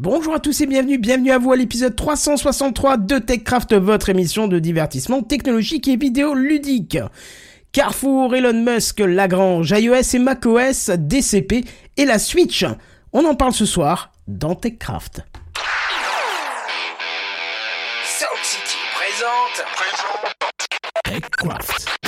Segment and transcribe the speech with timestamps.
[0.00, 4.46] Bonjour à tous et bienvenue, bienvenue à vous à l'épisode 363 de TechCraft, votre émission
[4.46, 6.98] de divertissement technologique et vidéo ludique.
[7.72, 11.64] Carrefour, Elon Musk, Lagrange, iOS et macOS, DCP
[11.96, 12.64] et la Switch.
[13.12, 15.22] On en parle ce soir dans TechCraft.
[18.04, 19.64] Sound City présente.
[21.02, 22.07] TechCraft.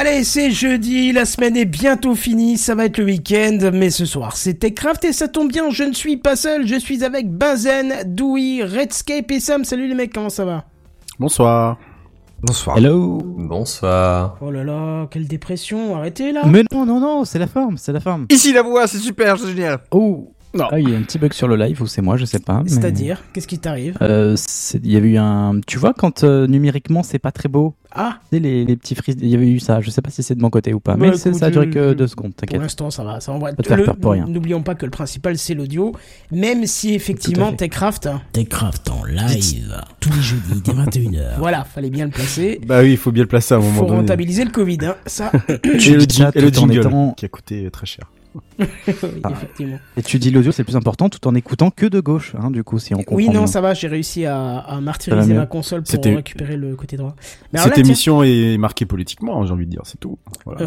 [0.00, 4.06] Allez, c'est jeudi, la semaine est bientôt finie, ça va être le week-end, mais ce
[4.06, 7.30] soir c'est TechCraft et ça tombe bien, je ne suis pas seul, je suis avec
[7.30, 9.62] Benzen, Dewey, Redscape et Sam.
[9.62, 10.64] Salut les mecs, comment ça va?
[11.18, 11.76] Bonsoir.
[12.42, 12.78] Bonsoir.
[12.78, 13.18] Hello.
[13.22, 14.38] Bonsoir.
[14.40, 17.92] Oh là là, quelle dépression, arrêtez là Mais non, non, non, c'est la forme, c'est
[17.92, 18.24] la forme.
[18.30, 19.80] Ici la voix, c'est super, c'est génial.
[19.90, 20.32] Oh.
[20.52, 20.66] Non.
[20.72, 22.40] Ah, il y a un petit bug sur le live ou c'est moi, je sais
[22.40, 22.62] pas.
[22.64, 24.36] mais- C'est-à-dire, qu'est-ce qui t'arrive Euh,
[24.82, 25.60] Il y avait eu un.
[25.66, 29.28] Tu vois, quand euh, numériquement c'est pas très beau, Ah, les, les petits frises, il
[29.28, 29.80] y avait eu ça.
[29.80, 31.46] Je sais pas si c'est de mon côté ou pas, Bah, mais c'est- écoute, ça
[31.46, 32.60] a duré que deux secondes, pour t'inquiète.
[32.60, 33.52] l'instant ça va, ça envoie.
[33.52, 34.26] Pas te faire Le- peur pour rien.
[34.26, 35.92] N'oublions pas que le principal c'est l'audio,
[36.32, 37.52] même si effectivement.
[37.52, 41.34] TechCraft, hein, Techcraft en live tous les jeudis dès 21h.
[41.38, 42.60] voilà, fallait bien le placer.
[42.66, 43.98] Bah oui, il faut bien le placer à un moment Faut donné.
[44.00, 46.02] rentabiliser le Covid, hein, ça, Et Tu le,
[46.34, 48.10] et le jingle, étant- qui a coûté très cher.
[48.58, 48.66] Oui,
[49.24, 49.30] Ah.
[49.32, 49.78] effectivement.
[49.96, 52.50] Et tu dis l'audio c'est le plus important tout en écoutant que de gauche, hein,
[52.50, 53.16] du coup, si on comprend.
[53.16, 53.46] Oui, non, bien.
[53.46, 57.14] ça va, j'ai réussi à, martyriser ma console pour récupérer le côté droit.
[57.52, 60.18] Mais Cette là, tiens- émission est marquée politiquement, j'ai envie de dire, c'est tout.
[60.44, 60.62] Voilà.
[60.62, 60.66] Euh,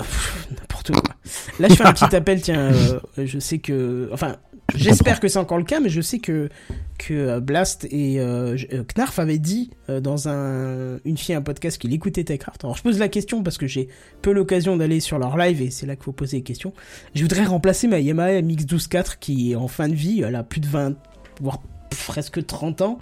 [0.59, 1.15] N'importe quoi.
[1.59, 4.09] Là, je fais un petit appel, tiens, euh, je sais que...
[4.13, 4.35] Enfin,
[4.75, 6.49] j'espère que c'est encore le cas, mais je sais que,
[6.97, 11.41] que euh, Blast et euh, euh, Knarf avaient dit euh, dans un, une fille, un
[11.41, 12.63] podcast qu'il écoutait TechCraft.
[12.63, 13.89] Alors, je pose la question parce que j'ai
[14.21, 16.73] peu l'occasion d'aller sur leur live et c'est là qu'il faut poser les questions.
[17.15, 20.61] Je voudrais remplacer ma Yamaha MX-12.4 qui est en fin de vie, elle a plus
[20.61, 20.95] de 20,
[21.41, 21.61] voire
[22.07, 22.99] presque 30 ans.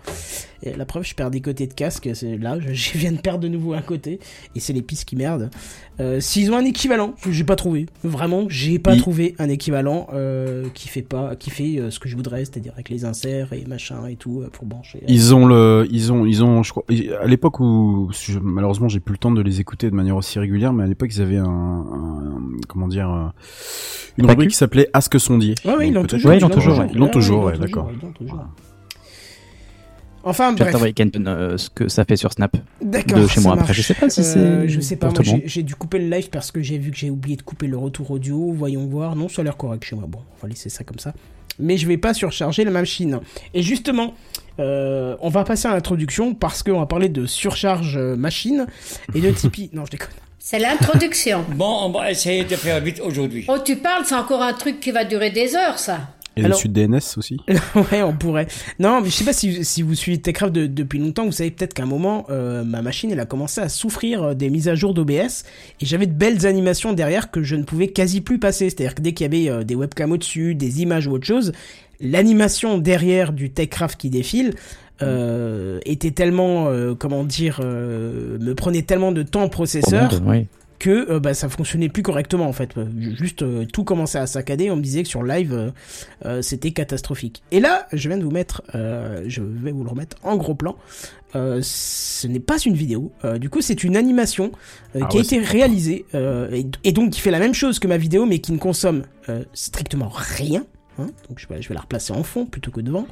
[0.64, 3.18] Et la preuve, je perds des côtés de casque, c'est là, je, je viens de
[3.20, 4.20] perdre de nouveau un côté,
[4.56, 5.50] et c'est les pistes qui merdent.
[6.00, 7.86] Euh, S'ils ont un équivalent, j'ai pas trouvé.
[8.04, 12.08] Vraiment, j'ai pas trouvé un équivalent euh, qui fait pas, qui fait euh, ce que
[12.10, 15.04] je voudrais, c'est-à-dire avec les inserts et machin et tout pour brancher.
[15.08, 16.84] Ils ont le, ils ont, ils ont, je crois,
[17.22, 20.40] à l'époque où, je- malheureusement, j'ai plus le temps de les écouter de manière aussi
[20.40, 23.34] régulière, mais à l'époque, ils avaient un, un- comment dire,
[24.18, 24.52] une rubrique que.
[24.54, 25.56] qui s'appelait Ask Sondier.
[25.66, 26.30] Ouais, ouais, ils l'ont toujours.
[26.32, 26.84] Ouais, ils l'ont toujours.
[26.92, 27.92] Ils l'ont toujours, ouais, d'accord.
[30.24, 33.20] Enfin Je vais bref, Kenton, euh, ce que ça fait sur Snap d'accord.
[33.20, 33.74] de chez moi après.
[33.74, 34.70] Je sais pas si Euh, c'est.
[34.70, 36.98] je sais pas, pour moi j'ai dû couper le live parce que j'ai vu que
[36.98, 38.52] j'ai oublié de couper le retour audio.
[38.54, 39.16] Voyons voir.
[39.16, 40.06] Non, ça a l'air correct chez moi.
[40.08, 41.14] Bon, on va laisser ça comme ça.
[41.60, 43.20] Mais je vais pas surcharger la machine.
[43.54, 44.14] Et justement,
[44.60, 48.68] euh, on va passer à l'introduction parce qu'on va parler de surcharge euh, machine
[49.14, 49.70] et de Tipeee.
[49.74, 50.10] non, je déconne.
[50.40, 51.46] C'est l'introduction.
[51.56, 53.46] Bon, on va essayer de faire vite aujourd'hui.
[53.48, 56.00] Oh, tu parles, c'est encore un truc qui va durer des heures, ça.
[56.38, 57.38] Et Alors- le Sud DNS aussi?
[57.92, 58.48] ouais, on pourrait.
[58.80, 61.52] Non, mais je sais pas si, si vous suivez Techcraft de- depuis longtemps, vous savez
[61.52, 64.70] peut-être qu'à un moment, euh, ma machine, elle a commencé à souffrir euh, des mises
[64.70, 65.44] à jour d'OBS
[65.82, 68.70] et j'avais de belles animations derrière que je ne pouvais quasi plus passer.
[68.70, 71.52] C'est-à-dire que dès qu'il y avait euh, des webcams au-dessus, des images ou autre chose,
[72.00, 74.54] l'animation derrière du Techcraft qui défile
[75.02, 80.22] euh, était tellement, euh, comment dire, euh, me prenait tellement de temps au processeur Pour
[80.22, 80.48] monde, oui.
[80.82, 82.76] Que euh, bah, ça fonctionnait plus correctement en fait.
[82.76, 82.86] Euh,
[83.16, 84.72] Juste euh, tout commençait à saccader.
[84.72, 85.72] On me disait que sur live
[86.42, 87.44] c'était catastrophique.
[87.52, 90.76] Et là, je viens de vous mettre, je vais vous le remettre en gros plan.
[91.36, 93.12] Euh, ce n'est pas une vidéo.
[93.24, 94.52] Euh, du coup, c'est une animation
[94.96, 97.88] euh, Ah qui a été réalisée et, et donc qui fait la même chose que
[97.88, 99.04] ma vidéo, mais qui ne consomme
[99.54, 100.66] strictement rien.
[101.02, 103.08] Hein, donc je vais, la replacer en fond plutôt que devant,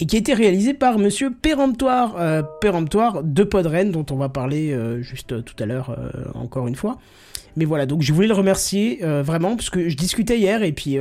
[0.00, 4.28] et qui a été réalisée par Monsieur Péremptoire, euh, Péremptoire de Podren, dont on va
[4.28, 6.98] parler euh, juste tout à l'heure euh, encore une fois.
[7.54, 10.96] Mais voilà, donc je voulais le remercier vraiment, parce que je discutais hier, et puis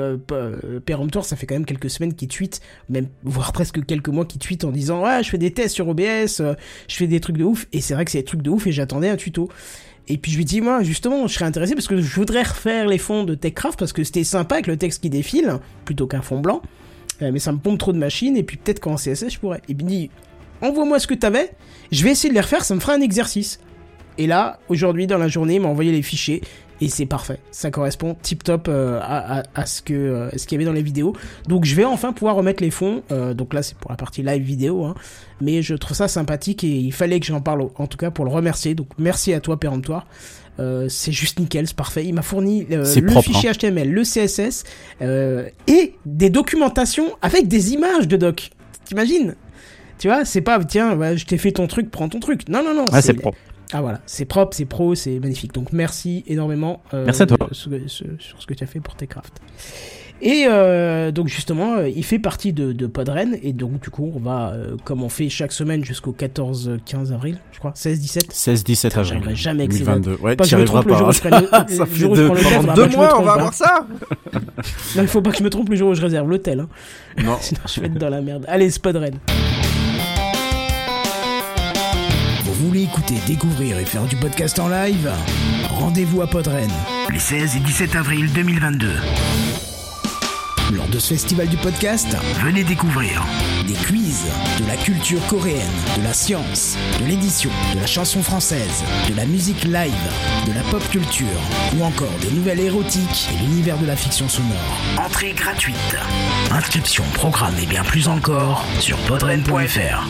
[0.85, 4.41] Péremptoire, ça fait quand même quelques semaines qu'il tweet, même voire presque quelques mois qu'il
[4.41, 6.55] tweet en disant Ah, je fais des tests sur OBS, je
[6.89, 8.73] fais des trucs de ouf, et c'est vrai que c'est des trucs de ouf, et
[8.73, 9.47] j'attendais un tuto.
[10.11, 12.85] Et puis je lui dis, moi, justement, je serais intéressé parce que je voudrais refaire
[12.85, 16.21] les fonds de TechCraft parce que c'était sympa avec le texte qui défile, plutôt qu'un
[16.21, 16.61] fond blanc.
[17.21, 19.61] Euh, mais ça me pompe trop de machines, et puis peut-être qu'en CSS, je pourrais.
[19.69, 20.09] Et puis il me dit,
[20.61, 21.51] envoie-moi ce que t'avais,
[21.93, 23.61] je vais essayer de les refaire, ça me fera un exercice.
[24.17, 26.41] Et là, aujourd'hui, dans la journée, il m'a envoyé les fichiers.
[26.81, 27.37] Et c'est parfait.
[27.51, 30.65] Ça correspond tip top euh, à, à, à ce que euh, ce qu'il y avait
[30.65, 31.15] dans les vidéos.
[31.47, 33.03] Donc je vais enfin pouvoir remettre les fonds.
[33.11, 34.83] Euh, donc là c'est pour la partie live vidéo.
[34.85, 34.95] Hein.
[35.41, 38.25] Mais je trouve ça sympathique et il fallait que j'en parle en tout cas pour
[38.25, 38.73] le remercier.
[38.73, 40.07] Donc merci à toi péremptoire.
[40.89, 42.05] C'est juste nickel, c'est parfait.
[42.05, 44.63] Il m'a fourni le propre, fichier HTML, le CSS
[45.01, 48.51] et des documentations avec des images de doc.
[48.85, 49.35] T'imagines?
[49.97, 52.47] Tu vois, c'est pas tiens, ouais, je t'ai fait ton truc, prends ton truc.
[52.47, 52.89] Non non non.
[52.91, 53.37] Ah, c'est propre.
[53.73, 55.53] Ah voilà, c'est propre, c'est pro, c'est magnifique.
[55.53, 57.37] Donc merci énormément euh, Merci à toi.
[57.51, 58.07] sur, sur-
[58.37, 59.33] ce que tu as fait pour Techcraft.
[60.23, 64.11] Et euh, donc justement, euh, il fait partie de, de Podren et donc du coup,
[64.15, 68.29] on va, euh, comme on fait chaque semaine jusqu'au 14-15 avril, je crois, 16-17.
[68.29, 69.03] 16-17 avril.
[69.07, 70.17] J'arriverai jamais avec ces 2022.
[70.21, 71.39] Ouais, Pas me arriveras trompe le jour pas.
[71.41, 73.87] le, Ça fait deux- pendant deux pas mois, on va avoir ça.
[74.95, 76.59] Non, il faut pas que je me trompe le jour où je réserve l'hôtel.
[76.59, 76.67] Hein.
[77.23, 77.37] Non.
[77.41, 78.45] Sinon, je vais être dans la merde.
[78.47, 79.13] Allez, Spodren.
[79.27, 79.50] Vous
[82.67, 85.11] voulez écouter, découvrir et faire du podcast en live
[85.69, 86.69] Rendez-vous à Podren
[87.11, 88.87] les 16 et 17 avril 2022.
[90.73, 93.25] Lors de ce festival du podcast, venez découvrir
[93.67, 94.25] des quiz,
[94.59, 95.59] de la culture coréenne,
[95.97, 99.91] de la science, de l'édition, de la chanson française, de la musique live,
[100.47, 101.27] de la pop culture
[101.77, 104.77] ou encore des nouvelles érotiques et l'univers de la fiction sonore.
[104.97, 105.97] Entrée gratuite.
[106.51, 110.07] Inscription, programme et bien plus encore sur podren.fr.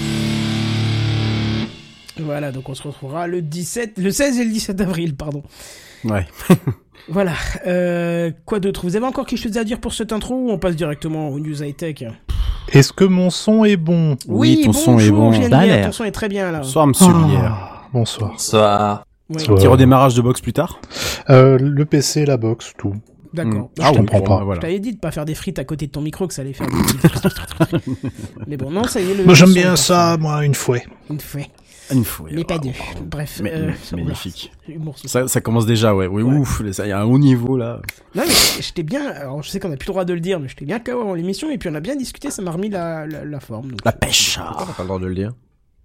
[2.23, 5.43] Voilà, donc on se retrouvera le 17, le 16 et le 17 avril, pardon.
[6.03, 6.25] Ouais.
[7.09, 7.33] Voilà.
[7.65, 8.81] Euh, quoi d'autre?
[8.83, 11.39] Vous avez encore quelque chose à dire pour cette intro ou on passe directement aux
[11.39, 12.03] news high-tech?
[12.71, 14.17] Est-ce que mon son est bon?
[14.27, 15.31] Oui, ton bonjour, son est bon.
[15.31, 16.59] Ton son est très bien là.
[16.59, 17.07] Bonsoir, monsieur.
[17.09, 18.31] Ah, Bonsoir.
[18.33, 19.05] Bonsoir.
[19.31, 19.43] Ouais.
[19.43, 20.79] Petit redémarrage de box plus tard?
[21.31, 22.93] Euh, le PC, la box, tout.
[23.33, 23.53] D'accord.
[23.53, 23.67] Hmm.
[23.77, 24.33] Je Ah, t'avais- on comprend bon, pas.
[24.35, 24.61] bah, Je voilà.
[24.61, 26.53] t'avais dit de pas faire des frites à côté de ton micro que ça allait
[26.53, 27.77] faire des
[28.47, 29.15] Mais bon, non, ça y est.
[29.15, 30.83] Le Moi, j'aime bien ça, moi, une fouet.
[31.09, 31.41] Une fois.
[31.93, 32.27] Une fois.
[32.31, 32.69] Mais pas deux.
[33.05, 33.39] Bref.
[33.43, 34.51] Mais- euh, oula, magnifique.
[35.05, 36.07] Ça, ça commence déjà, ouais.
[36.07, 36.37] Oui, Ouais.
[36.37, 36.61] ouf.
[36.71, 37.81] Ça, il y a un haut niveau là.
[38.15, 40.39] Non mais j'étais bien, alors je sais qu'on a plus le droit de le dire,
[40.39, 42.69] mais j'étais bien KO avant l'émission et puis on a bien discuté, ça m'a remis
[42.69, 43.71] la, la, la forme.
[43.71, 44.37] Donc, La pêche.
[44.39, 45.33] Pourquoi t'as pas le droit de le dire?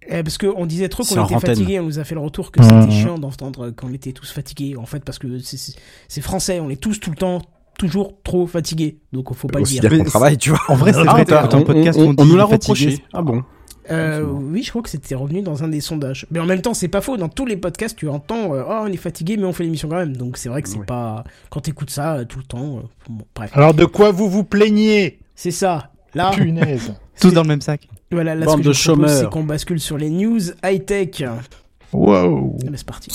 [0.09, 1.39] Eh, parce qu'on disait trop qu'on était antenne.
[1.55, 2.91] fatigué, on nous a fait le retour que c'était Mhm.
[2.91, 6.99] chiant d'entendre qu'on était tous fatigués, en fait parce que c'est- français, on est tous
[6.99, 7.41] tout le temps
[7.77, 9.81] toujours trop fatigués, donc faut pas le dire.
[9.81, 10.59] dire qu'on travaille, tu vois.
[10.69, 13.03] En vrai, c'est Ah, vrai, on, podcast, on- on, on dit nous l'a fatigué, reproché.
[13.13, 13.43] Ah bon?
[13.91, 14.39] Euh, Absolument.
[14.51, 16.25] oui, je crois que c'était revenu dans un des sondages.
[16.31, 17.17] Mais en même temps, c'est pas faux.
[17.17, 19.87] Dans tous les podcasts, tu entends euh, Oh, on est fatigué, mais on fait l'émission
[19.89, 20.15] quand même.
[20.17, 20.85] Donc c'est vrai que c'est Ouais.
[20.85, 21.23] pas.
[21.49, 22.77] Quand t'écoutes ça euh, tout le temps.
[22.77, 23.51] euh, bon, bref.
[23.53, 25.19] Alors, de quoi vous vous plaignez?
[25.35, 25.91] C'est ça.
[26.13, 26.93] Là, Punaise.
[27.21, 27.87] Tous dans le même sac.
[28.11, 29.19] voilà, là Bande ce que de je propose, chômeurs.
[29.23, 31.23] c'est qu'on bascule sur les news high-tech.
[31.93, 32.57] Wow.
[32.63, 33.09] Eh ben, c'est parti.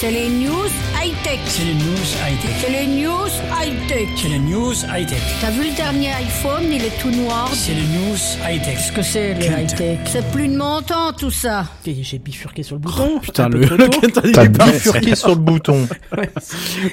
[0.00, 0.54] C'est les news
[0.98, 1.38] high-tech.
[1.44, 2.50] C'est les news high-tech.
[2.62, 3.28] C'est les news
[3.60, 4.08] high-tech.
[4.16, 5.18] C'est les news high-tech.
[5.42, 7.50] T'as vu le dernier iPhone, il est tout noir.
[7.52, 8.16] C'est les news
[8.48, 8.76] high-tech.
[8.76, 11.66] Qu'est-ce que c'est les high-tech C'est plus de mon temps tout ça.
[11.84, 13.20] J'ai bifurqué sur le bouton.
[13.20, 13.60] Putain, le.
[13.66, 15.86] Kenton, il T'as est bifurqué sur le bouton.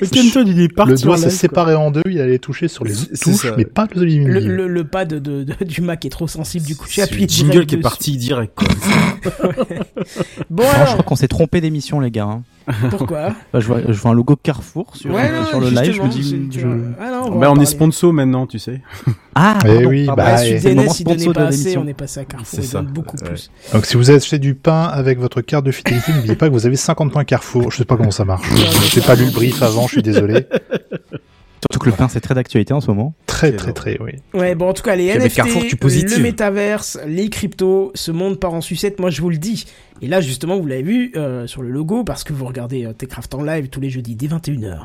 [0.01, 0.91] Le Kenton, il est parti.
[0.91, 3.53] Le doigt s'est séparé en deux, il allait toucher sur les touches, ça.
[3.57, 4.03] mais pas le.
[4.05, 7.25] Le, le, le pad de, de- du Mac est trop sensible, du coup j'ai appuyé
[7.25, 8.67] le jingle qui est parti direct, quoi.
[10.49, 12.39] Bon Alors, je crois qu'on s'est trompé d'émission, les gars.
[12.89, 15.69] pourquoi Bah, je, vois, je vois un logo Carrefour sur, Ouais, euh, non, sur le
[15.69, 15.93] live.
[15.93, 16.49] Je me dis.
[16.51, 16.67] je-.
[16.99, 18.81] Ah non, on Bah, on est sponsor maintenant, tu sais.
[19.39, 20.23] Ah, Eh pardon, oui, pardon.
[20.23, 21.81] bah, Ah, et- c'est le moment Sud DNS, il donnait sponsor de pas assez, l'émission.
[21.85, 23.29] on est passé à Carrefour, beaucoup Ouais.
[23.29, 23.51] plus.
[23.71, 26.65] Donc, si vous achetez du pain avec votre carte de fidélité, n'oubliez pas que vous
[26.65, 27.71] avez 50 points Carrefour.
[27.71, 28.47] Je sais pas comment ça marche.
[28.91, 30.47] J'ai pas lu le brief avant, je suis désolé.
[31.87, 33.13] Le pain, c'est très d'actualité en ce moment.
[33.27, 34.11] Très, très, très, oui.
[34.33, 38.39] Ouais, bon, en tout cas, les NFT, Carrefour, tu le métaverse, les cryptos, ce monde
[38.39, 39.65] part en sucette, moi je vous le dis.
[40.01, 42.91] Et là, justement, vous l'avez vu euh, sur le logo, parce que vous regardez euh,
[42.91, 44.81] Techcraft en live tous les jeudis dès 21h.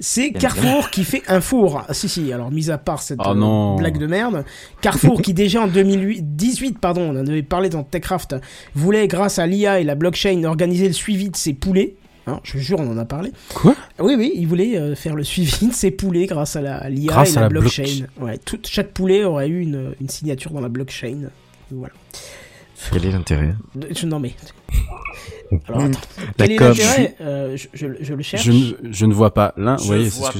[0.00, 1.84] C'est Carrefour qui fait un four.
[1.86, 3.76] Ah, si, si, alors, mis à part cette Oh euh, non.
[3.76, 4.44] blague de merde,
[4.80, 8.36] Carrefour qui déjà en 2018, pardon, on en avait parlé dans Techcraft,
[8.74, 11.96] voulait, grâce à l'IA et la blockchain, organiser le suivi de ses poulets.
[12.28, 13.32] Hein, je vous jure, on en a parlé.
[13.54, 13.74] Quoi?
[13.98, 17.12] Oui, oui, il voulait euh, faire le suivi de ses poulets grâce à la l'IA
[17.24, 17.82] et à la, la blockchain.
[17.82, 18.06] blockchain.
[18.20, 21.30] Ouais, tout, chaque poulet aurait eu une, une signature dans la blockchain.
[21.70, 21.94] Voilà.
[22.92, 23.54] Quel est l'intérêt?
[24.04, 24.34] Non mais.
[25.68, 25.98] Alors attends,
[26.36, 27.16] quel est l'intérêt?
[27.20, 28.44] Euh, je, je, je le cherche.
[28.44, 29.76] Je ne, je ne vois pas l'un.
[29.88, 30.38] Oui, c'est ce que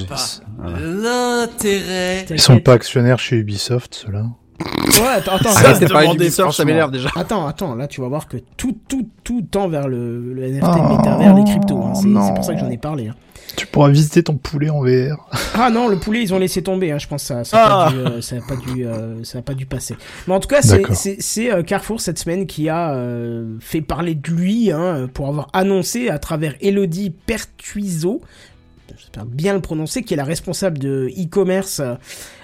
[1.03, 2.27] l'intérêt.
[2.31, 4.27] Ils sont pas actionnaires chez Ubisoft, ceux-là.
[4.61, 7.11] Ouais, attends, attends, Ça, attends, c'était pas demander, Ubisoft, ça m'énerve déjà.
[7.15, 10.65] attends, attends, là tu vas voir que tout, tout, tout tend vers le, le NFT,
[10.67, 11.81] Oh, métavers, les cryptos.
[11.83, 11.93] hein.
[11.95, 13.09] C'est pour ça que j'en ai parlé.
[13.09, 13.15] hein.
[13.57, 15.29] Tu pourras visiter ton poulet en VR.
[15.55, 16.91] Ah non, le poulet ils ont laissé tomber.
[16.93, 17.87] Hein, je pense que ça, ça Ah.
[17.87, 19.97] a pas dû, euh, ça a pas dû, euh, ça a pas dû passer.
[20.27, 24.31] Mais en tout cas, c'est euh, Carrefour cette semaine qui a euh, fait parler de
[24.31, 28.21] lui hein, pour avoir annoncé à travers Elodie Pertuiso.
[28.97, 31.95] J'espère bien le prononcer, qui est la responsable de e-commerce euh,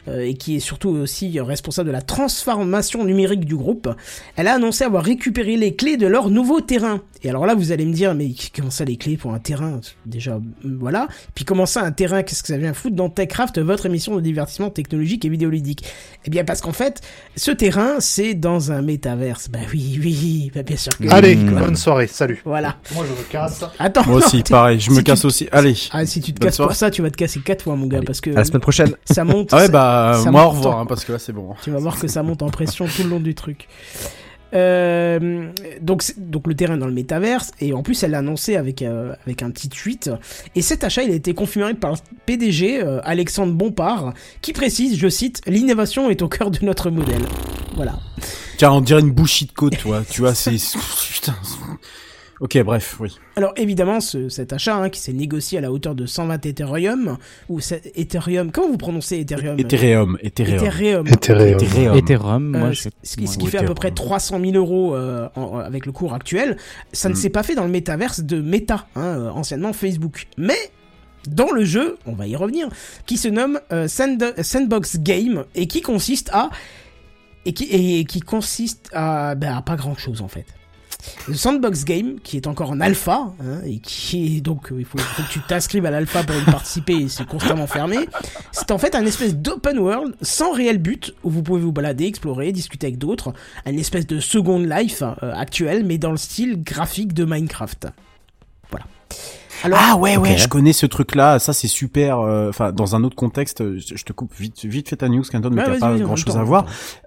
[0.09, 3.89] et qui est surtout aussi responsable de la transformation numérique du groupe.
[4.37, 7.01] Elle a annoncé avoir récupéré les clés de leur nouveau terrain.
[7.23, 9.81] Et alors là, vous allez me dire, mais comment ça les clés pour un terrain?
[10.05, 10.41] Déjà, euh,
[10.79, 11.09] voilà.
[11.35, 12.23] Puis comment ça un terrain?
[12.23, 15.85] Qu'est-ce que ça vient foutre dans TechCraft, votre émission de divertissement technologique et vidéoludique?
[16.27, 17.01] Eh bien, parce qu'en fait,
[17.37, 19.49] ce terrain, c'est dans un métaverse.
[19.49, 22.43] Bah oui, oui, bah bien sûr que Allez, oui, bonne soirée, salut.
[22.45, 22.77] Voilà.
[22.95, 23.65] Moi, je me casse.
[23.79, 24.05] Attends.
[24.07, 24.79] Moi aussi, pareil.
[24.79, 25.49] Je si me tu- casse aussi.
[25.51, 25.75] Allez.
[25.93, 27.87] Ah, si tu te Bonne casses pour ça, tu vas te casser quatre fois, mon
[27.87, 28.93] gars, Allez, parce que À la semaine prochaine.
[29.11, 29.49] ça monte.
[29.53, 31.55] Ah ouais, ça- bah, ça moi, au revoir, hein, parce que là, c'est bon.
[31.63, 33.69] Tu vas voir que ça monte en pression tout le long du truc.
[34.55, 38.83] Euh, donc, donc le terrain dans le métaverse et en plus elle l'a annoncé avec
[38.83, 40.13] euh, avec un petit tweet
[40.55, 44.97] et cet achat il a été confirmé par le PDG euh, Alexandre Bompard qui précise
[44.97, 47.23] je cite l'innovation est au cœur de notre modèle
[47.75, 47.99] voilà
[48.57, 50.03] Tiens, on dirait une bouchie de côte, toi.
[50.09, 50.53] tu vois, c'est.
[51.13, 51.35] Putain.
[52.45, 53.09] Ok, bref, oui.
[53.37, 57.17] alors évidemment ce, cet achat hein, qui s'est négocié à la hauteur de 120 Ethereum
[57.49, 59.59] ou c'est- Ethereum comment vous prononcez Ethereum?
[59.59, 60.57] Ethereum, Ethereum.
[60.67, 61.47] Ethereum Ethereum.
[61.57, 61.97] Ethereum.
[61.97, 62.89] Ethereum, Euh, moi, ce, je...
[63.03, 63.77] ce qui, ce qui fait à peu Ethereum.
[63.77, 66.59] près 300 000 euros euh, en- avec le cours actuel.
[66.93, 67.17] Ça ne Mm.
[67.17, 70.27] s'est pas fait dans le métaverse de Meta, hein, euh, anciennement Facebook.
[70.37, 70.59] Mais
[71.27, 72.69] dans le jeu, on va y revenir,
[73.07, 76.51] qui se nomme euh, Sand- Sandbox Game et qui consiste à
[77.47, 80.45] et qui, et qui consiste à, ben, à pas grand chose en fait.
[81.29, 84.85] Le Sandbox Game, qui est encore en alpha, hein, et qui est donc, euh, il
[84.85, 87.99] faut, que tu t'inscrives à l'alpha pour y participer, et c'est constamment fermé.
[88.53, 92.07] C'est en fait un espèce d'open world sans réel but, où vous pouvez vous balader,
[92.07, 93.33] explorer, discuter avec d'autres,
[93.67, 97.89] une espèce de second life euh, actuel, mais dans le style graphique de Minecraft.
[98.71, 98.87] Voilà.
[99.63, 101.39] Alors, Ah ouais, ouais, je connais ce truc-là.
[101.39, 102.19] Ça, c'est super.
[102.21, 105.23] euh, Enfin, dans un autre contexte, je je te coupe vite, vite fait ta news,
[105.31, 106.67] Canton, mais Ouais, t'as pas grand-chose à voir.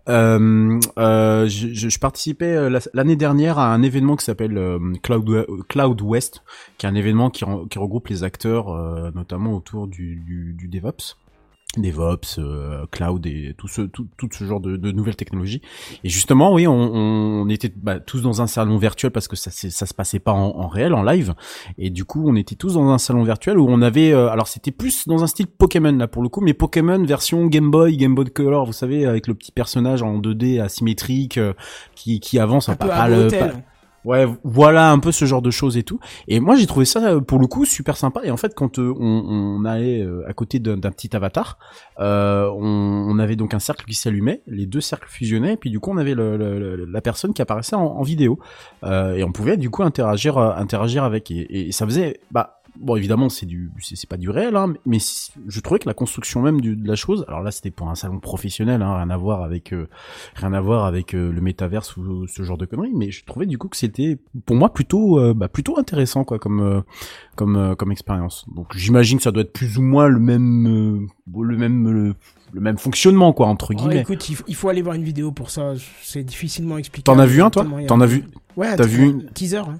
[0.10, 4.58] Euh, euh, je, je- je participais euh, la- l'année dernière à un événement qui s'appelle
[4.58, 6.44] euh, Cloud, Cloud West,
[6.78, 10.54] qui est un événement qui, re- qui regroupe les acteurs, euh, notamment autour du, du,
[10.58, 11.18] du DevOps.
[11.82, 15.62] DevOps, euh, cloud et tout ce tout, tout ce genre de, de nouvelles technologies.
[16.04, 19.52] Et justement, oui, on, on était bah, tous dans un salon virtuel parce que ça
[19.52, 21.34] ça se passait pas en, en réel, en live.
[21.78, 24.48] Et du coup, on était tous dans un salon virtuel où on avait, euh, alors
[24.48, 27.98] c'était plus dans un style Pokémon là pour le coup, mais Pokémon version Game Boy,
[27.98, 31.54] Game Boy Color, vous savez, avec le petit personnage en 2D asymétrique euh,
[31.96, 33.52] qui qui avance, un pas, peu pas à le- pas-
[34.08, 36.00] Ouais, voilà un peu ce genre de choses et tout.
[36.30, 38.22] Et moi j'ai trouvé ça euh, pour le coup super sympa.
[38.24, 41.60] Et en fait quand euh, on, allait euh, à côté d'un petit avatar,
[42.00, 45.92] on, avait donc un cercle qui s'allumait, les deux cercles fusionnaient, et puis du coup
[45.92, 48.40] on avait la personne qui apparaissait en, vidéo
[48.86, 51.30] et on pouvait du coup interagir interagir avec.
[51.30, 54.98] Et, et ça faisait bah bon évidemment c'est du c'est pas du réel hein, mais
[55.48, 57.96] je trouvais que la construction même du, de la chose alors là c'était pour un
[57.96, 59.88] salon professionnel hein, rien à voir avec euh,
[60.36, 63.46] rien à voir avec euh, le métaverse ou ce genre de conneries mais je trouvais
[63.46, 66.82] du coup que c'était pour moi plutôt euh, bah, plutôt intéressant quoi comme euh,
[67.36, 70.68] comme euh, comme expérience donc j'imagine que ça doit être plus ou moins le même
[70.68, 71.08] euh,
[71.42, 72.16] le même le,
[72.54, 75.50] le même fonctionnement quoi entre Oh, guillemets écoute, il faut, aller voir une vidéo pour
[75.50, 75.74] ça.
[76.02, 77.04] C'est difficilement expliqué.
[77.04, 78.24] t'en as vu un toi t'en as vu
[78.56, 79.58] Ouais, t'as vu un teaser.
[79.58, 79.78] Hein.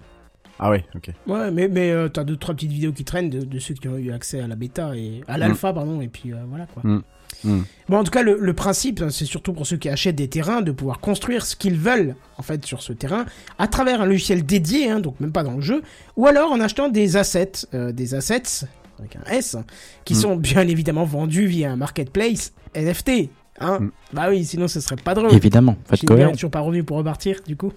[0.60, 3.42] Ah ouais ok Ouais, mais, mais euh, t'as deux, trois petites vidéos qui traînent de,
[3.42, 6.34] de ceux qui ont eu accès à la bêta et à l'alpha, pardon, et puis
[6.34, 6.84] euh, voilà quoi.
[6.86, 7.02] Mm.
[7.44, 7.62] Mm.
[7.90, 10.28] Bon, en tout cas, le, le principe, hein, c'est surtout pour ceux qui achètent des
[10.28, 13.26] terrains de pouvoir construire ce qu'ils veulent, en fait, sur ce terrain,
[13.60, 15.84] à travers un logiciel dédié, hein, donc même pas dans le jeu,
[16.16, 18.66] ou alors en achetant des assets, euh, des assets,
[18.98, 19.56] avec un S,
[20.06, 20.18] qui Mm.
[20.18, 23.30] sont bien évidemment vendus via un marketplace NFT.
[23.60, 23.92] Hein Mm.
[24.14, 25.32] Bah oui, sinon ce serait pas drôle.
[25.34, 26.34] Évidemment, faites Gilbert est cohérent.
[26.34, 27.72] toujours pas revenu pour repartir, du coup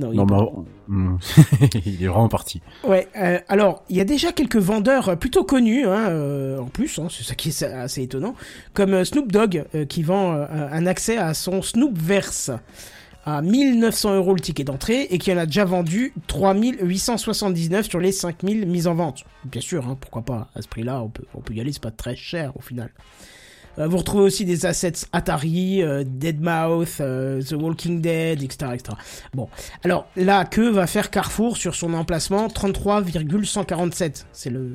[0.00, 0.50] Non, il est non pas-
[0.88, 1.18] mais mm.
[1.86, 5.44] il est vraiment parti Ouais, euh, alors, il y a déjà quelques vendeurs euh, plutôt
[5.44, 8.34] connus, hein, euh, en plus, hein, c'est ça qui est assez- étonnant,
[8.72, 12.50] comme Snoop Dogg, euh, qui vend un accès à son Snoopverse
[13.26, 18.12] à 1900 euros le ticket d'entrée, et qui en a déjà vendu 3879 sur les
[18.12, 19.24] 5000 mises en vente.
[19.44, 21.80] Bien sûr, hein, pourquoi pas, à ce prix-là, on peut, on peut y aller, c'est
[21.82, 22.90] pas très cher au final.
[23.78, 28.96] Euh, vous retrouvez aussi des assets Atari, euh, Deadmau5, euh, The Walking Dead, etc., etc.
[29.34, 29.48] Bon,
[29.82, 34.74] alors là, que va faire Carrefour sur son emplacement 33,147 C'est le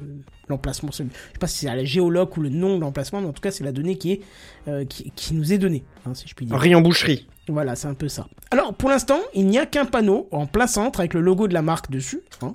[0.50, 0.90] l'emplacement.
[0.92, 1.06] Je sais
[1.40, 3.52] pas si c'est à la géologue ou le nom de l'emplacement, mais en tout cas,
[3.52, 4.22] c'est la donnée qui est
[4.68, 6.58] euh, qui, qui nous est donnée, hein, si je puis dire.
[6.58, 7.28] Rayon boucherie.
[7.48, 8.28] Voilà, c'est un peu ça.
[8.52, 11.54] Alors, pour l'instant, il n'y a qu'un panneau en plein centre avec le logo de
[11.54, 12.22] la marque dessus.
[12.42, 12.54] hein.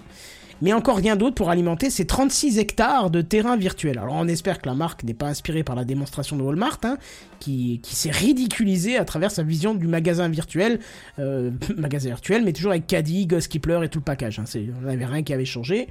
[0.65, 3.99] Mais encore rien d'autre pour alimenter ces 36 hectares de terrain virtuel.
[3.99, 6.97] Alors, on espère que la marque n'est pas inspirée par la démonstration de Walmart, hein,
[7.39, 10.81] qui, s'est ridiculisée à travers sa vision du magasin virtuel.
[11.19, 12.87] euh, magasin virtuel, mais toujours avec
[13.29, 14.39] gosse qui pleure et tout le package.
[14.39, 14.45] Hein.
[14.83, 15.89] On n'avait rien qui avait changé.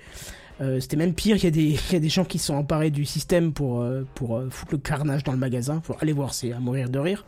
[0.59, 1.47] Euh, C'était même pire, il y,
[1.95, 5.33] a des- gens qui sont emparés du système pour, euh, pour foutre le carnage dans
[5.33, 5.81] le magasin.
[5.83, 7.25] Faut aller voir, c'est à mourir de rire.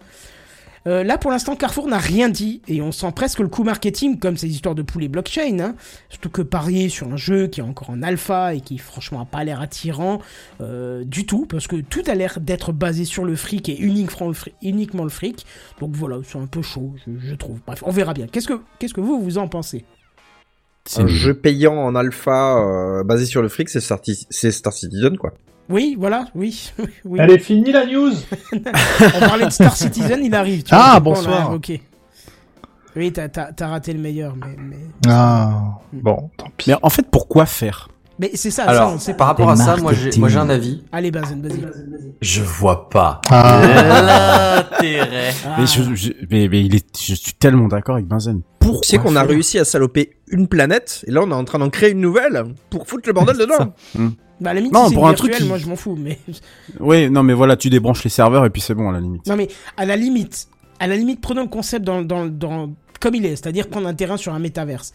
[0.87, 4.19] Euh, là, pour l'instant, Carrefour n'a rien dit et on sent presque le coup marketing,
[4.19, 5.59] comme ces histoires de poulet blockchain.
[5.59, 5.75] Hein.
[6.09, 9.25] Surtout que parier sur un jeu qui est encore en alpha et qui, franchement, a
[9.25, 10.21] pas l'air attirant
[10.61, 14.27] euh, du tout, parce que tout a l'air d'être basé sur le fric et uniquement
[14.27, 14.53] le fric.
[14.61, 15.45] Uniquement le fric.
[15.79, 17.59] Donc voilà, c'est un peu chaud, je, je trouve.
[17.65, 18.27] Bref, on verra bien.
[18.27, 19.85] Qu'est-ce que, qu'est-ce que vous, vous en pensez?
[20.87, 23.99] C'est Un jeu payant en alpha euh, basé sur le fric, c'est Star,
[24.29, 25.33] c'est Star Citizen, quoi.
[25.69, 26.71] Oui, voilà, oui.
[27.05, 27.19] oui.
[27.21, 28.11] Elle est finie la news
[28.53, 30.63] On parlait de Star Citizen, il arrive.
[30.63, 31.47] Tu Ah, vois, bonsoir.
[31.47, 31.81] évoqué.
[32.95, 34.55] Oui, t'as, t'as, t'as raté le meilleur, mais...
[34.57, 34.77] mais...
[35.11, 36.69] Ah, bon, tant pis.
[36.69, 37.89] Mais en fait, pourquoi faire?
[38.17, 40.19] Mais c'est ça, ça, Alors, on sait par rapport à ça, moi j'ai, marketing.
[40.21, 40.81] moi j'ai un avis.
[40.93, 41.59] Allez, Benzen, vas-y.
[42.21, 44.63] Je vois pas Ah.
[44.71, 45.33] l'intérêt.
[45.45, 45.55] Ah.
[45.59, 48.39] mais, je, je- mais, mais il est, je suis tellement d'accord avec Benzen.
[48.65, 51.43] Pourquoi Tu sais qu'on a réussi à saloper une planète, et là on est en
[51.45, 53.73] train d'en créer une nouvelle pour foutre le bordel dedans.
[54.41, 55.75] Bah, à la limite, Non, si c'est pour un virtuel, truc qui- moi je m'en
[55.77, 56.19] fous, mais...
[56.79, 59.25] Oui, non, mais voilà, tu débranches les serveurs et puis c'est bon à la limite.
[59.27, 60.47] Non, mais à la limite,
[60.79, 62.73] à la limite, prenons le concept dans, dans, dans...
[62.99, 64.93] comme il est, c'est-à-dire prendre un terrain sur un métaverse.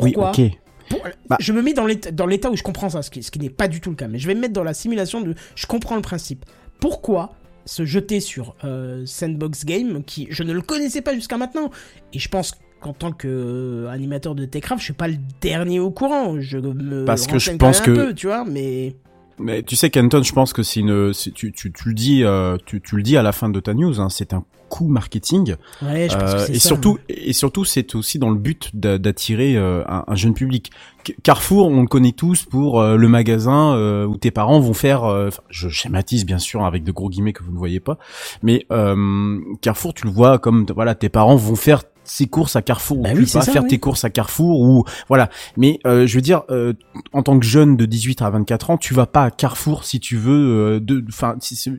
[0.00, 0.40] oui, Pourquoi ok.
[0.88, 1.36] Pour- Bah.
[1.38, 3.38] Je me mets dans l'état, dans l'état où je comprends ça, ce qui, ce qui
[3.38, 5.34] n'est pas du tout le cas, mais je vais me mettre dans la simulation de...
[5.54, 6.44] Je comprends le principe.
[6.80, 7.34] Pourquoi
[7.66, 11.70] se jeter sur euh, Sandbox Game, qui je ne le connaissais pas jusqu'à maintenant,
[12.12, 15.90] et je pense qu'en tant que euh, de Techcraft, je suis pas le dernier au
[15.90, 16.40] courant.
[16.40, 18.96] Je me Parce que je pense que- peu, tu vois, mais
[19.38, 22.56] Mais tu sais, Kenton, je pense que c'est une, tu, tu, tu le dis, euh,
[22.66, 25.56] tu, tu le dis à la fin de ta news, hein, c'est un coup marketing.
[25.82, 26.68] ouais, je pense Euh, que c'est et ça.
[26.68, 30.70] surtout, et surtout, c'est aussi dans le but d'a- d'attirer euh, un, un jeune public.
[31.06, 34.74] Ca- Carrefour, on le connaît tous pour euh, le magasin euh, où tes parents vont
[34.74, 35.04] faire.
[35.04, 37.98] euh, je schématise bien sûr avec de gros guillemets que vous ne voyez pas,
[38.42, 42.62] mais euh, Carrefour, tu le vois comme voilà, tes parents vont faire ses courses à
[42.62, 43.68] Carrefour ou Bah tu oui, vas faire oui.
[43.68, 45.30] tes courses à Carrefour ou voilà.
[45.56, 46.72] Mais euh, je veux dire, euh,
[47.12, 50.00] en tant que jeune de 18 à 24 ans, tu vas pas à Carrefour si
[50.00, 50.76] tu veux.
[50.76, 51.70] euh, de, enfin, si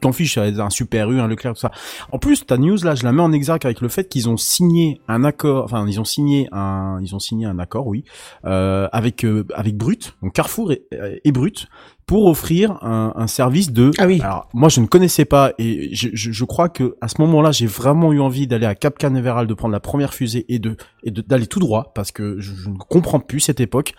[0.00, 1.70] t'en fiches, un Super U, un Leclerc, tout ça.
[2.12, 4.36] En plus, ta news là, je la mets en exergue avec le fait qu'ils ont
[4.36, 8.04] signé un accord, enfin ils ont signé un, ils ont signé un accord, oui,
[8.44, 10.82] euh, avec euh, avec Brut, donc Carrefour et,
[11.24, 11.68] et Brut,
[12.06, 13.92] pour offrir un, un service de.
[13.98, 14.20] Ah oui.
[14.20, 17.52] Alors moi je ne connaissais pas et je, je, je crois que à ce moment-là
[17.52, 20.76] j'ai vraiment eu envie d'aller à Cap Canaveral, de prendre la première fusée et de
[21.04, 23.94] et de- d'aller tout droit parce que je, je ne comprends plus cette époque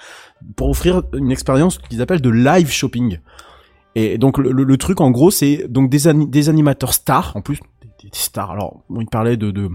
[0.58, 3.20] pour offrir une expérience qu'ils appellent de live shopping.
[3.96, 7.60] Et donc le, truc en gros c'est donc des, ani- des animateurs stars en plus
[8.04, 8.52] des, stars.
[8.52, 9.70] Alors on il parlait de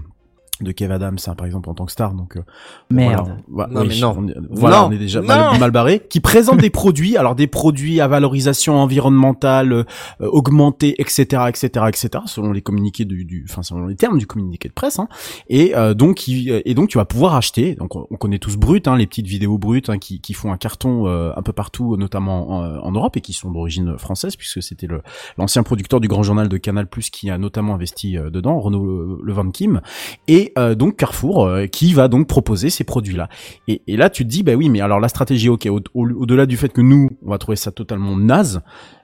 [0.61, 2.41] de Kev Adams hein, par exemple en tant que star donc euh,
[2.89, 3.37] Merde.
[3.47, 4.15] voilà, Non, oui, mais non.
[4.17, 4.87] on est- voilà Non.
[4.87, 8.75] on est déjà mal, mal barré qui présentent des produits alors des produits à valorisation
[8.79, 9.83] environnementale euh,
[10.21, 14.27] euh, augmentée etc etc etc selon les communiqués du du enfin selon les termes du
[14.27, 15.07] communiqué de presse hein.
[15.49, 18.57] et euh, donc il- et donc tu vas pouvoir acheter donc on on connaît tous
[18.57, 21.53] Brut hein, les petites vidéos brutes hein, qui qui font un carton euh, un peu
[21.53, 25.01] partout notamment en, en Europe et qui sont d'origine française puisque c'était le
[25.37, 29.19] l'ancien producteur du Grand Journal de Canal+ qui a notamment investi euh, dedans Renaud Le,
[29.23, 29.81] Le Van Kim
[30.27, 33.29] et euh, donc Carrefour euh, qui va donc proposer ces produits-là.
[33.67, 36.09] Et, et là tu te dis bah oui mais alors la stratégie ok au- au-
[36.09, 38.61] au-delà du fait que nous on va trouver ça totalement naze,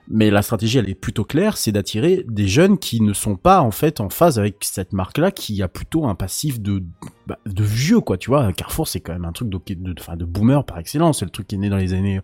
[0.08, 3.60] mais la stratégie elle est plutôt claire, c'est d'attirer des jeunes qui ne sont pas
[3.60, 6.82] en fait en phase avec cette marque-là qui a plutôt un passif de
[7.26, 8.52] bah, vieux quoi tu vois.
[8.52, 11.58] Carrefour c'est quand même un truc de boomer par excellence, c'est le truc qui est
[11.58, 12.20] né dans les années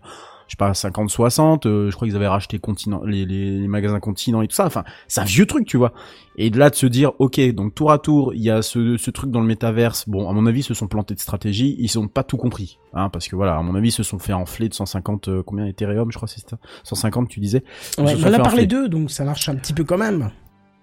[0.51, 3.67] je sais pas 50 60 euh, je crois qu'ils avaient racheté continent les, les, les
[3.69, 4.65] magasins continent et tout ça.
[4.65, 5.93] Enfin c'est un vieux truc tu vois.
[6.35, 8.97] Et de là de se dire ok donc tour à tour il y a ce,
[8.97, 10.09] ce truc dans le métaverse.
[10.09, 11.77] Bon à mon avis ils se sont plantés de stratégie.
[11.79, 14.19] Ils ont pas tout compris hein parce que voilà à mon avis ils se sont
[14.19, 16.57] fait enfler de 150 euh, combien Ethereum je crois c'est ça?
[16.83, 17.63] 150 tu disais.
[17.97, 20.31] Ouais, on a fait parlé d'eux, donc ça marche un petit peu quand même.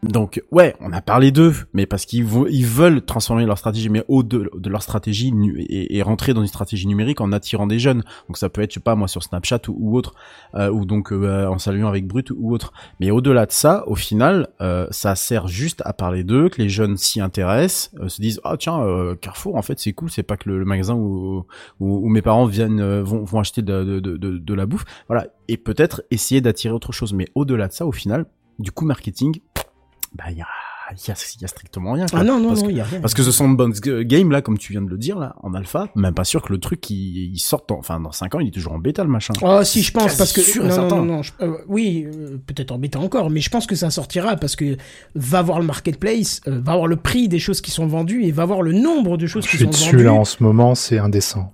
[0.03, 4.23] Donc ouais, on a parlé d'eux, mais parce qu'ils veulent transformer leur stratégie, mais au
[4.23, 5.33] de, leur stratégie
[5.69, 8.05] et, rentrer dans une stratégie numérique en attirant des jeunes.
[8.29, 10.15] Donc ça peut être, je sais pas moi, sur Snapchat ou, autre,
[10.55, 12.73] euh, ou donc euh, en saluant avec Brut ou autre.
[13.01, 16.69] Mais au-delà de ça, au final, euh, ça sert juste à parler d'eux, que les
[16.69, 20.23] jeunes s'y intéressent, euh, se disent ah tiens euh, Carrefour en fait c'est cool, c'est
[20.23, 21.45] pas que le, magasin où,
[21.81, 24.85] où, mes parents viennent euh, vont, vont acheter de, de, de, de, de la bouffe,
[25.09, 27.13] voilà, et peut-être essayer d'attirer autre chose.
[27.13, 28.27] Mais au-delà de ça, au final,
[28.59, 29.41] du coup marketing
[30.15, 30.47] bah il y a,
[30.93, 32.07] y, a, y a strictement rien.
[32.07, 32.21] Quoi.
[32.21, 33.01] Ah non, non, parce non, que, y a rien.
[33.01, 35.89] Parce que ce Sandbox Game là, comme tu viens de le dire là, en alpha,
[35.95, 38.49] même pas sûr que le truc il, il sorte, en- enfin dans 5 ans, il
[38.49, 39.35] est toujours en bêta le machin.
[39.43, 42.39] Oh si je pense parce que sûr non, non non non je- euh, oui euh,
[42.47, 44.77] peut-être embêtant encore mais je pense que ça sortira parce que
[45.15, 48.33] va voir le marketplace euh, va voir le prix des choses qui sont vendues et
[48.33, 50.43] va voir le nombre de choses Je qui suis sont dessus vendues là en ce
[50.43, 51.53] moment, c'est indécent.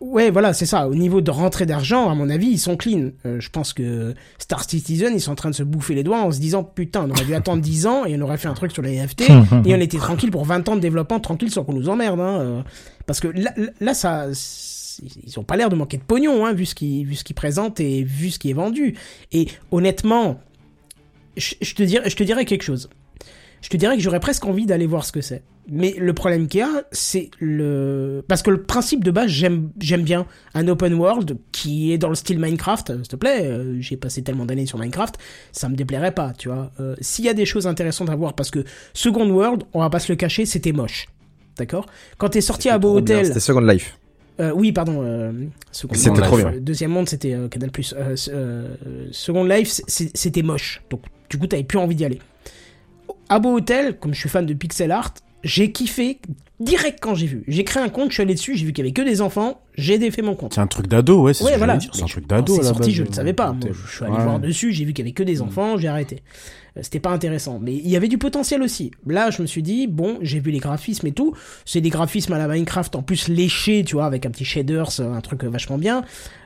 [0.00, 0.88] Ouais voilà c'est ça.
[0.88, 3.10] Au niveau de rentrée d'argent à mon avis ils sont clean.
[3.26, 6.20] Euh, je pense que Star Citizen ils sont en train de se bouffer les doigts
[6.22, 8.54] en se disant putain on aurait dû attendre 10 ans et on aurait fait un
[8.54, 9.22] truc sur les NFT
[9.66, 12.40] et on était tranquille pour 20 ans de développement tranquille sans qu'on nous emmerde hein,
[12.40, 12.62] euh,
[13.06, 14.26] parce que là, là- ça
[15.24, 17.36] ils ont pas l'air de manquer de pognon hein, vu ce qu'ils vu ce qu'ils
[17.36, 18.96] présentent et vu ce qui est vendu.
[19.32, 20.40] Et honnêtement
[21.36, 22.90] je, je te dirais je te dirais quelque chose
[23.62, 25.42] je te dirais que j'aurais presque envie d'aller voir ce que c'est
[25.72, 29.70] mais le problème qu'il y a c'est le parce que le principe de base j'aime
[29.80, 33.42] j'aime bien un open world qui est dans le style Minecraft euh, s'il te plaît
[33.44, 35.16] euh, j'ai passé tellement d'années sur Minecraft
[35.52, 38.34] ça me déplairait pas tu vois Euh, s'il y a des choses intéressantes à voir
[38.34, 41.06] parce que Second World on va pas se le cacher c'était moche
[41.56, 41.86] d'accord?
[42.18, 43.98] Quand t'es sorti à Beau Hôtel C'était Second Life.
[44.40, 45.02] euh, oui, pardon.
[45.04, 45.30] Euh,
[45.72, 46.54] C'était trop bien.
[46.58, 47.70] Deuxième monde, c'était euh, Canal+.
[48.30, 48.68] Euh,
[49.12, 50.80] Second Life, c'était moche.
[50.88, 52.18] Donc, du coup, t'avais plus envie d'y aller.
[53.30, 55.14] À Beau Hôtel, comme je suis fan de pixel art,
[55.44, 56.18] j'ai kiffé
[56.58, 57.44] direct quand j'ai vu.
[57.48, 59.22] J'ai créé un compte, je suis allé dessus, j'ai vu qu'il y avait que des
[59.22, 60.52] enfants, j'ai défait mon compte.
[60.52, 61.78] C'est un truc d'ado, ouais, c'est Ouais, ce voilà.
[61.80, 63.52] c'est un truc d'ado C'est sorti, base, je ne savais pas.
[63.52, 63.72] Moi, Hôtel.
[63.72, 64.22] je suis allé Ouais.
[64.24, 66.22] voir dessus, j'ai vu qu'il y avait que des enfants, j'ai arrêté.
[66.76, 67.58] Euh, C'était pas intéressant.
[67.62, 68.90] Mais il y avait du potentiel aussi.
[69.06, 71.34] Là, je me suis dit, bon, j'ai vu les graphismes et tout.
[71.64, 75.00] C'est des graphismes à la Minecraft, en plus léchés, tu vois, avec un petit shaders,
[75.00, 76.02] euh, un truc euh, vachement bien.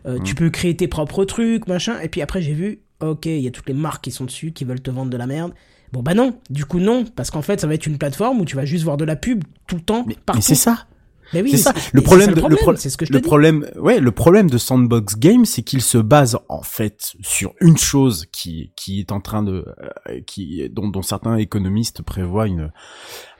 [0.06, 1.98] Euh, Tu peux créer tes propres trucs, machin.
[2.00, 4.52] Et puis après, j'ai vu, ok, il y a toutes les marques qui sont dessus,
[4.52, 5.52] qui veulent te vendre de la merde.
[5.94, 8.44] Bon bah non, du coup non, parce qu'en fait ça va être une plateforme où
[8.44, 10.86] tu vas juste voir de la pub tout le temps, Mais, mais c'est ça.
[11.32, 11.72] Mais oui, c'est ça.
[11.74, 14.10] c'est- Le problème, c'est de- le, pro- c'est ce que je le problème, ouais, le
[14.12, 18.98] problème de Sandbox Game, c'est qu'il se base en fait sur une chose qui qui
[19.00, 19.64] est en train de,
[20.08, 22.70] euh, qui dont, dont certains économistes prévoient une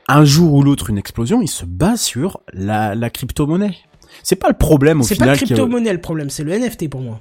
[0.08, 1.42] un jour ou l'autre une explosion.
[1.42, 3.76] Il se base sur la la crypto-monnaie.
[4.22, 5.30] C'est pas le problème au C'est final.
[5.30, 7.20] pas qui- crypto-monnaie le problème, c'est le NFT pour moi.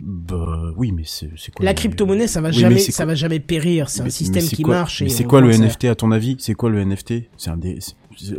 [0.00, 3.88] Bah, oui, mais c'est quoi La crypto-monnaie, ça va Oui, jamais, ça va jamais périr.
[3.88, 5.02] C'est un système qui quoi- marche.
[5.02, 6.36] Mais c'est quoi le NFT à ton avis?
[6.38, 7.78] C'est quoi le NFT C'est un des.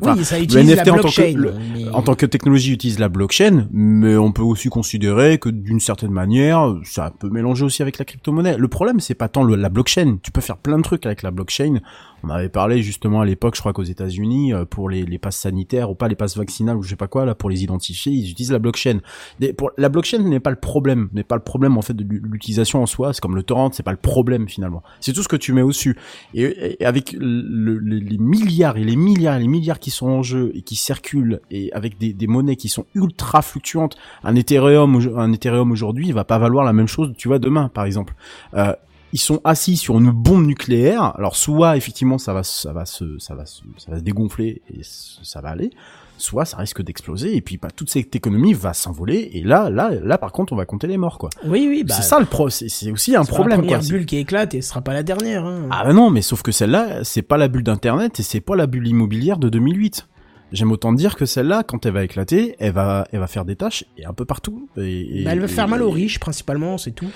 [0.02, 1.34] enfin, Oui, ça le NFT la en tant que blockchain.
[1.36, 5.50] le- mais- en tant que technologie utilise la blockchain, mais on peut aussi considérer que
[5.50, 8.58] d'une certaine manière, ça peut mélanger aussi avec la crypto-monnaie.
[8.58, 10.18] Le problème, c'est pas tant le- la blockchain.
[10.22, 11.80] Tu peux faire plein de trucs avec la blockchain.
[12.24, 15.38] On avait parlé justement à l'époque, je crois qu'aux États-Unis, euh, pour les, les passes
[15.38, 18.12] sanitaires ou pas les passes vaccinales ou je sais pas quoi là, pour les identifier,
[18.12, 19.00] ils utilisent la blockchain.
[19.40, 22.04] Des- pour, la blockchain n'est pas le problème, n'est pas le problème en fait de
[22.04, 23.14] l'u- l'utilisation en soi.
[23.14, 24.82] C'est comme le torrent, c'est pas le problème finalement.
[25.00, 25.96] C'est tout ce que tu mets au-dessus.
[26.34, 30.08] Et, et avec le- le- les milliards et les milliards et les milliards qui sont
[30.08, 34.36] en jeu et qui circulent et avec des, des monnaies qui sont ultra fluctuantes, un
[34.36, 37.86] Ethereum, un Ethereum aujourd'hui, il va pas valoir la même chose, tu vois, demain, par
[37.86, 38.16] exemple.
[38.56, 38.74] Euh,
[39.14, 41.14] ils sont assis sur une bombe nucléaire.
[41.18, 44.62] Alors soit effectivement ça va, ça va se, ça va se, ça va se dégonfler
[44.74, 45.72] et ça va aller.
[46.20, 49.92] Soit ça risque d'exploser et puis bah, toute cette économie va s'envoler et là, là,
[50.02, 51.30] là par contre on va compter les morts quoi.
[51.46, 51.94] Oui, oui, bah.
[51.94, 53.78] c'est ça le pro, c'est aussi un problème La quoi.
[53.78, 55.46] première bulle qui éclate et ce sera pas la dernière.
[55.46, 55.68] Hein.
[55.70, 58.56] Ah bah non, mais sauf que celle-là, c'est pas la bulle d'internet et c'est pas
[58.56, 60.08] la bulle immobilière de 2008.
[60.54, 63.56] J'aime autant dire que celle-là, quand elle va éclater, elle va, elle va faire des
[63.58, 64.70] tâches et un peu partout.
[64.78, 67.10] Et, et- Bah, elle va faire mal aux riches principalement, c'est tout.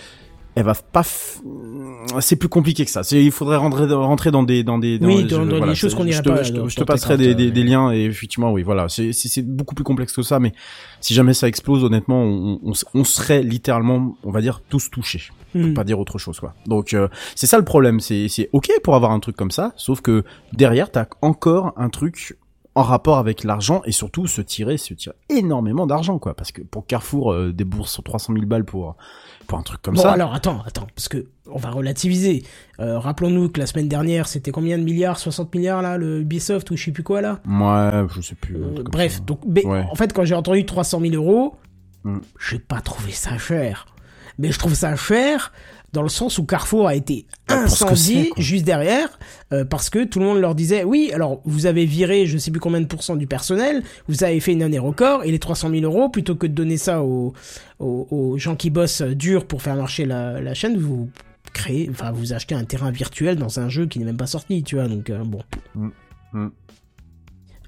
[0.56, 1.02] Elle va pas.
[1.02, 1.40] f-
[2.20, 3.04] C'est plus compliqué que ça.
[3.04, 5.00] C'est, il faudrait rentrer, rentrer dans des, dans des.
[5.02, 6.82] Oui, je- dans- dans des choses qu'on je n'irait pas Je te, dans- je te
[6.82, 8.90] dans passerai des, des, des liens et effectivement, oui, voilà.
[8.90, 9.12] C'est,
[9.44, 10.52] beaucoup plus complexe que ça, mais
[11.00, 15.24] si jamais ça explose, honnêtement, on, on, on serait littéralement, on va dire, tous touchés
[15.54, 15.66] Hmm.
[15.66, 16.54] pour pas dire autre chose quoi.
[16.66, 19.74] Donc euh, c'est ça le problème, c'est c'est OK pour avoir un truc comme ça,
[19.76, 22.38] sauf que derrière t'as encore un truc
[22.74, 26.62] en rapport avec l'argent et surtout se tirer se tirer énormément d'argent quoi parce que
[26.62, 28.96] pour Carrefour euh, débourse 300 000 balles pour
[29.48, 30.12] pour un truc comme bon, ça.
[30.14, 32.44] alors attends, attends, parce que on va relativiser.
[32.80, 36.72] Euh, Rappelons-nous que la semaine dernière, c'était combien de milliards 60 milliards là, le Ubisoft
[36.72, 37.40] ou je sais plus quoi là?
[37.46, 38.56] Moi, je sais plus.
[38.56, 39.20] Euh, Bref, ça.
[39.20, 39.84] donc, mais Ouais.
[39.92, 41.56] en fait, quand j'ai entendu 300 000 euros,
[42.04, 42.18] Hmm.
[42.40, 43.86] j'ai pas trouvé ça cher.
[44.40, 45.52] Mais je trouve ça cher
[45.94, 49.20] dans le sens où Carrefour a été c'est, incendié juste derrière
[49.52, 52.52] euh, parce que tout le monde leur disait oui alors vous avez viré je sais
[52.52, 55.70] plus combien de pourcents du personnel vous avez fait une année record et les 300
[55.70, 57.34] 000 euros plutôt que de donner ça aux,
[57.80, 61.10] aux, aux gens qui bossent dur pour faire marcher la, la chaîne vous
[61.54, 64.64] créez enfin vous achetez un terrain virtuel dans un jeu qui n'est même pas sorti
[64.64, 65.42] tu vois donc euh, bon
[65.76, 65.90] Mm.
[66.34, 66.52] Mm.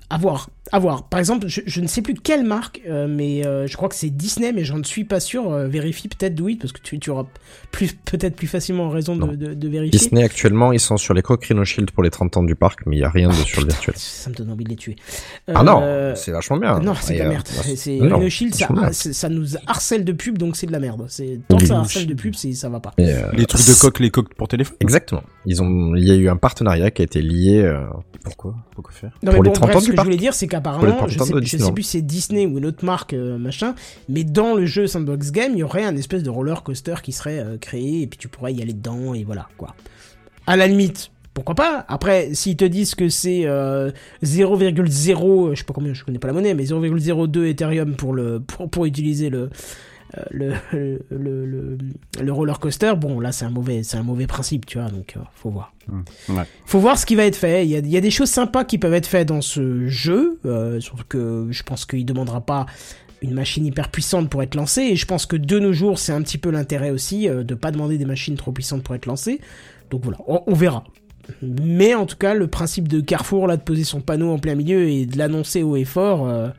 [0.10, 1.04] à voir À voir.
[1.10, 3.96] Par exemple, je, je ne sais plus quelle marque, euh, mais euh, je crois que
[3.96, 5.52] c'est Disney, mais j'en suis pas sûr.
[5.52, 7.26] Euh, vérifie peut-être, oui, parce que tu, tu auras
[7.72, 9.28] plus peut-être plus facilement raison de, Non.
[9.34, 10.00] de, de vérifier.
[10.00, 12.96] Disney actuellement, ils sont sur les Rhino Shield pour les 30 ans du parc, mais
[12.96, 13.94] il y a rien de sur le virtuel.
[13.98, 14.96] Ça me donne envie de les tuer.
[15.54, 16.80] Ah non, c'est vachement bien.
[16.80, 17.48] Non, c'est de la euh, merde.
[17.48, 18.56] C'est- C'est non, Rhino Shield,
[18.94, 21.06] ça, nous harcèle de pub, donc c'est de la merde.
[21.10, 22.94] C'est tant que ça harcèle de pub, c'est ça va pas.
[23.00, 24.78] Euh, Les trucs de coque, les coques pour téléphone.
[24.80, 25.24] Exactement.
[25.46, 27.62] Ils ont, il y a eu un partenariat qui a été lié.
[27.62, 27.82] euh,
[28.24, 28.56] Pourquoi?
[28.74, 29.12] Pourquoi faire?
[29.22, 30.08] Non, Pour mais les bon, 30 bref, ans ce du que je parc.
[30.08, 32.66] voulais dire, c'est qu'apparemment, 30 je sais, je sais plus si c'est Disney ou une
[32.68, 33.74] autre marque, euh, machin,
[34.08, 37.12] mais dans le jeu Sandbox Game, il y aurait un espèce de roller coaster qui
[37.12, 39.76] serait euh, créé, et puis tu pourrais y aller dedans, et voilà, quoi.
[40.46, 41.86] À la limite, pourquoi pas?
[41.88, 43.90] Après, s'ils te disent que c'est euh,
[44.24, 48.40] 0,0, je sais pas combien, je connais pas la monnaie, mais 0,02 Ethereum pour, le,
[48.40, 49.50] pour, pour utiliser le, euh,
[50.32, 51.78] le, le, le, le,
[52.22, 55.16] le roller coaster, bon, là, c'est un mauvais, c'est un mauvais principe, tu vois, donc
[55.18, 55.74] euh, faut voir.
[56.30, 56.44] Ouais.
[56.66, 57.66] Faut voir ce qui va être fait.
[57.66, 59.88] Il y a, il y a des choses sympas qui peuvent être faites dans ce
[59.88, 62.66] jeu, euh, surtout que je pense qu'il demandera pas
[63.22, 66.12] une machine hyper puissante pour être lancée, et je pense que de nos jours, c'est
[66.12, 69.06] un petit peu l'intérêt aussi euh, de pas demander des machines trop puissantes pour être
[69.06, 69.40] lancées.
[69.90, 70.84] Donc voilà, on, on verra.
[71.42, 74.56] Mais en tout cas, le principe de Carrefour, là, de poser son panneau en plein
[74.56, 76.28] milieu et de l'annoncer haut et fort.
[76.28, 76.50] euh,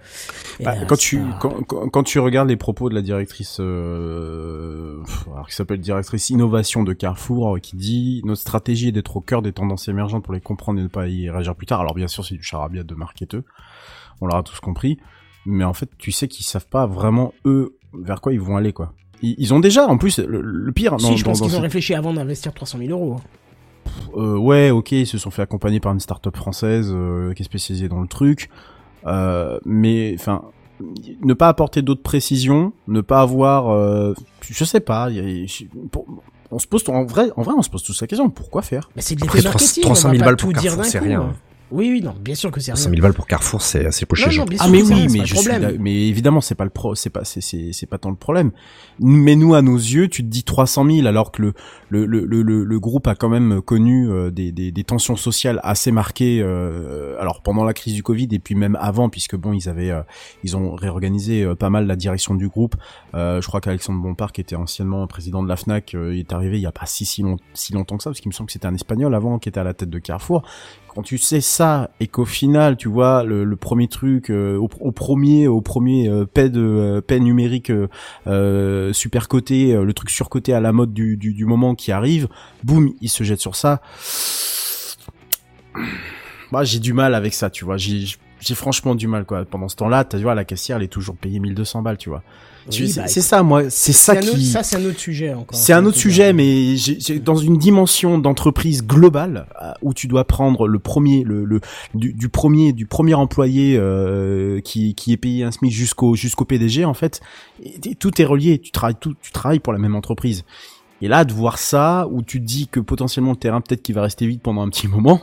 [0.60, 5.02] Bah, eh, quand tu quand, quand, quand tu regardes les propos de la directrice euh,
[5.32, 9.20] alors qui s'appelle directrice innovation de Carrefour euh, qui dit notre stratégie est d'être au
[9.20, 11.80] cœur des tendances émergentes pour les comprendre et ne pas y réagir plus tard.
[11.80, 13.44] Alors bien sûr c'est du charabia de marketeux,
[14.20, 14.98] on l'aura tous compris,
[15.46, 18.72] mais en fait tu sais qu'ils savent pas vraiment eux vers quoi ils vont aller
[18.72, 18.92] quoi.
[19.22, 21.44] Ils, ils ont déjà en plus le, le pire dans, si, je dans- pense dans
[21.46, 23.20] qu'ils ont cette- réfléchi avant d'investir 300 000 euros.
[24.16, 27.44] Euh, ouais, ok, ils se sont fait accompagner par une start-up française euh, qui est
[27.44, 28.50] spécialisée dans le truc,
[29.06, 30.42] euh, mais enfin,
[31.22, 35.66] ne pas apporter d'autres précisions, ne pas avoir, euh, je sais pas, il y a-
[35.90, 36.06] pour-
[36.50, 38.90] on se pose, en vrai, en vrai, on se pose tous la question, pourquoi faire?
[38.96, 40.98] Mais c'est de l'effet marketing, 300 on 000 va balles pour tout dire d'un c'est
[40.98, 41.04] coup.
[41.04, 41.32] rien.
[41.74, 42.80] Oui, oui, non, bien sûr que c'est rien.
[42.80, 44.44] 100 000 balles pour Carrefour, c'est assez peu Non, chez non, gens.
[44.46, 46.94] bien sûr Ah mais oui, mais je suis là- mais évidemment c'est pas le pro,
[46.94, 48.52] c'est pas c'est c'est c'est pas tant le problème.
[49.00, 51.52] Mais nous à nos yeux, tu te dis 300 000 alors que le
[51.88, 55.60] le le le, le- groupe a quand même connu euh, des, des des tensions sociales
[55.64, 56.40] assez marquées.
[56.42, 59.90] euh, alors pendant la crise du Covid et puis même avant puisque bon ils avaient
[59.90, 60.02] euh,
[60.44, 62.76] ils ont réorganisé euh, pas mal la direction du groupe.
[63.14, 66.32] Euh, je crois qu'Alexandre Bompard qui était anciennement président de la Fnac euh, il est
[66.32, 68.34] arrivé il y a pas si si, long- si longtemps que ça parce qu'il me
[68.34, 70.42] semble que c'était un espagnol avant qui était à la tête de Carrefour
[70.94, 75.48] quand tu sais ça et qu'au final tu vois le, premier truc euh, au, premier
[75.48, 77.72] au premier euh, paix de euh, paix numérique
[78.26, 82.28] euh, super coté le truc surcoté à la mode du, moment qui arrive
[82.62, 83.80] boum il se jette sur ça.
[86.52, 87.76] Bah j'ai du mal avec ça tu vois.
[87.76, 89.44] J'ai franchement du mal quoi.
[89.44, 92.22] Pendant ce temps-là tu vois la caissière elle est toujours payée 1200 balles tu vois
[92.72, 95.58] Oui, bah, c'est ça moi c'est ça autre- qui ça, c'est un autre sujet encore.
[95.58, 100.06] c'est un autre sujet, mais j'ai- j'ai- dans une dimension d'entreprise globale euh, où tu
[100.08, 101.60] dois prendre le premier, le, le
[101.94, 106.44] du, du premier, du premier employé euh, qui, qui est payé un SMIC jusqu'au jusqu'au
[106.44, 107.20] PDG en fait,
[107.62, 108.58] et- et tout est relié.
[108.58, 110.44] Tu travailles tout, tu travailles pour la même entreprise.
[111.02, 113.94] Et là, de voir ça, où tu te dis que potentiellement le terrain peut-être qu'il
[113.94, 115.20] va rester vide pendant un petit moment,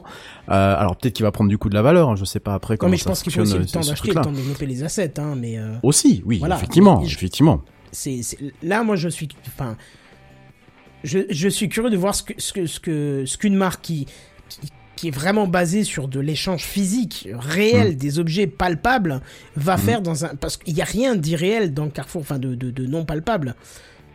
[0.50, 2.10] euh, alors peut-être qu'il va prendre du coup de la valeur.
[2.10, 3.66] hein, je sais pas après Non, comment mais je ça pense qu'il faut aussi le
[3.66, 5.58] temps euh, ce d'acheter, le temps de développer les assets, hein, mais.
[5.58, 6.58] euh, Aussi, oui, Voilà.
[6.58, 7.62] effectivement, je- effectivement.
[7.92, 8.20] c'est
[8.62, 9.76] là moi je suis enfin
[11.04, 13.82] je, je suis curieux de voir ce que ce que ce que ce qu'une marque
[13.82, 14.06] qui,
[14.50, 14.60] qui
[14.98, 19.22] qui est vraiment basée sur de l'échange physique réel des objets palpables
[19.56, 22.70] va faire dans un parce qu'il y a rien d'irréel dans Carrefour enfin de de,
[22.70, 23.56] de non palpable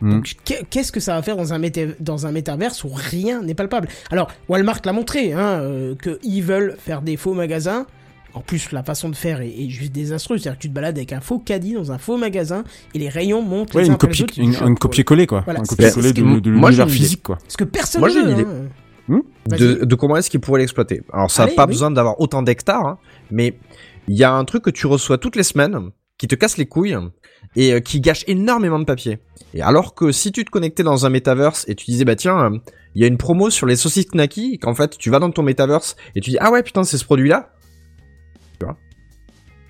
[0.01, 0.11] Mm.
[0.11, 3.41] donc qu'est- qu'est-ce que ça va faire dans un méta dans un métaverse où rien
[3.41, 3.87] n'est palpable?
[4.11, 7.85] Alors Walmart l'a montré hein euh, que ils veulent faire des faux magasins
[8.33, 10.43] en plus, la façon de faire est, est juste désastreuse.
[10.43, 13.09] C'est-à-dire que tu te balades avec un faux caddie dans un faux magasin et les
[13.09, 13.97] rayons montent Ouais, les une
[14.77, 16.97] copier-coller quoi, Voilà, un c'est- copier-coller de, de moi, j'ai l'univers une idée.
[17.03, 17.39] physique quoi.
[17.47, 18.45] Ce que personne Moi, ne j'ai une veut, idée.
[19.09, 19.21] hein.
[19.49, 19.87] de, Vas-y.
[19.87, 21.01] de comment est-ce qu'ils pourraient l'exploiter?
[21.11, 21.69] Alors ça n'a pas oui.
[21.71, 22.97] besoin d'avoir autant d'hectares, hein,
[23.31, 23.57] mais
[24.07, 26.65] il y a un truc que tu reçois toutes les semaines qui te casse les
[26.65, 26.97] couilles
[27.55, 29.19] et euh, qui gâche énormément de papier.
[29.53, 32.51] Et alors que si tu te connectais dans un metaverse et tu disais bah tiens,
[32.95, 35.31] il y a une promo sur les saucisses Knacky, et qu'en fait tu vas dans
[35.31, 37.53] ton metaverse et tu dis ah ouais putain c'est ce produit là.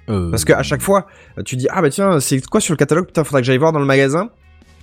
[0.10, 1.08] Euh, Parce qu'à chaque fois
[1.44, 3.08] tu dis ah bah tiens c'est quoi sur le catalogue?
[3.08, 4.30] Putain faudrait que j'aille voir dans le magasin.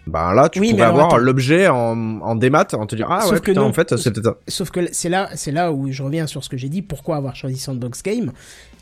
[0.06, 3.22] Bah là tu Oui, pourrais alors, avoir l'objet en, en démat en te dire ah
[3.22, 3.68] Sauf ouais que putain non.
[3.68, 4.36] en fait c'était ça.
[4.48, 6.82] Sauf que c'est là, c'est là où je reviens sur ce que j'ai dit.
[6.82, 8.32] Pourquoi avoir choisi Sandbox Game?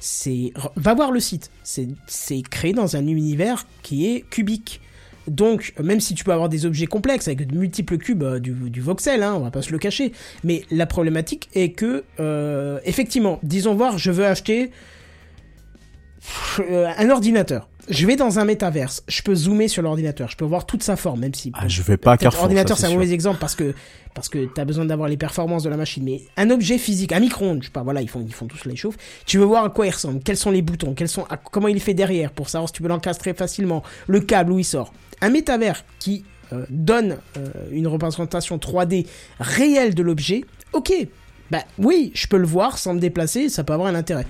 [0.00, 1.50] C'est va voir le site.
[1.62, 4.80] C'est c'est créé dans un univers qui est cubique.
[5.28, 8.50] Donc, même si tu peux avoir des objets complexes avec de multiples cubes euh, du,
[8.50, 10.10] du voxel, hein, on va pas se le cacher,
[10.42, 14.72] mais la problématique est que, euh, effectivement, disons voir, je veux acheter
[16.58, 17.68] euh, un ordinateur.
[17.88, 20.96] Je vais dans un métaverse, je peux zoomer sur l'ordinateur, je peux voir toute sa
[20.96, 21.50] forme, même si.
[21.54, 22.44] Ah, je vais pas à peut-être Carrefour.
[22.44, 22.98] Ordinateur, ça, c'est un sûr.
[23.00, 23.74] mauvais exemple parce que
[24.14, 26.04] parce que t'as besoin d'avoir les performances de la machine.
[26.04, 28.68] Mais un objet physique, un micro-ondes, je sais pas, voilà, ils font ils font tous
[28.68, 28.96] les chauffes.
[29.26, 31.68] Tu veux voir à quoi il ressemble, quels sont les boutons, quels sont à- comment
[31.68, 34.64] il est fait derrière pour savoir si tu peux l'encastrer facilement, le câble où il
[34.64, 34.92] sort?
[35.20, 39.06] Un métavers qui euh, donne euh, une représentation 3D
[39.40, 40.44] réelle de l'objet.
[40.74, 40.92] Ok,
[41.50, 44.26] bah oui, je peux le voir sans me déplacer, ça peut avoir un intérêt.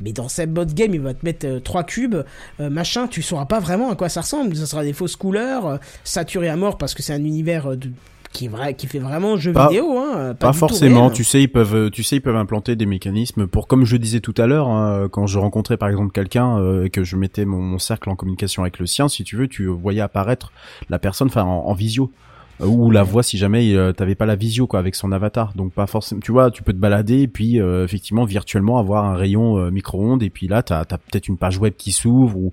[0.00, 2.16] Mais dans cette mode game, il va te mettre euh, trois cubes,
[2.60, 4.54] euh, machin, tu sauras pas vraiment à quoi ça ressemble.
[4.56, 7.90] Ça sera des fausses couleurs, euh, saturé à mort parce que c'est un univers de-
[8.32, 10.34] qui est vrai, qui fait vraiment jeu Pas- vidéo, hein.
[10.38, 13.86] Pas, forcément, tu sais, ils peuvent, tu sais, ils peuvent implanter des mécanismes pour, comme
[13.86, 17.02] je disais tout à l'heure, hein, quand je rencontrais par exemple quelqu'un euh, et que
[17.02, 20.02] je mettais mon, mon cercle en communication avec le sien, si tu veux, tu voyais
[20.02, 20.52] apparaître
[20.90, 22.12] la personne, enfin, en, en visio
[22.60, 25.52] ou la voix si jamais euh, t'avais pas la visio quoi avec son avatar.
[25.54, 29.04] Donc pas forcément tu vois tu peux te balader et puis euh, effectivement virtuellement avoir
[29.04, 32.36] un rayon euh, micro-ondes et puis là t'as as, peut-être une page web qui s'ouvre
[32.36, 32.52] ou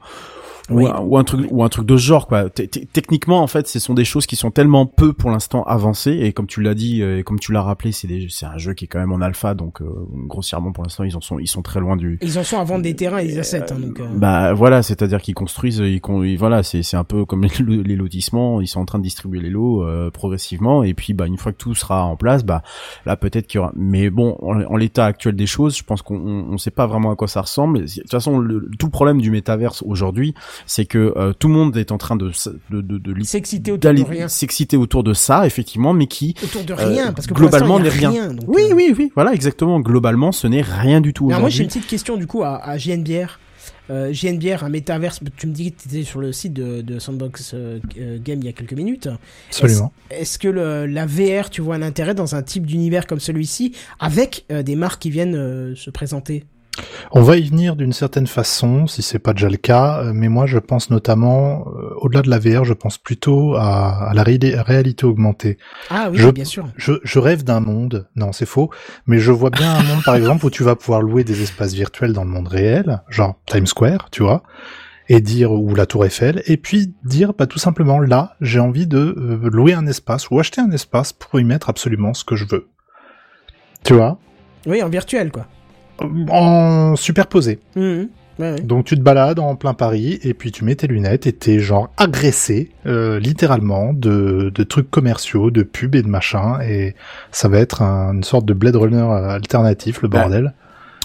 [0.70, 3.42] ou, un, ou un truc ou un truc de ce genre quoi T- t- techniquement
[3.42, 6.48] en fait ce sont des choses qui sont tellement peu pour l'instant avancées et comme
[6.48, 8.88] tu l'as dit euh, et comme tu l'as rappelé c'est c'est un jeu qui est
[8.88, 9.86] quand même en alpha donc euh,
[10.28, 12.64] grossièrement pour l'instant ils en sont ils sont très loin du Ils en sont à
[12.64, 14.00] vendre des terrains et des assets, hein, donc.
[14.00, 17.44] euh, bah voilà, c'est-à-dire qu'ils construisent, ils, con- ils- voilà, c'est c'est un peu comme
[17.44, 21.14] les, les lotissements, ils sont en train de distribuer les lots euh, progressivement, et puis
[21.14, 22.62] bah une fois que tout sera en place, bah
[23.06, 23.72] là peut-être qu'il y aura.
[23.76, 26.88] Mais bon, en, en l'état actuel des choses, je pense qu'on on, on sait pas
[26.88, 27.82] vraiment à quoi ça ressemble.
[27.86, 30.34] De toute façon, le, tout problème du métaverse aujourd'hui,
[30.66, 33.26] c'est que euh, tout le monde est en train de s- de de, de, li-
[33.26, 34.28] S'exciter autour de d'aller rien.
[34.28, 37.90] s'exciter autour de ça, effectivement, mais qui Autour de euh, rien, parce que globalement n'est
[37.90, 38.34] rien.
[38.34, 39.80] donc, oui, euh, oui, oui, voilà, exactement.
[39.80, 42.58] Globalement, ce n'est rien du tout Alors moi j'ai une petite question du coup à,
[42.64, 43.40] à JNBR.
[43.90, 47.00] Euh, JNBR, un métaverse, tu me dis que tu étais sur le site de, de
[47.00, 47.80] Sandbox euh,
[48.24, 49.10] Game il y a quelques minutes.
[49.50, 49.92] Absolument.
[50.10, 53.74] Est-ce que le, la VR, tu vois un intérêt dans un type d'univers comme celui-ci,
[54.00, 56.46] avec euh, des marques qui viennent euh, se présenter?
[57.12, 60.28] On va y venir d'une certaine façon, si c'est pas déjà le cas, euh, mais
[60.28, 64.24] moi je pense notamment, euh, au-delà de la VR, je pense plutôt à, à la
[64.24, 65.60] ré- réalité augmentée.
[65.92, 66.66] Ah oui, Je- bien sûr.
[66.76, 68.72] Je, je rêve d'un monde, non c'est faux,
[69.06, 71.74] mais je vois bien un monde par exemple où tu vas pouvoir louer des espaces
[71.74, 74.42] virtuels dans le monde réel, genre Times Square, tu vois,
[75.10, 78.88] et dire ou la Tour Eiffel, et puis dire bah tout simplement là j'ai envie
[78.88, 82.36] de euh, louer un espace ou acheter un espace pour y mettre absolument ce que
[82.36, 82.68] je veux.
[83.84, 84.18] Tu vois,
[84.66, 85.46] Oui, en virtuel quoi.
[86.30, 87.60] En superposé.
[87.76, 88.08] Ouais,
[88.40, 88.56] ouais.
[88.62, 91.60] Donc tu te balades en plein Paris et puis tu mets tes lunettes et t'es
[91.60, 96.96] genre agressé euh, littéralement de, de trucs commerciaux, de pubs et de machins et
[97.32, 100.54] ça va être un- une sorte de Blade Runner euh, alternatif le Bah, bordel.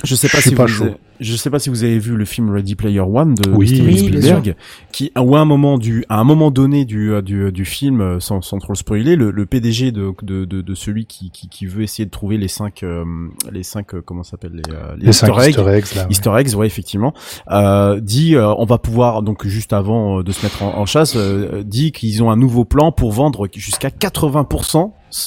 [0.05, 0.95] Je sais pas Je si pas vous chaud.
[1.19, 3.67] je sais pas si vous avez vu le film Ready Player One de, Oui.
[3.67, 4.55] Spielberg,
[4.93, 8.21] qui à un moment du à un moment donné du euh, du, du film euh,
[8.21, 11.49] sans, sans trop le spoiler, le, le PDG de, de, de, de celui qui, qui
[11.49, 13.05] qui veut essayer de trouver les cinq euh,
[13.51, 16.03] les cinq euh, comment s'appelle les, euh, Les cinq Easter eggs, Easter eggs là.
[16.03, 16.09] ouais.
[16.11, 17.13] Easter eggs, ouais, effectivement,
[17.51, 20.87] euh, dit euh, on va pouvoir donc juste avant euh, de se mettre en, en
[20.87, 24.85] chasse, euh, dit qu'ils ont un nouveau plan pour vendre jusqu'à 80% euh,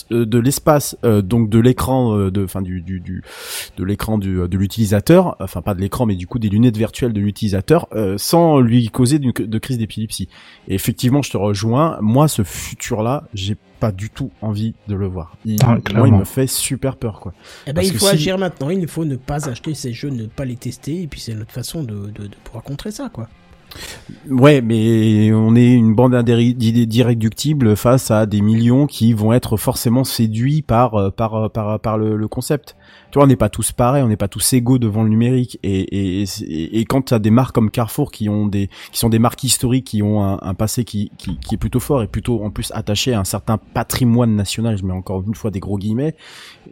[0.09, 3.23] de l'espace euh, donc de l'écran euh, de enfin du, du, du
[3.77, 7.13] de l'écran du de l'utilisateur enfin pas de l'écran mais du coup des lunettes virtuelles
[7.13, 10.27] de l'utilisateur euh, sans lui causer d'une- de crise d'épilepsie.
[10.67, 11.97] Et effectivement je te rejoins.
[12.01, 15.35] Moi ce futur là j'ai pas du tout envie de le voir.
[15.45, 17.33] Il, Ah, moi il me fait super peur quoi.
[17.65, 19.91] Eh ben, Parce il que faut si- agir maintenant, il faut ne pas acheter ces
[19.91, 22.91] jeux, ne pas les tester, et puis c'est notre façon de, de, de pouvoir contrer
[22.91, 23.27] ça, quoi.
[24.29, 30.03] Ouais, mais on est une bande d'irréductibles face à des millions qui vont être forcément
[30.03, 32.75] séduits par euh, par euh, par par le concept.
[33.11, 35.59] Tu vois, on n'est pas tous pareils, on n'est pas tous égaux devant le numérique.
[35.63, 38.99] Et et et, et quand tu as des marques comme Carrefour qui ont des qui
[38.99, 42.01] sont des marques historiques qui ont un, un passé qui, qui qui est plutôt fort
[42.03, 45.51] et plutôt en plus attaché à un certain patrimoine national, je mets encore une fois
[45.51, 46.15] des gros guillemets,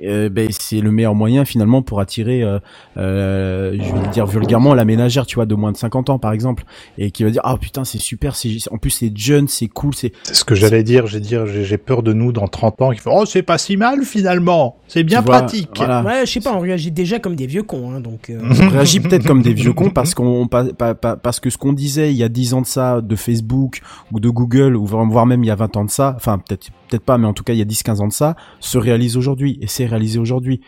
[0.03, 2.59] euh, ben c'est le meilleur moyen finalement pour attirer, euh,
[2.97, 6.31] euh, je vais dire vulgairement, la ménagère, tu vois, de moins de 50 ans par
[6.31, 6.63] exemple
[6.97, 9.93] et qui va dire ah putain c'est super c'est en plus c'est jeune c'est cool
[9.93, 12.81] c'est C'est ce que j'allais dire, j'ai dire j'ai j'ai peur de nous dans 30
[12.81, 15.69] ans qui font oh c'est pas si mal finalement, c'est bien Tu vois, pratique.
[15.75, 16.03] voilà.
[16.03, 18.29] Ouais, je sais pas, on réagit déjà comme des vieux cons, hein, donc.
[18.29, 21.49] euh, on réagit peut-être comme des vieux cons parce qu'on pa- pa- pa- parce que
[21.49, 24.75] ce qu'on disait il y a 10 ans de ça de Facebook ou de Google
[24.75, 27.27] ou voire même il y a 20 ans de ça enfin peut-être peut-être pas mais
[27.27, 29.67] en tout cas il y a 10 15 ans de ça se réalise aujourd'hui et
[29.67, 30.61] c'est réalisé aujourd'hui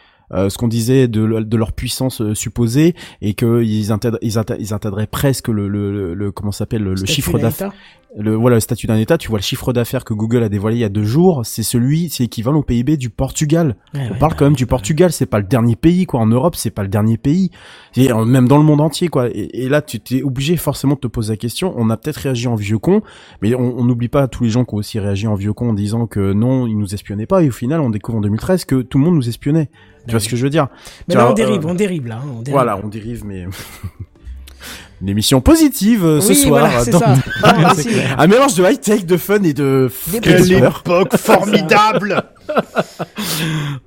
[0.50, 4.56] ce qu'on disait de, de leur puissance euh, supposée et que ils intègrent ils, inté-
[4.60, 7.74] ils intégreraient presque le, le, le, comment s'appelle le, le chiffre d'affaires
[8.18, 10.76] le voilà le statut d'un état tu vois le chiffre d'affaires que Google a dévoilé
[10.76, 14.14] il y a deux jours c'est celui c'est équivalent au PIB du Portugal Ouais, on
[14.14, 16.20] ouais, parle bah, quand même du Portugal, c'est pas le dernier pays quoi.
[16.20, 17.52] En Europe, c'est pas le dernier pays.
[17.98, 19.30] Et euh, même dans le monde entier quoi.
[19.30, 21.74] Et, et là, tu t'es obligé forcément de te poser la question.
[21.78, 23.02] On a peut-être réagi en vieux con,
[23.42, 25.70] mais on on n'oublie pas tous les gens qui ont aussi réagi en vieux con
[25.70, 27.44] en disant que non, ils nous espionnaient pas.
[27.44, 29.70] Et au final, on découvre en 2013 que tout le monde nous espionnait.
[30.06, 30.68] Tu vois ce que je veux dire
[31.08, 32.16] Mais là, vois, on dérive, euh, on dérive, là.
[32.16, 32.52] hein, on dérive.
[32.54, 33.46] Voilà, on dérive, mais
[35.02, 36.60] Une émission positive euh, ce Oui, soir.
[36.60, 37.16] voilà, c'est dans- ça.
[37.16, 39.90] Non, mais c'est- Un mélange de high-tech, de fun et de...
[40.22, 42.24] quelle époque formidable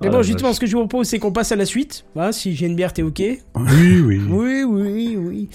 [0.00, 1.66] Mais Ah, bon, la justement, ce que je vous propose, c'est qu'on passe à la
[1.66, 2.05] suite.
[2.14, 3.20] Voilà, si j'ai une bière, t'es ok.
[3.20, 4.20] Oui, oui.
[4.29, 5.48] Oui, oui, oui.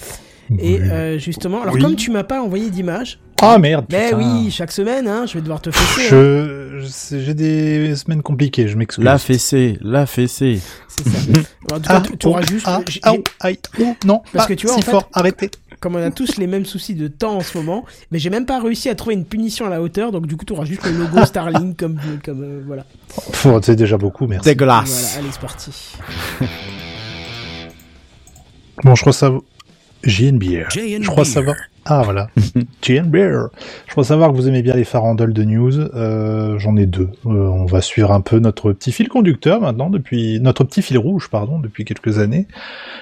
[0.58, 1.82] Et euh, justement, alors Oui.
[1.82, 4.18] comme tu m'as pas envoyé d'image, Ah merde mais putain.
[4.18, 6.08] oui, chaque semaine, hein, je vais devoir te fesser.
[6.08, 6.80] hein.
[6.80, 9.04] Je, sais, j'ai des semaines compliquées, je m'excuse.
[9.04, 10.60] La fessée, la fessée.
[10.88, 11.80] C'est ça.
[11.84, 12.66] Cas, tu- auras juste.
[12.68, 15.52] ah, ah, aïe, oh, non, Parce que tu vois, si en fait- fort, arrêtez.
[15.80, 18.48] comme on a tous les mêmes soucis de temps en ce moment, mais j'ai même
[18.48, 20.84] pas réussi à trouver une punition à la hauteur, donc du coup, tu auras juste
[20.86, 22.86] le logo Starlink comme, comme euh, voilà.
[23.62, 24.50] C'est déjà beaucoup, merci.
[24.50, 24.90] Dégueulasse.
[25.14, 25.72] Voilà, allez, c'est parti.
[28.84, 29.42] Bon, je crois savoir.
[30.04, 30.70] JNBR.
[30.70, 31.04] JNBR.
[31.04, 31.56] Je crois savoir.
[31.86, 32.30] Ah voilà.
[32.82, 33.50] JNBR.
[33.88, 35.80] Je crois savoir que vous aimez bien les farandoles de news.
[35.80, 37.10] Euh, J'en ai deux.
[37.26, 40.98] Euh, on va suivre un peu notre petit fil conducteur maintenant depuis notre petit fil
[40.98, 42.48] rouge, pardon, depuis quelques années.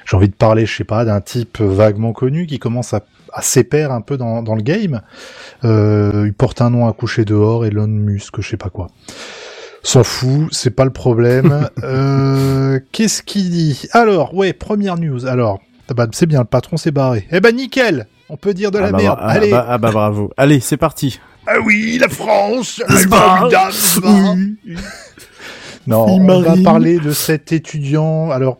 [0.06, 3.02] J'ai envie de parler, je sais pas, d'un type vaguement connu qui commence à,
[3.34, 5.02] à s'épaire un peu dans, dans le game.
[5.66, 8.88] Euh, il porte un nom à coucher dehors, Elon Musk, je sais pas quoi.
[9.84, 11.70] S'en fout, c'est pas le problème.
[11.84, 13.88] euh, Qu'est-ce qu'il dit?
[13.92, 15.26] Alors, ouais, première news.
[15.26, 15.62] Alors,
[15.96, 17.28] bah, c'est bien, le patron s'est barré.
[17.32, 19.20] Eh ben nickel On peut dire de la ah, bah, merde.
[19.22, 20.32] ah, Allez bah, ah bah bravo.
[20.38, 21.20] Allez, c'est parti.
[21.46, 22.82] Ah oui, la France.
[25.88, 28.30] Non, on va parler de cet étudiant.
[28.32, 28.60] Alors,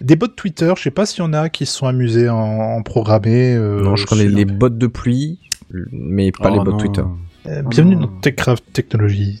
[0.00, 2.36] des bots Twitter, je sais pas s'il y en a qui se sont amusés en,
[2.38, 3.54] en programmer.
[3.54, 5.40] euh, non, je connais sur- les bots de pluie,
[5.90, 6.76] mais pas Oh, les bots non.
[6.78, 7.02] Twitter.
[7.48, 9.40] Euh, bienvenue Oh, dans Techcraft Technologie.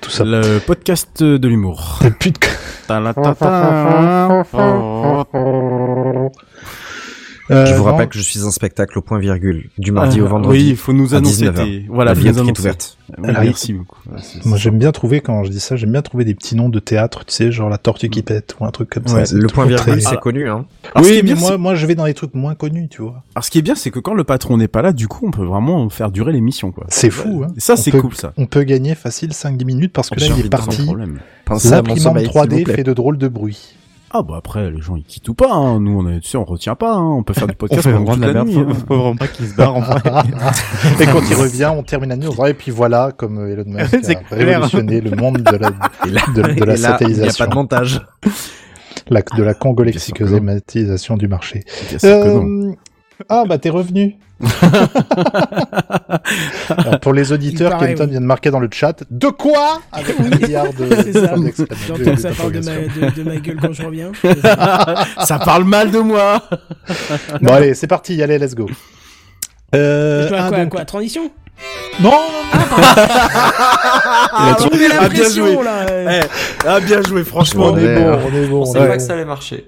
[0.00, 0.24] Tout ça.
[0.24, 1.98] Le podcast de l'humour.
[2.00, 2.38] T'as plus de-
[2.86, 4.44] Ta-la-ta-ta.
[7.50, 10.18] Euh, je vous non, rappelle que je suis un spectacle au point virgule du mardi
[10.20, 10.58] Ah, au vendredi.
[10.58, 11.64] Oui, il faut nous à annoncer 19 heures.
[11.66, 11.86] tes...
[11.88, 12.98] Voilà, La billetterie est ouverte.
[13.18, 13.98] Oui, Alors, Merci beaucoup.
[14.10, 16.68] Ouais, Moi j'aime bien trouver, quand je dis ça, j'aime bien trouver des petits noms
[16.68, 19.18] de théâtre, tu sais, genre la tortue qui pète ou un truc comme ça.
[19.18, 20.66] Ouais, Le point virgule, très- c'est connu, hein.
[20.94, 23.22] Alors, Oui, mais bien, moi, moi je vais dans les trucs moins connus, tu vois.
[23.36, 25.24] Alors, ce qui est bien, c'est que quand le patron n'est pas là, du coup,
[25.26, 26.86] on peut vraiment faire durer l'émission, quoi.
[26.88, 27.52] C'est fou, hein.
[27.56, 28.32] Et ça, c'est cool, ça.
[28.36, 30.84] On peut gagner facile 5-10 minutes parce que là il est parti.
[30.84, 31.60] L'imprimante
[32.00, 32.74] sommeil, s'il vous 3D plaît.
[32.74, 33.76] fait de drôles de bruits.
[34.18, 35.52] Ah bah après, les gens ils quittent ou pas.
[35.52, 35.80] Hein.
[35.80, 36.94] Nous, on est, tu sais, on retient pas.
[36.94, 37.02] Hein.
[37.12, 38.66] On peut faire du On podcast fait pendant vraiment toute de la la merde.
[38.66, 38.72] nuit.
[38.78, 38.84] Hein.
[38.88, 40.00] faut vraiment pas qu'il se barre en vrai.
[41.00, 42.32] Et quand il revient, on termine la news.
[42.46, 43.94] Et puis voilà, comme Elon Musk
[44.30, 45.70] a révolutionné le monde de la,
[46.06, 48.00] Et là, de, de la et là, il n'y a satellisation, pas de montage.
[49.08, 51.64] la- de la congolexicosématisation du marché.
[51.90, 52.68] Bien sûr que non.
[52.70, 52.74] Euh,
[53.28, 54.16] Ah bah t'es revenu.
[56.68, 58.10] Alors, pour les auditeurs, Kenton oui.
[58.10, 59.02] vient de marquer dans le chat.
[59.10, 59.80] De quoi?
[59.92, 60.94] Avec un milliard de.
[61.02, 61.28] C'est ça.
[61.28, 61.94] points d'exclamation.
[61.96, 64.12] J'entends que ça parle de ma, de, de ma gueule quand je reviens.
[65.24, 66.42] Ça parle mal de moi.
[67.40, 68.22] Bon allez, c'est parti.
[68.22, 68.68] Allez, let's go.
[69.74, 71.30] Euh, ah, quoi, donc- quoi Transition?
[72.00, 72.12] Non,
[72.52, 72.58] Ah,
[75.00, 75.56] Ah, bien joué.
[75.64, 76.20] là Eh,
[76.66, 77.70] ah bien joué, franchement.
[77.72, 78.60] on est bon, on est bon.
[78.62, 79.66] On savait pas que ça allait marcher.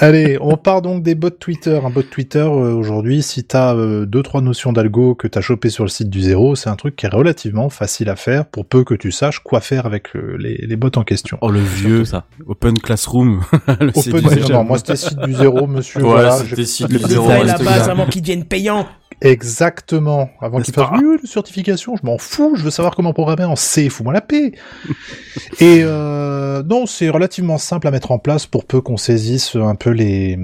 [0.00, 1.78] Allez, on part donc des bots Twitter.
[1.84, 5.68] Un bot Twitter euh, aujourd'hui, si t'as euh, deux trois notions d'algo que t'as chopé
[5.70, 8.64] sur le site du zéro, c'est un truc qui est relativement facile à faire pour
[8.66, 11.38] peu que tu saches quoi faire avec euh, les, les bots en question.
[11.42, 12.24] Oh le vieux ça.
[12.46, 13.42] Open Classroom.
[13.80, 14.52] Le Open- site du non, zéro.
[14.52, 16.00] non, moi c'était site du zéro, monsieur.
[16.02, 18.86] Ouais, voilà, c'était site du zéro, la base avant qu'ils deviennent payants.
[19.22, 20.30] Exactement.
[20.40, 23.54] Avant qu'il fasse oui, de certification, je m'en fous, je veux savoir comment programmer en
[23.54, 24.52] C, fous-moi la paix.
[25.60, 29.76] Et euh, non, c'est relativement simple à mettre en place pour peu qu'on saisisse un
[29.76, 30.38] peu les,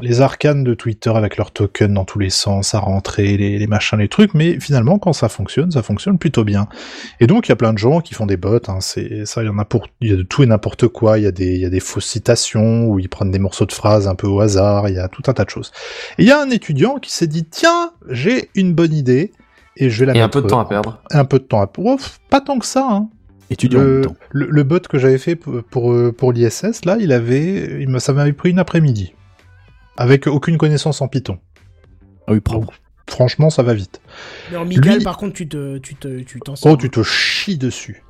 [0.00, 3.66] les arcanes de Twitter avec leurs tokens dans tous les sens, à rentrer, les, les
[3.66, 6.68] machins, les trucs, mais finalement, quand ça fonctionne, ça fonctionne plutôt bien.
[7.18, 9.42] Et donc, il y a plein de gens qui font des bots, hein, c'est, ça,
[9.42, 11.26] il y en a pour, il y a de tout et n'importe quoi, il y
[11.26, 14.06] a des, il y a des fausses citations, où ils prennent des morceaux de phrases
[14.06, 15.72] un peu au hasard, il y a tout un tas de choses.
[16.18, 17.90] Et il y a un étudiant qui s'est dit, tiens,
[18.20, 19.32] j'ai une bonne idée,
[19.76, 20.26] et je vais la Et mettre...
[20.26, 21.02] un peu de temps à perdre.
[21.10, 21.96] Un peu de temps à perdre.
[22.28, 23.08] Pas tant que ça, hein.
[23.50, 26.96] Étudiant en Le, le, le bot que j'avais fait pour, pour, euh, pour l'ISS, là,
[27.00, 29.14] il avait, il me, ça m'avait pris une après-midi.
[29.96, 31.38] Avec aucune connaissance en Python.
[32.28, 32.40] Ah oui.
[33.08, 34.00] Franchement, ça va vite.
[34.52, 36.72] Mais en Miguel, Lui- par contre, tu te, tu te, tu t'en sors.
[36.72, 38.04] Oh, tu te chies dessus.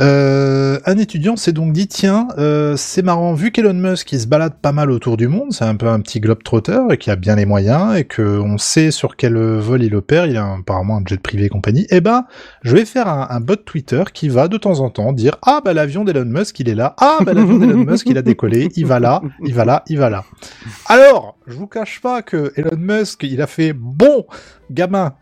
[0.00, 4.26] Euh, un étudiant s'est donc dit tiens, euh, c'est marrant, vu qu'Elon Musk il se
[4.26, 7.16] balade pas mal autour du monde, c'est un peu un petit globe-trotter et qui a
[7.16, 10.96] bien les moyens et que on sait sur quel vol il opère, il a apparemment
[10.96, 11.86] un jet privé et compagnie.
[11.90, 12.24] Eh ben,
[12.62, 15.60] je vais faire un, un bot Twitter qui va de temps en temps dire ah
[15.64, 18.70] bah l'avion d'Elon Musk il est là, ah bah l'avion d'Elon Musk il a décollé,
[18.76, 20.24] il va là, il va là, il va là.
[20.86, 24.26] Alors, je vous cache pas que Elon Musk il a fait bon
[24.70, 25.14] gamin.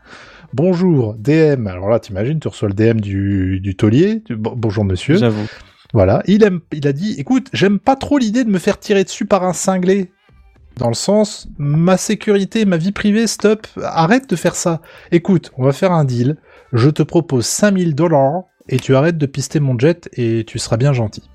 [0.53, 1.67] Bonjour, DM.
[1.69, 4.23] Alors là, t'imagines, tu reçois le DM du, du taulier.
[4.31, 5.17] Bon- bonjour monsieur.
[5.17, 5.47] J'avoue.
[5.93, 6.23] Voilà.
[6.27, 9.27] Il aime, il a dit, écoute, j'aime pas trop l'idée de me faire tirer dessus
[9.27, 10.11] par un cinglé.
[10.77, 14.81] Dans le sens, ma sécurité, ma vie privée, stop, arrête de faire ça.
[15.13, 16.37] Écoute, on va faire un deal.
[16.73, 20.77] Je te propose 5000 dollars et tu arrêtes de pister mon jet et tu seras
[20.77, 21.29] bien gentil.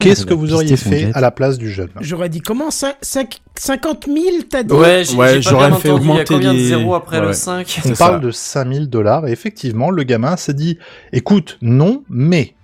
[0.00, 1.90] Qu'est-ce que vous auriez fait à la place du jeune?
[2.00, 4.72] J'aurais dit comment Cin- cinq- 50 000 t'as dit?
[4.72, 6.06] Ouais, j'aurais fait entendu.
[6.08, 7.34] Il y a augmenter combien de les- zéros après Ouais, le ouais.
[7.34, 8.18] 5 On parle ça.
[8.18, 10.78] de 5000 dollars et effectivement, le gamin s'est dit,
[11.12, 12.54] écoute, non, mais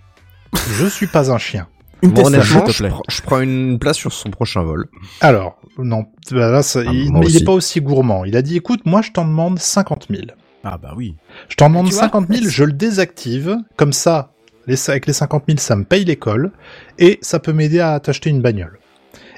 [0.79, 1.69] je suis pas un chien.
[2.03, 4.89] Une s'il honnêtement, te je, prends- je prends une place sur son prochain vol.
[5.21, 7.37] Alors, non, bah là, ça- Ah, il, moi il aussi.
[7.39, 8.25] est pas aussi gourmand.
[8.25, 10.23] Il a dit, écoute, moi, je t'en demande 50 000.
[10.65, 11.15] Ah bah oui.
[11.49, 14.33] Je t'en demande Tu vois 50 000, je le désactive, comme ça,
[14.67, 16.53] les, avec les 50 000, ça me paye l'école,
[16.99, 18.79] et ça peut m'aider à t'acheter une bagnole.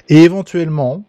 [0.09, 1.03] Et éventuellement,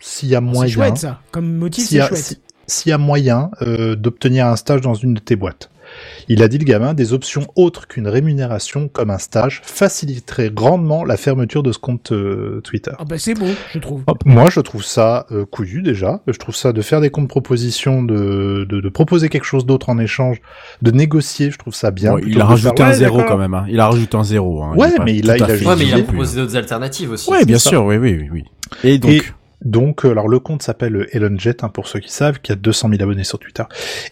[0.00, 1.20] s'il y a C'est moyen, chouette ça.
[1.30, 2.18] Comme motif, s'il y c'est a, chouette.
[2.20, 5.70] si- s'il y a moyen euh, d'obtenir un stage dans une de tes boîtes.
[6.28, 11.04] Il a dit le gamin, des options autres qu'une rémunération comme un stage faciliteraient grandement
[11.04, 12.92] la fermeture de ce compte euh, Twitter.
[12.98, 14.02] Ah bah c'est beau, je trouve.
[14.24, 16.20] Moi, je trouve ça euh, couillu déjà.
[16.26, 19.88] Je trouve ça de faire des comptes propositions, de, de, de proposer quelque chose d'autre
[19.88, 20.38] en échange,
[20.82, 21.50] de négocier.
[21.50, 22.16] Je trouve ça bien.
[22.26, 23.54] Il a rajouté faire, un ouais, zéro quand même.
[23.54, 23.66] Hein.
[23.68, 24.62] Il a rajouté un zéro.
[24.62, 24.74] Hein.
[24.76, 27.30] Ouais, mais il a- il a Ouais, mais il a proposé d'autres alternatives aussi.
[27.30, 27.70] Ouais, bien ça.
[27.70, 28.44] sûr, oui, oui, oui, oui.
[28.84, 29.22] Et donc, Et
[29.64, 32.54] donc, euh, alors le compte s'appelle Elon Jet, hein, pour ceux qui savent, qui a
[32.54, 33.64] 200 000 abonnés sur Twitter.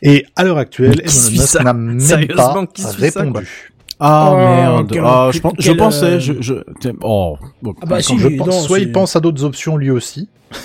[0.02, 1.98] Et à l'heure actuelle, Elon Musk n'a même
[2.34, 2.66] pas
[2.98, 3.72] répondu.
[4.00, 4.90] ah Oh, merde.
[4.92, 7.38] quel- Ah, je, pense, je quel, pensais, euh, je, je, tiens, oh.
[7.62, 7.74] bon.
[7.80, 10.28] Ah bah Quand si, je pense, non, soit il pense à d'autres options lui aussi.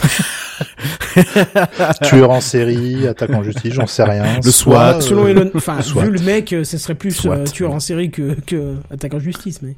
[2.04, 4.38] Tueur en série, attaque en justice, j'en sais rien.
[4.44, 4.96] Le Soit, SWAT.
[4.98, 8.12] euh, Selon Elon, enfin, vu le mec, euh, ce serait plus euh, tueur en série
[8.12, 9.76] que, que attaquant de justice, mais.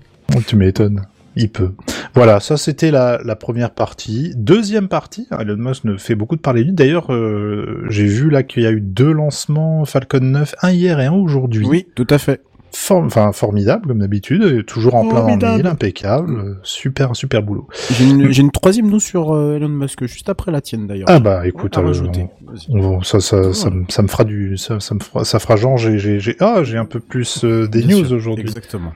[0.48, 1.02] Tu m'étonnes.
[1.36, 1.72] Il peut.
[2.14, 4.34] Voilà, ça c'était la, la première partie.
[4.38, 6.74] Deuxième partie, hein, Elon Musk ne fait beaucoup de parler de lui.
[6.74, 11.00] D'ailleurs, euh, j'ai vu là qu'il y a eu deux lancements Falcon 9, un hier
[11.00, 11.66] et un aujourd'hui.
[11.66, 12.42] Oui, tout à fait.
[12.76, 17.68] For- enfin, formidable comme d'habitude, toujours en plein en mille, impeccable, super super boulot.
[17.92, 21.08] J'ai une, j'ai une troisième news sur euh, Elon Musk, juste après la tienne d'ailleurs.
[21.08, 22.26] Ah bah écoute, À euh, rajouter.
[22.42, 22.76] Vas-y.
[22.76, 25.56] on- ça, ça, ça, me- ça me fera du, ça, ça me fera, ça fera
[25.56, 28.44] genre j'ai, j'ai, j'ai, ah j'ai un peu plus euh, des Bien news aujourd'hui.
[28.44, 28.92] Exactement.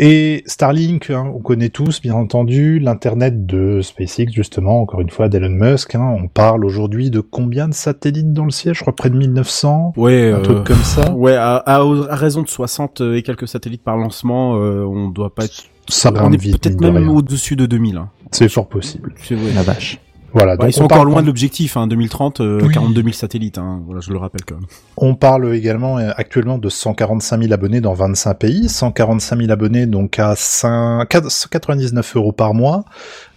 [0.00, 5.28] Et Starlink, hein, on connaît tous, bien entendu, l'internet de SpaceX, justement, encore une fois,
[5.28, 5.96] d'Elon Musk.
[5.96, 6.16] hein.
[6.22, 8.74] on parle aujourd'hui de combien de satellites dans le ciel?
[8.76, 11.10] Je crois près de 1900, Ouais, un euh, truc comme ça.
[11.12, 11.80] ouais, à, à-
[12.10, 15.64] à raison de 60 et quelques satellites par lancement, euh, on doit pas être.
[15.88, 17.96] Ça on est peut-être même au-dessus de 2000.
[17.96, 18.10] Hein.
[18.30, 19.14] C'est fort possible.
[19.24, 19.52] C'est vrai.
[19.52, 19.98] La vache.
[20.34, 22.72] Voilà, Ouais, donc ils sont on encore parle, loin de l'objectif, hein, 2030, euh, Oui.
[22.74, 23.56] 42 000 satellites.
[23.58, 23.80] Hein.
[23.86, 24.66] Voilà, je le rappelle quand même.
[24.98, 29.86] On parle également euh, actuellement de 145 000 abonnés dans 25 pays, 145 000 abonnés
[29.86, 31.06] donc à 5,
[31.50, 32.84] 99 euros par mois,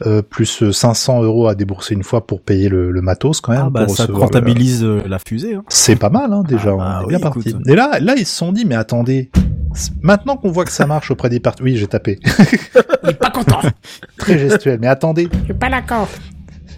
[0.05, 3.63] euh, plus 500 euros à débourser une fois pour payer le, le matos quand même.
[3.67, 5.55] Ah bah pour ça le- rentabilise euh, la fusée.
[5.55, 5.63] Hein.
[5.69, 7.55] C'est pas mal hein, déjà, Ah bah on est oui, bien parti.
[7.67, 9.31] Et là, là ils se sont dit mais attendez,
[10.01, 12.19] maintenant qu'on voit que ça marche auprès des parties, oui j'ai tapé,
[13.03, 13.59] Il est pas content.
[14.17, 16.07] très gestuel, mais attendez, Je suis pas d'accord.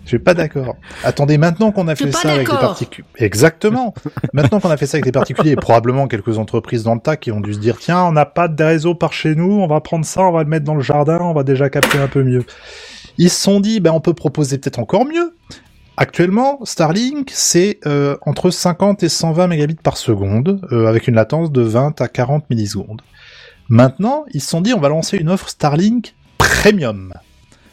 [0.03, 0.75] Je suis pas d'accord.
[1.03, 3.93] Attendez, maintenant qu'on a fait ça avec des particuliers, exactement.
[4.33, 7.15] maintenant qu'on a fait ça avec des particuliers, et probablement quelques entreprises dans le tas
[7.15, 9.67] qui ont dû se dire tiens, on n'a pas de réseau par chez nous, on
[9.67, 12.07] va prendre ça, on va le mettre dans le jardin, on va déjà capter un
[12.07, 12.45] peu mieux.
[13.17, 15.33] Ils se sont dit ben on peut proposer peut-être encore mieux.
[15.95, 21.51] Actuellement, Starlink, c'est euh, entre 50 et 120 mégabits par seconde, euh, avec une latence
[21.51, 23.01] de 20 à 40 millisecondes.
[23.69, 27.13] Maintenant, ils se sont dit, on va lancer une offre Starlink Premium.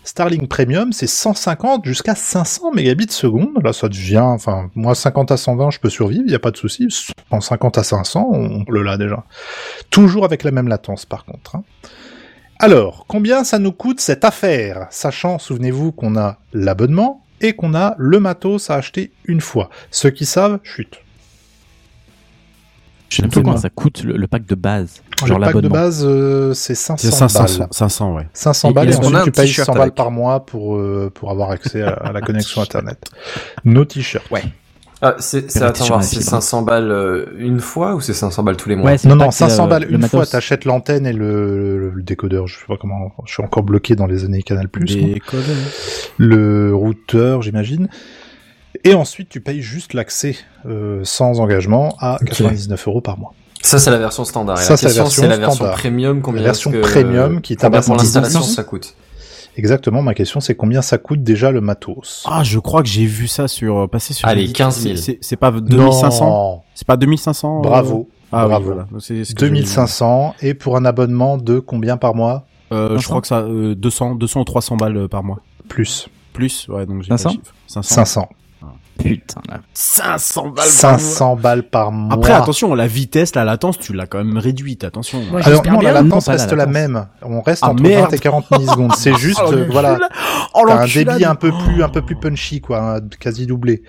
[0.03, 3.51] Starlink Premium, c'est 150 jusqu'à 500 mégabits seconde.
[3.63, 6.51] Là, ça devient, enfin, moi, 50 à 120, je peux survivre, il n'y a pas
[6.51, 6.89] de souci.
[7.31, 9.25] 150 à 500, on le l'a déjà.
[9.91, 11.57] Toujours avec la même latence, par contre.
[11.57, 11.65] hein.
[12.59, 14.87] Alors, combien ça nous coûte cette affaire?
[14.91, 19.71] Sachant, souvenez-vous, qu'on a l'abonnement et qu'on a le matos à acheter une fois.
[19.91, 21.01] Ceux qui savent, chut.
[23.11, 25.03] Je sais même pas comment ça coûte le, le pack de base.
[25.27, 27.69] Genre le pack de base, euh, c'est 500, C'est 500, balles.
[27.73, 28.29] 500, ouais.
[28.33, 31.31] 500 Et- balles, et ensuite tu payes t-shirt 100 balles par mois pour, euh, pour
[31.31, 33.05] avoir accès à, à la connexion Internet.
[33.65, 34.31] Nos t-shirts.
[34.31, 34.43] Ouais.
[35.03, 36.31] Ah, c'est, c'est, Pirater attends, sur voir, la c'est fibre.
[36.31, 38.91] 500 balles euh, une fois ou c'est 500 balles tous les mois?
[38.91, 40.11] Ouais, c'est Non, le non, pack, c'est 500 le- balles le une matos.
[40.11, 42.47] fois, t'achètes l'antenne et le, le- le décodeur.
[42.47, 44.69] Je sais pas comment, je suis encore bloqué dans les années Canal+.
[44.69, 45.41] codes.
[46.19, 47.89] Le routeur, j'imagine.
[48.85, 53.35] Et ensuite, tu payes juste l'accès euh, sans engagement à 99 euros par mois.
[53.63, 54.59] Ça, c'est la version standard.
[54.61, 55.77] Et Ça, c'est la version c'est la version standard.
[55.77, 56.23] premium.
[56.23, 58.53] Combien La version que- premium qui combien tabasse pour l'installation 200.
[58.55, 58.95] ça coûte
[59.57, 62.23] Exactement, ma question c'est combien ça coûte déjà le matos?
[62.27, 64.27] Ah, je crois que j'ai vu ça sur passer sur.
[64.29, 64.53] Allez, Reddit.
[64.55, 64.97] 15 000.
[65.21, 66.25] C'est- pas 2500.
[66.31, 66.61] Non.
[66.75, 67.59] C'est pas 2500.
[67.59, 68.09] euh Bravo.
[68.33, 68.69] Ah Bravo.
[68.71, 68.89] oui, voilà.
[69.01, 69.57] C'est ce que j'ai vu.
[69.57, 72.47] 2500 et pour un abonnement de combien par mois?
[72.73, 73.09] Euh, je 500.
[73.11, 75.41] crois que ça euh, 200 200 ou 300 balles euh, par mois.
[75.69, 76.09] Plus.
[76.33, 77.31] Plus, ouais, donc j'ai pas le 500?
[77.31, 77.55] chiffre.
[77.67, 77.95] 500.
[77.97, 78.29] 500.
[79.03, 79.61] Putain, là.
[79.75, 82.15] 500 balles 500 balles par mois.
[82.15, 85.23] Après, attention, la vitesse, la latence, tu l'as quand même réduite, attention.
[85.31, 87.07] Moi, Alors non, la latence Non, pas la reste la, même.
[87.23, 88.11] On reste Ah, entre merde.
[88.11, 88.95] 20 et 40 millisecondes.
[88.97, 89.99] C'est juste, Oh, euh, voilà,
[90.55, 93.83] Oh, t'as un débit un peu plus, un peu plus punchy, quoi, hein, quasi doublé.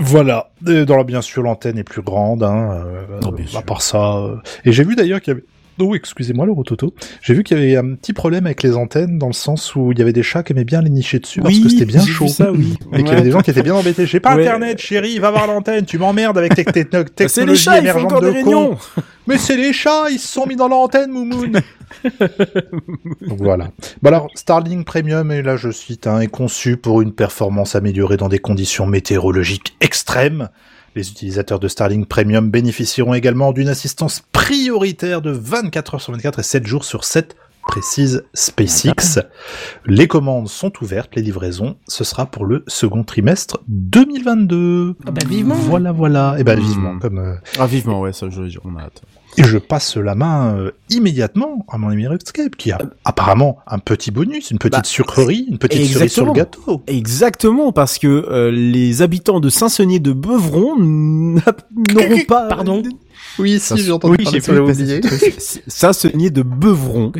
[0.00, 0.50] Voilà.
[0.66, 2.42] Et dans la, bien sûr, l'antenne est plus grande.
[2.42, 4.16] Hein, euh, Non, bien à part ça.
[4.16, 5.44] euh, Et j'ai vu d'ailleurs qu'il y avait
[5.80, 6.94] Oh, excusez-moi le rototo.
[7.20, 9.90] J'ai vu qu'il y avait un petit problème avec les antennes dans le sens où
[9.92, 12.04] il y avait des chats qui aimaient bien les nicher dessus parce que c'était bien
[12.04, 12.28] chaud.
[12.28, 12.74] ça, oui.
[12.92, 14.06] Et qu'il y avait des gens qui étaient bien embêtés.
[14.06, 14.42] J'ai pas Ouais.
[14.42, 17.88] internet, chérie, va voir l'antenne, tu m'emmerdes avec tes techno- technologies C'est les chats, ils
[17.88, 18.76] font encore de des con.
[19.26, 21.60] Mais c'est les chats, ils se sont mis dans l'antenne, Moumoun.
[23.26, 23.70] Donc voilà.
[24.02, 28.16] Bon alors, Starlink Premium, et là je cite, hein, est conçu pour une performance améliorée
[28.16, 30.48] dans des conditions météorologiques extrêmes.
[30.94, 36.38] Les utilisateurs de Starlink Premium bénéficieront également d'une assistance prioritaire de 24 heures sur 24
[36.38, 37.36] et 7 jours sur 7
[37.66, 39.20] précise SpaceX.
[39.86, 44.94] Les commandes sont ouvertes, les livraisons, ce sera pour le second trimestre 2022.
[45.06, 45.54] Ah bah, vivement.
[45.54, 46.36] Voilà, voilà.
[46.38, 46.62] Et ben Hmm.
[46.62, 49.02] vivement, comme euh, Ah, vivement, ouais, ça, je, je- on a hâte.
[49.36, 53.78] Et je passe la main euh, immédiatement à mon ami Redscape, qui a apparemment un
[53.78, 56.82] petit bonus, une petite Bah, sucrerie, une petite cerise sur le gâteau.
[56.86, 61.42] Exactement, parce que euh, les habitants de Saint-Senier de Beuvron n'a-
[61.92, 62.46] n'auront pas...
[62.48, 62.82] Pardon
[63.38, 63.58] Oui,
[64.04, 65.34] oui, j'ai passer ce truc.
[65.66, 67.12] Saint-Senier de Beuvron.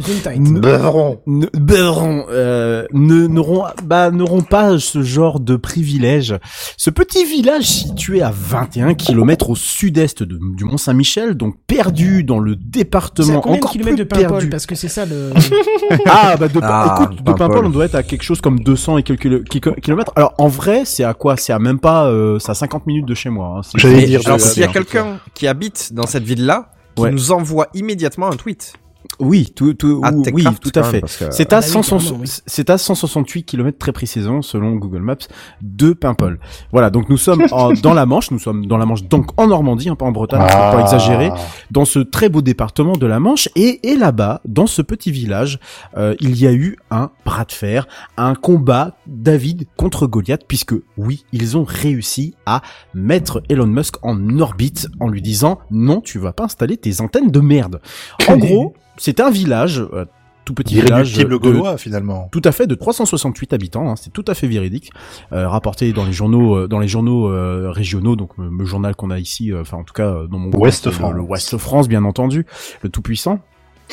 [0.60, 1.20] Beuvron.
[1.26, 6.36] ne- Beuvron, euh, ne- n'auront bah, n'auront pas ce genre de privilège.
[6.76, 12.03] Ce petit village situé à 21 km au sud-est de- du Mont Saint-Michel, donc perdu
[12.24, 14.48] dans le à département combien de encore kilomètres plus de Paimpol perdu.
[14.50, 15.32] Parce que c'est ça le.
[16.06, 17.64] Ah bah de Ah, écoute, de Paimpol.
[17.66, 20.12] On doit être à quelque chose comme 200 et quelques kilo- kilomètres.
[20.16, 21.36] Alors en vrai, c'est à quoi?
[21.36, 23.56] C'est à même pas euh, c'est à 50 minutes de chez moi.
[23.58, 23.60] hein.
[23.62, 27.02] C'est- J'allais dire, alors, je- s'il y a quelqu'un qui habite dans cette ville-là, qui
[27.02, 27.10] Ouais.
[27.10, 28.74] nous envoie immédiatement un tweet.
[29.20, 31.02] Oui, tout, tout, À oui, Techcraft, tout à fait.
[31.30, 32.30] C'est Ah à, oui, 100 carrément, oui.
[32.46, 35.16] c'est à 168 km très précisément selon Google Maps
[35.62, 36.38] de Paimpol.
[36.72, 39.46] Voilà, donc nous sommes en- dans la Manche, nous sommes dans la Manche, donc en
[39.46, 40.72] Normandie, hein, pas en Bretagne, Ah.
[40.74, 41.30] pas exagérer,
[41.70, 43.48] dans ce très beau département de la Manche.
[43.56, 45.58] Et, et là-bas, dans ce petit village,
[45.96, 47.86] euh, il y a eu un bras de fer,
[48.16, 52.62] un combat David contre Goliath, puisque oui, ils ont réussi à
[52.94, 57.30] mettre Elon Musk en orbite en lui disant non, tu vas pas installer tes antennes
[57.30, 57.80] de merde.
[58.28, 60.04] En gros, c'était un village, euh,
[60.44, 62.28] tout petit village de- gaulois, finalement.
[62.30, 64.90] tout à fait de 368 habitants, hein, c'est tout à fait véridique,
[65.32, 69.10] euh, rapporté dans les journaux, euh, dans les journaux euh, régionaux, donc le journal qu'on
[69.10, 71.14] a ici, euh, enfin en tout cas dans mon groupe, Ouest c'est le- France.
[71.14, 72.44] le Ouest France bien entendu,
[72.82, 73.38] le tout puissant.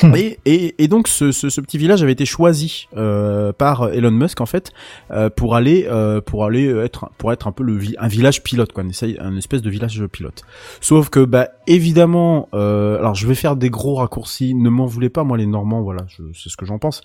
[0.02, 0.14] Hmm.
[0.16, 4.40] Et, et, donc ce, ce, ce petit village avait été choisi euh, par Elon Musk
[4.40, 4.72] en fait
[5.10, 8.72] euh, pour aller euh, pour aller être pour être un peu le un village pilote
[8.72, 10.44] quoi, un, espèce de village pilote.
[10.80, 15.10] Sauf que bah évidemment, euh, alors je vais faire des gros raccourcis, ne m'en voulez
[15.10, 17.02] pas moi les Normands, voilà, c'est ce que j'en pense.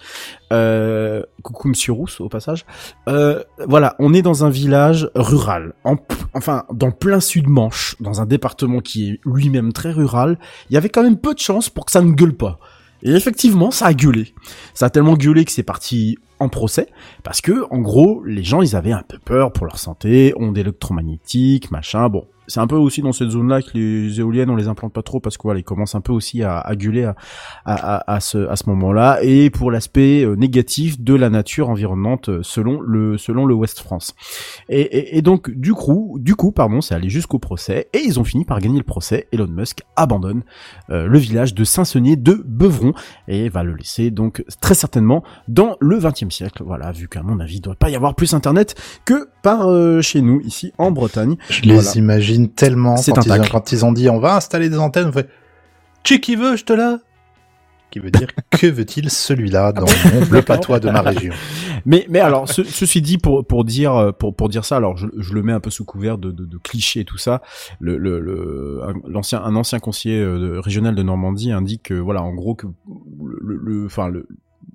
[0.54, 2.66] Euh, coucou Monsieur Rousse au passage.
[3.10, 5.98] Euh, voilà, on est dans un village rural, en,
[6.34, 10.40] enfin dans plein sud Manche, dans un département qui est lui-même très rural.
[10.70, 12.60] Il y avait quand même peu de chances pour que ça ne gueule pas.
[13.04, 14.34] Et effectivement, ça a gueulé.
[14.74, 16.88] Ça a tellement gueulé que c'est parti en procès,
[17.24, 20.58] parce que, en gros, les gens, ils avaient un peu peur pour leur santé, ondes
[20.58, 22.26] électromagnétiques, machin, bon.
[22.50, 25.20] C'est un peu aussi dans cette zone-là que les éoliennes, on les implante pas trop,
[25.20, 27.04] parce que voilà, ils commencent un peu aussi à, à gueuler
[27.66, 32.30] à, à, ce, à ce moment-là, et pour l'aspect euh, négatif de la nature environnante,
[32.30, 34.16] euh, selon le, selon le Ouest France.
[34.70, 38.46] Et donc, du coup, du coup, pardon, c'est allé jusqu'au procès, et ils ont fini
[38.46, 39.28] par gagner le procès.
[39.34, 40.44] Elon Musk abandonne
[40.90, 42.94] euh, le village de Saint-Senier de Beuvron,
[43.28, 46.64] et va le laisser donc très certainement dans le 20e siècle.
[46.66, 48.76] Voilà, vu qu'à mon avis, il doit pas y avoir plus internet
[49.06, 51.38] que par euh, chez nous, ici en Bretagne.
[51.50, 54.36] Je les imagine tellement C'est quand un ils, ont, quand ils ont dit on va
[54.36, 55.30] installer des antennes, on fait
[56.04, 57.00] Tu qui veux, je te la
[57.90, 61.34] Qui veut dire que veut-il celui-là dans mon bleu patois de ma région
[61.86, 64.98] Mais mais alors ce- ceci dit pour pour dire euh, pour pour dire ça alors
[64.98, 67.42] je, je le mets un peu sous couvert de de, de clichés et tout ça
[67.80, 72.22] le le le- un- l'ancien un ancien conseiller euh, régional de Normandie indique que voilà
[72.22, 72.68] en gros que
[73.24, 74.28] le le enfin le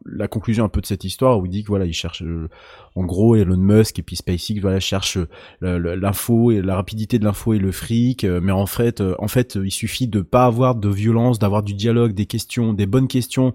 [0.04, 2.48] la conclusion un peu de cette histoire où il dit que voilà il cherche euh,
[2.94, 5.18] en gros Elon Musk et puis SpaceX voilà cherche
[5.62, 9.14] euh, l'info et la rapidité de l'info et le fric euh, mais en fait euh,
[9.18, 12.86] en fait il suffit de pas avoir de violence d'avoir du dialogue des questions des
[12.86, 13.54] bonnes questions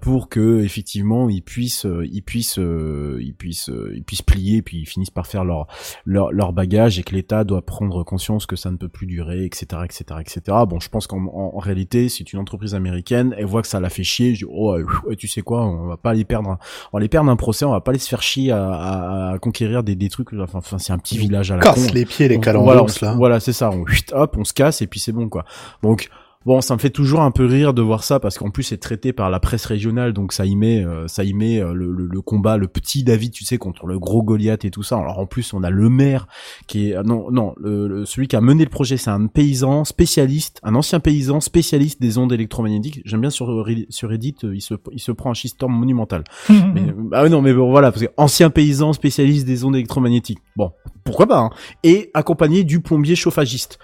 [0.00, 5.10] pour que effectivement ils puissent ils puissent ils puissent ils puissent plier puis ils finissent
[5.10, 5.66] par faire leur
[6.04, 9.44] leur, leur bagage et que l'État doit prendre conscience que ça ne peut plus durer
[9.44, 13.62] etc etc etc bon je pense qu'en en, réalité c'est une entreprise américaine elle voit
[13.62, 14.78] que ça la fait chier je dis oh
[15.16, 16.58] tu sais quoi on va pas les perdre un-
[16.92, 19.32] on va les perdre un procès on va pas les se faire chier à, à,
[19.34, 21.92] à conquérir des, des trucs enfin, enfin c'est un petit village à la Casse con
[21.94, 23.14] les pieds, les calendos, voilà, on- là.
[23.14, 23.70] voilà, c'est ça.
[23.70, 25.44] On, hop, on se casse et puis c'est bon, quoi.
[25.82, 26.08] Donc,
[26.46, 28.78] bon, ça me fait toujours un peu rire de voir ça parce qu'en plus c'est
[28.78, 31.92] traité par la presse régionale, donc ça y met, euh, ça y met euh, le,
[31.92, 34.96] le- le combat, le petit David, tu sais, contre le gros Goliath et tout ça.
[34.98, 36.26] Alors en plus, on a le maire
[36.66, 39.26] qui est, ah, non, non, le, le- celui qui a mené le projet, c'est un
[39.26, 43.00] paysan spécialiste, un ancien paysan spécialiste des ondes électromagnétiques.
[43.04, 46.24] J'aime bien sur sur Reddit, euh, il se, il se prend un shitstorm monumental.
[46.48, 50.38] Mais, ah non, mais bon, voilà, parce que ancien paysan spécialiste des ondes électromagnétiques.
[50.56, 50.70] Bon,
[51.04, 51.50] pourquoi pas, hein.
[51.84, 53.78] Et accompagné du plombier chauffagiste.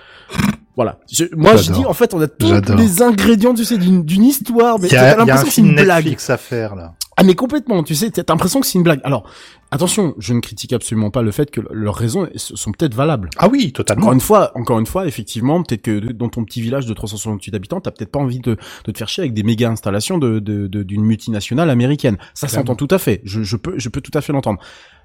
[0.78, 1.00] Voilà.
[1.12, 4.22] Je- moi, je dis, en fait, on a tous les ingrédients, tu sais, d'une d'une
[4.24, 6.04] histoire, mais t'as l'impression que c'est une blague.
[6.04, 6.94] Netflix à faire là.
[7.16, 9.00] Ah mais complètement, tu sais, t'as l'impression que c'est une blague.
[9.02, 9.28] Alors,
[9.72, 13.28] attention, je ne critique absolument pas le fait que leurs raisons sont peut-être valables.
[13.38, 14.02] Ah oui, totalement.
[14.04, 17.54] Encore une fois, encore une fois, effectivement, peut-être que dans ton petit village de 368
[17.56, 20.38] habitants, t'as peut-être pas envie de, de te faire chier avec des méga installations de
[20.38, 22.18] de- de- d'une multinationale américaine.
[22.34, 23.20] Ça s'entend tout à fait.
[23.24, 24.60] Je, je peux je peux tout à fait l'entendre.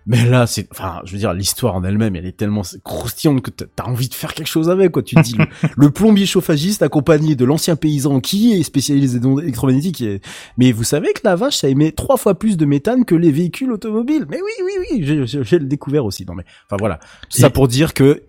[0.06, 3.52] Mais là, c'est, enfin, je veux dire, l'histoire en elle-même, elle est tellement croustillante que
[3.52, 5.02] t'as- envie de faire quelque chose avec, quoi.
[5.04, 5.46] Tu te dis, le,
[5.78, 10.02] le plombier chauffagiste accompagné de l'ancien paysan qui est spécialisé dans l'électromagnétique.
[10.02, 10.22] et-
[10.58, 13.32] Mais vous savez que la vache, ça émet trois fois plus de méthane que les
[13.32, 14.26] véhicules automobiles.
[14.30, 16.26] Mais oui, oui, oui, j'ai- le découvert aussi.
[16.26, 17.00] Non mais, enfin voilà.
[17.30, 18.24] Tout ça Et- pour dire que,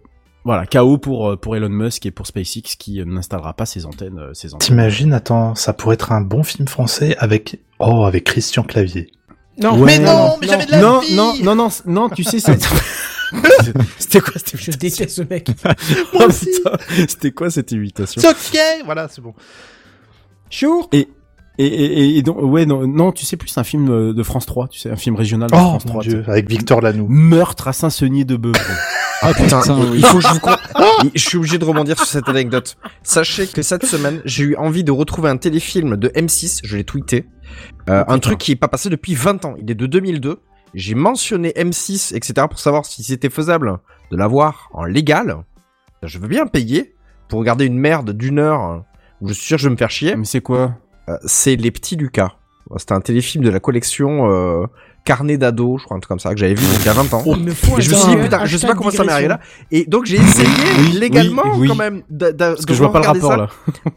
[0.44, 3.86] voilà, KO pour euh, pour Elon Musk et pour SpaceX qui euh, n'installera pas ses
[3.86, 4.66] antennes, euh, ses antennes.
[4.66, 9.10] T'imagines, attends, ça pourrait être un bon film français avec oh avec Christian Clavier.
[9.58, 9.86] Non, Ouais.
[9.86, 12.58] mais non, mais j'avais de la non, vie non, non, non, non, tu sais, c'est-
[13.98, 15.48] c'était quoi cette Je imitation déteste ce mec.
[15.64, 15.74] Moi
[16.14, 16.46] Oh, aussi.
[16.46, 16.76] putain,
[17.08, 19.34] C'était quoi cette imitation C'est ok, voilà, c'est bon.
[20.50, 21.08] Chour et,
[21.58, 24.22] et, et, et donc, ouais, non, non, tu sais plus, c'est un film euh, de
[24.22, 26.02] France 3, tu sais, un film régional de Oh France mon 3.
[26.02, 26.30] dieu, tu sais.
[26.30, 27.06] avec Victor Lanoux.
[27.08, 28.60] Meurtre à Saint-Senier de Beuvron.
[29.26, 30.00] Ah putain, Putain, oui.
[30.00, 30.56] il faut que je vous con-
[31.14, 32.76] Je suis obligé de rebondir sur cette anecdote.
[33.02, 36.84] Sachez que cette semaine, j'ai eu envie de retrouver un téléfilm de M6, je l'ai
[36.84, 37.24] tweeté.
[37.88, 39.54] Euh, un truc qui est pas passé depuis 20 ans.
[39.58, 40.40] Il est de 2002.
[40.74, 42.46] J'ai mentionné M6, etc.
[42.48, 43.78] pour savoir si c'était faisable
[44.10, 45.44] de l'avoir en légal.
[46.02, 46.94] Je veux bien payer
[47.28, 48.84] pour regarder une merde d'une heure
[49.20, 50.16] où je suis sûr que je vais me faire chier.
[50.16, 50.76] Mais c'est quoi?
[51.08, 52.36] Euh, c'est Les Petits Lucas.
[52.76, 54.66] C'était un téléfilm de la collection euh,
[55.04, 56.92] Carnet d'ado, je crois, un truc comme ça, que j'avais vu donc, il y a
[56.94, 57.20] 20 ans.
[57.20, 57.34] Faut
[57.78, 59.40] Et je me suis dit, putain, je sais pas comment ça m'est arrivé là.
[59.70, 60.48] Et donc j'ai essayé
[60.78, 61.68] Oui, légalement oui, oui.
[61.68, 63.36] quand même d'a- d'a- Parce de que je vois pas le rapport ça.
[63.36, 63.48] là.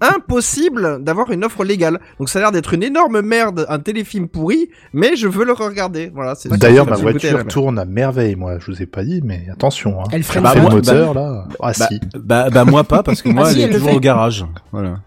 [0.16, 2.00] Impossible d'avoir une offre légale.
[2.20, 5.54] Donc ça a l'air d'être une énorme merde, un téléfilm pourri, mais je veux le
[5.54, 6.12] regarder.
[6.14, 6.36] Voilà.
[6.36, 8.58] c'est- D'ailleurs, ma voiture tourne à merveille, moi.
[8.60, 10.02] Je vous ai pas dit, mais attention.
[10.02, 10.08] Hein.
[10.12, 11.46] Elle freine Bah, le moi, moteur là.
[11.62, 12.00] Ah Bah, si.
[12.20, 14.46] bah, bah, moi pas, parce que moi, Ah, elle est toujours au garage.
[14.74, 15.00] Voilà.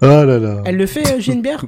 [0.00, 0.62] Oh là là.
[0.64, 1.60] Elle le fait, euh, Geneviève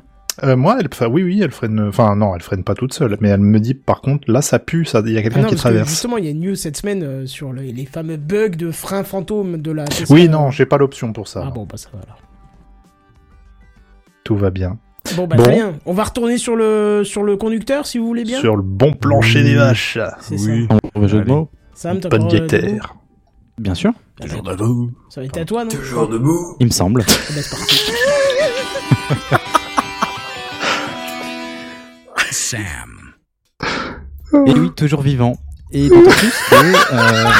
[0.43, 1.81] Euh, moi, elle, enfin, oui, oui, elle freine.
[1.89, 4.59] Enfin, non, elle freine pas toute seule, mais elle me dit, par contre, là, ça
[4.59, 5.01] pue, ça.
[5.07, 5.89] Il y a Ah quelqu'un non, qui traverse.
[5.89, 8.71] justement, il y a une news cette semaine euh, sur le- les fameux bugs de
[8.73, 10.07] frein fantôme de la Tesla.
[10.15, 11.45] Oui, non, j'ai pas l'option pour ça.
[11.47, 12.19] Ah bon, bah ça va alors.
[14.25, 14.79] Tout va bien.
[15.17, 15.43] Bon, bah Bon.
[15.45, 15.75] très bien.
[15.87, 18.41] On va retourner sur le, sur le conducteur si vous voulez bien.
[18.41, 19.99] Sur le bon plancher des vaches.
[20.21, 20.67] C'est Oui.
[20.97, 21.31] Mauvais jeu de Allez.
[21.33, 21.51] mots.
[21.75, 21.91] ça.
[21.91, 22.97] Sam, t'as Bonne guetteur.
[23.59, 25.71] Bien sûr, debout Ça va être à toi, non?
[25.71, 26.57] Toujours debout.
[26.59, 27.03] il me semble.
[27.07, 27.93] Ah bah, c'est parti.
[32.35, 33.15] Sam.
[33.63, 35.37] Et oui, toujours vivant.
[35.71, 36.55] Et d'autant plus que...
[36.93, 37.31] euh.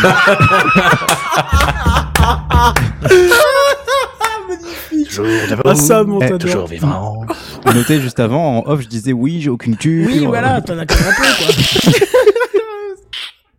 [5.65, 6.39] Ah, ça, mon Eh, t'adore.
[6.39, 7.27] Toujours vivant.
[7.67, 10.07] noté juste avant, en off, je disais oui, j'ai aucune culture.
[10.07, 11.25] Oui, voilà, t'en as quand même un peu,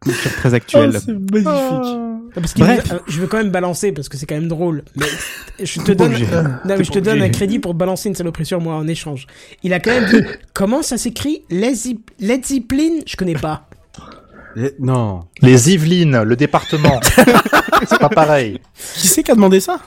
[0.03, 0.13] quoi.
[0.37, 0.91] Très actuelle.
[0.95, 1.45] Oh, c'est magnifique.
[1.45, 2.85] Non, parce qu'il Bref.
[2.87, 4.83] nous a- euh, je veux quand même balancer parce que c'est quand même drôle.
[4.95, 5.05] Mais
[5.63, 6.25] je te donne, obligé.
[6.65, 9.27] non, mais je te donne un crédit pour balancer une saloperie sur moi en échange.
[9.63, 10.21] Il a quand même dit
[10.53, 11.43] comment ça s'écrit?
[11.49, 11.75] Led
[12.45, 13.67] Zeppelin Je connais pas.
[14.79, 15.25] Non.
[15.41, 17.01] Les Yvelines, le département.
[17.89, 18.61] c'est pas pareil.
[18.95, 19.79] Qui c'est qui a demandé ça?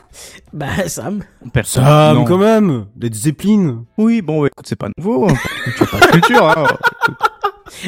[0.53, 1.23] Bah Sam.
[1.55, 1.85] Personne.
[1.85, 2.25] Sam, Non.
[2.25, 2.85] quand même.
[3.01, 3.85] Les Zeppelin.
[3.97, 5.27] Oui, bon, ouais, écoute, c'est pas nouveau.
[5.77, 6.67] Tu as pas de culture, hein.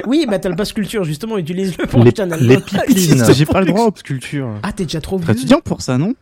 [0.07, 2.49] Oui, bah t'as le passe culture justement, utilise-le pour Les, acheter un album.
[2.49, 3.24] les pipelines.
[3.33, 4.49] J'ai pas le droit aux culture.
[4.62, 5.31] Ah t'es déjà trop vieux.
[5.31, 6.14] être étudiant pour ça, non?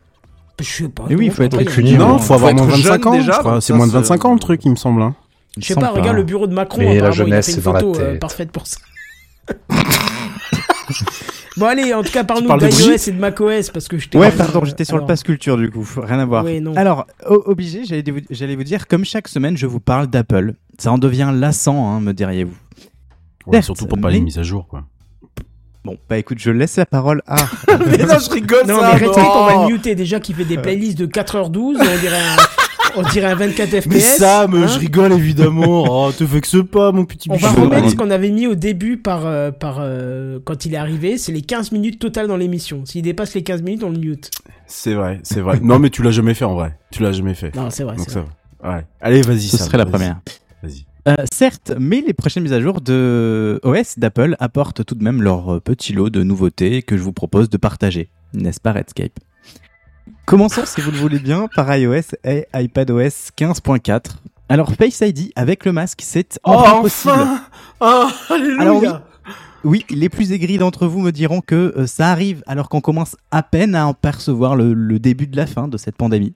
[0.61, 1.05] Je sais pas.
[1.09, 3.07] Mais oui, non, faut être il a- Non, faut avoir moins de être 25 jeune
[3.47, 5.03] ans, C'est moins de c'est- 25 ans le truc, il me semble.
[5.03, 5.15] hein.
[5.57, 6.81] Je sais pas, regarde le bureau de Macron.
[6.81, 8.21] Mais la il jeunesse, c'est dans la photo euh, tête.
[8.21, 8.79] parfaite pour ça.
[11.57, 14.31] bon allez, en tout cas parle-nous d'iOS et de macOS parce que je t'ai Ouais,
[14.31, 16.45] pardon, j'étais sur le Alors, passe culture du coup, rien à voir.
[16.77, 20.55] Alors, obligé, j'allais vous, j'allais vous dire, comme chaque semaine, je vous parle d'Apple.
[20.79, 22.55] Ça en devient lassant, hein, me diriez-vous.
[23.53, 24.85] Ouais, surtout pour pas mais- les mises à jour, quoi.
[25.85, 27.37] Bon, bah écoute, je laisse la parole à...
[27.87, 30.59] mais non, je rigole, Non, mais respecte, on va le muter déjà qui fait des
[30.59, 32.37] playlists de 4h12, on dirait un,
[32.97, 33.87] on dirait un 24 FPS.
[33.87, 34.67] Mais Sam, hein.
[34.67, 36.07] je rigole évidemment.
[36.07, 37.63] Oh, te vexe pas, mon petit On va bichon.
[37.63, 41.17] remettre ce qu'on avait mis au début par, euh, par euh, quand il est arrivé,
[41.17, 42.85] c'est les 15 minutes totales dans l'émission.
[42.85, 44.31] S'il dépasse les 15 minutes, on le mute.
[44.67, 45.61] C'est vrai, c'est vrai.
[45.63, 46.77] Non, mais tu l'as jamais fait en vrai.
[46.91, 47.55] Tu l'as jamais fait.
[47.55, 47.97] Non, c'est vrai.
[47.97, 48.29] Donc c'est ça vrai.
[48.63, 48.77] va.
[48.77, 48.87] Ouais.
[49.01, 49.43] Allez, vas-y.
[49.43, 50.17] Ce Sam, serait la première.
[51.09, 55.23] Euh, certes, mais les prochaines mises à jour de OS d'Apple apportent tout de même
[55.23, 59.19] leur euh, petit lot de nouveautés que je vous propose de partager, n'est-ce pas Redscape?
[60.27, 64.17] Commençons, si vous le voulez bien, par iOS et iPadOS 15.4.
[64.51, 67.15] Alors Face ID avec le masque, c'est enfin possible.
[67.81, 68.89] Oh, alléluia Alors oui,
[69.65, 73.17] oui, les plus aigris d'entre vous me diront que euh, ça arrive alors qu'on commence
[73.31, 76.35] à peine à en percevoir le, le début de la fin de cette pandémie.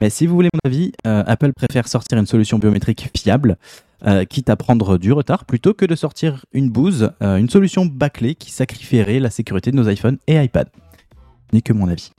[0.00, 3.58] Mais si vous voulez mon avis, euh, Apple préfère sortir une solution biométrique fiable,
[4.06, 7.84] euh, quitte à prendre du retard, plutôt que de sortir une bouse, euh, une solution
[7.84, 10.68] bâclée qui sacrifierait la sécurité de nos iPhones et iPad.
[11.52, 12.10] N'est que mon avis.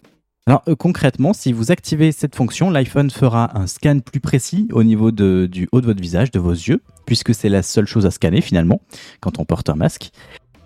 [0.45, 4.83] Alors euh, concrètement, si vous activez cette fonction, l'iPhone fera un scan plus précis au
[4.83, 8.11] niveau du haut de votre visage, de vos yeux, puisque c'est la seule chose à
[8.11, 8.81] scanner finalement
[9.19, 10.11] quand on porte un masque.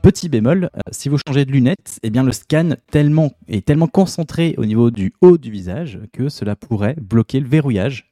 [0.01, 4.65] Petit bémol, si vous changez de lunettes, eh bien le scan est tellement concentré au
[4.65, 8.11] niveau du haut du visage que cela pourrait bloquer le verrouillage.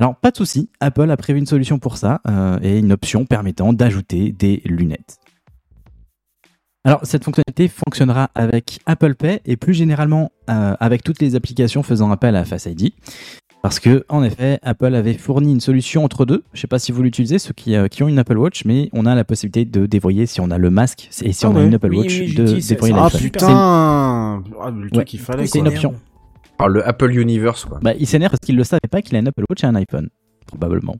[0.00, 3.24] Alors pas de souci, Apple a prévu une solution pour ça euh, et une option
[3.24, 5.18] permettant d'ajouter des lunettes.
[6.84, 11.84] Alors, cette fonctionnalité fonctionnera avec Apple Pay et plus généralement euh, avec toutes les applications
[11.84, 12.90] faisant appel à Face ID.
[13.62, 16.42] Parce que, en effet, Apple avait fourni une solution entre deux.
[16.52, 18.88] Je sais pas si vous l'utilisez, ceux qui, euh, qui ont une Apple Watch, mais
[18.92, 21.54] on a la possibilité de dévoyer si on a le masque et si Ah on
[21.54, 21.66] a ouais.
[21.66, 23.08] une Apple Oui, Watch oui, de dévoyer Ah.
[23.12, 24.40] C'est- putain ah,
[24.74, 25.04] Le truc Ouais.
[25.04, 25.94] qu'il fallait C'est une option.
[26.58, 27.78] Alors, le Apple Universe, quoi.
[27.82, 29.66] Bah, il s'énerve parce qu'il ne le savait pas qu'il a une Apple Watch et
[29.66, 30.08] un iPhone.
[30.46, 30.96] Probablement.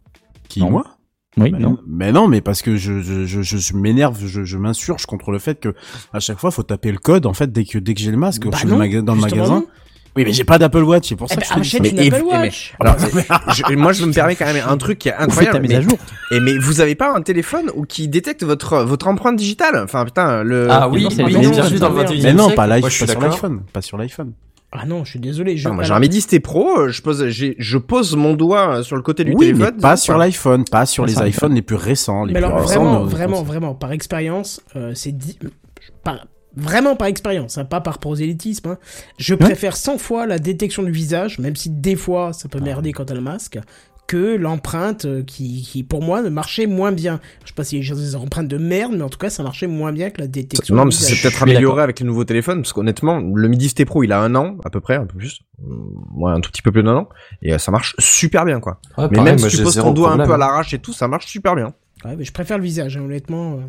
[0.48, 0.70] Qui, Non.
[0.70, 0.84] moi?
[1.38, 1.70] Oui, mais non.
[1.70, 1.78] non.
[1.86, 5.30] mais non, mais parce que je, je, je, je, je m'énerve, je, je m'insurge contre
[5.30, 5.74] le fait que
[6.12, 8.18] à chaque fois faut taper le code en fait dès que dès que j'ai le
[8.18, 9.60] masque Bah je suis non, dans le maga- dans le justement magasin.
[9.60, 9.66] non.
[10.14, 11.88] Oui, mais j'ai pas d'Apple Watch, c'est pour ça Eh que ben, je te dis
[11.88, 12.18] achète ça.
[12.18, 12.52] une Mais- mais-.
[12.80, 12.96] Alors,
[13.70, 15.60] je- moi, je me permets quand même un truc qui est incroyable.
[15.60, 15.98] mise à Mais, jour.
[16.32, 19.80] et mais vous avez pas un téléphone ou qui détecte votre votre empreinte digitale?
[19.82, 20.66] Enfin putain le.
[20.70, 21.78] Ah oui, c'est bienvenue iPhones.
[21.78, 24.34] dans le Mais 21 Mais non, pas je sur l'iPhone, pas sur l'iPhone.
[24.74, 25.58] Ah non, je suis désolé.
[25.58, 28.78] Je, moi, j'ai un Midi T Pro, euh, je pose j'ai je pose mon doigt
[28.78, 29.72] euh, sur le côté du Oui, téléphone.
[29.76, 32.60] mais pas sur l'iPhone, pas sur les iPhones les plus récents, les Mais plus alors
[32.62, 32.82] récents.
[32.82, 35.38] vraiment, vraiment, vraiment, par expérience, euh, c'est dit,
[36.02, 38.68] par- vraiment par expérience, hein, pas par prosélytisme.
[38.70, 38.78] hein.
[39.18, 42.92] Je préfère 100 fois la détection du visage, même si des fois ça peut merder
[42.92, 43.58] quand t'as le masque,
[44.12, 47.18] que l'empreinte euh, qui, qui, pour moi, ne marchait moins bien.
[47.44, 49.66] Je sais pas si j'ai des empreintes de merde, mais en tout cas, ça marchait
[49.66, 52.60] moins bien que la détection Non, mais ça s'est peut-être amélioré avec les nouveaux téléphones,
[52.60, 55.16] parce qu'honnêtement, le Midi ST Pro, il a un an, à peu près, un peu
[55.16, 55.40] plus.
[56.14, 57.08] Ouais, un tout petit peu plus d'un an.
[57.40, 58.80] Et euh, ça marche super bien, quoi.
[58.98, 60.78] Ouais, mais pareil, même moi, si tu poses ton doigt un peu à l'arrache et
[60.78, 61.72] tout, ça marche super bien.
[62.04, 63.54] Ouais, mais je préfère le visage, hein, honnêtement.
[63.54, 63.60] euh.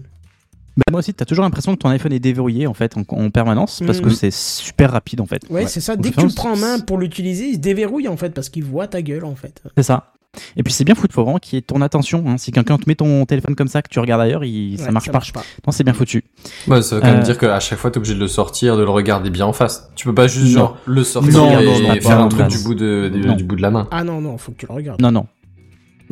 [0.75, 3.29] Bah, moi aussi, t'as toujours l'impression que ton iPhone est déverrouillé en fait en, en
[3.29, 5.43] permanence parce que c'est super rapide en fait.
[5.51, 5.95] Ouais, c'est ça.
[5.95, 8.49] Dès que tu le prends en main pour l'utiliser, il se déverrouille en fait parce
[8.49, 9.61] qu'il voit ta gueule en fait.
[9.77, 10.12] C'est ça.
[10.55, 12.23] Et puis c'est bien foutu, faut vraiment qu'il y ait ton attention.
[12.27, 12.37] hein.
[12.37, 14.77] Si quelqu'un te met ton téléphone comme ça, que tu regardes ailleurs, il...
[14.79, 15.17] ça Ouais, marche ça pas.
[15.17, 15.43] marche pas.
[15.65, 16.23] Non, c'est bien foutu.
[16.67, 18.75] Ouais, ça veut quand même Euh, dire qu'à chaque fois, t'es obligé de le sortir,
[18.77, 19.89] de le regarder bien en face.
[19.95, 20.59] Tu peux pas juste, Non.
[20.61, 23.09] genre, le sortir Non, et, non, non, et pas faire un truc du bout de,
[23.37, 23.87] du bout de la main.
[23.91, 25.01] Ah non, non, faut que tu le regardes.
[25.01, 25.27] Non, non.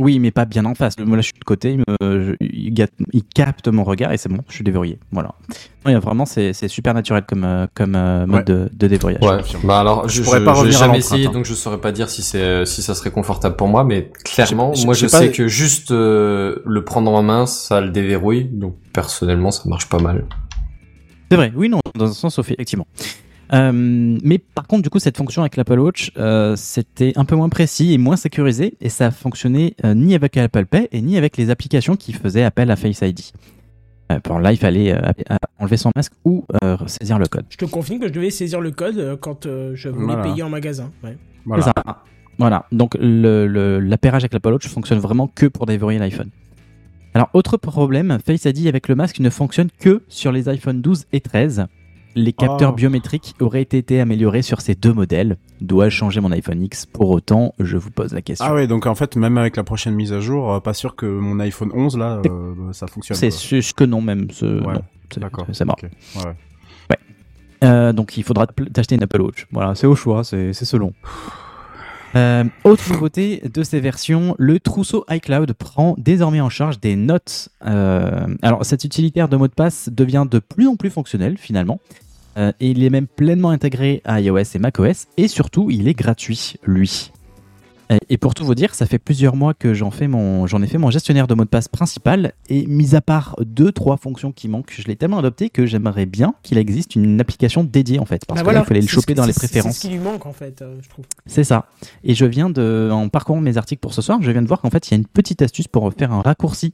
[0.02, 0.98] Oui, mais pas bien en face.
[0.98, 4.12] Moi, là, je suis de côté, il, me- je- il ga- il capte mon regard
[4.12, 4.98] et c'est bon, je suis déverrouillé.
[5.12, 5.36] Voilà.
[5.86, 8.56] Oui, vraiment, c'est c'est super naturel comme, euh, comme euh, mode Ouais.
[8.56, 9.24] de, de déverrouillage.
[9.24, 9.60] Ouais.
[9.64, 11.32] Bah alors, je, Je pourrais pas revenir à jamais essayé, hein.
[11.32, 14.74] donc je saurais pas dire si c'est si ça serait confortable pour moi, mais clairement,
[14.86, 17.90] moi je je sais sais pas- que juste euh, le prendre en main, ça le
[17.92, 20.26] déverrouille, donc personnellement, ça marche pas mal.
[21.30, 22.88] C'est vrai, oui, non, dans un sens, Sophie, effectivement.
[23.54, 23.72] Euh,
[24.24, 27.50] mais par contre, du coup, cette fonction avec l'Apple Watch, euh, c'était un peu moins
[27.50, 31.36] précis et moins sécurisé, et ça fonctionnait euh, ni avec Apple Pay et ni avec
[31.38, 33.20] les applications qui faisaient appel à Face ID.
[34.24, 34.94] Pour là, il fallait
[35.58, 37.46] enlever son masque ou euh, saisir le code.
[37.50, 40.24] Je te confirme que je devais saisir le code quand euh, je voulais Voilà.
[40.24, 40.92] payer en magasin.
[41.02, 41.18] Ouais.
[41.46, 41.64] Voilà.
[41.64, 41.74] Ça.
[42.38, 46.30] Voilà, donc l'appairage avec l'Apple Watch fonctionne vraiment que pour déverrouiller l'iPhone.
[47.14, 51.06] Alors, autre problème, Face ID avec le masque ne fonctionne que sur les iPhone 12
[51.14, 51.68] et 13.
[52.16, 52.76] Les capteurs Oh.
[52.76, 55.38] biométriques auraient été améliorés sur ces deux modèles.
[55.62, 58.46] Dois-je changer mon iPhone X Pour autant, je vous pose la question.
[58.48, 60.96] Ah ouais, donc en fait, même avec la prochaine mise à jour, euh, pas sûr
[60.96, 63.16] que mon iPhone 11 là, euh, ça fonctionne.
[63.18, 64.30] c'est sûr que non, même.
[64.32, 64.74] ce- Ouais,
[65.18, 65.46] D'accord.
[65.54, 65.78] C'est mort.
[65.82, 66.34] ouais.
[67.64, 69.46] Euh, donc il faudra te- t'acheter une Apple Watch.
[69.52, 70.94] Voilà, c'est au choix, c'est c'est selon.
[72.16, 77.50] Euh, autre nouveauté de ces versions, le trousseau iCloud prend désormais en charge des notes.
[77.66, 81.80] Euh, alors cet utilitaire de mot de passe devient de plus en plus fonctionnel finalement.
[82.38, 85.94] Euh, et il est même pleinement intégré à iOS et macOS et surtout il est
[85.94, 87.11] gratuit lui.
[87.92, 90.62] Euh, Et pour tout vous dire, ça fait plusieurs mois que j'en fais mon, j'en
[90.62, 93.98] ai fait mon gestionnaire de mot de passe principal et mis à part deux trois
[93.98, 98.00] fonctions qui manquent, je l'ai tellement adopté que j'aimerais bien qu'il existe une application dédiée
[98.00, 99.74] en fait, parce Bah que là, voilà, il fallait le choper dans les préférences.
[99.76, 101.06] C'est ce qui lui manque en fait, euh, je trouve.
[101.26, 101.66] C'est ça.
[102.04, 104.62] Et je viens de, en parcourant mes articles pour ce soir, je viens de voir
[104.62, 106.74] qu'en fait, il y a une petite astuce pour faire un raccourci.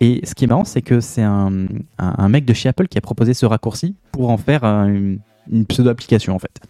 [0.00, 1.52] Et ce qui est marrant, c'est que c'est un,
[1.98, 4.88] un, un mec de chez Apple qui a proposé ce raccourci pour en faire un-
[4.88, 5.18] une,
[5.50, 6.60] une pseudo-application en fait.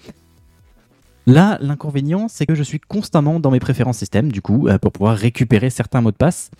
[1.26, 4.92] Là, l'inconvénient, c'est que je suis constamment dans mes préférences système, du coup, euh, pour
[4.92, 6.50] pouvoir récupérer certains mots de passe.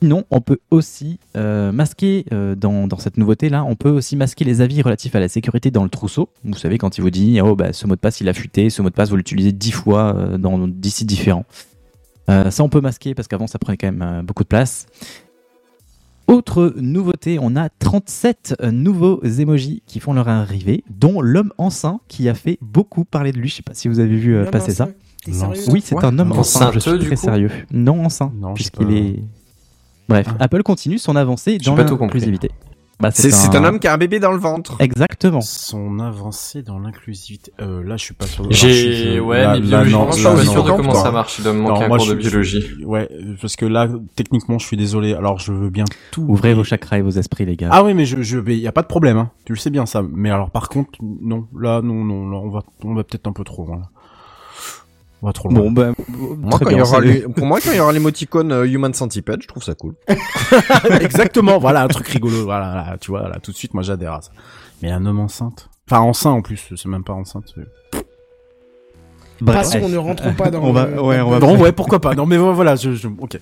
[0.00, 4.60] Sinon, on peut aussi euh, masquer, euh, dans, cette nouveauté-là, on peut aussi masquer les
[4.60, 6.28] avis relatifs à la sécurité dans le trousseau.
[6.44, 8.70] Vous savez, quand il vous dit, oh, bah, ce mot de passe, il a fuité,
[8.70, 11.44] ce mot de passe, vous l'utilisez dix fois dans dix sites différents.
[12.28, 14.86] Ça, on peut masquer parce qu'avant, ça prenait quand même beaucoup de place.
[16.26, 22.28] Autre nouveauté, on a 37 nouveaux emojis qui font leur arrivée, dont l'homme enceint qui
[22.30, 23.48] a fait beaucoup parler de lui.
[23.50, 24.88] Je sais pas si vous avez vu euh, passer ça.
[25.26, 26.04] Oui, c'est Ouais.
[26.04, 26.70] un homme enceint.
[26.72, 27.50] Je suis très sérieux.
[27.72, 29.22] Non enceint, puisqu'il est.
[30.08, 30.44] Bref, Ah.
[30.44, 32.50] Apple continue son avancée dans l'inclusivité.
[33.00, 34.76] Bah, C'est c'est un homme qui a un bébé dans le ventre.
[34.78, 35.40] Exactement.
[35.40, 37.52] Son avancée dans l'inclusivité.
[37.60, 38.46] Euh, là, je suis pas sûr.
[38.50, 41.02] J'ai, ouais, là, mais là, biologiquement, non, je suis pas sûr de comment Quoi.
[41.02, 41.38] ça marche.
[41.38, 42.84] Il doit me Non, manquer un moi, cours je de suis- biologie.
[42.84, 43.08] Ouais,
[43.40, 45.12] parce que là, techniquement, je suis désolé.
[45.14, 46.24] Alors, je veux bien tout.
[46.28, 47.68] Ouvrez vos chakras et vos esprits, les gars.
[47.72, 49.30] Ah oui, mais je, je vais, y a pas de problème, hein.
[49.44, 50.02] Tu le sais bien ça.
[50.12, 53.32] Mais alors, par contre, non, là, non, non, là, on va, on va peut-être un
[53.32, 53.76] peu trop loin.
[53.78, 53.90] Là.
[55.24, 55.58] On va trop loin.
[55.58, 55.92] Bon, bah,
[56.36, 56.84] Moi, très quand il y bien.
[56.84, 59.62] aura c'est- les- pour moi, quand il y aura l'émoticône euh, Human Centipede, je trouve
[59.62, 59.94] ça cool.
[61.00, 64.12] Exactement, voilà un truc rigolo, voilà, là, tu vois, là tout de suite moi j'adhère
[64.12, 64.32] à ça.
[64.82, 67.44] Mais un homme enceinte, enfin enceinte en plus, c'est même pas enceinte.
[67.54, 68.02] c'est-
[69.40, 69.56] Bref.
[69.72, 72.14] Passons, ne rentrons pas dans On va- le- ouais, on va- Non, ouais, pourquoi pas.
[72.14, 73.38] Non mais voilà, je, je ok.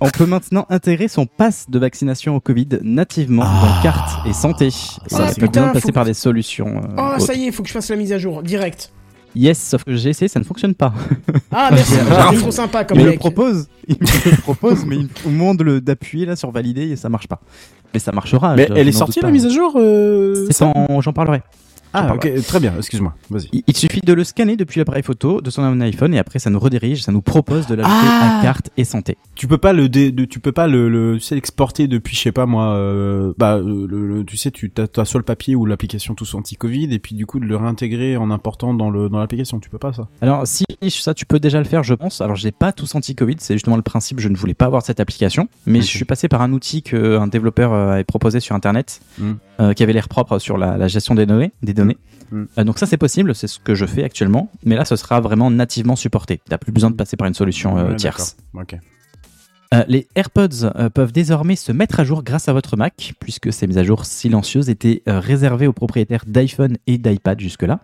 [0.00, 3.62] On peut maintenant intégrer son pass de vaccination au Covid nativement Ah.
[3.76, 4.70] dans carte et santé.
[4.70, 6.78] Ça Ah, peut putain, bien passer que- par des solutions.
[6.78, 7.20] euh, Oh, autres.
[7.20, 8.92] ça y est, il faut que je fasse la mise à jour, direct.
[9.38, 10.94] Yes, sauf que j'ai essayé, ça ne fonctionne pas.
[11.52, 13.18] Ah, merci, Ah, c'est trop sympa comme il me le mec.
[13.20, 16.88] propose, il me le propose, mais il- au moment de le- d'appuyer là sur valider,
[16.90, 17.40] et ça marche pas.
[17.92, 18.56] Mais ça marchera.
[18.56, 20.48] Mais je- elle je est sortie la mise à jour euh...
[21.00, 21.42] J'en parlerai.
[21.96, 22.74] Ah ok, très bien.
[22.76, 23.14] Excuse-moi.
[23.30, 23.48] Vas-y.
[23.52, 26.50] Il, il suffit de le scanner depuis l'appareil photo de son iPhone et après ça
[26.50, 29.16] nous redirige, ça nous propose de l'ajouter Ah à carte et santé.
[29.34, 32.16] Tu peux pas le, dé- de- tu peux pas le, le tu sais, l'exporter depuis,
[32.16, 35.18] je sais pas moi, euh, bah, euh, le, le- tu sais, tu t'as, t'as soit
[35.20, 38.74] le papier ou l'application tous anti-Covid et puis du coup de le réintégrer en important
[38.74, 39.58] dans le dans l'application.
[39.60, 40.08] Tu peux pas ça.
[40.20, 42.20] Alors si ça tu peux déjà le faire je pense.
[42.20, 45.00] Alors j'ai pas tous anti-Covid, c'est justement le principe, je ne voulais pas avoir cette
[45.00, 48.54] application, mais je suis passé par un outil que un développeur euh, avait proposé sur
[48.54, 49.32] internet Mm.
[49.60, 51.85] euh, qui avait l'air propre sur la, la gestion des données, des données.
[51.94, 52.44] Mm.
[52.58, 55.20] Euh, donc ça c'est possible, c'est ce que je fais actuellement, mais là ce sera
[55.20, 56.40] vraiment nativement supporté.
[56.48, 58.36] T'as plus besoin de passer par une solution euh, tierce.
[59.74, 63.66] Euh, les AirPods peuvent désormais se mettre à jour grâce à votre Mac, puisque ces
[63.66, 67.80] mises à jour silencieuses étaient réservées aux propriétaires d'iPhone et d'iPad jusque-là.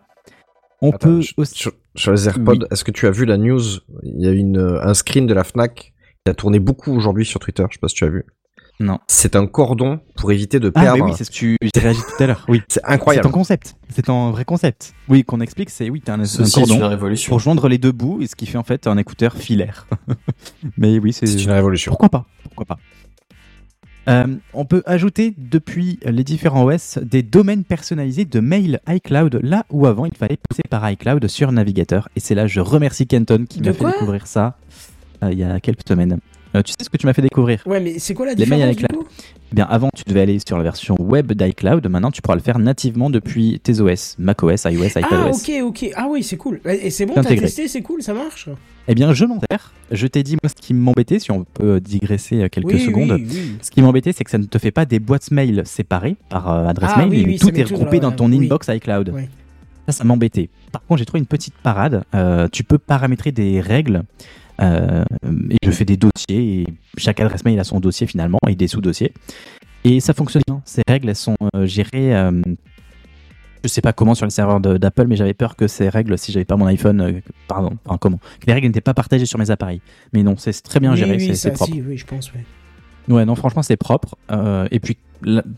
[0.80, 1.54] On Attends, peut aussi...
[1.54, 2.66] Sur, sur les AirPods, Oui.
[2.70, 3.60] est-ce que tu as vu la news?
[4.02, 5.92] Il y a une, un screen de la Fnac
[6.24, 7.64] qui a tourné beaucoup aujourd'hui sur Twitter.
[7.68, 8.24] Je sais pas si tu as vu.
[8.82, 8.98] Non.
[9.06, 11.04] C'est un cordon pour éviter de Ah perdre.
[11.04, 12.44] mais oui, c'est ce que tu réagi tout à l'heure.
[12.48, 12.62] Oui.
[12.68, 13.28] C'est C'est incroyable.
[13.28, 13.76] un concept.
[13.90, 14.92] C'est un vrai concept.
[15.08, 17.30] Oui, qu'on explique, c'est oui, t'as un, cordon une révolution.
[17.30, 19.86] pour joindre les deux bouts, et ce qui fait en fait un écouteur filaire.
[20.76, 21.90] mais oui, c'est C'est une révolution.
[21.92, 22.26] pourquoi pas?
[22.44, 22.78] Pourquoi pas?
[24.08, 29.64] Euh, on peut ajouter depuis les différents OS des domaines personnalisés de mail iCloud, là
[29.70, 32.08] où avant il fallait passer par iCloud sur navigateur.
[32.16, 34.56] Et c'est là je remercie Kenton qui m'a fait découvrir ça
[35.22, 36.18] euh, il y a quelques semaines.
[36.54, 38.44] Euh, tu sais ce que tu m'as fait découvrir Ouais, mais c'est quoi la Les
[38.46, 39.06] mails différence avec du la- coup
[39.52, 41.86] Eh bien, avant, tu devais aller sur la version web d'iCloud.
[41.88, 45.30] Maintenant, tu pourras le faire nativement depuis tes OS, macOS, iOS, Ah, iPadOS.
[45.36, 45.90] ok, ok.
[45.96, 46.60] Ah oui, c'est cool.
[46.66, 48.48] Et c'est bon, t'as testé, c'est cool, ça marche
[48.86, 49.72] Eh bien, je m'en sers.
[49.90, 53.12] Je t'ai dit, moi, ce qui m'embêtait, si on peut digresser euh, quelques oui, secondes.
[53.12, 53.56] Oui, oui.
[53.62, 56.50] Ce qui m'embêtait, c'est que ça ne te fait pas des boîtes mail séparées par
[56.50, 59.14] euh, adresse Ah, mail, mais tout est regroupé dans ton inbox iCloud.
[59.86, 60.48] Ça, ça m'embêtait.
[60.70, 62.04] Par contre, j'ai trouvé une petite parade.
[62.14, 64.02] Euh, tu peux paramétrer des règles.
[64.60, 65.04] Euh,
[65.50, 66.60] et je fais des dossiers.
[66.62, 66.66] Et
[66.98, 69.12] chaque adresse mail a son dossier finalement et des sous-dossiers.
[69.84, 70.60] Et ça fonctionne bien.
[70.64, 72.14] Ces règles, elles sont euh, gérées.
[72.14, 72.42] euh,
[73.64, 76.18] je sais pas comment sur les serveurs de- d'Apple, mais j'avais peur que ces règles,
[76.18, 79.26] si j'avais pas mon iPhone, euh, pardon, enfin, comment, que les règles n'étaient pas partagées
[79.26, 79.80] sur mes appareils.
[80.12, 81.72] Mais non, c'est très bien géré, oui, c'est- propre.
[81.72, 82.44] si, oui, je pense, ouais.
[83.08, 84.16] Ouais, non, franchement, c'est propre.
[84.32, 84.96] Euh, et puis,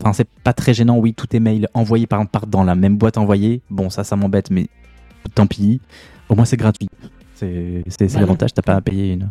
[0.01, 0.97] enfin, c'est pas très gênant.
[0.97, 3.61] Oui, tous tes mails envoyés par partent dans la même boîte envoyée.
[3.69, 4.67] Bon, ça, ça m'embête, mais
[5.35, 5.79] tant pis.
[6.29, 6.89] Au moins, c'est gratuit.
[7.35, 7.83] C'est
[8.19, 9.29] l'avantage, t'as pas à payer une.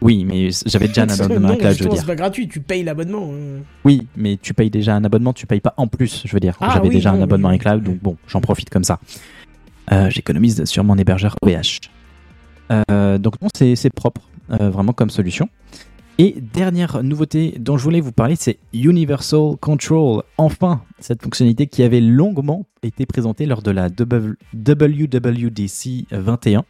[0.00, 1.98] Oui, mais j'avais déjà un abonnement Non, iCloud, je veux dire.
[1.98, 3.30] c'est pas gratuit, tu payes l'abonnement.
[3.32, 3.62] hein.
[3.84, 6.56] Oui, mais tu payes déjà un abonnement, tu payes pas en plus, je veux dire.
[6.60, 9.00] Ah, J'avais oui, déjà non, un abonnement oui, iCloud, donc bon, j'en profite comme ça.
[9.90, 11.80] Euh, J'économise sur mon hébergeur OVH.
[12.70, 14.20] Euh, donc non, c'est propre,
[14.52, 15.48] euh, vraiment comme solution.
[16.20, 20.22] Et dernière nouveauté dont je voulais vous parler, c'est Universal Control.
[20.36, 26.64] Enfin, cette fonctionnalité qui avait longuement été présentée lors de la WWDC 21.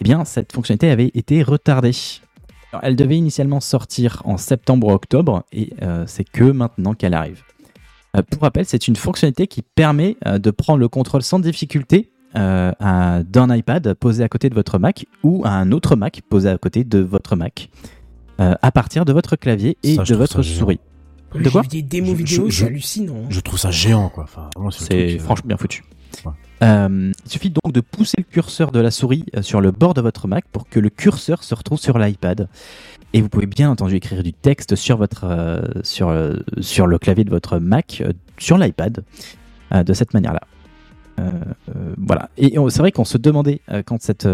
[0.00, 1.92] Eh bien, cette fonctionnalité avait été retardée.
[2.72, 7.14] Alors, elle devait initialement sortir en septembre ou octobre et euh, c'est que maintenant qu'elle
[7.14, 7.42] arrive.
[8.16, 12.12] Euh, pour rappel, c'est une fonctionnalité qui permet euh, de prendre le contrôle sans difficulté
[12.36, 12.72] euh,
[13.24, 16.56] d'un iPad posé à côté de votre Mac ou à un autre Mac posé à
[16.58, 17.70] côté de votre Mac
[18.40, 20.80] euh, à partir de votre clavier et Ça, de votre souris.
[21.34, 23.14] De quoi vu des démos Je- vidéo, c'est hallucinant.
[23.24, 23.28] hein.
[23.30, 24.24] Je trouve ça géant quoi.
[24.24, 25.84] Enfin, c'est franchement bien foutu.
[26.24, 26.32] Ouais.
[26.62, 29.94] Euh, il suffit donc de pousser le curseur de la souris euh, sur le bord
[29.94, 32.48] de votre Mac pour que le curseur se retrouve sur l'iPad.
[33.12, 36.98] Et vous pouvez bien entendu écrire du texte sur, votre, euh, sur, euh, sur le
[36.98, 38.02] clavier de votre Mac,
[38.38, 39.02] sur l'iPad,
[39.72, 40.40] de cette manière-là.
[41.98, 42.30] Voilà.
[42.38, 44.26] Et c'est vrai qu'on se demandait, quand cette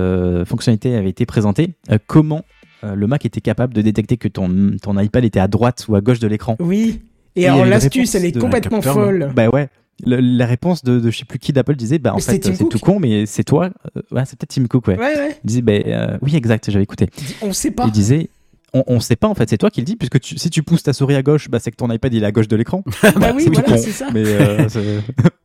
[0.44, 1.74] fonctionnalité avait été présentée,
[2.06, 2.44] comment
[2.82, 6.00] le Mac était capable de détecter que ton, ton iPad était à droite ou à
[6.00, 6.56] gauche de l'écran.
[6.60, 7.00] Oui.
[7.34, 9.32] Et a alors l'astuce, elle est complètement capteur, folle.
[9.34, 9.68] Bah ouais.
[10.04, 12.38] Le- la réponse de, de je sais plus qui d'Apple disait bah en Mais fait
[12.38, 14.98] Tim c'est tout con mais c'est toi Euh, ouais c'est peut-être Tim Cook ouais.
[14.98, 15.38] Ouais, ouais.
[15.42, 17.08] Il disait bah euh, oui exact j'avais écouté
[17.40, 17.84] On sait pas.
[17.86, 18.28] il disait
[18.74, 20.62] on, on sait pas en fait, c'est toi qui le dis, puisque tu- si tu
[20.62, 22.56] pousses ta souris à gauche, bah, c'est que ton iPad il est à gauche de
[22.56, 22.82] l'écran.
[23.02, 24.08] Bah oui, C'est voilà, c'est ça.
[24.12, 24.98] Mais euh, c'est-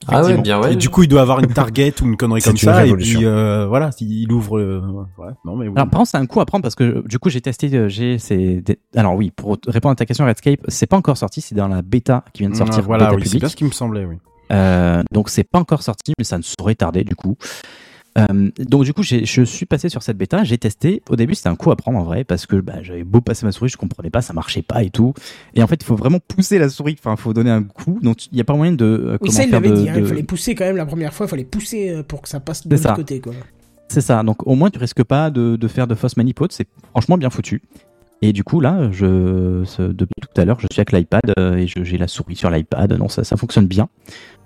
[0.07, 0.41] Ah ouais, effectivement.
[0.41, 0.73] bien ouais.
[0.73, 2.93] Et du coup, il doit avoir une target ou une connerie comme une ça, et
[2.93, 4.57] puis euh, voilà, il ouvre.
[4.57, 4.81] le-
[5.17, 5.73] Ouais, non mais oui.
[5.77, 7.73] Alors, par contre, c'est un coup à prendre parce que du coup, j'ai testé.
[7.73, 11.15] euh, J'ai, c'est des- Alors oui, pour répondre à ta question, Redscape, c'est pas encore
[11.15, 11.39] sorti.
[11.39, 12.79] C'est dans la bêta qui vient de sortir.
[12.79, 14.17] Ah, voilà, bêta oui, c'est bien ce qui me semblait, oui.
[14.51, 17.37] Euh, donc c'est pas encore sorti, mais ça ne saurait tarder du coup.
[18.17, 21.01] Euh, donc du coup, je suis passé sur cette bêta, j'ai testé.
[21.09, 23.45] Au début, c'était un coup à prendre en vrai parce que bah, j'avais beau passer
[23.45, 25.13] ma souris, je comprenais pas, ça marchait pas et tout.
[25.55, 26.97] Et en fait, il faut vraiment pousser la souris.
[26.99, 27.99] Enfin, il faut donner un coup.
[28.01, 28.83] Donc il y a pas moyen de.
[28.85, 29.89] euh, Oui, ça, il l'avait de- dit.
[29.89, 31.25] hein, Il fallait pousser quand même la première fois.
[31.25, 33.21] Il fallait pousser euh, pour que ça passe de l'autre côté.
[33.87, 34.23] C'est ça.
[34.23, 36.51] Donc au moins, tu risques pas de, de faire de fausses manipotes.
[36.51, 37.61] C'est franchement bien foutu.
[38.21, 39.05] Et du coup, là, je,
[39.87, 41.21] depuis tout à l'heure, je suis avec l'iPad
[41.57, 42.91] et j'ai la souris sur l'iPad.
[42.99, 43.87] Non, ça, ça fonctionne bien.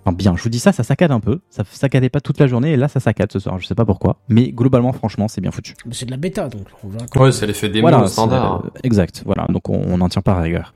[0.05, 0.35] Enfin, bien.
[0.37, 1.39] Je vous dis ça, ça saccade un peu.
[1.49, 3.57] Ça saccadait pas toute la journée et là, ça saccade ce soir.
[3.59, 4.17] Je sais pas pourquoi.
[4.29, 5.73] Mais globalement, franchement, c'est bien foutu.
[5.91, 8.65] C'est de la bêta, donc on verra Ouais, c'est l'effet démo Voilà, standard.
[8.65, 9.23] euh, exact.
[9.25, 10.73] Voilà, donc on on n'en tient pas à rigueur.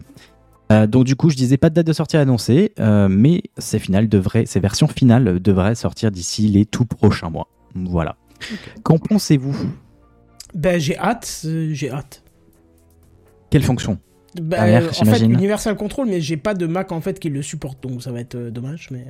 [0.71, 3.79] Euh, donc du coup, je disais pas de date de sortie annoncée, euh, mais ces
[3.79, 7.47] finales devraient, ces versions finales devraient sortir d'ici les tout prochains mois.
[7.75, 8.15] Voilà.
[8.83, 9.55] Qu'en pensez-vous?
[10.55, 12.23] Ben, j'ai hâte, euh, j'ai hâte.
[13.49, 13.99] Quelle fonction?
[14.35, 15.19] Ben, Arrière, euh, en fait.
[15.25, 18.19] Universal Control, mais j'ai pas de Mac en fait qui le supporte, donc ça va
[18.19, 18.89] être euh, dommage.
[18.91, 19.05] Mais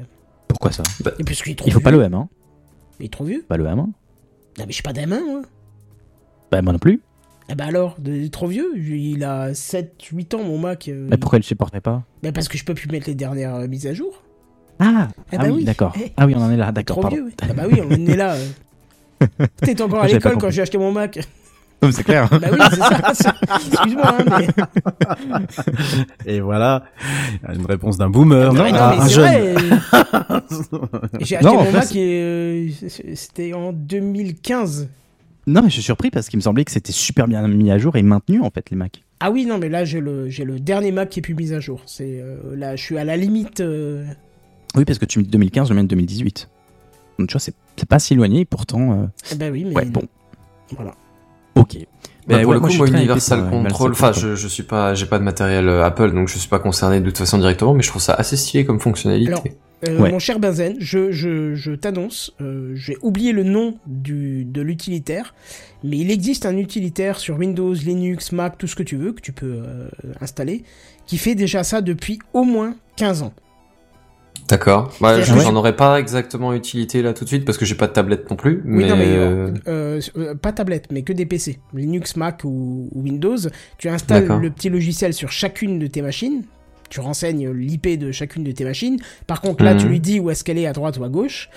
[0.47, 0.83] Pourquoi ça?
[1.19, 2.29] Et parce qu'il est trop Il faut pas le M, hein
[2.99, 3.43] Il est trop vieux.
[3.47, 3.79] Pas le M.
[3.79, 3.89] Hein
[4.57, 5.41] Non, mais j'ai pas d'M1, moi.
[6.51, 7.01] bah moi non plus.
[7.51, 8.71] Eh ben alors, il est trop vieux.
[8.77, 10.87] Il a 7-8 ans, mon Mac.
[10.87, 12.03] euh, Mais pourquoi il le supporterait pas?
[12.23, 14.23] Ben, parce que je peux plus mettre les dernières euh, mises à jour.
[14.79, 15.63] Ah, Eh ah ben oui, oui.
[15.65, 15.93] d'accord.
[15.99, 16.11] Eh.
[16.15, 16.95] Ah oui, on en est là, d'accord.
[16.97, 17.17] Trop pardon.
[17.17, 17.31] vieux.
[17.41, 18.35] Ah bah oui, on en est là.
[18.35, 19.27] euh.
[19.61, 21.19] T'étais encore à l'école quand j'ai acheté mon Mac.
[21.81, 22.27] Non, c'est clair.
[22.29, 23.33] bah oui, c'est ça.
[23.55, 24.47] Excuse-moi, hein, mais.
[26.25, 26.83] Et voilà,
[27.53, 29.53] une réponse d'un boomer, Non, mais non, à mais un c'est jeune.
[29.53, 29.55] vrai.
[31.21, 32.67] J'ai acheté Non, en mon fait, Mac et euh,
[33.15, 34.89] c'était en 2015.
[35.47, 37.77] Non, mais je suis surpris parce qu'il me semblait que c'était super bien mis à
[37.77, 39.01] jour et maintenu en fait les Macs.
[39.21, 41.53] Ah oui, non, mais là j'ai le j'ai le dernier Mac qui est plus mis
[41.53, 41.81] à jour.
[41.85, 43.59] C'est euh, là, je suis à la limite.
[43.61, 44.05] euh,
[44.75, 46.49] Oui, parce que tu mets 2015, je mets 2018.
[47.17, 48.91] Donc tu vois, c'est c'est pas si éloigné, pourtant.
[48.91, 50.03] euh, eh Ben oui, mais Ouais, bon.
[50.75, 50.93] voilà.
[51.59, 51.77] Ok.
[52.27, 54.63] Bah, Ben pour ouais, le moi, coup, moi, Universal pour, Control, enfin, je, je suis
[54.63, 57.37] pas, j'ai pas de matériel euh, Apple, donc je suis pas concerné de toute façon
[57.39, 59.31] directement, mais je trouve ça assez stylé comme fonctionnalité.
[59.31, 59.43] Alors,
[59.87, 60.11] Euh, Ouais.
[60.11, 65.33] Mon cher Benzen, je, je, je t'annonce, euh, j'ai oublié le nom du, de l'utilitaire,
[65.85, 69.21] mais il existe un utilitaire sur Windows, Linux, Mac, tout ce que tu veux, que
[69.21, 69.87] tu peux euh,
[70.19, 70.63] installer,
[71.07, 73.33] qui fait déjà ça depuis au moins 15 ans.
[74.49, 74.91] D'accord.
[74.99, 77.87] Bah, j'en je- aurais pas exactement utilité là tout de suite parce que j'ai pas
[77.87, 81.25] de tablette non plus, Oui, non, mais euh, euh, euh, pas tablette, mais que des
[81.25, 81.59] PC.
[81.73, 83.37] Linux, Mac ou, ou Windows.
[83.77, 86.43] Tu installes le petit logiciel sur chacune de tes machines.
[86.89, 88.97] Tu renseignes l'IP de chacune de tes machines.
[89.27, 89.79] Par contre, là, Mhm.
[89.81, 91.49] tu lui dis où est-ce qu'elle est, à droite ou à gauche.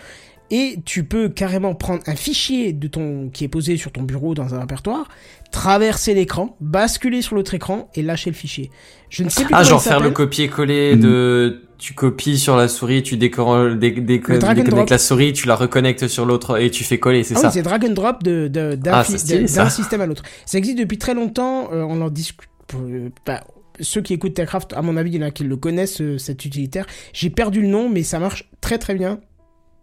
[0.51, 4.35] Et tu peux carrément prendre un fichier de ton, qui est posé sur ton bureau
[4.35, 5.09] dans un répertoire,
[5.53, 8.71] traverser l'écran, basculer sur l'autre écran et lâcher le fichier.
[9.11, 13.03] Je ne sais plus ah, genre faire le copier-coller de, tu copies sur la souris,
[13.03, 13.29] tu dé...
[13.29, 17.41] dé- déconnectes la souris, tu la reconnectes sur l'autre et tu fais coller, c'est Ah
[17.41, 20.23] ça oui, c'est drag and drop de, de- d'un Ah, d'un système à l'autre.
[20.47, 22.49] Ça existe depuis très longtemps, euh, on en discute.
[22.75, 23.45] euh, bah,
[23.81, 26.19] ceux qui écoutent Techcraft, à mon avis, il y en a qui le connaissent, euh,
[26.19, 26.87] cet utilitaire.
[27.13, 29.21] J'ai perdu le nom, mais ça marche très très bien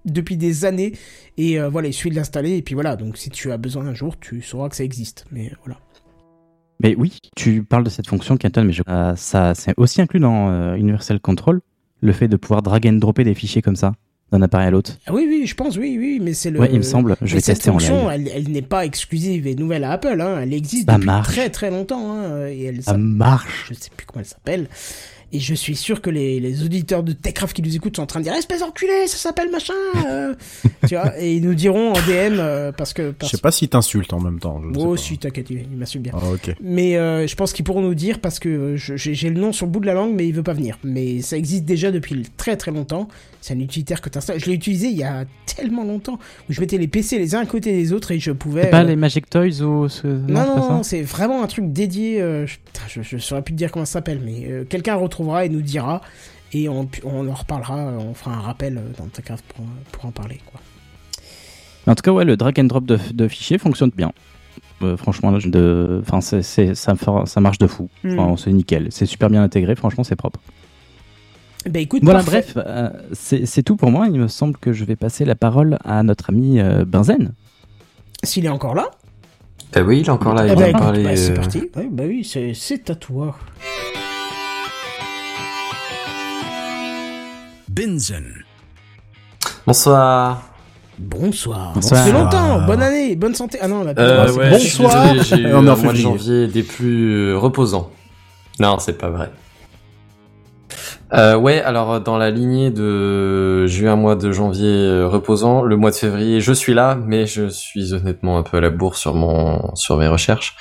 [0.06, 0.94] depuis des années.
[1.38, 2.58] Et euh, voilà, il suffit de l'installer.
[2.58, 5.26] Et puis voilà, donc si tu as besoin un jour, tu sauras que ça existe.
[5.32, 5.80] Mais voilà.
[6.82, 10.22] Mais oui, tu parles de cette fonction, Kenton, mais je, euh, ça, c'est aussi inclus
[10.22, 11.60] dans euh, Universal Control,
[12.02, 13.92] le fait de pouvoir drag and dropper des fichiers comme ça,
[14.32, 14.98] d'un appareil à l'autre.
[15.06, 16.58] Ah oui, oui, je pense, oui, oui, mais c'est le.
[16.62, 18.30] Ouais, il me semble, je mais vais cette tester en fonction, live.
[18.34, 20.22] elle, elle n'est pas exclusive et nouvelle à Apple.
[20.22, 20.40] Hein.
[20.42, 21.28] Elle existe Ça depuis marche.
[21.36, 22.14] très très longtemps.
[22.14, 22.48] Hein.
[22.48, 23.66] Et elle Ça s'appelle- marche.
[23.68, 24.70] je sais plus comment elle s'appelle.
[25.32, 28.08] Et je suis sûr que les, les auditeurs de Techcraft qui nous écoutent sont en
[28.08, 29.74] train de dire espèce d'enculé, ça s'appelle machin.
[30.08, 30.34] euh.
[30.88, 33.08] tu vois, et ils nous diront en DM euh, parce que.
[33.08, 33.32] Je Parce...
[33.32, 34.60] sais pas si t'insultes en même temps.
[34.74, 34.98] je sais Oh, pas.
[34.98, 36.14] si, t'inquiète, il il m'insulte bien.
[36.16, 36.56] Ah, ok.
[36.62, 39.66] Mais euh, je pense qu'ils pourront nous dire parce que je- j'ai le nom sur
[39.66, 40.80] le bout de la langue, mais il veut pas venir.
[40.84, 43.08] Mais ça existe déjà depuis très très longtemps.
[43.42, 44.40] C'est un utilitaire que tu installes.
[44.40, 46.20] Je l'ai utilisé il y a tellement longtemps
[46.50, 48.70] où je mettais les PC les uns à côté des autres et je pouvais.
[48.70, 50.08] Pas euh, les Magic Toys ou ce...
[50.08, 52.22] Non, non, non, c'est vraiment un truc dédié.
[52.22, 54.96] euh, je, putain, je, je saurais plus te dire comment ça s'appelle, mais euh, quelqu'un
[55.20, 56.02] retrouvera et nous dira.
[56.52, 60.06] Et on, on en reparlera, on fera un rappel euh, dans ta cave pour, pour
[60.06, 60.40] en parler.
[60.52, 60.60] Quoi.
[61.88, 64.12] En tout cas, ouais, le drag and drop de, de fichiers fonctionne bien.
[64.82, 67.90] Euh, franchement, là, de, enfin, c'est, c'est- ça, me fait- ça marche de fou.
[68.04, 68.18] Mm.
[68.20, 68.88] Enfin, c'est nickel.
[68.92, 69.76] C'est super bien intégré.
[69.76, 70.40] Franchement, c'est propre.
[71.70, 72.46] Ben écoute, Voilà, parfait.
[72.54, 74.08] bref, euh, c'est, c'est tout pour moi.
[74.08, 77.34] Il me semble que je vais passer la parole à notre ami euh, Benzen.
[78.24, 78.90] S'il est encore là,
[79.76, 81.04] Eh oui, il est encore là, eh il ben, va écoute, parler.
[81.04, 81.60] bah, c'est euh, parti.
[81.76, 83.38] Ouais, bah oui, c'est, c'est à toi.
[87.80, 88.26] Benzen.
[89.66, 90.44] Bonsoir.
[90.98, 91.72] Bonsoir.
[91.76, 92.00] Bonsoir.
[92.02, 92.62] Ça fait longtemps.
[92.66, 93.58] Bonne année, bonne santé.
[93.62, 95.16] Ah non, là, Euh, c'est- ouais, bonsoir.
[95.24, 97.90] J'ai eu On est en un mois de janvier des plus euh, reposants.
[98.60, 99.32] Non, c'est pas vrai.
[101.14, 105.78] Euh, ouais, alors dans la lignée de j'ai eu un mois de janvier reposant, le
[105.78, 108.96] mois de février je suis là, mais je suis honnêtement un peu à la bourre
[108.98, 110.56] sur mon sur mes recherches.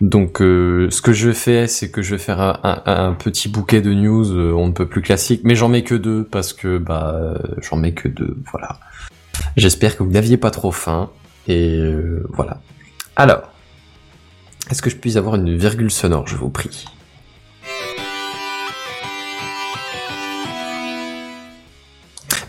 [0.00, 3.92] Donc euh, ce que je fais, c'est que je vais faire un, petit bouquet de
[3.92, 7.14] news, euh, on ne peut plus classique, mais j'en mets que deux parce que bah
[7.16, 8.78] euh, j'en mets que deux, voilà.
[9.56, 11.10] J'espère que vous n'aviez pas trop faim
[11.48, 11.82] et
[12.28, 12.60] voilà.
[13.16, 13.42] Alors,
[14.70, 16.84] est-ce que je puis avoir une virgule sonore, je vous prie?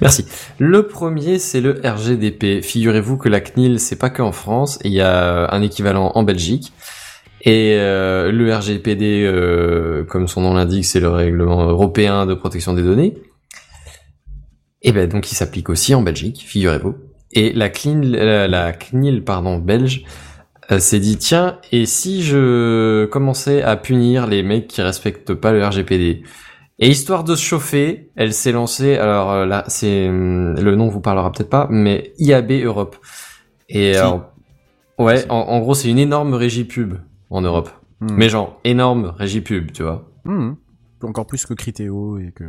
[0.02, 0.26] Merci.
[0.60, 2.62] Le premier, c'est le RGDP.
[2.64, 6.24] Figurez-vous que la CNIL, c'est pas que en France, il y a un équivalent en
[6.24, 6.72] Belgique.
[7.42, 12.74] Et euh, le RGPD, euh, comme son nom l'indique, c'est le règlement européen de protection
[12.74, 13.14] des données.
[14.82, 16.96] Et ben donc il s'applique aussi en Belgique, figurez-vous.
[17.32, 20.04] Et la CNIL, la, la CNIL pardon belge
[20.72, 25.52] euh, s'est dit tiens et si je commençais à punir les mecs qui respectent pas
[25.52, 26.24] le RGPD
[26.80, 28.96] et histoire de se chauffer, elle s'est lancée.
[28.96, 32.96] Alors euh, là, c'est hum, le nom vous parlera peut-être pas, mais IAB Europe.
[33.68, 34.00] Et Si.
[34.00, 34.32] alors,
[34.98, 36.96] ouais, en, en gros, c'est une énorme régie pub
[37.30, 37.70] en Europe.
[38.02, 38.14] Hmm.
[38.16, 40.10] Mais genre énorme régie pub, tu vois.
[40.26, 40.54] Hmm.
[41.02, 42.44] Encore plus que Critéo et que.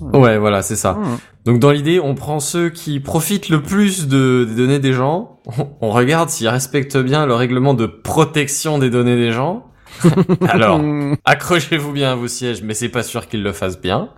[0.00, 0.18] voilà.
[0.18, 0.94] Ouais, voilà, c'est ça.
[0.94, 1.18] Hmm.
[1.44, 5.38] Donc dans l'idée, on prend ceux qui profitent le plus de, des données des gens,
[5.46, 9.66] on, on regarde s'ils respectent bien le règlement de protection des données des gens.
[10.48, 10.80] Alors,
[11.24, 14.10] accrochez-vous bien à vos sièges, mais c'est pas sûr qu'ils le fassent bien.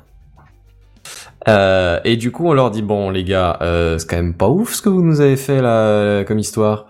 [1.48, 4.48] Euh, et du coup, on leur dit bon, les gars, euh, c'est quand même pas
[4.48, 6.86] ouf ce que vous nous avez fait là comme histoire.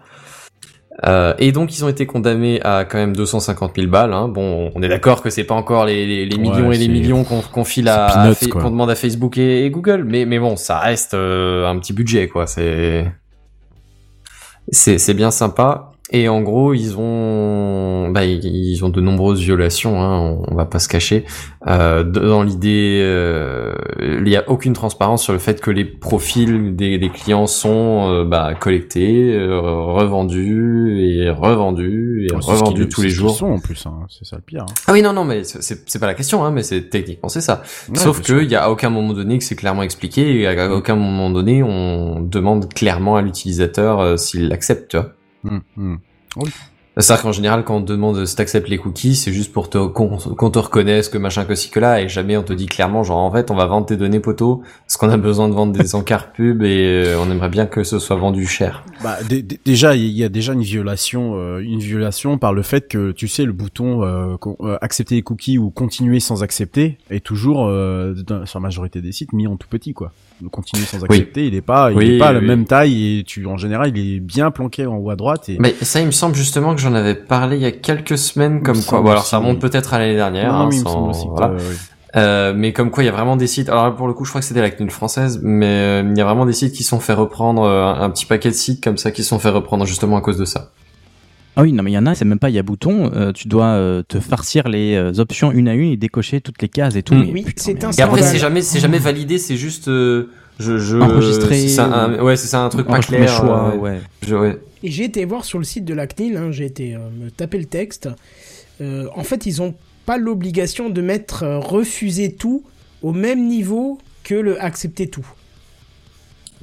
[1.07, 4.13] Euh, et donc, ils ont été condamnés à quand même 250 000 balles.
[4.13, 4.29] Hein.
[4.29, 6.89] Bon, on est d'accord que c'est pas encore les, les, les millions Ouais, et les
[6.89, 10.57] millions qu'on qu'on file à, qu'on demande à Facebook et, et Google, mais mais bon,
[10.57, 12.47] ça reste euh, un petit budget, quoi.
[12.47, 13.11] C'est
[14.71, 15.92] c'est bien sympa.
[16.15, 20.01] Et en gros, ils ont, bah, ils- ont de nombreuses violations.
[20.03, 21.25] Hein, on, va pas se cacher.
[21.67, 23.73] Euh, dans l'idée, euh,
[24.03, 28.11] il y a aucune transparence sur le fait que les profils des, des clients sont
[28.11, 33.35] euh, bah, collectés, euh, revendus et revendus et revendus tous les jours.
[33.35, 33.95] sont en plus, hein.
[34.11, 34.63] c'est ça le pire.
[34.69, 34.75] hein.
[34.87, 37.63] Ah oui, non, non, mais c'est- pas la question, hein, mais c'est techniquement c'est ça.
[37.89, 40.47] Ouais, Sauf que il y a à aucun moment donné que c'est clairement expliqué et
[40.47, 45.13] à aucun moment donné on demande clairement à l'utilisateur euh, s'il l'accepte, tu vois.
[45.43, 45.97] Hmm, hmm.
[46.99, 49.79] C'est-à-dire qu'en général, quand on te demande si t'acceptes les cookies, c'est juste pour te,
[49.87, 52.67] qu'on, qu'on te reconnaisse, que machin, que ci, que là, et jamais on te dit
[52.67, 55.55] clairement, genre, en fait, on va vendre tes données poteau, parce qu'on a besoin de
[55.55, 58.85] vendre des encarts pub, et euh, on aimerait bien que ce soit vendu cher.
[59.03, 62.61] Bah, dé- dé- déjà, il y a déjà une violation, euh, une violation par le
[62.63, 66.99] fait que tu sais le bouton euh, euh, accepter les cookies ou continuer sans accepter
[67.11, 70.13] est toujours euh, dans- sur la majorité des sites mis en tout petit quoi.
[70.43, 72.65] Le continuer sans accepter, il est pas, il Oui, est pas à oui, la même
[72.67, 75.73] taille et tu en général il est bien planqué en haut à droite et Mais
[75.83, 78.61] ça, il me semble justement que j'en avais parlé il y a quelques semaines, me
[78.61, 81.55] comme quoi, bon, alors ça remonte peut-être à l'année dernière, Non, hein, mais sans- voilà.
[81.55, 81.77] oui.
[82.15, 83.71] Euh, mais comme quoi il y a vraiment des sites.
[83.71, 86.19] Alors là, pour le coup, je crois que c'était la CNIL française, mais euh, il
[86.19, 88.55] y a vraiment des sites qui sont fait reprendre euh, un, un petit paquet de
[88.55, 90.73] sites comme ça qui sont fait reprendre justement à cause de ça.
[91.57, 93.11] Ah oui, non, mais il y en a, c'est même pas, il y a bouton,
[93.15, 96.61] euh, tu dois euh, te farcir les euh, options une à une et décocher toutes
[96.63, 97.15] les cases et tout.
[97.15, 97.25] Mm.
[97.27, 100.31] mais Oui, putain, c'est un Et après, c'est jamais, c'est jamais validé, c'est juste, euh,
[100.59, 103.21] je, je, Enregistré c'est ça, un- ou- ouais, c'est ça, un truc pas clair.
[103.21, 104.01] mes choix, euh, ouais.
[104.27, 104.59] je- ouais.
[104.83, 107.31] Et j'ai été voir sur le site de la CNIL, hein, j'ai été euh, me
[107.31, 108.09] taper le texte.
[108.81, 109.75] Euh, en fait, ils ont
[110.07, 112.65] pas l'obligation de mettre euh, refuser tout
[113.03, 115.27] au même niveau que le accepter tout.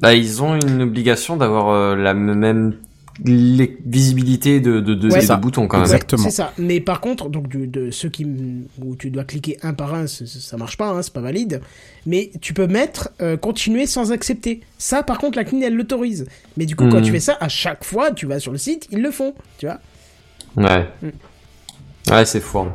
[0.00, 2.74] Bah, ils ont une obligation d'avoir euh, la même
[3.24, 5.36] les- visibilité de, de, de, Ouais.
[5.36, 5.84] boutons quand même.
[5.84, 6.22] Exactement.
[6.24, 6.52] C'est ça.
[6.58, 8.26] Mais par contre, donc du- de ceux qui
[8.82, 11.60] où tu dois cliquer un par un, ça marche pas, hein, c'est pas valide.
[12.06, 14.60] Mais tu peux mettre euh, continuer sans accepter.
[14.78, 16.26] Ça, par contre, la CNIL elle l'autorise.
[16.56, 17.04] Mais du coup, quand Mhm.
[17.04, 19.34] tu fais ça, à chaque fois, tu vas sur le site, ils le font.
[19.58, 19.78] Tu vois.
[20.56, 20.86] Ouais.
[21.02, 22.10] Mm.
[22.12, 22.66] Ouais, c'est fou.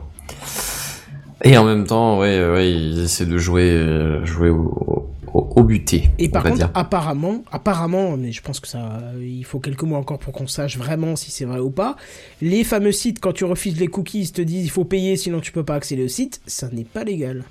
[1.43, 5.63] Et en même temps, ouais, ouais, ils essaient de jouer, euh, jouer au, au, au
[5.63, 6.09] buté.
[6.17, 6.71] Et par contre, dire.
[6.73, 10.77] apparemment, apparemment, mais je pense que ça, il faut quelques mois encore pour qu'on sache
[10.77, 11.97] vraiment si c'est vrai ou pas.
[12.41, 15.41] Les fameux sites, quand tu refuses les cookies, ils te disent il faut payer sinon
[15.41, 16.41] tu peux pas accéder au site.
[16.47, 17.43] Ça n'est pas légal.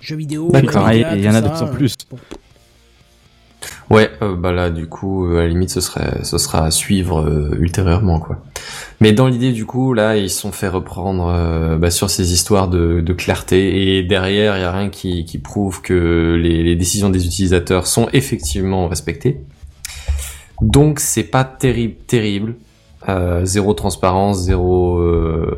[0.00, 0.84] Jeux vidéo, D'accord.
[0.86, 1.94] Ah, il y en a de plus en plus.
[2.10, 2.18] bon.
[3.90, 6.70] Ouais, euh, bah là, du coup, euh, à la limite, ce serait, ce sera à
[6.70, 8.42] suivre euh, ultérieurement, quoi.
[9.00, 13.00] Mais dans l'idée, du coup, là, ils sont fait reprendre bah, sur ces histoires de,
[13.00, 17.10] de clarté, et derrière, il y a rien qui, qui prouve que les, les décisions
[17.10, 19.40] des utilisateurs sont effectivement respectées.
[20.62, 22.54] Donc, c'est pas terrible, terrible.
[23.08, 25.54] Euh, zéro transparence, zéro euh,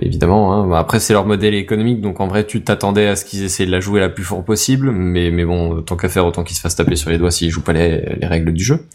[0.00, 0.52] évidemment.
[0.52, 0.72] Hein.
[0.72, 3.72] Après, c'est leur modèle économique, donc en vrai, tu t'attendais à ce qu'ils essaient de
[3.72, 6.60] la jouer la plus fort possible, mais mais bon, tant qu'à faire, autant qu'ils se
[6.60, 8.86] fassent taper sur les doigts s'ils jouent pas les, les règles du jeu.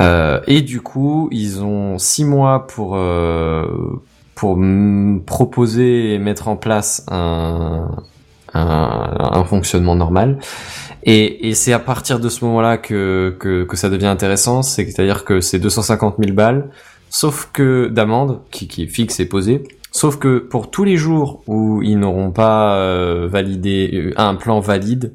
[0.00, 3.66] Euh, et du coup, ils ont six mois pour euh,
[4.36, 4.58] pour
[5.26, 7.88] proposer et mettre en place un
[8.54, 10.38] un, un fonctionnement normal.
[11.04, 15.24] Et, et c'est à partir de ce moment-là que, que, que ça devient intéressant, c'est-à-dire
[15.24, 16.68] que c'est 250 000 balles,
[17.12, 19.62] sauf que d'amende, qui, qui est fixe et posée,
[19.92, 24.60] sauf que pour tous les jours où ils n'auront pas euh, validé euh, un plan
[24.60, 25.14] valide,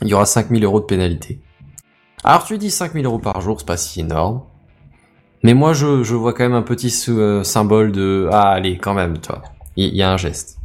[0.00, 1.38] il y aura 5 000 euros de pénalité.
[2.24, 4.40] Alors tu dis 5 000 euros par jour, c'est pas si énorme,
[5.42, 8.94] mais moi je, je vois quand même un petit euh, symbole de ah allez quand
[8.94, 9.42] même, toi,
[9.76, 10.60] il y, a un geste.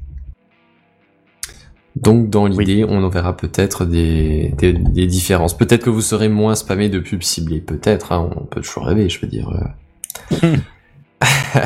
[1.97, 5.57] Donc dans l'idée, on en verra peut-être des, des, des différences.
[5.57, 7.59] Peut-être que vous serez moins spammé de pubs ciblées.
[7.59, 9.49] Peut-être, hein, on peut toujours rêver, je veux dire.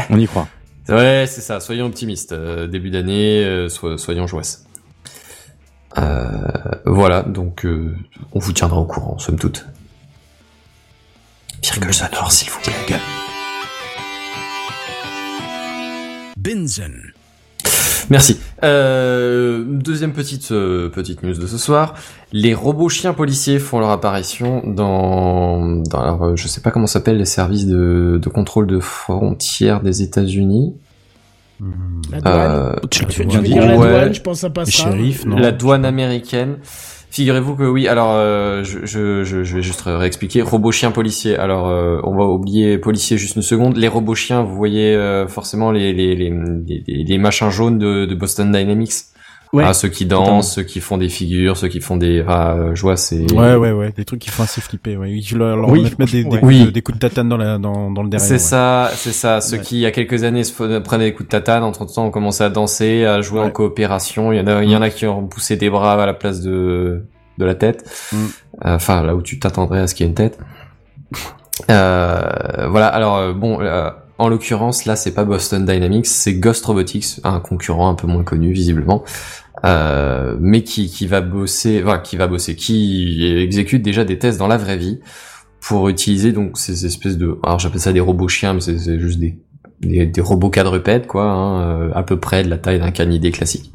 [0.10, 0.48] On y croit.
[0.90, 1.60] Ouais, c'est ça.
[1.62, 2.32] Soyons optimistes.
[2.34, 4.46] Euh, début d'année, euh, so- soyons joyeux.
[5.98, 6.42] Euh,
[6.86, 7.96] voilà, donc euh,
[8.34, 9.66] on vous tiendra au courant, somme toute.
[11.64, 13.00] Virgule sonore, s'il vous plaît.
[16.36, 17.11] Benzen.
[18.12, 18.38] Merci.
[18.64, 21.96] Euh, deuxième petite euh, petite news de ce soir.
[22.34, 26.88] Les robots chiens policiers font leur apparition dans, dans alors, euh, je sais pas comment
[26.88, 30.74] ça s'appelle les services de, de contrôle de frontières des États-Unis.
[32.12, 32.52] La douane.
[32.52, 33.54] Euh, Tu, tu bien veux dit.
[33.54, 33.90] dire la Ouais.
[33.90, 34.92] douane, je pense que ça passera.
[34.92, 36.58] shérifs, non la douane américaine.
[37.12, 40.42] Figurez-vous que oui, alors euh, je, je, vais juste réexpliquer.
[40.42, 41.38] Robot chien policier.
[41.38, 43.76] Alors euh, on va oublier policier juste une seconde.
[43.76, 48.54] Les robots chiens, vous voyez euh, forcément les, les, les, les, machins jaunes de Boston
[48.54, 48.94] Dynamics.
[49.54, 52.22] Ouais, Ah, ceux qui dansent, ceux qui font des figures, ceux qui font des...
[52.22, 53.30] Enfin, euh, je vois, c'est...
[53.34, 54.96] Ouais, ouais, ouais, des trucs qui font assez flipper.
[54.96, 55.20] Ouais.
[55.22, 56.40] Je leur, leur Oui, mettre mettre des, des, ouais.
[56.40, 56.66] coups Oui.
[56.66, 58.26] de, des coups de tatane dans, la, dans, dans le derrière.
[58.26, 58.40] C'est ouais.
[58.40, 59.42] ça, c'est ça.
[59.42, 59.64] Ceux Ouais.
[59.64, 62.12] qui, il y a quelques années, se prenaient des coups de tatane, entre temps, ont
[62.12, 64.32] commencé à danser, à jouer en coopération.
[64.32, 66.14] Il y en a, il y en a qui ont poussé des bras à la
[66.14, 67.04] place de,
[67.38, 67.84] de la tête.
[68.14, 68.16] Mm.
[68.66, 70.40] Euh, Enfin, là où tu t'attendrais à ce qu'il y ait une tête.
[71.70, 72.88] Euh, voilà.
[72.88, 77.40] Alors, euh, bon, euh, en l'occurrence, là, c'est pas Boston Dynamics, c'est Ghost Robotics, un
[77.40, 79.04] concurrent un peu moins connu, visiblement.
[79.64, 84.40] Euh, mais qui, qui va bosser, enfin, qui va bosser, qui exécute déjà des tests
[84.40, 85.00] dans la vraie vie
[85.60, 89.20] pour utiliser donc ces espèces de, alors j'appelle ça des robots chiens, mais c'est juste
[89.20, 89.38] des,
[89.82, 93.32] des, des robots quadrupèdes quoi, hein, euh, à peu près de la taille d'un canidé
[93.32, 93.72] classique.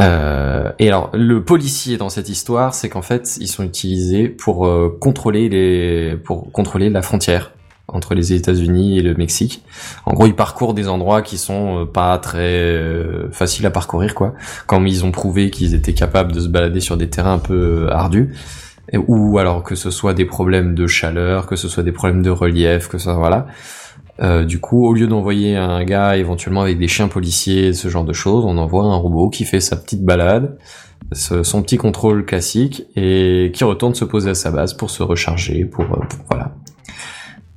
[0.00, 4.66] Euh, et alors le policier dans cette histoire, c'est qu'en fait ils sont utilisés pour
[4.66, 7.52] euh, contrôler les, pour contrôler la frontière
[7.88, 9.62] entre les États-Unis et le Mexique.
[10.06, 14.14] En gros, ils parcourent des endroits qui sont euh, pas très euh, faciles à parcourir,
[14.14, 14.34] quoi.
[14.66, 17.86] Comme ils ont prouvé qu'ils étaient capables de se balader sur des terrains un peu
[17.88, 18.34] euh, ardus,
[19.08, 22.30] ou alors que ce soit des problèmes de chaleur, que ce soit des problèmes de
[22.30, 23.46] relief, que ça, voilà.
[24.20, 28.04] Euh, du coup, au lieu d'envoyer un gars éventuellement avec des chiens policiers, ce genre
[28.04, 30.58] de choses, on envoie un robot qui fait sa petite balade,
[31.12, 35.64] son petit contrôle classique, et qui retourne se poser à sa base pour se recharger,
[35.64, 35.84] pour-
[36.28, 36.54] voilà.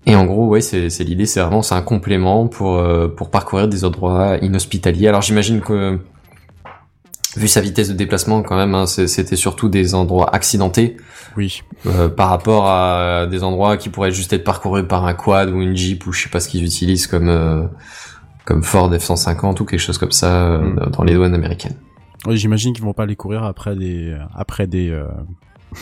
[0.06, 3.68] Et en gros, ouais, c'est l'idée, c'est vraiment c'est un complément pour euh, pour parcourir
[3.68, 5.08] des endroits inhospitaliers.
[5.08, 6.00] Alors j'imagine que
[7.38, 10.96] vu sa vitesse de déplacement, quand même, hein, c'était surtout des endroits accidentés
[11.36, 11.64] Oui.
[11.86, 15.62] euh, par rapport à des endroits qui pourraient juste être parcourus par un quad ou
[15.62, 17.64] une jeep ou je sais pas ce qu'ils utilisent comme euh,
[18.46, 20.92] comme Ford F150 ou quelque chose comme ça euh, Mm.
[20.92, 21.76] dans les douanes américaines.
[22.28, 25.06] Oui, j'imagine qu'ils vont pas aller courir après des, après des, euh,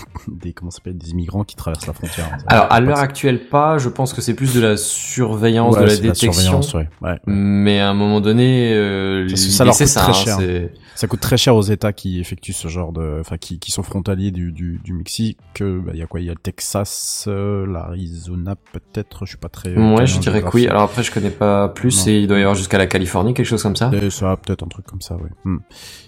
[0.28, 2.30] des, comment ça s'appelle, des immigrants qui traversent la frontière.
[2.34, 2.38] hein.
[2.48, 5.88] Alors à l'heure actuelle pas, je pense que c'est plus de la surveillance, Ouais, de
[5.88, 6.32] la détection.
[6.32, 6.90] surveillance, ouais.
[7.02, 7.18] Ouais.
[7.28, 10.70] Mais à un moment donné, euh, ça leur coûte ça, très hein, cher.
[10.96, 13.82] Ça coûte très cher aux États qui effectuent ce genre de, enfin, qui, qui sont
[13.82, 15.38] frontaliers du, du, du Mexique.
[15.60, 16.20] Bah, Il y a quoi?
[16.22, 19.26] Il y a le Texas, euh, l'Arizona, peut-être.
[19.26, 19.76] Je suis pas très.
[19.76, 20.68] Ouais, je dirais que oui.
[20.68, 22.12] Alors après, je connais pas plus Non.
[22.12, 23.90] et il doit y avoir jusqu'à la Californie, quelque chose comme ça.
[23.94, 25.30] Et ça, peut-être un truc comme ça, ouais.
[25.46, 25.58] Hmm.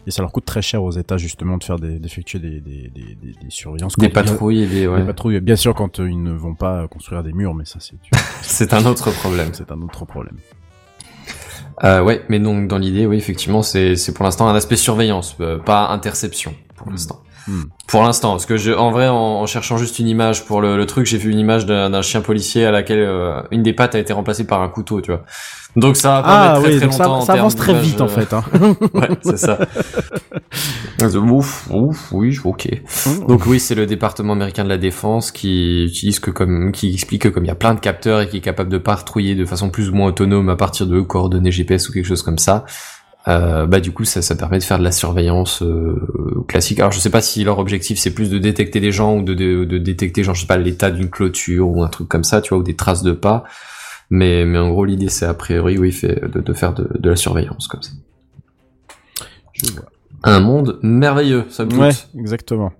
[0.05, 2.91] Et ça leur coûte très cher aux États justement de faire des, d'effectuer des, des,
[2.93, 3.49] des, des, des
[3.97, 4.99] Des a- patrouilles et des, ouais.
[5.01, 7.79] Des patrouilles, bien sûr, quand euh, ils ne vont pas construire des murs, mais ça,
[7.79, 7.95] c'est,
[8.41, 9.49] C'est un autre problème.
[9.53, 10.37] c'est un autre problème.
[11.83, 15.59] Euh, ouais, mais donc dans l'idée, oui, effectivement, c'est pour l'instant un aspect surveillance, euh,
[15.59, 16.91] pas interception pour Mm.
[16.91, 17.21] l'instant.
[17.47, 17.63] Hmm.
[17.87, 20.77] Pour l'instant, parce que je, en vrai, en, en cherchant juste une image pour le,
[20.77, 23.93] le truc, j'ai vu une image d'un chien policier à laquelle euh, une des pattes
[23.95, 25.21] a été remplacée par un couteau, tu vois.
[25.75, 27.17] Donc ça va pas Ah mettre très oui, très ça, longtemps.
[27.17, 28.33] en ça avance très vite en fait.
[28.33, 28.43] Hein.
[28.93, 29.59] Ouais, c'est ça.
[31.17, 32.69] ouf, ouf, oui, ok.
[33.27, 37.23] Donc oui, c'est le département américain de la défense qui utilise que comme, qui explique
[37.23, 39.43] que comme il y a plein de capteurs et qui est capable de patrouiller de
[39.45, 42.63] façon plus ou moins autonome à partir de coordonnées GPS ou quelque chose comme ça,
[43.27, 46.79] euh, bah du coup ça, ça permet de faire de la surveillance euh, classique.
[46.79, 49.33] Alors je sais pas si leur objectif c'est plus de détecter les gens ou de,
[49.33, 52.41] de, de détecter genre je sais pas l'état d'une clôture ou un truc comme ça,
[52.41, 53.43] tu vois, ou des traces de pas.
[54.11, 57.09] Mais, mais en gros l'idée c'est a priori oui fait de, de faire de, de
[57.09, 57.91] la surveillance comme ça.
[59.53, 59.85] Je vois.
[60.23, 62.71] Un monde merveilleux, ça me Ouais, exactement.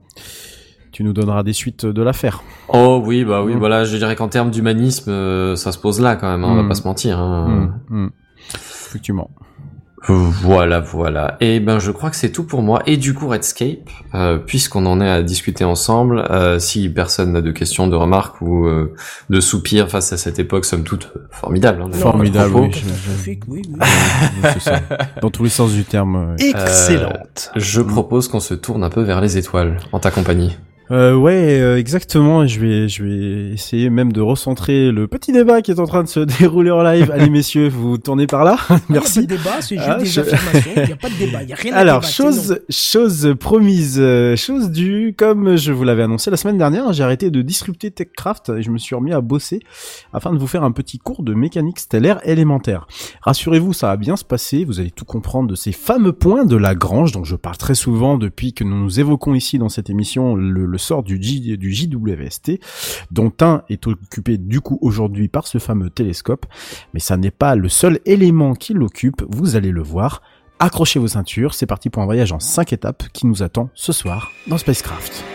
[0.92, 2.44] tu nous donneras des suites de l'affaire.
[2.70, 3.60] Oh oui, bah oui, Mm.
[3.60, 6.56] voilà, je dirais qu'en termes d'humanisme, euh, ça se pose là quand même, hein, on
[6.56, 6.62] Mm.
[6.64, 7.20] va pas se mentir.
[7.20, 7.72] Hein.
[7.90, 8.10] Mm, mm.
[8.54, 9.30] Effectivement.
[10.08, 11.38] Voilà, voilà.
[11.40, 12.82] Et ben, je crois que c'est tout pour moi.
[12.86, 17.42] Et du coup, Redscape, euh, puisqu'on en est à discuter ensemble, euh, si personne n'a
[17.42, 18.94] de questions, de remarques ou euh,
[19.30, 21.82] de soupirs face à cette époque, somme toute euh, formidable.
[21.84, 22.72] hein, Formidable, oui.
[23.26, 23.62] oui, oui.
[24.60, 24.82] Ça.
[25.22, 26.16] Dans tous les sens du terme.
[26.16, 26.36] euh.
[26.38, 27.52] Excellente.
[27.56, 30.58] Je propose qu'on se tourne un peu vers les étoiles, en ta compagnie.
[30.92, 32.46] Euh, ouais, euh, exactement.
[32.46, 36.04] Je vais, je vais essayer même de recentrer le petit débat qui est en train
[36.04, 37.10] de se dérouler en live.
[37.12, 38.58] Allez, messieurs, vous tournez par là.
[38.70, 39.22] Il n'y a pas Merci.
[39.22, 40.72] de débat, c'est juste Ah, des je- affirmations.
[40.78, 43.34] Il n'y a pas de débat, il n'y a rien à Alors, débattre, chose, chose
[43.40, 47.42] promise, euh, chose due, comme je vous l'avais annoncé la semaine dernière, j'ai arrêté de
[47.42, 49.62] disrupter TechCraft et je me suis remis à bosser
[50.14, 52.86] afin de vous faire un petit cours de mécanique stellaire élémentaire.
[53.22, 56.56] Rassurez-vous, ça va bien se passer, vous allez tout comprendre de ces fameux points de
[56.56, 60.36] Lagrange, dont je parle très souvent depuis que nous nous évoquons ici dans cette émission
[60.36, 62.60] le, sort du, du JWST,
[63.12, 66.46] dont un est occupé du coup aujourd'hui par ce fameux télescope,
[66.94, 70.22] mais ça n'est pas le seul élément qui l'occupe, vous allez le voir.
[70.60, 73.92] Accrochez vos ceintures, c'est parti pour un voyage en 5 étapes qui nous attend ce
[73.92, 75.35] soir dans Spacecraft.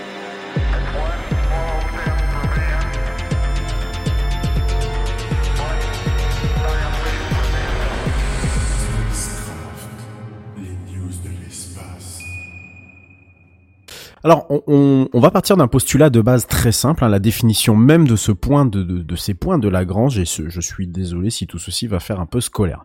[14.22, 18.16] Alors, on, va partir d'un postulat de base très simple, hein, la définition même de
[18.16, 21.86] ce point, de, de- ces points de Lagrange, et je suis désolé si tout ceci
[21.86, 22.84] va faire un peu scolaire.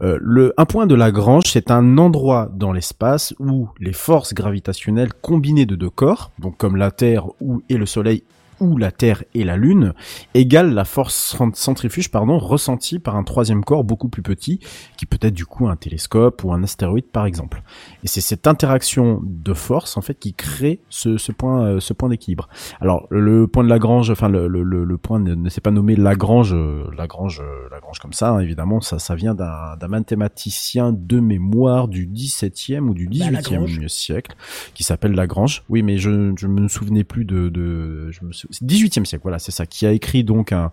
[0.00, 5.12] Euh, le, un point de Lagrange, c'est un endroit dans l'espace où les forces gravitationnelles
[5.12, 8.22] combinées de deux corps, donc comme la Terre ou, et le Soleil
[8.60, 9.92] ou la Terre et la Lune,
[10.34, 14.60] égale la force cent- centrifuge pardon, ressentie par un troisième corps beaucoup plus petit,
[14.96, 17.62] qui peut être du coup un télescope ou un astéroïde par exemple.
[18.04, 21.92] Et c'est cette interaction de force en fait qui crée ce, ce point, euh, ce
[21.92, 22.48] point d'équilibre.
[22.80, 25.96] Alors le point de Lagrange, enfin le, le, le, point ne, ne s'est pas nommé
[25.96, 30.92] Lagrange, euh, Lagrange, euh, Lagrange comme ça, hein, évidemment, ça, ça vient d'un d'un mathématicien
[30.92, 33.86] de mémoire du 17e ou du Bah, 18e Lagrange.
[33.88, 34.34] siècle,
[34.74, 35.62] qui s'appelle Lagrange.
[35.68, 39.22] Oui, mais je, je me souvenais plus de, de je me sou- c'est 18e siècle,
[39.22, 40.72] voilà, c'est ça, qui a écrit donc un,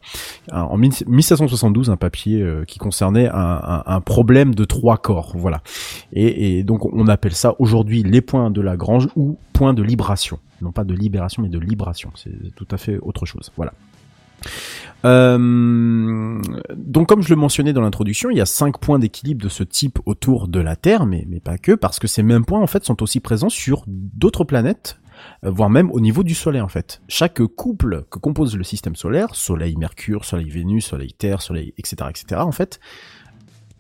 [0.52, 5.62] un- en 1772 un papier euh, qui concernait un, un, problème de trois corps, voilà.
[6.14, 10.40] Et, et donc on appelle ça aujourd'hui les points de Lagrange ou points de libration.
[10.62, 12.12] Non pas de libération, mais de libration.
[12.16, 13.52] C'est tout à fait autre chose.
[13.58, 13.74] Voilà.
[15.06, 16.42] Euh,
[16.76, 19.64] donc comme je le mentionnais dans l'introduction, il y a cinq points d'équilibre de ce
[19.64, 22.68] type autour de la Terre, mais, mais pas que, parce que ces mêmes points en
[22.68, 24.98] fait sont aussi présents sur d'autres planètes,
[25.42, 27.02] voire même au niveau du Soleil en fait.
[27.08, 32.10] Chaque couple que compose le système solaire, Soleil Mercure, Soleil Vénus, Soleil Terre, Soleil etc
[32.10, 32.80] etc en fait,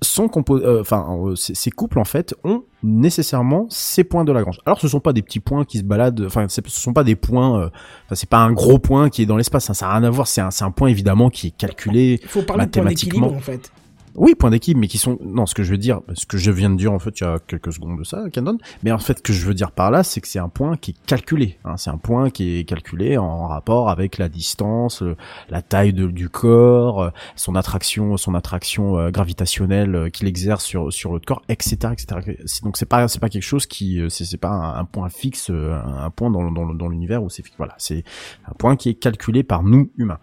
[0.04, 4.60] sont euh, enfin euh, ces couples en fait ont nécessairement ces points de Lagrange.
[4.66, 7.16] Alors ce sont pas des petits points qui se baladent, enfin ce sont pas des
[7.16, 7.70] points, euh,
[8.12, 10.28] c'est pas un gros point qui est dans l'espace, hein, ça n'a rien à voir,
[10.28, 13.28] c'est un, un point évidemment qui est calculé Il faut parler de point mathématiquement.
[13.28, 13.72] en fait.
[14.16, 16.52] Oui, points d'équilibre, mais qui sont non, ce que je veux dire, ce que je
[16.52, 19.00] viens de dire en fait il y a quelques secondes de ça, Canon, mais en
[19.00, 21.06] fait ce que je veux dire par là, c'est que c'est un point qui est
[21.08, 25.16] calculé, hein, c'est un point qui est calculé en rapport avec la distance, euh,
[25.50, 31.12] la taille du corps, euh, son attraction, son attraction euh, gravitationnelle qu'il exerce sur sur
[31.12, 32.38] l'autre corps, etc., etc.
[32.64, 36.30] Donc c'est pas c'est pas quelque chose qui c'est pas un, point fixe, un point
[36.30, 37.58] dans l'univers où c'est fixe.
[37.58, 38.04] Voilà, c'est
[38.48, 40.20] un point qui est calculé par nous humains.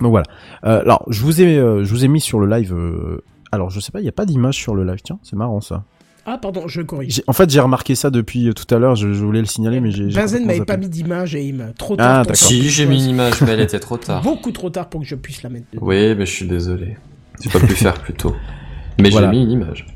[0.00, 0.26] Donc voilà.
[0.64, 2.72] Euh, alors, je vous ai, euh, je vous ai mis sur le live.
[2.74, 5.00] euh, alors, je sais pas, il y a pas d'image sur le live.
[5.04, 5.84] Tiens, c'est marrant ça.
[6.24, 7.14] Ah, pardon, je corrige.
[7.16, 8.94] J'ai- En fait, j'ai remarqué ça depuis euh, tout à l'heure.
[8.94, 10.08] Je, je voulais le signaler, mais j'ai.
[10.08, 10.72] j'ai Benzen complètement m'avait zappé.
[10.72, 12.16] pas mis d'image et il m'a trop Ah, tard.
[12.22, 12.36] pour d'accord.
[12.48, 14.22] Si, j'ai mis une image, mais elle était trop tard.
[14.22, 15.66] Beaucoup trop tard pour que je puisse la mettre.
[15.72, 15.84] dedans.
[15.84, 16.96] Oui, mais je suis désolé.
[17.42, 18.34] J'ai pas pu faire plus tôt.
[19.00, 19.30] Mais Voilà.
[19.32, 19.86] j'ai mis une image.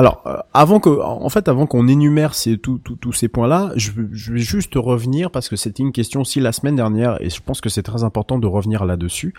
[0.00, 4.32] Alors, euh, avant que, en fait, avant qu'on énumère ces, tous ces points-là, je, je
[4.32, 7.60] vais juste revenir parce que c'était une question aussi la semaine dernière et je pense
[7.60, 9.34] que c'est très important de revenir là-dessus.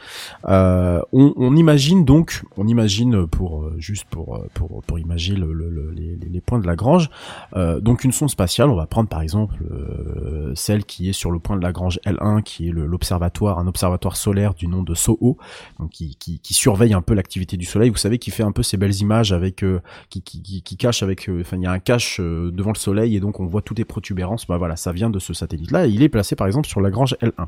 [0.47, 5.39] Euh, on, on imagine donc, on imagine pour euh, juste pour euh, pour pour imaginer
[5.39, 7.09] le- le- le- les, les- points de Lagrange.
[7.55, 11.31] Euh, donc une sonde spatiale, on va prendre par exemple euh, celle qui est sur
[11.31, 15.37] le point de Lagrange L1, qui est l'observatoire, un observatoire solaire du nom de SOHO,
[15.79, 17.89] donc qui, qui, qui surveille un peu l'activité du Soleil.
[17.89, 19.65] Vous savez, qui fait un peu ces belles images avec
[20.11, 22.77] qui, qui, qui, cache avec, euh, enfin il y a un cache euh, devant le
[22.77, 24.45] Soleil et donc on voit toutes les protubérances.
[24.47, 25.87] Bah voilà, ça vient de ce satellite-là.
[25.87, 27.45] Il est placé par exemple sur Lagrange L1.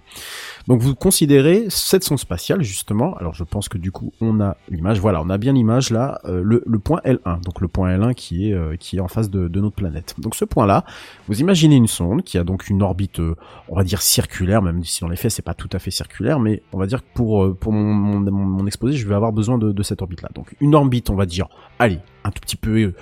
[0.68, 3.16] Donc vous considérez cette sonde spatiale justement.
[3.18, 5.00] Alors je pense que du coup on a l'image.
[5.00, 7.44] Voilà, on a bien l'image là, euh, le, point L1.
[7.44, 10.16] Donc le point L1 qui est qui est en face de, notre planète.
[10.20, 10.86] Donc ce point-là,
[11.28, 13.20] vous imaginez une sonde qui a donc une orbite,
[13.68, 16.40] on va dire circulaire, même si dans les faits c'est pas tout à fait circulaire,
[16.40, 20.02] mais on va dire que pour pour mon, exposé, je vais avoir besoin de cette
[20.02, 20.30] orbite-là.
[20.36, 21.48] Donc une orbite, on va dire,
[21.80, 22.96] allez, un tout petit peu, euh,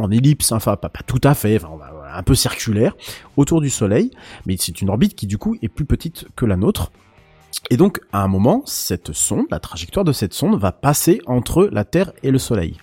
[0.00, 1.78] en ellipse, enfin pas, pas tout à fait, enfin,
[2.12, 2.96] un peu circulaire,
[3.36, 4.10] autour du Soleil,
[4.46, 6.90] mais c'est une orbite qui du coup est plus petite que la nôtre.
[7.70, 11.68] Et donc, à un moment, cette sonde, la trajectoire de cette sonde va passer entre
[11.70, 12.76] la Terre et le Soleil.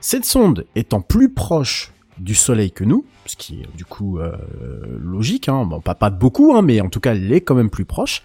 [0.00, 4.36] Cette sonde étant plus proche du Soleil que nous, ce qui est du coup euh,
[5.00, 7.70] logique, hein, bon, pas, pas beaucoup, hein, mais en tout cas, elle est quand même
[7.70, 8.22] plus proche.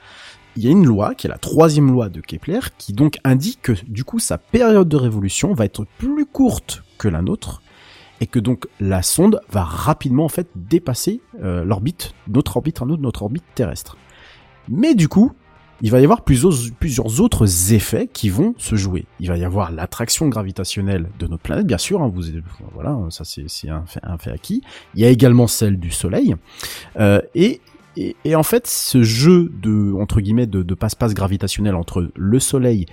[0.55, 3.61] Il y a une loi, qui est la troisième loi de Kepler, qui donc indique
[3.61, 7.63] que du coup sa période de révolution va être plus courte que la nôtre,
[8.21, 12.97] et que donc la sonde va rapidement en fait dépasser euh, l'orbite, notre orbite, autre,
[12.97, 13.97] notre orbite terrestre.
[14.67, 15.31] Mais du coup,
[15.81, 19.05] il va y avoir plusieurs, autres effets qui vont se jouer.
[19.21, 22.01] Il va y avoir l'attraction gravitationnelle de notre planète, bien sûr.
[22.01, 22.23] hein, vous,
[22.73, 24.61] voilà, ça c'est un fait, acquis.
[24.93, 26.35] Il y a également celle du Soleil.
[26.99, 27.61] Euh, et,
[27.95, 32.85] et, en fait, ce jeu de entre guillemets de passe-passe gravitationnel entre le Soleil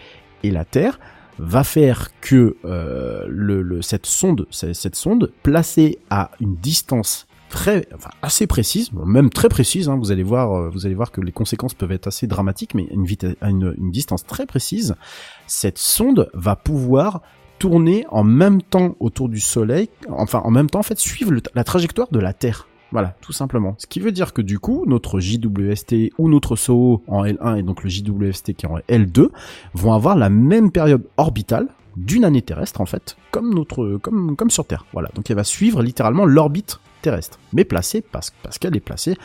[0.45, 1.01] et la Terre
[1.39, 7.87] va faire que euh, le, le- cette sonde, cette sonde placée à une distance très,
[7.95, 9.89] enfin, assez précise, même très précise.
[9.89, 12.75] hein, vous allez voir, euh, vous allez voir que les conséquences peuvent être assez dramatiques,
[12.75, 13.07] mais une,
[13.41, 14.95] à une, distance très précise,
[15.47, 17.23] cette sonde va pouvoir
[17.59, 21.65] tourner en même temps autour du Soleil, enfin en même temps en fait suivre la
[21.65, 22.69] trajectoire de la Terre.
[22.93, 23.75] Voilà, tout simplement.
[23.79, 27.63] Ce qui veut dire que du coup, notre JWST ou notre SOHO en L1 et
[27.63, 29.29] donc le JWST qui est en L2
[29.75, 34.51] vont avoir la même période orbitale d'une année terrestre en fait, comme notre, comme comme
[34.51, 34.85] sur Terre.
[34.93, 39.17] Voilà, donc elle va suivre littéralement l'orbite terrestre, mais placée parce, parce qu'elle est placée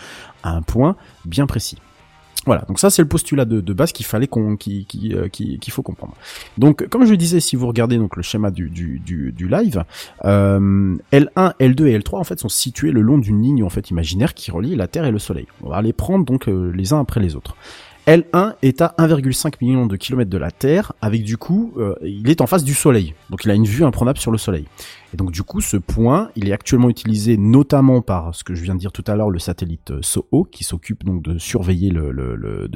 [0.44, 1.78] à un point bien précis.
[2.46, 4.86] Voilà, donc ça c'est le postulat de, base qu'il fallait qu'on, euh, qui-
[5.60, 6.14] qu'il faut comprendre.
[6.58, 9.84] Donc, comme je disais, si vous regardez donc le schéma du, du, du, du live,
[10.26, 13.90] euh, L1, L2 et L3 en fait sont situés le long d'une ligne en fait
[13.92, 15.46] imaginaire qui relie la Terre et le Soleil.
[15.62, 17.56] On va les prendre donc euh, les uns après les autres.
[18.12, 22.30] L1 est à 1,5 million de kilomètres de la Terre, avec du coup, euh, il
[22.30, 24.66] est en face du Soleil, donc il a une vue imprenable sur le Soleil.
[25.14, 28.64] Et donc du coup, ce point, il est actuellement utilisé notamment par ce que je
[28.64, 31.90] viens de dire tout à l'heure, le satellite euh, SOHO, qui s'occupe donc de surveiller
[31.90, 32.68] le,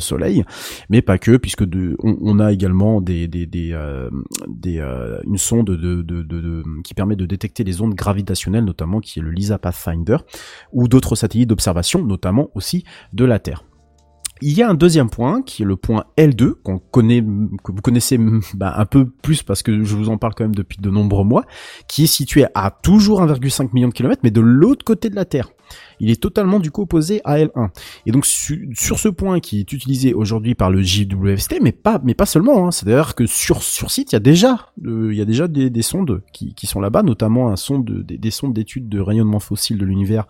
[0.00, 0.44] Soleil,
[0.90, 1.64] mais pas que, puisque
[2.02, 4.10] on, a également euh,
[5.24, 9.20] une sonde de, de, de, de- qui permet de détecter les ondes gravitationnelles, notamment qui
[9.20, 10.18] est le LISA Pathfinder,
[10.70, 13.64] ou d'autres satellites d'observation, notamment aussi de la Terre.
[14.44, 17.80] Il y a un deuxième point qui est le point L2 qu'on connaît, que vous
[17.80, 18.18] connaissez
[18.54, 21.24] bah, un peu plus parce que je vous en parle quand même depuis de nombreux
[21.24, 21.44] mois,
[21.86, 25.24] qui est situé à toujours 1,5 million de kilomètres, mais de l'autre côté de la
[25.24, 25.50] Terre.
[26.00, 27.70] Il est totalement du coup opposé à L1.
[28.06, 32.00] Et donc su- sur ce point qui est utilisé aujourd'hui par le JWST, mais pas,
[32.02, 32.66] mais pas seulement.
[32.66, 32.70] Hein.
[32.70, 35.70] C'est-à-dire que sur sur site, il y a déjà, euh, il y a déjà des,
[35.70, 39.40] des sondes qui, qui sont là-bas, notamment un sonde, des, des sondes d'études de rayonnement
[39.40, 40.26] fossile de l'univers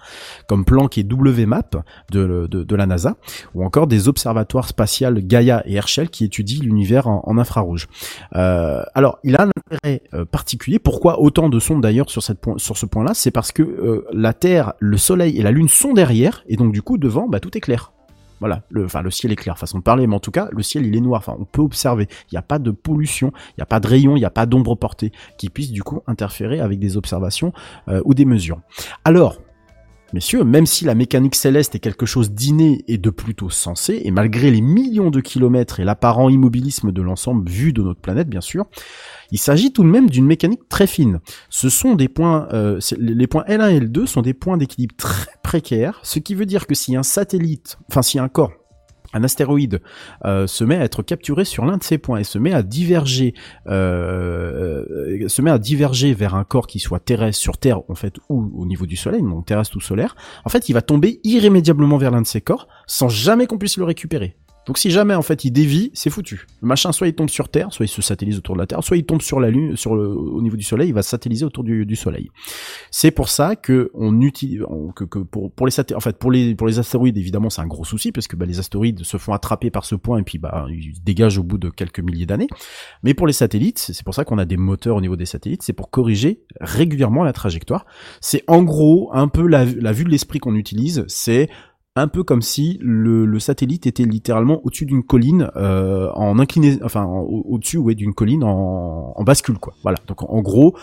[0.47, 1.77] comme Planck et WMAP
[2.11, 3.17] de, de, la NASA,
[3.55, 7.89] ou encore des observatoires spatials Gaia et Herschel qui étudient l'univers en, infrarouge.
[8.35, 10.79] Euh, alors, il a un intérêt euh, particulier.
[10.79, 13.15] Pourquoi autant de sondes d'ailleurs sur, sur ce point-là?
[13.15, 16.83] C'est parce que la Terre, le Soleil et la Lune sont derrière, et donc du
[16.83, 17.93] coup devant, bah, tout est clair.
[18.41, 20.97] Voilà, le, ciel est clair, façon de parler, mais en tout cas le ciel il
[20.97, 21.21] est noir.
[21.21, 22.09] Enfin, on peut observer.
[22.31, 24.31] Il n'y a pas de pollution, il n'y a pas de rayons, il n'y a
[24.31, 27.53] pas d'ombre portée qui puisse du coup interférer avec des observations
[27.87, 28.61] euh, ou des mesures.
[29.05, 29.39] Alors,
[30.13, 34.11] Messieurs, même si la mécanique céleste est quelque chose d'inné et de plutôt sensé, et
[34.11, 38.43] malgré les millions de kilomètres et l'apparent immobilisme de l'ensemble vu de notre planète, bien
[38.43, 38.67] sûr,
[39.31, 41.21] il s'agit tout de même d'une mécanique très fine.
[41.49, 45.33] Ce sont des points, euh, les points L1 et L2 sont des points d'équilibre très
[45.43, 48.53] précaires, ce qui veut dire que si un satellite, enfin si un corps
[49.13, 49.81] un astéroïde
[50.25, 52.63] euh, se met à être capturé sur l'un de ces points et se met à
[52.63, 53.35] diverger,
[53.67, 58.15] euh, se met à diverger vers un corps qui soit terrestre sur Terre en fait
[58.29, 60.17] ou au niveau du Soleil, donc terrestre ou solaire.
[60.45, 63.77] En fait, il va tomber irrémédiablement vers l'un de ces corps sans jamais qu'on puisse
[63.77, 64.37] le récupérer.
[64.67, 66.47] Donc si jamais en fait il dévie, c'est foutu.
[66.61, 68.83] Le machin soit il tombe sur Terre, soit il se satellise autour de la Terre,
[68.85, 71.11] soit il tombe sur la Lune, sur le, au niveau du Soleil, il va se
[71.11, 72.31] satelliser autour du, Soleil.
[72.91, 74.63] C'est pour ça que on utilise,
[74.95, 77.85] que, pour, pour les en fait pour les pour les astéroïdes évidemment c'est un gros
[77.85, 80.67] souci parce que bah, les astéroïdes se font attraper par ce point et puis bah
[80.71, 82.49] ils dégagent au bout de quelques milliers d'années.
[83.03, 85.63] Mais pour les satellites, c'est pour ça qu'on a des moteurs au niveau des satellites,
[85.63, 87.85] c'est pour corriger régulièrement la trajectoire.
[88.21, 91.49] C'est en gros un peu la, la vue de l'esprit qu'on utilise, c'est
[91.95, 97.03] un peu comme si le, satellite était littéralement au-dessus d'une colline euh, en incliné, enfin
[97.05, 99.75] en- au- au-dessus ouais, d'une colline en, bascule quoi.
[99.83, 99.99] Voilà.
[100.07, 100.75] Donc en, gros,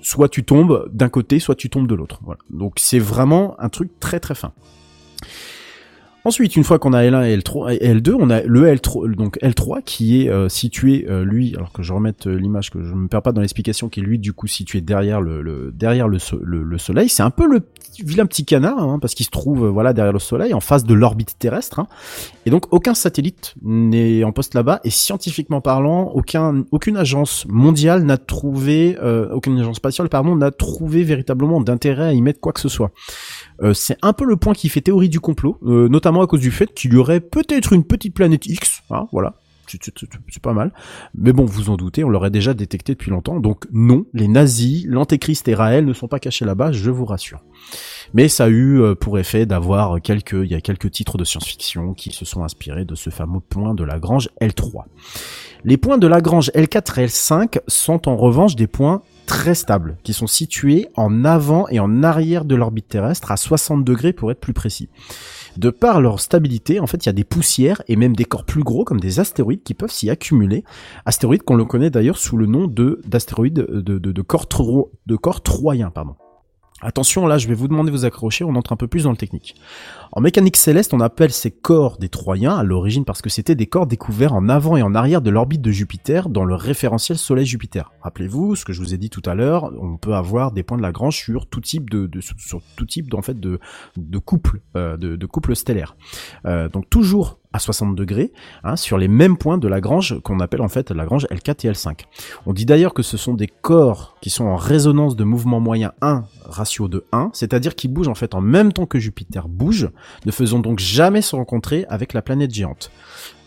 [0.00, 2.20] soit tu tombes d'un côté, soit tu tombes de l'autre.
[2.24, 2.40] Voilà.
[2.50, 4.52] Donc c'est vraiment un truc très très fin.
[6.26, 9.38] Ensuite, une fois qu'on a L1 et L3 et L2, on a le L3, donc
[9.42, 13.08] L3 qui est euh, situé euh, lui, alors que je remette l'image que je me
[13.08, 16.40] perds pas dans l'explication, qui est lui du coup situé derrière le, derrière le, so-
[16.42, 17.10] le, le Soleil.
[17.10, 17.60] C'est un peu le
[18.02, 20.84] vilain petit canard, hein, parce qu'il se trouve euh, voilà derrière le Soleil, en face
[20.84, 21.78] de l'orbite terrestre.
[21.78, 21.86] hein.
[22.46, 28.02] Et donc aucun satellite n'est en poste là-bas, et scientifiquement parlant, aucun aucune agence mondiale
[28.04, 32.52] n'a trouvé, euh, aucune agence spatiale pardon, n'a trouvé véritablement d'intérêt à y mettre quoi
[32.52, 32.90] que ce soit.
[33.62, 36.40] Euh, c'est un peu le point qui fait théorie du complot, euh, notamment à cause
[36.40, 39.34] du fait qu'il y aurait peut-être une petite planète X, hein, voilà.
[39.82, 40.72] C'est- pas mal.
[41.14, 43.40] Mais bon, vous en doutez, on l'aurait déjà détecté depuis longtemps.
[43.40, 47.42] Donc non, les nazis, l'antéchrist et Raël ne sont pas cachés là-bas, je vous rassure.
[48.12, 51.24] Mais ça a eu euh, pour effet d'avoir quelques, il y a quelques titres de
[51.24, 54.84] science-fiction qui se sont inspirés de ce fameux point de Lagrange L3.
[55.64, 60.12] Les points de Lagrange L4 et L5 sont en revanche des points très stables, qui
[60.12, 64.40] sont situés en avant et en arrière de l'orbite terrestre, à 60 degrés pour être
[64.40, 64.90] plus précis.
[65.56, 68.44] De par leur stabilité, en fait, il y a des poussières et même des corps
[68.44, 70.64] plus gros comme des astéroïdes qui peuvent s'y accumuler.
[71.06, 75.16] Astéroïdes qu'on le connaît d'ailleurs sous le nom de d'astéroïdes de, de, corps tro- de
[75.16, 76.16] corps troyens, pardon.
[76.84, 79.10] Attention, là, je vais vous demander de vous accrocher, on entre un peu plus dans
[79.10, 79.54] le technique.
[80.12, 83.66] En mécanique céleste, on appelle ces corps des Troyens à l'origine parce que c'était des
[83.66, 87.90] corps découverts en avant et en arrière de l'orbite de Jupiter dans le référentiel Soleil-Jupiter.
[88.02, 90.76] Rappelez-vous ce que je vous ai dit tout à l'heure, on peut avoir des points
[90.76, 93.58] de Lagrange sur tout type de, sur tout type en fait de
[93.96, 95.96] de couple euh, de, de stellaire.
[96.44, 98.32] Euh, donc toujours à 60 degrés,
[98.64, 102.00] hein, sur les mêmes points de Lagrange qu'on appelle en fait Lagrange L4 et L5.
[102.46, 105.92] On dit d'ailleurs que ce sont des corps qui sont en résonance de mouvement moyen
[106.02, 109.88] 1 ratio de 1, c'est-à-dire qui bougent en fait en même temps que Jupiter bouge,
[110.26, 112.90] ne faisant donc jamais se rencontrer avec la planète géante.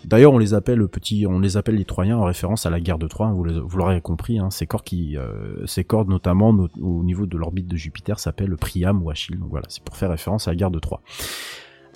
[0.05, 2.79] D'ailleurs, on les appelle le petit, on les appelle les Troyens en référence à la
[2.79, 3.29] guerre de Troie.
[3.33, 7.03] Vous, le- vous l'aurez compris, hein, ces corps qui, euh, ces corps notamment no- au
[7.03, 9.37] niveau de l'orbite de Jupiter s'appellent Priam ou Achille.
[9.37, 11.01] Donc voilà, c'est pour faire référence à la guerre de Troie.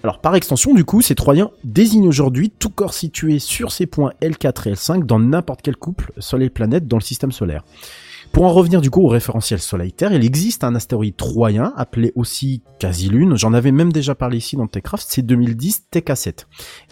[0.04, 4.14] Alors par extension, du coup, ces Troyens désignent aujourd'hui tout corps situé sur ces points
[4.22, 7.64] L4 et L5 dans n'importe quel couple Soleil-planète dans le système solaire.
[8.32, 12.64] Pour en revenir du coup au référentiel Soleil-Terre, il existe un astéroïde troyen appelé aussi
[12.80, 13.36] Quasi-Lune.
[13.36, 16.46] J'en avais même déjà parlé ici dans Techcraft, c'est 2010 TK7.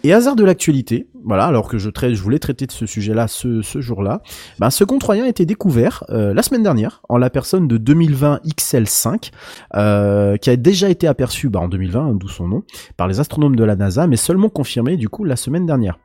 [0.04, 3.28] Et hasard de l'actualité, voilà, alors que je, traite, je voulais traiter de ce sujet-là
[3.28, 4.22] ce, ce jour-là,
[4.58, 7.76] ben, ce second troyen a été découvert euh, la semaine dernière en la personne de
[7.76, 9.30] 2020 XL5,
[9.76, 12.62] euh, qui a déjà été aperçu bah, en 2020, hein, d'où son nom,
[12.96, 15.98] par les astronomes de la NASA, mais seulement confirmé du coup la semaine dernière.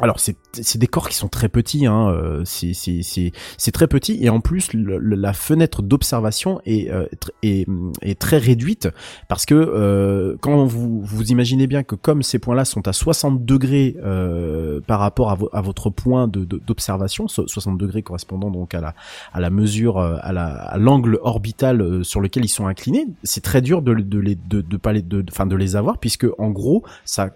[0.00, 0.36] Alors c'est
[0.78, 4.98] des corps qui sont très petits, hein, euh, c'est très petit et en plus le-
[4.98, 7.06] la fenêtre d'observation est, euh,
[7.42, 7.66] est
[8.02, 8.88] est très réduite
[9.28, 13.44] parce que euh, quand vous vous imaginez bien que comme ces points-là sont à 60
[13.44, 13.96] degrés
[14.86, 18.80] par rapport à, vo- à votre point de d'observation, so- 60 degrés correspondant donc à
[18.80, 18.94] la
[19.32, 23.62] à la mesure à la à l'angle orbital sur lequel ils sont inclinés, c'est très
[23.62, 26.50] dur de de les de de pas les de enfin de les avoir puisque en
[26.50, 27.30] gros ça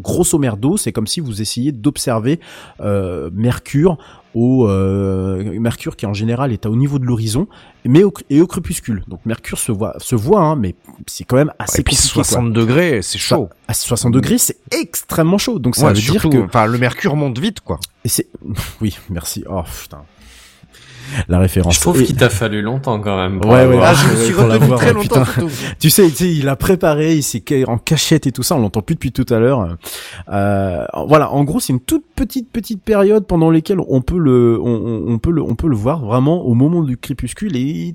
[0.00, 2.40] grosso merdo, c'est comme si vous essayiez d'observer
[2.80, 3.98] euh, Mercure
[4.34, 7.48] au euh, Mercure qui en général est à au niveau de l'horizon,
[7.86, 9.02] mais au, et au crépuscule.
[9.08, 10.74] Donc Mercure se voit, se voit, hein, mais
[11.06, 12.24] c'est quand même assez Et puis compliqué, quoi.
[12.24, 13.48] 60 degrés, c'est chaud.
[13.68, 15.58] À 60 degrés, c'est extrêmement chaud.
[15.58, 17.78] Donc ça Ouais, veut surtout, dire que enfin, le mercure monte vite, quoi.
[18.04, 18.26] et c'est
[18.82, 19.42] oui, merci.
[19.48, 20.02] Oh putain.
[21.28, 21.74] La référence.
[21.76, 23.40] Je trouve Et- qu'il t'a fallu longtemps quand même.
[23.40, 25.22] pour Ouais, ouais, Ah, je me suis retenu très ouais, longtemps,
[25.78, 28.60] tu sais, tu sais, il a préparé, il s'est en cachette et tout ça, on
[28.60, 29.76] l'entend plus depuis tout à l'heure.
[30.32, 34.58] Euh, voilà, en gros, c'est une toute petite petite période pendant laquelle on peut le,
[34.62, 37.94] on, peut le, on peut le voir vraiment au moment du crépuscule et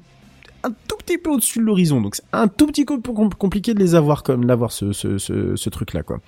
[0.63, 2.01] un tout petit peu au-dessus de l'horizon.
[2.01, 5.17] Donc c'est un tout petit peu com- compliqué de les avoir comme l'avoir ce, ce,
[5.17, 6.19] ce, ce truc là quoi.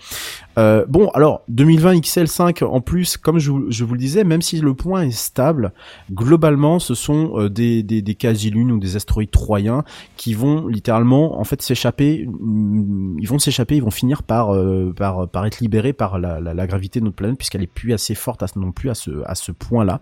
[0.58, 4.76] Euh, bon alors 2020 XL5 en plus comme je, vous- le disais même si le
[4.76, 5.74] point est stable
[6.12, 9.84] globalement ce sont euh, des, des, des quasi-lunes ou des astéroïdes troyens
[10.16, 14.94] qui vont littéralement en fait s'échapper mm, ils vont s'échapper ils vont finir par euh,
[14.96, 17.94] par par être libérés par la, la, la gravité de notre planète puisqu'elle est plus
[17.94, 20.02] assez forte à, non plus à ce à ce point là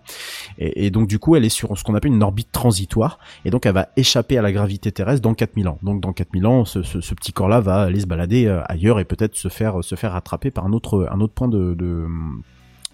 [0.58, 3.64] et, donc du coup elle est sur ce qu'on appelle une orbite transitoire et donc
[3.66, 5.78] elle va échapper à la gravité terrestre dans 4000 ans.
[5.82, 9.04] Donc dans 4000 ans, ce, ce, petit corps-là va aller se balader euh, ailleurs et
[9.04, 10.14] peut-être se faire se faire
[10.50, 11.74] par un autre un autre point de,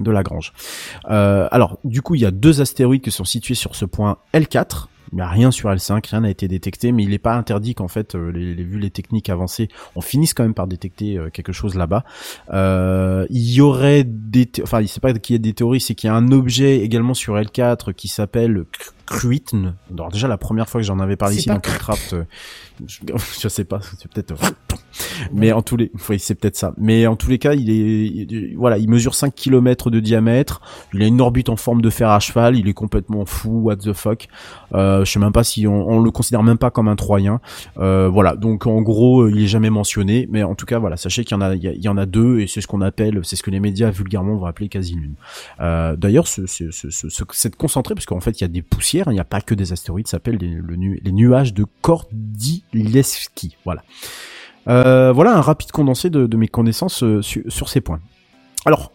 [0.01, 0.53] de Lagrange.
[1.11, 4.19] Euh, alors, du coup, il y a deux astéroïdes qui sont situés sur ce point
[4.35, 4.87] L4.
[5.13, 7.75] Il n'y a rien sur L5, rien n'a été détecté, mais il n'est pas interdit
[7.75, 11.31] qu'en fait, euh, les, vu les techniques avancées, on finisse quand même par détecter euh,
[11.31, 12.05] quelque chose là-bas.
[13.31, 16.09] Il y aurait des, enfin, il sait pas qu'il y a des théories, c'est qu'il
[16.09, 18.67] y a un objet également sur L4 qui s'appelle
[19.09, 19.75] Kruitn.
[19.93, 22.25] Alors déjà la première fois que j'en avais parlé ici dans Craft, euh,
[22.87, 23.01] je,
[23.41, 24.35] je sais pas, c'est peut-être
[25.33, 26.73] mais en tous les oui, c'est peut-être ça.
[26.77, 30.61] Mais en tous les cas, il est il- voilà, il mesure 5 km de diamètre,
[30.95, 33.77] il a une orbite en forme de fer à cheval, il est complètement fou, what
[33.77, 34.29] the fuck.
[34.75, 37.41] Euh, je sais même pas si on, on le considère même pas comme un troyen.
[37.79, 40.97] Euh, voilà, donc en gros, euh, il est jamais mentionné, mais en tout cas, voilà,
[40.97, 43.21] sachez qu'il y en a, il y, en a deux, et c'est ce qu'on appelle,
[43.23, 45.15] c'est ce que les médias vulgairement vont appeler quasi-lune.
[45.61, 48.98] Euh, D'ailleurs, ce, ce- ce- cette concentrée, parce qu'en fait, il y a des poussières,
[49.07, 51.65] il n'y a pas que des astéroïdes, ça s'appelle les, le nu- les nuages de
[51.83, 53.57] Kordylewski.
[53.65, 53.83] Voilà.
[54.69, 58.01] Euh, un rapide condensé de, mes connaissances euh, su- sur ces points.
[58.67, 58.93] Alors,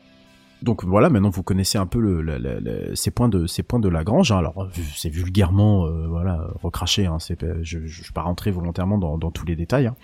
[0.63, 3.61] donc voilà, maintenant vous connaissez un peu le, le- le- le- ces points de ces
[3.63, 4.31] points de Lagrange.
[4.31, 4.37] hein.
[4.37, 7.05] Alors c'est vulgairement euh, voilà recraché.
[7.05, 9.87] Hein, c'est je, je vais pas rentrer volontairement dans, dans tous les détails.
[9.87, 9.95] hein.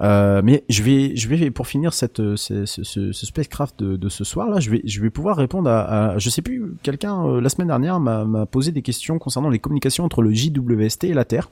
[0.00, 3.96] Euh, mais je vais je vais pour finir cette ce, ce, ce- ce spacecraft de,
[3.96, 6.74] de ce soir là, je vais je vais pouvoir répondre à, à je sais plus
[6.82, 10.32] quelqu'un euh, la semaine dernière m'a m'a posé des questions concernant les communications entre le
[10.32, 11.50] JWST et la Terre.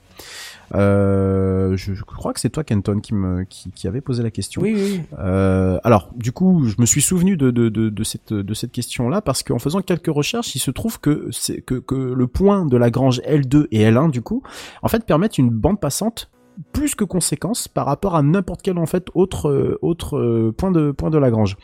[0.75, 4.31] Euh, je, je crois que c'est toi Kenton qui me qui, qui avait posé la
[4.31, 4.61] question.
[4.61, 5.01] Oui, oui.
[5.19, 8.71] Euh, alors, du coup, je me suis souvenu de, de, de, de cette, de cette
[8.71, 11.29] question-là parce qu'en faisant quelques recherches, il se trouve que,
[11.65, 14.43] que, que le point de Lagrange L2 et L1, du coup,
[14.81, 16.29] en fait, permettent une bande passante
[16.73, 19.79] plus que conséquence par rapport à n'importe quel en fait autre euh,
[20.13, 21.57] euh, point de point de Lagrange.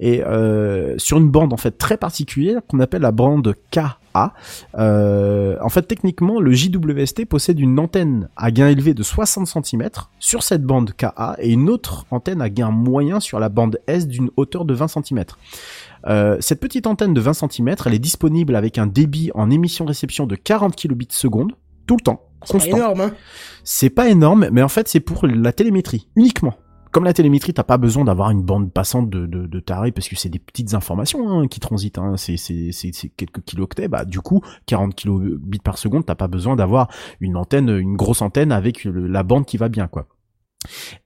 [0.00, 5.68] Et euh, sur une bande en fait très particulière qu'on appelle la bande KA en
[5.68, 9.88] fait techniquement le JWST possède une antenne à gain élevé de 60 cm
[10.18, 14.08] sur cette bande KA et une autre antenne à gain moyen sur la bande S
[14.08, 15.24] d'une hauteur de 20 cm
[16.06, 20.26] euh, cette petite antenne de 20 cm, elle est disponible avec un débit en émission-réception
[20.26, 21.52] de 40 kilobits seconde,
[21.86, 23.12] tout le temps, C'est énorme, hein.
[23.64, 26.54] C'est pas énorme, mais en fait, c'est pour la télémétrie, uniquement.
[26.90, 30.08] Comme la télémétrie, t'as pas besoin d'avoir une bande passante de, de, de taré, parce
[30.08, 32.14] que c'est des petites informations hein, qui transitent, hein.
[32.16, 36.28] c'est, c'est, c'est, c'est quelques kilooctets, bah du coup, 40 kilobits par seconde, t'as pas
[36.28, 36.88] besoin d'avoir
[37.20, 40.08] une antenne, une grosse antenne avec le- la bande qui va bien, quoi.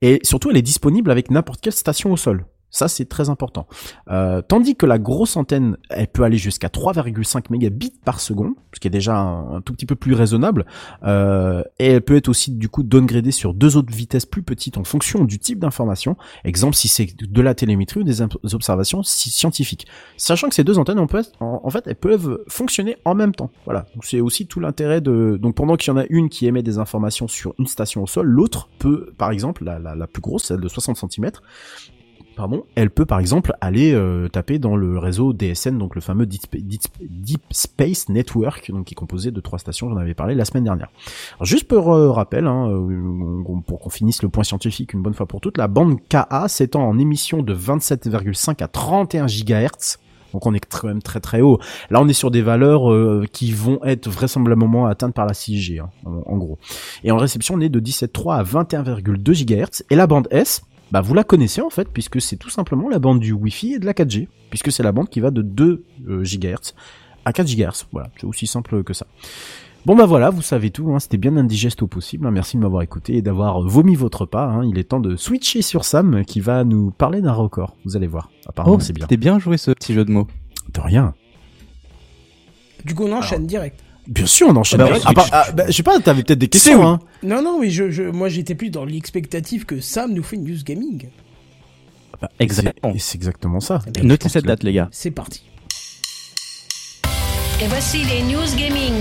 [0.03, 2.47] Et surtout, elle est disponible avec n'importe quelle station au sol.
[2.73, 3.67] Ça, c'est très important.
[4.09, 8.81] Euh, tandis que la grosse antenne, elle peut aller jusqu'à 3,5 mégabits par seconde, ce
[8.81, 10.65] qui est déjà un, tout petit peu plus raisonnable.
[11.05, 14.79] Euh, et elle peut être aussi du coup downgradée sur deux autres vitesses plus petites
[14.79, 16.17] en fonction du type d'information.
[16.45, 18.23] Exemple, si c'est de la télémétrie ou des
[18.55, 19.87] observations scientifiques.
[20.17, 23.35] Sachant que ces deux antennes, on peut, en, en fait, elles peuvent fonctionner en même
[23.35, 23.51] temps.
[23.67, 23.85] Voilà.
[23.95, 25.37] Donc c'est aussi tout l'intérêt de.
[25.37, 28.07] Donc pendant qu'il y en a une qui émet des informations sur une station au
[28.07, 31.33] sol, l'autre peut, par exemple, la, la, la plus grosse, celle de 60 cm,
[32.37, 36.27] pardon, elle peut par exemple aller euh, taper dans le réseau DSN, donc le fameux
[36.27, 40.15] Deep, Spa- Deep- Deep Space Network, donc qui est composé de trois stations, j'en avais
[40.15, 40.89] parlé la semaine dernière.
[41.43, 45.27] Juste pour euh, rappel, hein, euh, pour qu'on finisse le point scientifique une bonne fois
[45.27, 49.99] pour toutes, la bande KA s'étend en émission de 27,5 à 31 GHz.
[50.33, 51.59] Donc on est quand même très très haut.
[51.91, 55.79] Là on est sur des valeurs euh, qui vont être vraisemblablement atteintes par la 6G
[55.81, 56.57] hein, en, en gros.
[57.05, 59.83] Et en réception on est de 17,3 à 21,2 GHz.
[59.91, 60.63] Et la bande S,
[60.93, 63.79] bah vous la connaissez en fait puisque c'est tout simplement la bande du Wi-Fi et
[63.79, 66.75] de la 4G puisque c'est la bande qui va de 2 euh, GHz
[67.25, 67.87] à 4 GHz.
[67.93, 69.07] Voilà, c'est aussi simple que ça.
[69.87, 72.63] Bon bah voilà, vous savez tout, hein, c'était bien indigeste au possible, hein, merci de
[72.63, 76.25] m'avoir écouté et d'avoir vomi votre pas, hein, il est temps de switcher sur Sam
[76.25, 79.07] qui va nous parler d'un record, vous allez voir, apparemment Oh, c'est bien.
[79.07, 80.29] C'était bien joué ce petit jeu de mots.
[80.73, 81.15] De rien.
[82.85, 83.83] Du coup, on enchaîne direct.
[84.09, 84.81] Bien sûr, on enchaîne.
[84.81, 86.99] Ah bah, Ah bah, ah, bah, je sais pas, t'avais peut-être des questions, hein.
[87.23, 90.45] Non, non, oui, je, je, moi j'étais plus dans l'expectative que Sam nous fait une
[90.45, 91.09] news gaming.
[92.39, 92.95] Exactement.
[92.95, 93.81] Et c'est exactement ça.
[94.03, 94.89] Notez cette date, les gars.
[94.93, 95.43] C'est parti.
[97.61, 98.93] Et voici les news gaming.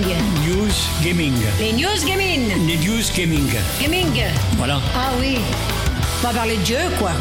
[0.47, 0.71] News
[1.03, 1.33] Gaming.
[1.59, 2.41] Les news gaming.
[2.67, 3.49] Les News Gaming.
[3.81, 4.23] Gaming.
[4.57, 4.79] Voilà.
[4.95, 5.37] Ah oui.
[6.23, 7.11] On va parler de jeu, quoi.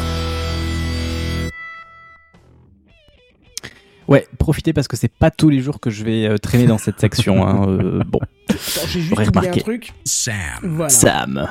[4.11, 6.77] Ouais, profitez parce que c'est pas tous les jours que je vais euh, traîner dans
[6.77, 7.47] cette section.
[7.47, 8.19] hein, euh, bon,
[8.89, 9.61] j'ai juste un remarqué.
[9.61, 9.93] truc.
[10.03, 10.35] Sam.
[10.63, 10.89] Voilà.
[10.89, 11.47] Sam.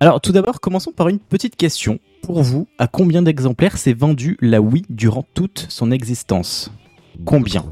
[0.00, 1.98] Alors, tout d'abord, commençons par une petite question.
[2.22, 6.70] Pour vous, à combien d'exemplaires s'est vendue la Wii durant toute son existence?
[7.26, 7.64] Combien?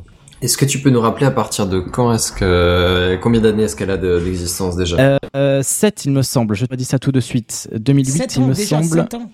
[0.42, 3.76] Est-ce que tu peux nous rappeler à partir de quand est-ce que combien d'années est-ce
[3.76, 4.96] qu'elle a de- d'existence déjà?
[4.98, 6.54] Euh, euh, 7, il me semble.
[6.54, 7.68] Je te dis ça tout de suite.
[7.74, 9.00] 2008, Sept il me déjà, semble.
[9.00, 9.30] ans.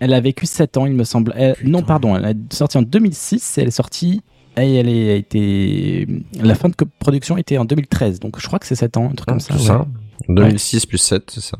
[0.00, 1.32] Elle a vécu 7 ans, il me semble.
[1.36, 4.22] Elle- non, pardon, elle est sortie en 2006 et elle est sortie.
[4.56, 6.06] Et elle est- a été.
[6.42, 9.14] La fin de production était en 2013, donc je crois que c'est 7 ans, un
[9.14, 9.54] truc comme ça.
[9.54, 9.66] C'est ouais.
[9.66, 9.86] ça
[10.28, 11.56] 2006 plus 7, c'est ça.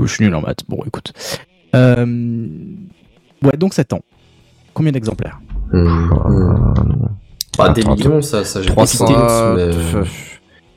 [0.00, 0.64] Je suis nul en maths.
[0.68, 1.12] Bon, écoute.
[1.74, 2.46] Euh,
[3.42, 4.02] Ouais, donc 7 ans.
[4.74, 5.40] Combien d'exemplaires?
[7.58, 10.08] Bah, des millions, ça, ça j'ai pas 300, de euh, mais-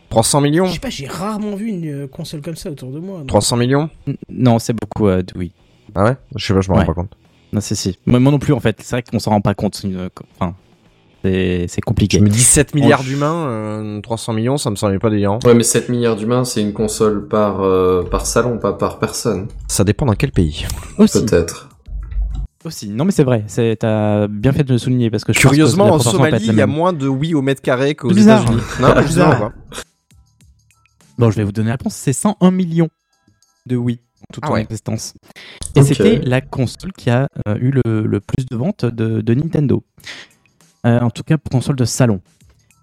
[0.10, 0.66] 300 millions?
[0.66, 3.20] Je sais pas, j'ai rarement vu une console comme ça autour de moi.
[3.20, 3.26] non.
[3.26, 3.90] 300 millions?
[4.08, 5.52] N- Non, c'est beaucoup, euh, oui.
[5.94, 6.82] Ah ouais Je sais pas, je m'en Ouais.
[6.82, 7.12] rends pas compte.
[7.54, 7.98] Non, c'est si.
[8.06, 8.78] Moi, moi non plus, en fait.
[8.82, 9.80] C'est vrai qu'on s'en rend pas compte.
[9.86, 10.10] euh,
[10.40, 10.56] Enfin,
[11.24, 12.18] C'est c'est compliqué.
[12.18, 15.40] Je me dis 7 milliards d'humains, euh, 300 millions, ça me semblait pas délirant.
[15.46, 19.48] Ouais, mais 7 milliards d'humains, c'est une console par, euh, par salon, pas par personne.
[19.68, 20.66] Ça dépend dans quel pays.
[20.98, 21.70] Aussi, Peut-être.
[22.66, 22.90] aussi.
[22.90, 23.44] Non mais c'est vrai.
[23.48, 26.46] C'est t'as bien fait de le souligner parce que je pense que Curieusement, en Somalie,
[26.48, 28.42] il y a moins de oui au mètre carré qu'aux C'est bizarre.
[28.44, 28.62] États-Unis.
[28.82, 29.38] Non, Bizarre.
[29.40, 29.54] quoi.
[31.18, 31.96] Bon, je vais vous donner la réponse.
[31.96, 32.90] C'est 101 millions
[33.66, 34.02] de en
[34.34, 34.62] toute Ah son ouais.
[34.62, 35.14] existence.
[35.76, 39.34] Et c'était la console qui a euh, eu le, le plus de ventes de, de
[39.34, 39.84] Nintendo.
[40.86, 42.22] Euh, en tout cas, pour console de salon.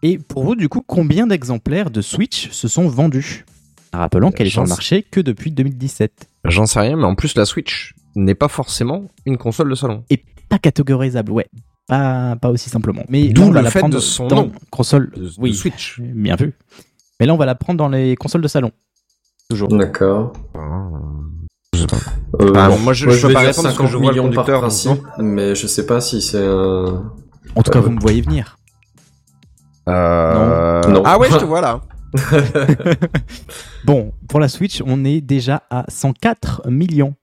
[0.03, 3.45] Et pour vous, du coup, combien d'exemplaires de Switch se sont vendus?
[3.93, 6.29] Rappelant qu'elle est sur le marché que depuis 2017.
[6.47, 10.03] J'en sais rien, mais en plus, la Switch n'est pas forcément une console de salon.
[10.49, 11.47] Pas catégorisable, ouais.
[11.87, 13.05] Pas, pas aussi simplement.
[13.09, 14.53] Mais D'où le la fait de son dans nom.
[14.71, 15.11] console.
[15.15, 16.01] De, de oui, Switch.
[16.01, 16.53] bien vu.
[17.21, 18.71] Mais là, on va la prendre dans les consoles de salon.
[19.53, 19.69] Toujours.
[19.69, 20.33] D'accord.
[21.75, 21.97] Je sais pas.
[22.41, 23.97] Euh, Bah, bon, moi, je- je peux vais pas dire répondre parce que 50 je
[23.99, 27.13] vois le millions par conducteur, principe, mais je sais pas si c'est un...
[27.55, 28.57] En tout cas, Euh, vous me voyez venir.
[29.89, 30.81] Euh...
[30.89, 31.03] Non.
[31.05, 31.81] Ah ouais, je te vois là.
[33.85, 37.15] Bon, pour la Switch, on est déjà à 104 millions.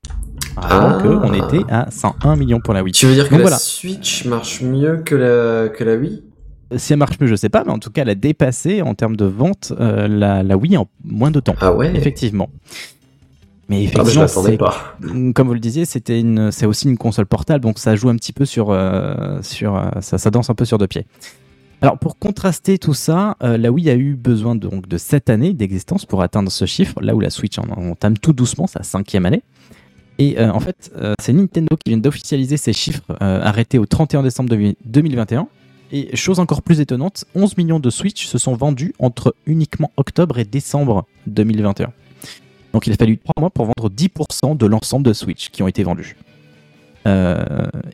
[0.57, 0.67] Ah.
[0.97, 2.91] Alors qu'on était à 101 millions pour la Wii.
[2.93, 3.57] Tu veux dire que Donc la voilà.
[3.57, 6.23] Switch marche mieux que la, que la Wii?
[6.77, 8.93] Si elle marche mieux, je sais pas, mais en tout cas, elle a dépassé en
[8.93, 11.55] termes de vente euh, la, la Wii en moins de temps.
[11.61, 11.91] Ah ouais?
[11.95, 12.49] Effectivement.
[13.69, 14.97] Mais Ah, je effectivement, c'est- pas.
[15.33, 18.15] comme vous le disiez, c'était une, c'est aussi une console portable, donc ça joue un
[18.15, 21.05] petit peu sur, euh, sur, euh, ça, ça danse un peu sur deux pieds.
[21.81, 25.29] Alors pour contraster tout ça, euh, la Wii a eu besoin de, donc de 7
[25.29, 28.67] années d'existence pour atteindre ce chiffre, là où la Switch en en entame tout doucement
[28.67, 29.43] sa cinquième année.
[30.17, 30.91] Et euh, en fait,
[31.21, 35.47] c'est Nintendo qui vient d'officialiser ces chiffres arrêtés au 31 décembre de- 2021.
[35.91, 40.37] Et chose encore plus étonnante, 11 millions de Switch se sont vendus entre uniquement octobre
[40.37, 41.91] et décembre 2021.
[42.73, 45.67] Donc il a fallu 3 mois pour vendre 10% de l'ensemble de Switch qui ont
[45.67, 46.15] été vendus.
[47.07, 47.43] Euh,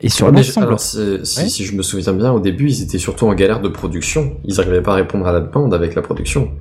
[0.02, 1.48] et sur Ouais, mais je- l'ensemble, si, Ouais.
[1.50, 4.36] si je me souviens bien, au début, ils étaient surtout en galère de production.
[4.44, 6.52] Ils n'arrivaient pas à répondre à la demande avec la production.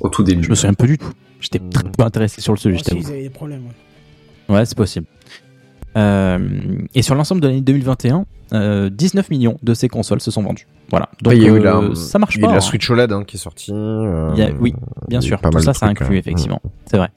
[0.00, 0.44] Au tout début.
[0.44, 1.10] je me souviens peu du tout.
[1.40, 3.00] J'étais très peu intéressé sur le sujet, je si, t'avoue.
[3.00, 3.62] ils avaient des problèmes.
[4.48, 4.54] ouais.
[4.56, 5.06] Ouais, c'est possible.
[5.96, 6.38] Euh,
[6.94, 10.66] et sur l'ensemble de l'année 2021, euh, 19 millions de ces consoles se sont vendues.
[10.90, 11.08] Voilà.
[11.22, 12.52] Donc euh, la, ça marche il y a pas.
[12.52, 12.60] la hein.
[12.60, 13.72] Switch OLED hein, qui est sortie.
[13.72, 14.74] euh, a- oui,
[15.08, 15.40] bien sûr.
[15.40, 16.18] pas Tout ça, ça inclut hein.
[16.18, 16.60] effectivement.
[16.90, 17.08] C'est vrai.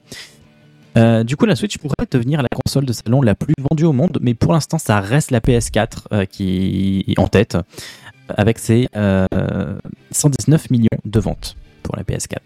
[0.96, 3.92] Euh, du coup, la Switch pourrait devenir la console de salon la plus vendue au
[3.92, 7.56] monde, mais pour l'instant, ça reste la PS4 euh, qui est en tête,
[8.28, 9.26] avec ses euh,
[10.10, 12.38] 119 millions de ventes pour la PS4.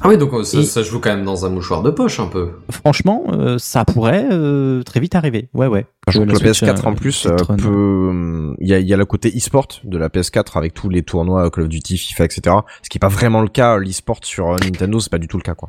[0.00, 2.20] Ah oui, donc euh, ça, Et- ça joue quand même dans un mouchoir de poche
[2.20, 2.50] un peu.
[2.70, 5.48] Franchement, euh, ça pourrait euh, très vite arriver.
[5.54, 5.86] Ouais, ouais.
[6.06, 8.78] Sachant que la le Switch, PS4 euh, en plus peut euh, peut, il y a,
[8.80, 11.98] y a le côté e-sport de la PS4 avec tous les tournois Call of Duty,
[11.98, 12.56] FIFA, etc.
[12.82, 15.42] Ce qui est pas vraiment le cas, l'e-sport sur Nintendo, c'est pas du tout le
[15.42, 15.68] cas quoi.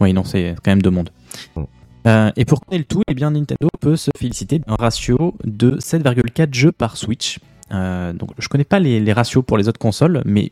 [0.00, 1.10] Oui, non, c'est quand même deux mondes.
[2.36, 6.54] Et pour connaître le tout, eh bien, Nintendo peut se féliciter d'un ratio de 7,4
[6.54, 7.38] jeux par Switch.
[7.70, 10.50] Euh, donc, je connais pas les, les ratios pour les autres consoles, mais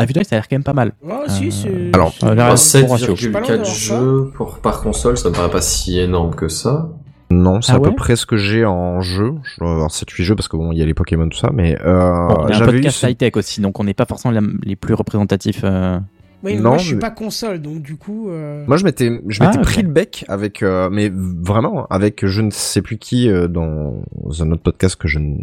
[0.00, 0.92] à vue d'œil, ça a l'air quand même pas mal.
[1.04, 1.90] Oh, si, Euh, c'est.
[1.94, 3.14] alors, euh, là, Alors, bon ratio.
[3.16, 4.00] Je suis pas loin 7,4 d'avoir ça.
[4.00, 6.88] jeux pour, par console, ça me paraît pas si énorme que ça.
[7.32, 9.34] Non, c'est Ah à peu près ce que j'ai en jeu.
[9.44, 11.50] Je dois avoir 7-8 jeux parce que bon, il y a les Pokémon tout ça,
[11.54, 14.32] mais euh, Bon, on est un eu podcast high-tech aussi, donc on n'est pas forcément
[14.34, 15.60] la- les plus représentatifs.
[15.62, 15.98] euh,
[16.42, 18.30] Oui, mais Non, moi, je suis mais- pas console, donc du coup.
[18.30, 19.64] euh, Moi, je m'étais, je Ah, m'étais ok.
[19.64, 24.02] pris le bec avec, euh, mais vraiment avec je ne sais plus qui euh, dans
[24.40, 25.36] un autre podcast que je ne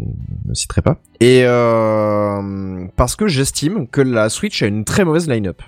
[0.54, 0.98] citerai pas.
[1.20, 5.62] Et euh, parce que j'estime que la Switch a une très mauvaise line-up.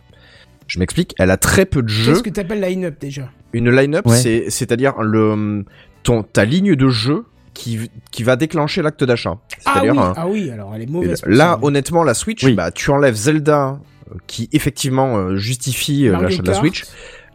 [0.67, 2.13] Je m'explique, elle a très peu de jeux.
[2.13, 3.29] Qu'est-ce que t'appelles line-up déjà?
[3.53, 4.15] Une line-up, Ouais.
[4.17, 5.65] c'est, c'est-à-dire le
[6.03, 9.37] ton ta ligne de jeu qui qui va déclencher l'acte d'achat.
[9.65, 11.21] ah oui, un- ah oui, alors elle est mauvaise.
[11.25, 11.59] Là, ça.
[11.63, 12.53] honnêtement, la Switch, Oui.
[12.53, 13.79] bah, tu enlèves Zelda,
[14.27, 16.53] qui effectivement euh, justifie euh, l'achat de la.
[16.53, 16.85] Switch.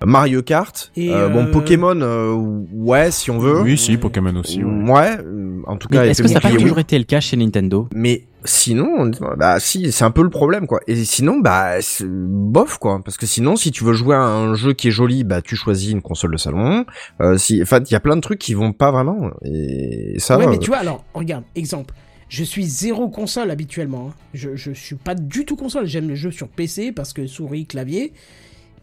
[0.05, 2.35] Mario Kart, Et, euh, bon Pokémon, euh,
[2.73, 3.63] ouais, si on veut.
[3.63, 4.63] Oui, si, Pokémon aussi.
[4.63, 4.91] ouais.
[4.91, 5.19] Ouais,
[5.67, 7.89] en tout Mais cas, est-ce que ça n'a pas toujours été le cas chez Nintendo?
[7.95, 10.81] Mais sinon, bah si, c'est un peu le problème quoi.
[10.87, 14.55] Et sinon, bah c'est bof quoi, parce que sinon, si tu veux jouer à un
[14.55, 16.85] jeu qui est joli, bah tu choisis une console de salon.
[17.21, 19.31] Euh, si, enfin, il y a plein de trucs qui vont pas vraiment.
[19.45, 20.37] Et ça.
[20.37, 21.95] Ouais, mais euh, tu vois, alors, regarde, exemple.
[22.35, 24.09] Je suis zéro console habituellement.
[24.09, 24.15] hein.
[24.35, 25.87] Je, je suis pas du tout console.
[25.87, 28.13] J'aime le jeu sur PC parce que souris, clavier.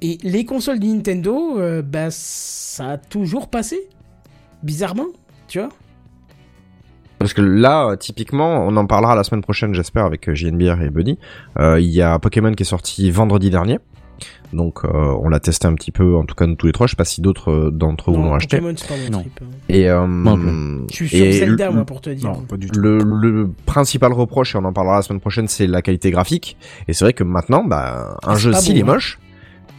[0.02, 3.90] Et les consoles de Nintendo, euh, bah, ça a toujours passé.
[4.64, 5.08] Bizarrement,
[5.50, 5.68] tu vois.
[7.20, 10.82] Parce que là, euh, typiquement, on en parlera la semaine prochaine, j'espère, avec euh, JNBR
[10.84, 11.18] et Buddy.
[11.60, 13.80] Il y a Pokémon qui est sorti vendredi dernier.
[14.54, 14.90] Donc, euh,
[15.22, 16.86] on l'a testé un petit peu, en tout cas nous tous les trois.
[16.88, 18.58] Je sais pas si d'autres euh, d'entre vous l'ont acheté.
[18.58, 19.20] Pokémon, c'est pas mon Non.
[19.22, 19.40] trip.
[19.42, 19.46] hein.
[19.70, 20.38] Et, euh, non
[20.90, 22.30] Je suis sur Zelda, le- moi, pour te dire.
[22.30, 22.80] Non, pas du tout.
[22.80, 26.58] Le, le principal reproche, et on en parlera la semaine prochaine, c'est la qualité graphique.
[26.88, 28.86] Et c'est vrai que maintenant, bah, un Ah, jeu s'il est hein.
[28.86, 29.20] moche,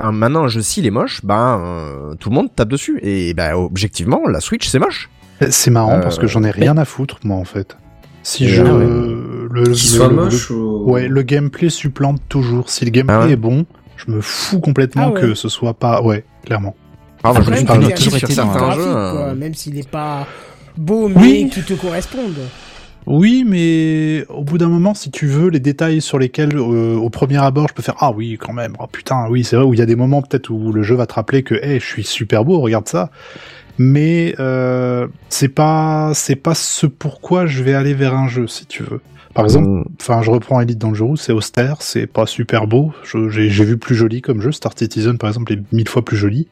[0.00, 2.98] un, maintenant un jeu s'il est moche, bah, euh, tout le monde tape dessus.
[3.02, 5.10] Et bah, objectivement, la Switch c'est moche.
[5.50, 7.76] C'est marrant parce que j'en ai rien à foutre, moi, en fait.
[8.22, 8.84] Si je ah ouais.
[8.86, 10.90] le, le- soit le- moche le- ou...
[10.92, 12.70] Ouais, le gameplay supplante toujours.
[12.70, 13.66] Si le gameplay Ah ouais est bon,
[14.06, 15.20] je me fous complètement Ah ouais.
[15.20, 16.02] que ce soit pas.
[16.02, 16.74] Ouais, clairement.
[17.24, 20.26] Ah, je me t'as suis un quoi, euh, même s'il est pas
[20.76, 21.50] beau, mais Oui.
[21.52, 22.34] qui te corresponde.
[23.06, 27.10] Oui, mais au bout d'un moment, si tu veux, les détails sur lesquels, euh, au
[27.10, 29.74] premier abord, je peux faire ah oui, quand même, oh putain, oui, c'est vrai, où
[29.74, 31.86] il y a des moments peut-être où le jeu va te rappeler que, hey, je
[31.86, 33.10] suis super beau, regarde ça.
[33.78, 38.66] Mais euh, c'est pas, c'est pas ce pourquoi je vais aller vers un jeu, si
[38.66, 39.00] tu veux.
[39.34, 42.92] Par exemple, mm, enfin, je reprends Elite Dangerous, c'est austère, c'est pas super beau.
[43.30, 44.52] J'ai vu plus joli comme jeu.
[44.52, 46.48] Star Citizen, par exemple, est mille fois plus joli.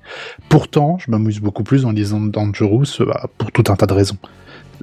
[0.49, 3.93] Pourtant, je m'amuse beaucoup plus en lisant Dangerous, euh, bah, pour tout un tas de
[3.93, 4.17] raisons.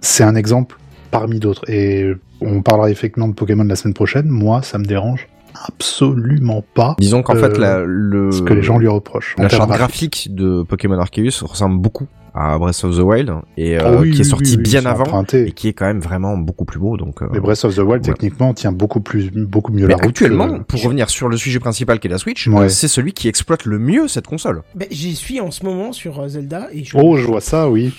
[0.02, 0.78] C'est un exemple
[1.11, 1.68] parmi d'autres.
[1.69, 2.11] Et
[2.41, 4.28] on parlera effectivement de Pokémon la semaine prochaine.
[4.28, 5.28] Moi, ça me dérange
[5.68, 9.36] absolument pas Disons qu'en Euh, fait, la, le, ce que les gens lui reprochent.
[9.40, 12.07] en la charte graphique de Pokémon Arceus ressemble beaucoup
[12.40, 14.86] à Breath of the Wild et Ah euh, oui, qui est sorti oui, oui, bien
[14.86, 15.48] avant emprunté.
[15.48, 16.96] et qui est quand même vraiment beaucoup plus beau.
[16.98, 18.14] Donc, euh, Mais Breath of the Wild, Ouais.
[18.14, 20.10] techniquement, tient beaucoup plus, beaucoup mieux mais la route.
[20.10, 22.66] actuellement, que- pour revenir sur le sujet principal qui est la Switch, Ouais.
[22.66, 24.62] euh, c'est celui qui exploite le mieux cette console.
[24.76, 26.96] Ben, J'y suis en ce moment sur Zelda et je...
[26.98, 27.94] Oh, je vois ça, oui.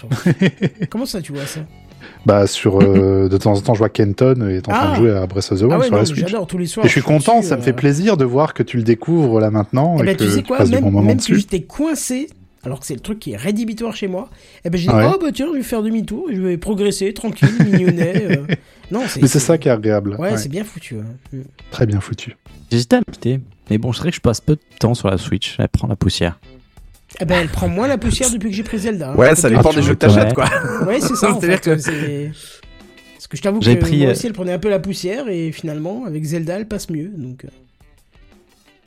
[0.90, 1.60] Comment ça, tu vois ça?
[2.27, 4.90] Bah, sur, euh, de temps en temps, je vois Kenton est en train Ah.
[4.93, 6.19] de jouer à Breath of the Wild Ah ouais, sur non, la Switch.
[6.20, 6.86] j'adore tous les soirs.
[6.86, 9.40] Et je suis content, dessus, ça me fait plaisir de voir que tu le découvres
[9.40, 11.19] là maintenant Eh et ben, que tu sais quoi, passes du même, bon moment même
[11.20, 12.28] que j'étais coincé,
[12.64, 14.28] alors que c'est le truc qui est rédhibitoire chez moi,
[14.64, 15.06] eh ben j'ai dit, Ouais.
[15.14, 18.36] oh bah tiens, je vais faire demi-tour, je vais progresser, tranquille, mignonnet.
[18.39, 18.47] euh.
[18.90, 20.16] Non, c'est Mais c'est ça qui est agréable.
[20.18, 20.97] Ouais, Ouais, c'est bien foutu.
[20.97, 21.05] hein.
[21.32, 21.40] Mm.
[21.70, 22.35] Très bien foutu.
[22.70, 23.39] J'hésitais à m'acheter.
[23.68, 25.56] Mais bon, je dirais que je passe peu de temps sur la Switch.
[25.59, 26.40] Elle prend la poussière.
[27.20, 29.10] Eh ben, elle prend moins la poussière depuis que j'ai pris Zelda.
[29.10, 29.14] hein.
[29.14, 30.47] Ouais, ça Peut-être dépend des jeux que t'achètes, quoi.
[30.86, 31.36] Ouais, c'est ça.
[31.40, 32.30] C'est-à-dire que- c'est-
[33.14, 35.28] Parce que je t'avoue que pris, moi euh, aussi, elle prenait un peu la poussière
[35.28, 37.10] et finalement, avec Zelda, elle passe mieux.
[37.14, 37.48] Donc, euh,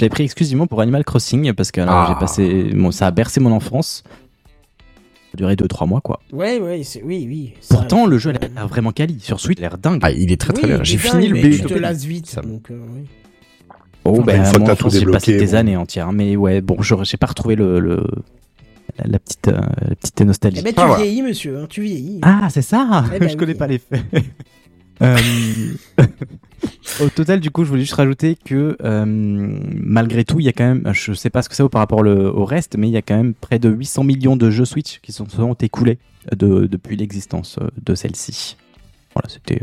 [0.01, 2.05] J'avais pris exclusivement pour Animal Crossing parce que alors, Ah.
[2.09, 2.63] j'ai passé.
[2.73, 4.01] Bon, ça a bercé mon enfance.
[4.07, 6.19] Ça a duré 2-3 mois, quoi.
[6.33, 7.03] ouais, ouais, c'est...
[7.03, 7.53] oui, oui.
[7.61, 9.19] ça- Pourtant, le jeu a l'air vraiment quali.
[9.19, 9.99] Sur Switch, il a l'air dingue.
[10.01, 10.83] Ah, il est très très Oui, bien.
[10.83, 11.51] J'ai fini le mais B.
[11.51, 12.25] Tu te lasses vite.
[12.25, 13.01] Ça- Donc, euh, oui.
[14.03, 16.11] Oh, Enfin, ben, une fois que mon t'as tout enfance, j'ai passé des années entières.
[16.13, 18.03] Mais ouais, bon, je j'ai pas retrouvé le, le-
[18.97, 20.57] la, la petite, euh, la petite nostalgie.
[20.61, 22.19] Eh ben, tu Ah, vieillis, monsieur, hein, tu vieillis.
[22.23, 23.57] Ah, c'est ça Eh ben Je connais oui.
[23.59, 24.01] pas les faits.
[25.01, 25.17] Euh,
[26.99, 30.53] Au total, du coup, je voulais juste rajouter que euh, malgré tout, il y a
[30.53, 32.87] quand même, je sais pas ce que ça vaut par rapport le- au reste, mais
[32.87, 35.53] il y a quand même près de 800 millions de jeux Switch qui sont, sont
[35.55, 35.97] écoulés
[36.35, 38.57] de, depuis l'existence euh, de celle-ci.
[39.15, 39.61] Voilà, c'était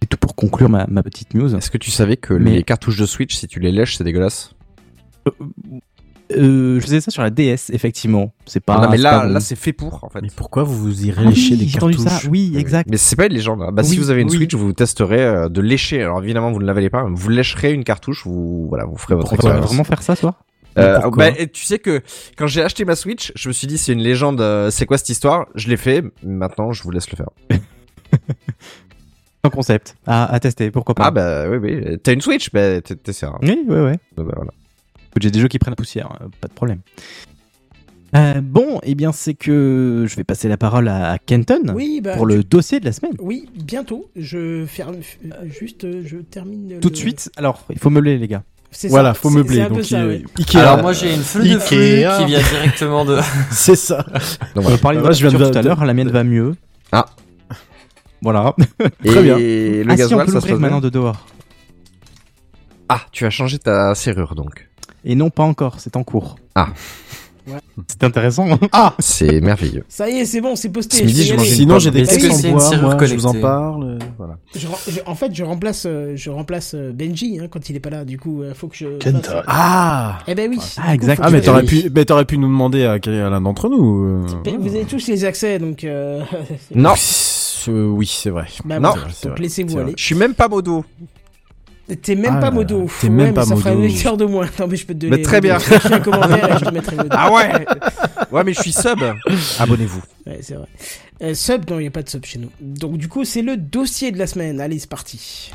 [0.00, 1.54] c'est tout pour conclure ma, ma petite news.
[1.54, 4.04] Est-ce que tu savais que Mais- les cartouches de Switch, si tu les lèches, c'est
[4.04, 4.52] dégueulasse?
[5.28, 5.30] Euh,
[6.36, 8.32] je faisais ça sur la DS, effectivement.
[8.46, 8.80] C'est pas.
[8.80, 9.32] Non, mais là, pas bon.
[9.34, 10.20] là, c'est fait pour, en fait.
[10.22, 12.28] Mais pourquoi vous vous irez Ah oui, lécher des cartouches ça.
[12.30, 12.88] Oui, exact.
[12.90, 13.62] Mais c'est pas une légende.
[13.62, 13.70] hein.
[13.72, 14.36] Bah, si Oui, vous avez une oui.
[14.36, 16.02] Switch, vous testerez euh, de lécher.
[16.02, 17.06] Alors évidemment, vous ne l'avez pas.
[17.10, 18.22] Vous lécherez une cartouche.
[18.24, 19.66] Vous voilà, vous ferez votre On va expérience.
[19.66, 20.36] vraiment faire ça, toi?
[20.78, 22.00] Euh, bah, tu sais que
[22.38, 24.40] quand j'ai acheté ma Switch, je me suis dit c'est une légende.
[24.40, 25.46] euh, c'est quoi cette histoire?
[25.54, 26.02] Je l'ai fait.
[26.24, 27.28] Maintenant, je vous laisse le faire.
[29.44, 31.06] Un concept à, à tester, pourquoi pas?
[31.06, 31.98] Ah bah oui, oui.
[32.02, 32.50] T'as une Switch?
[32.52, 33.38] Bah t- t'essaieras.
[33.42, 33.98] Oui, ouais, ouais.
[34.16, 34.50] Bah, voilà.
[35.12, 36.80] Écoute, J'ai des jeux qui prennent la poussière, euh, pas de problème.
[38.14, 42.14] Euh, bon, eh bien, c'est que je vais passer la parole à Kenton Oui, bah,
[42.16, 43.12] pour le dossier de la semaine.
[43.18, 44.10] Oui, bientôt.
[44.16, 44.96] Je ferme.
[45.24, 46.78] euh, Juste, je termine.
[46.80, 48.42] Tout le- de suite, alors, il faut meubler, les gars.
[48.88, 49.66] Voilà, ça, faut meubler.
[49.66, 50.24] Donc, ça, il- ouais.
[50.38, 50.56] Ikea.
[50.60, 52.18] Alors moi j'ai une flux de flux Ikea.
[52.18, 53.18] qui vient directement de...
[53.50, 53.98] c'est ça.
[53.98, 54.16] Donc,
[54.56, 54.78] On voilà.
[54.78, 56.54] parlait de Moi, je viens voiture de- tout à l'heure, la mienne va mieux.
[56.90, 57.04] Ah.
[58.22, 58.54] Voilà.
[59.04, 59.36] Très Et bien.
[59.38, 61.26] le ah si, on gasoil, peut ça se maintenant de dehors.
[62.88, 64.68] Ah, tu as changé ta serrure donc.
[65.04, 66.36] Et non, pas encore, c'est en cours.
[66.54, 66.68] Ah.
[67.44, 67.58] Ouais.
[67.88, 68.46] C'est intéressant.
[69.00, 69.84] C'est merveilleux.
[69.88, 70.98] Ça y est, c'est bon, c'est posté.
[70.98, 73.84] Ce midi, je Sinon, j'ai des textes en bois, moi, je vous en parle.
[73.84, 74.36] euh, Voilà.
[74.54, 77.74] Je ren- je- en fait, je remplace, euh, je remplace euh, Benji hein, quand il
[77.74, 78.04] est pas là.
[78.04, 78.86] Du coup, il faut que je.
[79.00, 80.60] Fasse- Ah Eh ben oui.
[80.76, 81.20] Ah, exact.
[81.24, 84.24] Ah, mais t'aurais pu, mais t'aurais pu nous demander à, l'un d'entre nous.
[84.24, 85.82] Vous avez tous les accès, donc.
[85.82, 86.22] euh,
[86.76, 86.94] Non,
[87.68, 88.46] oui, c'est vrai.
[88.64, 88.92] bah, Non.
[89.12, 89.94] C'est donc vrai, laissez-vous aller.
[89.96, 90.84] je suis même pas modo.
[92.00, 92.88] T'es même Ah pas modo.
[93.00, 93.86] t'es Ouais, même mais pas ça fera un modo.
[93.86, 94.46] lecteur de moins.
[94.58, 95.16] Non, mais je peux te donner.
[95.16, 95.58] Mais très bien.
[95.58, 97.08] Fais un commentaire et je te mettrai modo.
[97.10, 97.64] Ah ouais.
[98.30, 98.98] Ouais, mais je suis sub.
[99.58, 100.02] Abonnez-vous.
[100.26, 100.66] Ouais, c'est vrai.
[101.22, 102.50] Euh, sub, non, il n'y a pas de sub chez nous.
[102.60, 104.60] Donc, du coup, c'est le dossier de la semaine.
[104.60, 105.50] Allez, c'est parti.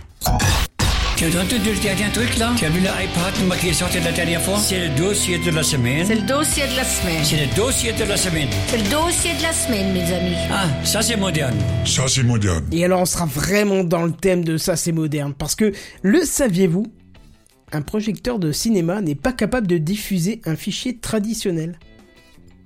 [1.18, 2.54] Tu as entendu le dernier truc là?
[2.56, 4.60] Tu as vu l'iPad qui est sorti la dernière fois?
[4.60, 6.06] C'est le dossier de la semaine.
[6.06, 7.24] C'est le dossier de la semaine.
[7.24, 8.48] C'est le dossier de la semaine.
[8.68, 10.36] C'est le dossier de la semaine, mes amis.
[10.52, 11.58] Ah, ça c'est moderne.
[11.86, 12.64] Ça, c'est moderne.
[12.72, 15.34] Et alors, on sera vraiment dans le thème de ça, c'est moderne.
[15.36, 15.74] Parce que,
[16.04, 16.86] le saviez-vous?
[17.72, 21.80] Un projecteur de cinéma n'est pas capable de diffuser un fichier traditionnel.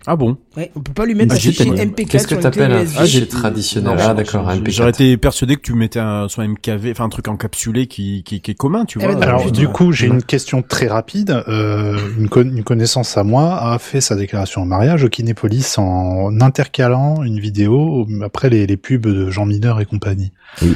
[0.07, 2.71] Ah bon Ouais, on peut pas lui mettre un fichier tellement- MP4 Qu'est-ce que t'appelles
[2.71, 2.85] un.
[2.97, 4.71] Ah, fichier traditionnel Non, Ah d'accord, un MP4.
[4.71, 8.41] J'aurais été persuadé que tu mettais un, soit MKV, enfin un truc encapsulé qui, qui,
[8.41, 9.13] qui est commun, tu Eh vois.
[9.13, 11.43] ben non, Alors, du coup, j'ai une question très rapide.
[11.47, 15.77] Euh, une, con- une connaissance à moi a fait sa déclaration en mariage au Kinépolis
[15.77, 20.31] en intercalant une vidéo après les, les pubs de Jean Mineur et compagnie.
[20.63, 20.75] Oui.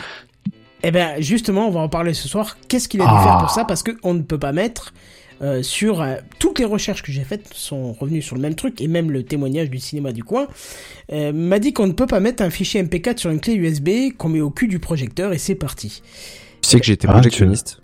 [0.83, 2.57] Eh ben justement, on va en parler ce soir.
[2.67, 3.23] Qu'est-ce qu'il a dû Ah.
[3.23, 3.65] faire pour ça?
[3.65, 4.93] Parce que on ne peut pas mettre
[5.41, 8.81] euh, sur euh, toutes les recherches que j'ai faites sont revenues sur le même truc
[8.81, 10.47] et même le témoignage du cinéma du coin
[11.11, 14.15] euh, m'a dit qu'on ne peut pas mettre un fichier MP4 sur une clé USB
[14.17, 16.01] qu'on met au cul du projecteur et c'est parti.
[16.61, 17.81] Tu sais que j'étais Ah, projectionniste.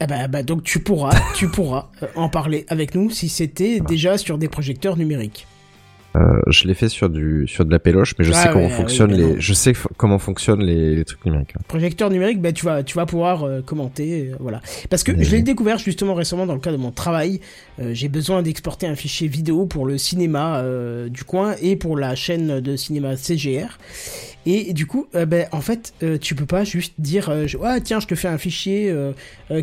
[0.00, 4.16] Eh ben, bah, donc tu pourras, tu pourras en parler avec nous si c'était déjà
[4.16, 5.47] sur des projecteurs numériques.
[6.18, 8.64] Euh, je l'ai fait sur du sur de la péloche, mais je Ah sais comment
[8.64, 11.54] ouais, fonctionnent les je sais comment fonctionnent les, les trucs numériques.
[11.68, 14.60] Projecteur numérique, ben tu vas, tu vas pouvoir euh, commenter, euh, voilà.
[14.90, 17.40] Parce que je l'ai découvert justement récemment dans le cadre de mon travail.
[17.92, 20.64] J'ai besoin d'exporter un fichier vidéo pour le cinéma
[21.08, 23.78] du coin et pour la chaîne de cinéma CGR.
[24.50, 27.58] Et du coup, euh, ben en fait, euh, tu peux pas juste dire, euh, je-
[27.62, 28.90] ah tiens, je te fais un fichier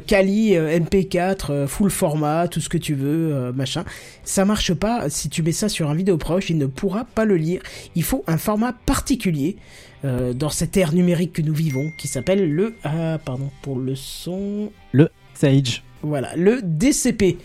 [0.05, 3.83] Kali euh, MP4 euh, full format, tout ce que tu veux, machin.
[4.23, 5.09] Ça marche pas.
[5.09, 7.61] Si tu mets ça sur un vidéo proche, il ne pourra pas le lire.
[7.95, 9.55] Il faut un format particulier
[10.03, 14.71] dans cette ère numérique que nous vivons, qui s'appelle le, ah, pardon, pour le son,
[14.91, 15.81] Le Sage.
[16.03, 17.37] voilà, le DCP.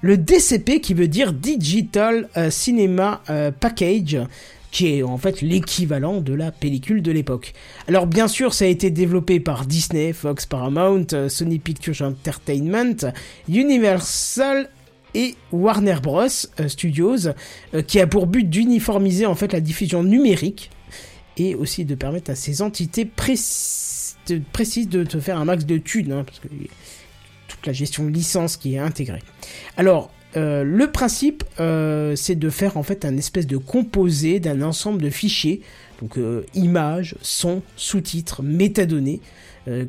[0.00, 3.20] Le DCP qui veut dire Digital Cinema
[3.60, 4.16] Package,
[4.70, 7.52] qui est en fait l'équivalent de la pellicule de l'époque.
[7.86, 13.12] Alors bien sûr, ça a été développé par Disney, Fox, Paramount, euh, Sony Pictures Entertainment,
[13.48, 14.68] Universal
[15.14, 16.26] et Warner Bros
[16.60, 17.28] euh, Studios,
[17.74, 20.70] euh, qui a pour but d'uniformiser en fait la diffusion numérique
[21.36, 26.12] et aussi de permettre à ces entités précises de te faire un max de thunes,
[26.12, 26.48] hein, parce que
[27.46, 29.22] toute la gestion de licence qui est intégrée.
[29.76, 34.62] Alors, euh, le principe, euh, c'est de faire en fait un espèce de composé d'un
[34.62, 35.62] ensemble de fichiers,
[36.00, 39.20] donc euh, images, sons, sous-titres, métadonnées,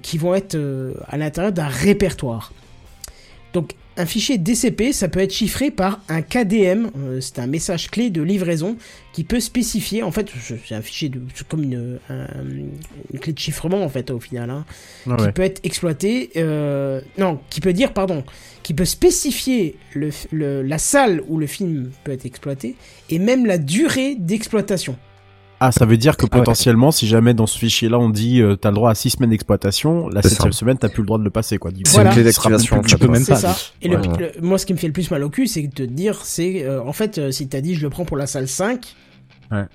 [0.01, 0.57] qui vont être
[1.07, 2.51] à l'intérieur d'un répertoire.
[3.99, 8.09] Un fichier DCP, ça peut être chiffré par un KDM, euh, c'est un message clé
[8.09, 8.77] de livraison
[9.11, 10.27] qui peut spécifier, en fait,
[10.65, 12.27] c'est un fichier de, comme une, un-
[13.13, 14.65] une clé de chiffrement en fait au final, hein,
[15.09, 15.31] Ah qui ouais.
[15.33, 18.23] peut être exploité, euh, non, qui peut dire, pardon,
[18.63, 22.75] qui peut spécifier le, le- la salle où le film peut être exploité
[23.09, 24.95] et même la durée d'exploitation.
[25.59, 26.39] Ah, ça veut dire que Ah ouais.
[26.41, 29.31] potentiellement, si jamais dans ce fichier-là on dit euh, t'as le droit à 6 semaines
[29.31, 30.59] d'exploitation, la septième ça.
[30.59, 31.71] semaine t'as plus le droit de le passer quoi.
[31.83, 32.81] C'est une clé d'activation.
[32.81, 33.35] Tu peux même pas.
[33.35, 33.55] ça.
[33.81, 34.31] Et le- Ouais.
[34.37, 36.21] le- moi, ce qui me fait le plus mal au cul, c'est de te dire,
[36.23, 38.95] c'est euh, en fait, euh, si t'as dit je le prends pour la salle 5,
[39.51, 39.65] Ouais.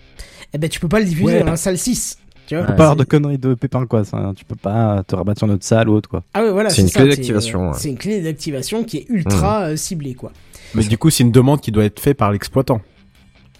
[0.54, 1.40] eh ben tu peux pas le diffuser Ouais.
[1.40, 2.18] dans la salle 6.
[2.46, 4.04] Tu vois Pas avoir de conneries de pépins quoi.
[4.04, 6.22] Ça, tu peux pas te rabattre sur notre salle ou autre quoi.
[6.34, 6.68] Ah ouais, voilà.
[6.70, 7.78] C'est une ça, clé d'activation, euh, ouais.
[7.78, 10.30] C'est une clé d'activation qui est ultra euh, ciblée, quoi.
[10.74, 12.80] Mais du coup, c'est une demande qui doit être faite par l'exploitant.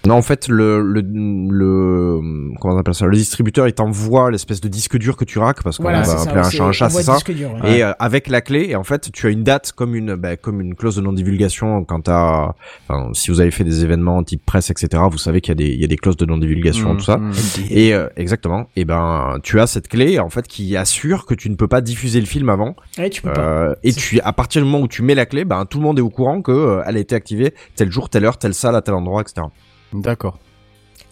[0.07, 2.21] Non, en fait, le, le, le,
[2.61, 5.63] comment on appelle ça, le distributeur, il t'envoie l'espèce de disque dur que tu raques,
[5.63, 7.15] parce qu'on Voilà, va appeler un chat un chat, c'est ça.
[7.15, 7.79] disque dur, ouais.
[7.79, 10.37] Et euh, avec la clé, et en fait, tu as une date comme une, bah,
[10.37, 12.53] comme une clause de non-divulgation quand t'as,
[12.89, 15.55] enfin, si vous avez fait des événements type presse, etc., vous savez qu'il y a
[15.67, 17.17] des, il y a des clauses de non-divulgation, Mmh, tout ça.
[17.19, 17.33] mmh.
[17.71, 18.67] Et euh, exactement.
[18.77, 21.81] Et ben, tu as cette clé en fait qui assure que tu ne peux pas
[21.81, 22.75] diffuser le film avant.
[22.99, 23.41] Ouais, tu peux pas.
[23.41, 25.85] Euh, et tu, à partir du moment où tu mets la clé, ben tout le
[25.85, 28.55] monde est au courant que euh, elle a été activée tel jour, telle heure, telle
[28.55, 29.47] salle, à tel endroit, etc.
[29.95, 30.39] D'accord.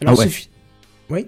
[0.00, 0.26] Alors, ah ouais.
[0.26, 0.48] ce fi-
[1.10, 1.26] Oui.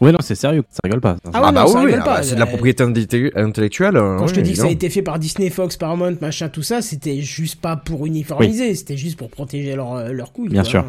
[0.00, 1.16] Ouais non c'est sérieux, ça rigole pas.
[1.32, 2.14] Ah ouais, non, bah ça oui, rigole ah pas.
[2.16, 3.96] bah, c'est de la Euh, propriété intellectu- intellectuelle.
[3.96, 6.48] euh, Quand je te dis que ça a été fait par Disney, Fox, Paramount, machin,
[6.48, 10.48] tout ça, c'était juste pas pour uniformiser, c'était juste pour protéger leur, euh, leur couille.
[10.48, 10.84] Bien quoi, sûr.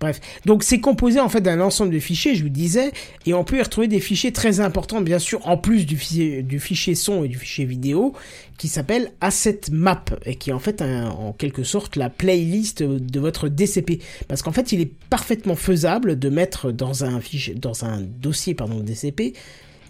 [0.00, 0.18] Bref.
[0.46, 2.90] Donc c'est composé en fait d'un ensemble de fichiers, je vous disais,
[3.26, 6.42] et on peut y retrouver des fichiers très importants, bien sûr, en plus du fichier,
[6.42, 8.14] du fichier son et du fichier vidéo,
[8.56, 13.20] qui s'appelle Asset Map, et qui est en fait en quelque sorte la playlist de
[13.20, 14.00] votre DCP.
[14.26, 18.54] Parce qu'en fait, il est parfaitement faisable de mettre dans un fichier, dans un dossier,
[18.54, 19.34] DCP,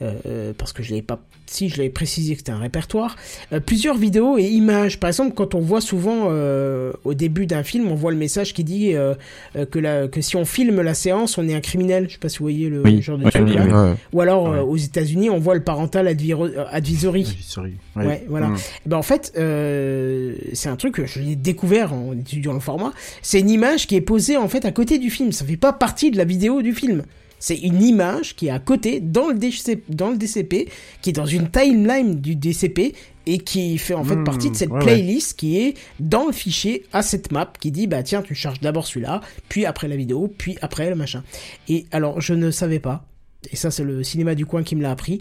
[0.02, 3.16] euh, parce que je l'avais pas, si je l'avais précisé que c'était un répertoire,
[3.52, 4.98] euh, plusieurs vidéos et images.
[5.00, 8.54] Par exemple, quand on voit souvent euh, au début d'un film, on voit le message
[8.54, 9.14] qui dit euh,
[9.56, 12.06] euh, que, la, que si on filme la séance, on est un criminel.
[12.08, 13.02] Je sais pas si vous voyez le Oui.
[13.02, 13.64] genre de truc oui, là.
[13.66, 13.72] oui.
[13.90, 13.94] Ouais.
[14.12, 14.60] Ou alors euh, Ouais.
[14.60, 17.36] aux États-Unis, on voit le parental euh, advisory.
[17.42, 17.72] Sorry.
[17.96, 18.48] Ouais, voilà.
[18.48, 18.56] Mmh.
[18.86, 22.92] Ben en fait, euh, c'est un truc que je l'ai découvert en étudiant le format.
[23.22, 25.32] C'est une image qui est posée en fait à côté du film.
[25.32, 27.02] Ça fait pas partie de la vidéo du film.
[27.40, 30.68] C'est une image qui est à côté dans le, DC dans le DCP,
[31.02, 32.94] qui est dans une timeline du DCP
[33.26, 34.84] et qui fait en fait Mmh, partie de cette ouais, ouais.
[34.84, 38.86] playlist qui est dans le fichier asset map qui dit bah tiens tu charges d'abord
[38.86, 41.24] celui-là, puis après la vidéo, puis après le machin.
[41.68, 43.04] Et alors je ne savais pas,
[43.50, 45.20] et ça c'est le cinéma du coin qui me l'a appris,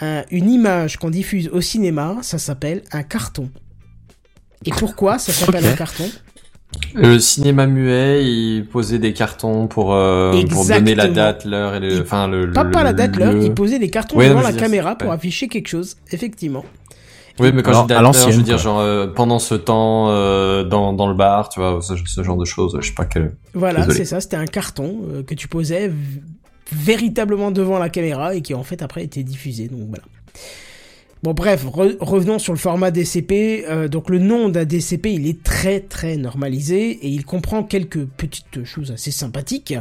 [0.00, 3.50] un- une image qu'on diffuse au cinéma, ça s'appelle un carton.
[4.64, 6.08] Et pourquoi ça s'appelle un carton?
[6.94, 11.80] Le cinéma muet, il posait des cartons pour, euh, pour donner la date, l'heure et
[11.80, 12.50] le, enfin le.
[12.52, 14.96] Pas le- pas la date, l'heure, le- il posait des cartons Ouais, devant la caméra
[14.96, 15.14] pour ouais.
[15.14, 16.64] afficher quelque chose, effectivement.
[17.38, 18.62] Oui, mais quand Alors, je dis à date, l'heure, je veux dire quoi.
[18.64, 22.36] genre euh, pendant ce temps euh, dans dans le bar, tu vois, ce, ce genre
[22.38, 22.76] de choses.
[22.80, 23.36] Je sais pas quel.
[23.54, 25.92] Voilà, c'est ça, c'était un carton euh, que tu posais
[26.72, 30.04] véritablement devant la caméra et qui en fait après était diffusé, donc voilà.
[31.26, 33.64] Bon bref, re- revenons sur le format DCP.
[33.68, 38.04] Euh, donc le nom d'un DCP, il est très très normalisé et il comprend quelques
[38.04, 39.74] petites choses assez sympathiques.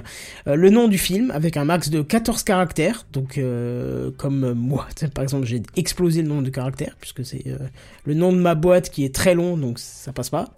[0.48, 3.06] Euh, le nom du film avec un max de 14 caractères.
[3.14, 7.44] Donc euh, comme moi, par exemple, j'ai explosé le nombre de caractères puisque c'est
[8.06, 10.50] le nom de ma boîte qui est très long, donc ça passe pas.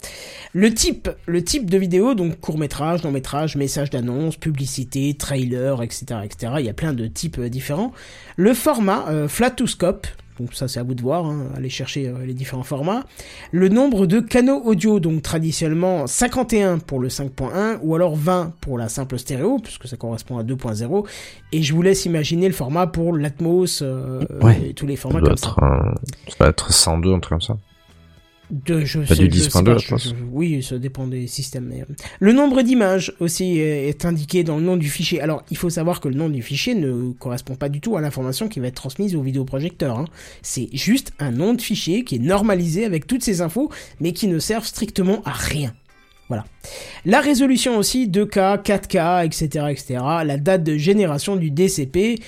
[0.54, 5.82] Le type, le type de vidéo, donc court métrage, long métrage, message d'annonce, publicité, trailer,
[5.82, 6.54] etc., etc.
[6.60, 7.92] Il y a plein de types différents.
[8.36, 10.06] Le format flat to scope.
[10.38, 13.04] Donc ça c'est à vous de voir, hein, allez chercher euh, les différents formats.
[13.52, 18.78] Le nombre de canaux audio, donc traditionnellement 51 pour le 5.1 ou alors 20 pour
[18.78, 21.06] la simple stéréo, puisque ça correspond à 2.0.
[21.52, 24.68] Et je vous laisse imaginer le format pour l'Atmos euh, Ouais.
[24.70, 25.54] et tous les Ça formats doit, comme ça.
[25.60, 25.94] un-
[26.28, 27.56] ça doit être 102, un truc comme ça.
[28.50, 30.04] De, je Pas sais- du je sais 10.2, pas, je pense.
[30.08, 31.66] je- Oui, ça dépend des systèmes.
[31.68, 31.84] mais,
[32.20, 35.20] Le nombre d'images aussi est est indiqué dans le nom du fichier.
[35.20, 38.00] Alors, il faut savoir que le nom du fichier ne correspond pas du tout à
[38.00, 39.98] l'information qui va être transmise au vidéoprojecteur.
[39.98, 40.06] hein.
[40.42, 43.70] C'est juste un nom de fichier qui est normalisé avec toutes ces infos,
[44.00, 45.74] mais qui ne servent strictement à rien.
[46.28, 46.44] Voilà.
[47.06, 50.00] La résolution aussi, 2K, 4K, etc., etc.
[50.24, 52.18] La date de génération du DCP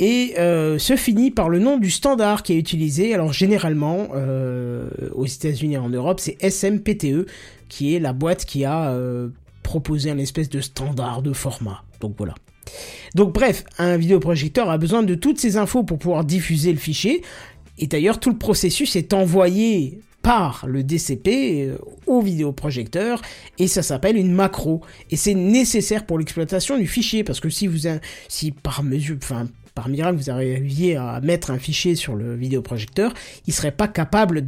[0.00, 3.14] et euh, se finit par le nom du standard qui est utilisé.
[3.14, 7.26] Alors généralement, euh, aux États-Unis et en Europe, c'est SMPTE,
[7.68, 9.28] qui est la boîte qui a euh,
[9.62, 11.84] proposé un espèce de standard de format.
[12.00, 12.34] Donc voilà.
[13.14, 17.22] Donc bref, un vidéoprojecteur a besoin de toutes ces infos pour pouvoir diffuser le fichier.
[17.78, 23.20] Et d'ailleurs, tout le processus est envoyé par le DCP euh, au vidéoprojecteur
[23.58, 27.66] et ça s'appelle une macro et c'est nécessaire pour l'exploitation du fichier parce que si
[27.66, 27.88] vous
[28.28, 33.12] si par mesure enfin par miracle vous arriviez à mettre un fichier sur le vidéoprojecteur,
[33.46, 34.46] il serait pas capable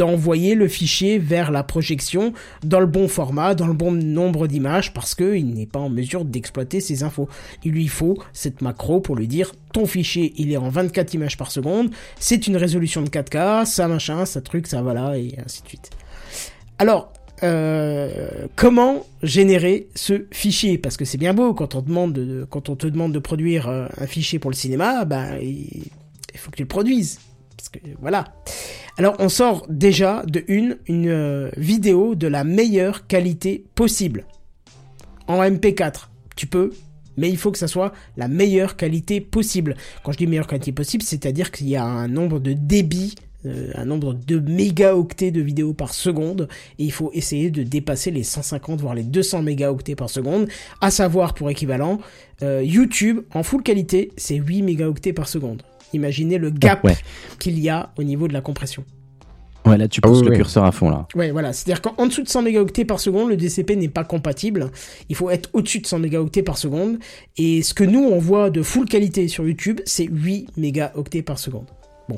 [0.00, 2.32] d'envoyer le fichier vers la projection
[2.64, 6.24] dans le bon format, dans le bon nombre d'images, parce qu'il n'est pas en mesure
[6.24, 7.28] d'exploiter ces infos.
[7.64, 11.36] Il lui faut cette macro pour lui dire ton fichier il est en 24 images
[11.36, 15.62] par seconde, c'est une résolution de 4K, ça machin, ça truc, ça voilà, et ainsi
[15.62, 15.90] de suite.
[16.78, 17.12] Alors,
[17.42, 20.78] euh, comment générer ce fichier?
[20.78, 24.38] Parce que c'est bien beau quand on, demande te demande de produire euh, un fichier
[24.38, 25.90] pour le cinéma, ben, il,
[26.36, 27.20] faut que tu le produises.
[28.00, 28.24] Voilà.
[28.98, 34.26] Alors on sort déjà de une, une euh, vidéo de la meilleure qualité possible.
[35.28, 36.72] En MP4, tu peux,
[37.16, 39.76] mais il faut que ça soit la meilleure qualité possible.
[40.02, 43.14] Quand je dis meilleure qualité possible, c'est-à-dire qu'il y a un nombre de débits,
[43.44, 46.48] un nombre de mégaoctets de vidéos par seconde,
[46.78, 50.48] et il faut essayer de dépasser les 150 voire les 200 mégaoctets par seconde,
[50.80, 51.98] à savoir pour équivalent,
[52.42, 55.62] euh, YouTube en full qualité, c'est 8 mégaoctets par seconde.
[55.92, 56.96] Imaginez le gap Ouais.
[57.38, 58.84] qu'il y a au niveau de la compression.
[59.66, 61.06] Ouais, là, tu Ah pousses oui, le curseur à fond, là.
[61.14, 61.52] Ouais, voilà.
[61.52, 64.70] C'est-à-dire qu'en dessous de 100 mégaoctets par seconde, le DCP n'est pas compatible.
[65.10, 66.98] Il faut être au-dessus de 100 mégaoctets par seconde.
[67.36, 71.38] Et ce que nous, on voit de full qualité sur YouTube, c'est 8 mégaoctets par
[71.38, 71.66] seconde.
[72.08, 72.16] Bon.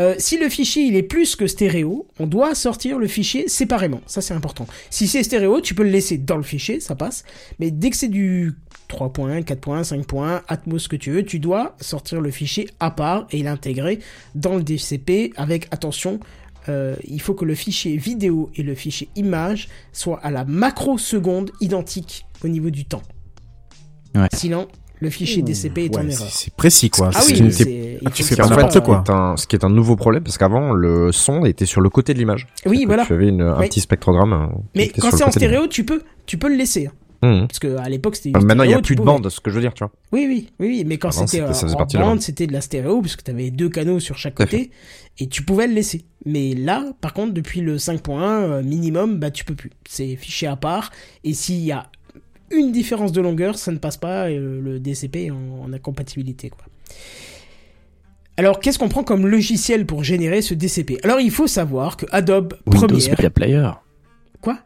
[0.00, 4.00] Euh, si le fichier il est plus que stéréo, on doit sortir le fichier séparément.
[4.06, 4.66] Ça c'est important.
[4.88, 7.24] Si c'est stéréo, tu peux le laisser dans le fichier, ça passe.
[7.58, 8.54] Mais dès que c'est du
[8.88, 13.26] 3.1, 4.1, 5.1, Atmos ce que tu veux, tu dois sortir le fichier à part
[13.30, 14.00] et l'intégrer
[14.34, 16.18] dans le DCP avec attention.
[16.68, 21.50] euh, il faut que le fichier vidéo et le fichier image soient à la macroseconde
[21.60, 23.02] identique au niveau du temps.
[24.14, 24.28] Ouais.
[24.34, 24.68] Sinon,
[25.00, 26.28] le fichier DCP est en erreur.
[26.30, 27.10] c'est précis quoi.
[27.14, 29.04] Ah oui, c'est- ah, tu que fais pas n'importe ce pas- qui, quoi.
[29.06, 31.88] est un, ce qui est un nouveau problème, parce qu'avant, le son était sur le
[31.90, 32.46] côté de l'image.
[32.66, 33.04] Oui, que voilà.
[33.06, 33.68] Tu avais une, un Oui.
[33.68, 34.32] petit spectrogramme.
[34.32, 36.86] euh, Mais quand c'est en stéréo, tu peux, tu peux le laisser.
[36.86, 36.90] hein.
[37.22, 37.40] l'image.
[37.42, 37.48] Mhm.
[37.48, 38.34] Parce qu'à l'époque, c'était.
[38.34, 39.92] Euh, Maintenant, il n'y a plus de bande, ce que je veux dire, tu vois.
[40.12, 43.22] Oui, oui, oui, oui, mais quand c'était en bande, c'était de la stéréo, parce que
[43.22, 44.70] tu avais deux canaux sur chaque à côté,
[45.18, 46.04] et tu pouvais le laisser.
[46.24, 49.70] Mais là, par contre, depuis le 5.1 euh, minimum, bah tu peux plus.
[49.86, 50.92] C'est fichier à part,
[51.24, 51.90] et s'il y a
[52.50, 55.72] une différence de longueur, ça ne passe pas, et le, le DCP est en, en
[55.72, 56.64] incompatibilité, quoi.
[58.36, 62.06] Alors, qu'est-ce qu'on prend comme logiciel pour générer ce DCP Alors, il faut savoir que
[62.10, 63.10] Adobe Windows Premiere...
[63.10, 63.70] Media Player.
[64.40, 64.58] Quoi?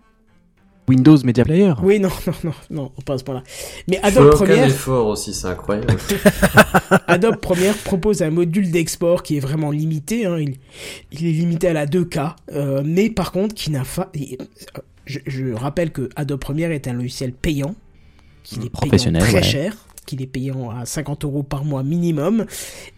[0.86, 1.72] Windows Media Player.
[1.82, 3.42] Oui, non, non, non, non, pas à ce point-là.
[3.88, 4.66] Mais Adobe Faut aucun Premiere...
[4.66, 5.96] effort aussi, c'est incroyable.
[7.08, 10.26] Adobe Premiere propose un module d'export qui est vraiment limité.
[10.26, 10.38] hein.
[10.38, 10.54] Il,
[11.10, 14.12] il est limité à la 2K, euh, mais par contre, qui n'a pas.
[14.14, 14.36] euh,
[15.06, 17.74] Je, je rappelle que Adobe Premiere est un logiciel payant,
[18.42, 19.42] qu'il est payant Professionnel, très ouais.
[19.42, 19.76] cher,
[20.06, 22.46] qu'il est payant à 50 euros par mois minimum,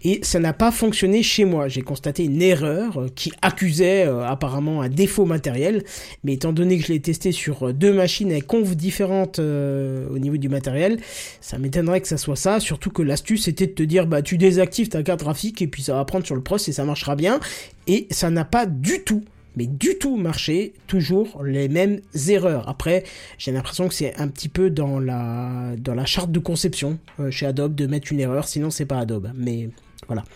[0.02, 1.68] et ça n'a pas fonctionné chez moi.
[1.68, 5.84] J'ai constaté une erreur euh, qui accusait euh, apparemment un défaut matériel,
[6.24, 10.08] mais étant donné que je l'ai testé sur euh, deux machines avec conf différentes euh,
[10.10, 10.98] au niveau du matériel,
[11.40, 14.36] ça m'étonnerait que ça soit ça, surtout que l'astuce c'était de te dire bah tu
[14.36, 17.16] désactives ta carte graphique et puis ça va prendre sur le pros et ça marchera
[17.16, 17.40] bien,
[17.86, 19.22] et ça n'a pas du tout
[19.56, 22.68] mais du tout marché, toujours les mêmes erreurs.
[22.68, 23.04] Après,
[23.38, 27.30] j'ai l'impression que c'est un petit peu dans la dans la charte de conception euh,
[27.30, 29.30] chez Adobe de mettre une erreur, sinon c'est pas Adobe.
[29.34, 29.68] Mais
[30.06, 30.24] voilà.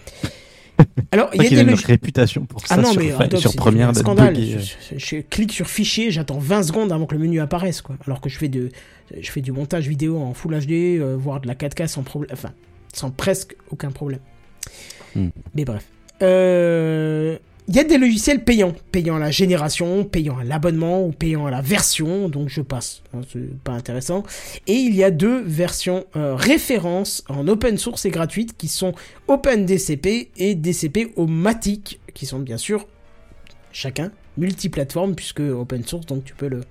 [1.12, 3.66] Alors, il y a des notre réputation pour ça Ah non, sur, mais Adobe, sur
[3.68, 4.32] un d'être scandale.
[4.34, 4.58] buggé.
[4.58, 7.96] Je, je- je clique sur fichier, j'attends 20 secondes avant que le menu apparaisse, quoi.
[8.06, 8.70] Alors que je fais de,
[9.20, 12.30] je fais du montage vidéo en Full HD, euh, voire de la 4K sans problème,
[12.32, 12.52] enfin,
[12.94, 14.20] sans presque aucun problème.
[15.14, 15.28] Hmm.
[15.54, 15.84] Mais bref.
[16.22, 17.36] Euh,
[17.70, 21.46] Il y a des logiciels payants, payants à la génération, payants à l'abonnement ou payants
[21.46, 24.24] à la version, donc je passe, hein, c'est pas intéressant.
[24.66, 28.92] Et il y a deux versions euh, références en open source et gratuites qui sont
[29.28, 32.88] OpenDCP et DCP-O-Matic, qui sont bien sûr
[33.70, 36.62] chacun multiplateforme puisque open source, donc tu peux le,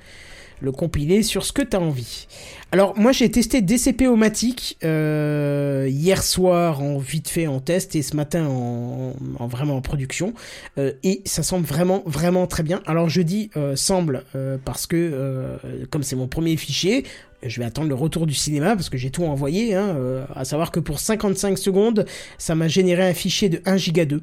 [0.62, 2.28] le compiler sur ce que tu as envie.
[2.72, 8.16] Alors moi j'ai testé DCP-O-Matic euh, hier soir en vite fait en test et ce
[8.16, 10.34] matin en, en vraiment en production
[10.78, 12.82] euh, et ça semble vraiment vraiment très bien.
[12.86, 14.24] Alors je dis euh, semble
[14.66, 15.58] parce que
[15.90, 17.06] comme c'est mon premier fichier,
[17.44, 19.76] je vais attendre le retour du cinéma parce que j'ai tout envoyé.
[19.76, 19.96] Hein,
[20.36, 22.06] à savoir que pour 55 secondes,
[22.38, 24.22] ça m'a généré un fichier de 1 giga 2.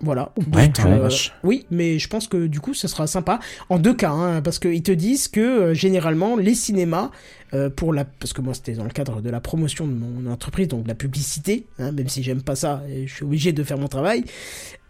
[0.00, 0.32] Voilà.
[0.54, 0.92] Ouais, Donc, ouais.
[0.92, 1.08] euh,
[1.42, 4.58] oui, mais je pense que du coup, ce sera sympa en deux cas, hein, parce
[4.58, 7.10] qu'ils te disent que euh, généralement les cinémas,
[7.54, 10.30] euh, pour la, parce que moi c'était dans le cadre de la promotion de mon
[10.30, 13.52] entreprise, donc de la publicité, hein, même si j'aime pas ça, et je suis obligé
[13.52, 14.24] de faire mon travail.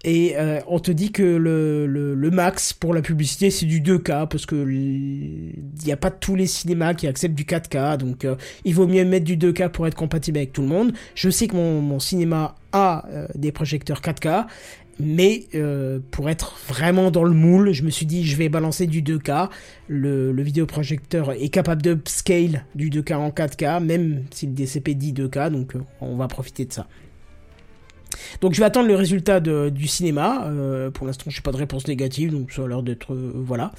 [0.04, 4.28] Et euh, on te dit que le, le, max pour la publicité c'est du 2K
[4.28, 5.54] parce que il
[5.84, 9.04] n'y a pas tous les cinémas qui acceptent du 4K donc euh, il vaut mieux
[9.04, 10.92] mettre du 2K pour être compatible avec tout le monde.
[11.16, 14.46] Je sais que mon, mon cinéma a euh, des projecteurs 4K
[15.00, 15.46] mais
[16.10, 19.48] pour être vraiment dans le moule, je me suis dit je vais balancer du 2K.
[19.86, 25.12] Le, le vidéoprojecteur est capable d'upscale du 2K en 4K même si le DCP dit
[25.12, 26.88] 2K donc on va profiter de ça.
[28.40, 30.46] Donc je vais attendre le résultat du cinéma.
[30.46, 33.32] Euh, pour l'instant, je n'ai pas de réponse négative, donc ça a l'air d'être euh,
[33.34, 33.72] voilà.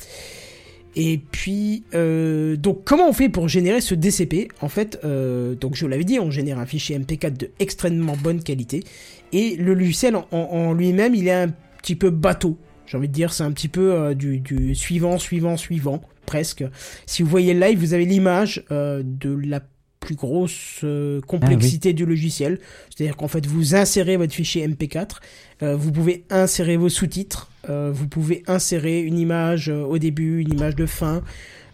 [0.96, 5.82] Et puis, euh, donc comment on fait pour générer ce DCP En fait, donc je
[5.86, 8.84] vous l'avais dit, on génère un fichier MP4 de extrêmement bonne qualité.
[9.32, 12.58] Et le logiciel en, lui-même, il est un petit peu bateau.
[12.88, 16.64] J'ai envie de dire, c'est un petit peu du, du suivant, suivant, suivant, presque.
[17.06, 19.62] Si vous voyez le live, vous avez l'image de la
[20.00, 22.60] plus grosse euh, complexité du logiciel.
[22.90, 25.18] C'est-à-dire qu'en fait, vous insérez votre fichier MP4,
[25.62, 30.40] euh, vous pouvez insérer vos sous-titres, euh, vous pouvez insérer une image euh, au début,
[30.42, 31.22] une image de fin.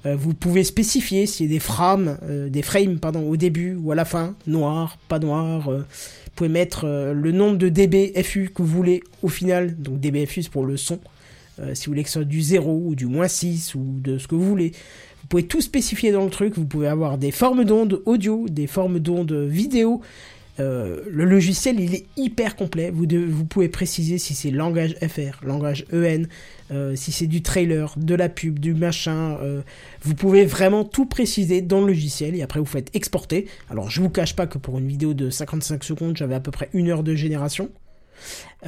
[0.06, 3.76] euh, vous pouvez spécifier s'il y a des frames, euh, des frames pardon, au début
[3.76, 5.70] ou à la fin, noir, pas noir.
[5.70, 9.74] euh, vous pouvez mettre le nombre de dBFU que vous voulez au final.
[9.82, 11.00] Donc dBFU c'est pour le son.
[11.62, 14.18] Euh, si vous voulez que ce soit du 0 ou du moins 6 ou de
[14.18, 14.74] ce que vous voulez.
[15.26, 16.54] Vous pouvez tout spécifier dans le truc.
[16.56, 20.02] Vous pouvez avoir des formes d'ondes audio, des formes d'ondes vidéo.
[20.60, 22.92] Euh, le logiciel, il est hyper complet.
[22.92, 23.08] Vous,
[23.46, 26.28] pouvez préciser si c'est langage FR, langage EN,
[26.70, 29.40] euh, si c'est du trailer, de la pub, du machin.
[29.42, 29.64] euh,
[30.04, 33.48] vous pouvez vraiment tout préciser dans le logiciel et après vous faites exporter.
[33.72, 36.52] Alors je vous cache pas que pour une vidéo de 55 secondes, j'avais à peu
[36.52, 37.72] près une heure de génération.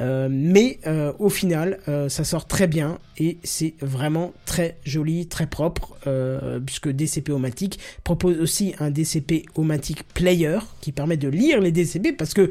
[0.00, 5.26] Euh, mais euh, au final, euh, ça sort très bien et c'est vraiment très joli,
[5.26, 11.72] très propre, euh, puisque DCP-O-Matic propose aussi un DCP-O-Matic Player qui permet de lire les
[11.72, 12.50] DCP parce que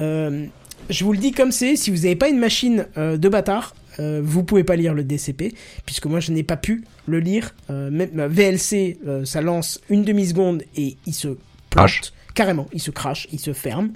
[0.00, 0.46] euh,
[0.90, 3.74] je vous le dis comme c'est, si vous n'avez pas une machine euh, de bâtard,
[4.00, 5.54] euh, vous pouvez pas lire le DCP,
[5.84, 7.54] puisque moi je n'ai pas pu le lire.
[7.70, 11.36] Euh, même VLC, euh, ça lance une demi seconde et il se
[11.70, 12.00] Crash.
[12.00, 13.92] plante carrément, il se crache, il se ferme.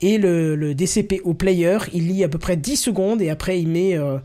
[0.00, 3.68] Et le, DCP au player, il lit à peu près 10 secondes et après il
[3.68, 4.18] met, euh,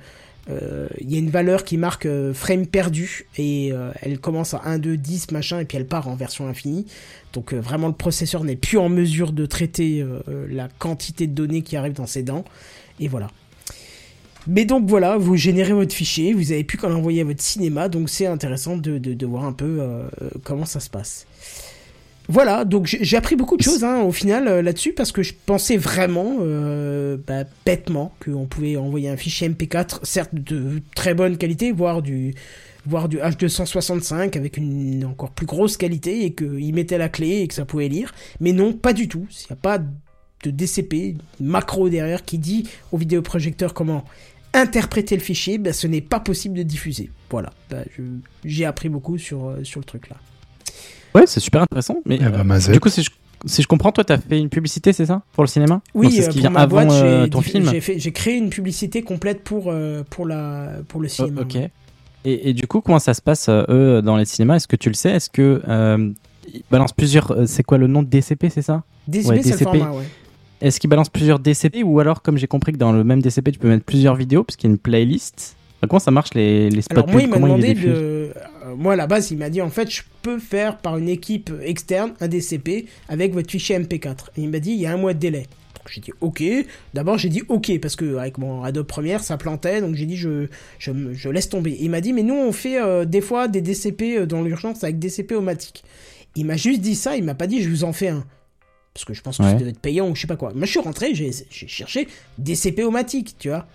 [0.50, 3.72] euh, il y a une valeur qui marque euh, frame perdu et
[4.02, 6.86] elle commence à 1, 2, 10 machin et puis elle part en version infinie.
[7.34, 10.06] Donc vraiment le processeur n'est plus en mesure de traiter
[10.50, 12.46] la quantité de données qui arrivent dans ses dents.
[13.00, 13.30] Et voilà.
[14.46, 17.88] Mais donc voilà, vous générez votre fichier, vous avez plus qu'à l'envoyer à votre cinéma,
[17.88, 19.82] donc c'est intéressant de, voir un peu
[20.44, 21.26] comment ça se passe.
[22.30, 25.34] Voilà, donc j'ai appris beaucoup de choses hein, au final euh, là-dessus parce que je
[25.46, 31.38] pensais vraiment, euh, bah, bêtement, qu'on pouvait envoyer un fichier MP4, certes de très bonne
[31.38, 32.34] qualité, voire du,
[32.86, 37.48] voire du H265 avec une encore plus grosse qualité et qu'il mettait la clé et
[37.48, 38.14] que ça pouvait lire.
[38.40, 39.28] Mais non, pas du tout.
[39.30, 44.06] Il n'y a pas de DCP, macro derrière qui dit au vidéoprojecteur comment
[44.54, 47.10] interpréter le fichier, bah, ce n'est pas possible de diffuser.
[47.30, 48.04] Voilà, bah, je-
[48.46, 50.16] j'ai appris beaucoup sur, euh, sur le truc là.
[51.16, 51.98] Ouais, c'est super intéressant.
[52.06, 53.10] Mais Eh ben, euh, du coup, si je,
[53.46, 55.82] si je comprends, toi, t'as fait une publicité, c'est ça Pour le cinéma?
[55.94, 57.66] Oui, Donc, c'est ce euh, qui pour vient ma avant boîte, euh, j'ai ton film.
[57.70, 61.42] j'ai fait- j'ai créé une publicité complète pour, euh, pour, la, pour le Oh, cinéma.
[61.42, 61.56] ok.
[62.26, 64.56] Et, et du coup, comment ça se passe, euh, eux, dans les cinémas?
[64.56, 65.12] Est-ce que tu le sais?
[65.12, 66.10] Est-ce que euh,
[66.54, 67.48] ils balancent plusieurs.
[67.48, 68.84] c'est quoi le nom de DCP, c'est ça?
[69.08, 70.06] DCP, Ouais, c'est le format, ouais.
[70.62, 73.52] Est-ce qu'ils balancent plusieurs DCP ou alors, comme j'ai compris que dans le même DCP,
[73.52, 75.58] tu peux mettre plusieurs vidéos parce qu'il y a une playlist?
[75.88, 77.88] Comment ça marche les, les spots Alors moi, pubs il m'a demandé de...
[77.90, 78.32] euh,
[78.78, 81.52] moi, à la base, il m'a dit, en fait, je peux faire par une équipe
[81.64, 84.30] externe un DCP avec votre fichier MP4.
[84.38, 85.48] Et il m'a dit, il y a un mois de délai.
[85.92, 86.42] J'ai dit ok.
[86.94, 90.16] D'abord j'ai dit ok parce que avec mon Adobe Premiere ça plantait donc j'ai dit
[90.16, 90.48] je,
[90.80, 91.78] je je laisse tomber.
[91.78, 94.82] Il m'a dit mais nous on fait euh, des fois des DCP euh, dans l'urgence
[94.86, 95.84] avec DCP automatique.
[96.38, 98.24] Il m'a juste dit ça, il m'a pas dit je vous en fais un.
[98.94, 99.50] Parce que je pense que Ouais.
[99.50, 100.54] ça devait être payant ou je sais pas quoi.
[100.56, 102.08] Moi je suis rentré, j'ai j'ai cherché
[102.38, 103.68] DCP automatique, tu vois.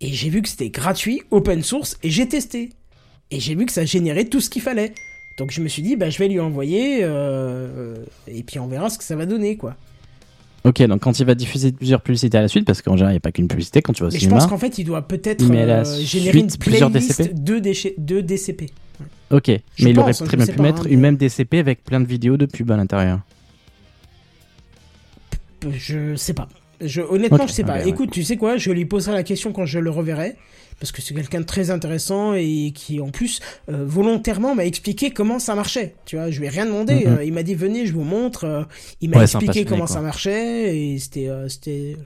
[0.00, 2.70] Et j'ai vu que c'était gratuit, open source, et j'ai testé.
[3.30, 4.92] Et j'ai vu que ça générait tout ce qu'il fallait.
[5.38, 7.96] Donc je me suis dit, bah, je vais lui envoyer, euh,
[8.28, 9.76] et puis on verra ce que ça va donner, quoi.
[10.64, 13.16] Ok, donc quand il va diffuser plusieurs publicités à la suite, parce qu'en général, il
[13.16, 14.84] n'y a pas qu'une publicité quand tu vas au Mais je pense qu'en fait, il
[14.84, 17.98] doit peut-être euh, générer une playlist DCP?
[17.98, 18.70] de, DCP.
[19.30, 21.58] Ok, mais il aurait hein, très bien pu pas, mettre hein, une mais- même DCP
[21.58, 23.20] avec plein de vidéos de pub à l'intérieur.
[25.70, 26.48] Je sais pas.
[26.86, 27.78] Je, honnêtement, Ok, je sais pas.
[27.78, 27.88] ouais.
[27.88, 30.36] Écoute, tu sais quoi, je lui poserai la question quand je le reverrai.
[30.80, 33.38] Parce que c'est quelqu'un de très intéressant et qui, en plus,
[33.70, 35.94] euh, volontairement m'a expliqué comment ça marchait.
[36.04, 37.04] Tu vois, je lui ai rien demandé.
[37.06, 37.16] Mhm.
[37.18, 38.44] euh, il m'a dit, venez, je vous montre.
[38.44, 38.62] euh,
[39.00, 39.94] il m'a Ouais, expliqué comment quoi.
[39.94, 41.96] ça marchait et c'était, euh, c'était,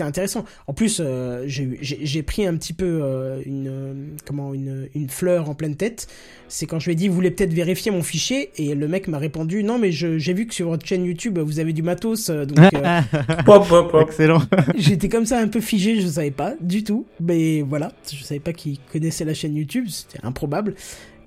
[0.00, 0.44] c'était intéressant.
[0.66, 3.92] En plus, euh, j'ai pris un petit peu euh, une, euh,
[4.26, 6.06] comment, une, une fleur en pleine tête.
[6.48, 8.50] C'est quand je lui ai dit, vous voulez peut-être vérifier mon fichier?
[8.56, 11.60] Et le mec m'a répondu, non, mais j'ai vu que sur votre chaîne YouTube, vous
[11.60, 12.30] avez du matos.
[12.30, 13.00] donc, euh,
[13.46, 14.02] Hop, hop, hop.
[14.08, 14.40] Excellent.
[14.76, 17.04] J'étais comme ça un peu figé, je savais pas du tout.
[17.20, 20.74] Mais voilà, je savais pas qu'il connaissait la chaîne YouTube, c'était improbable.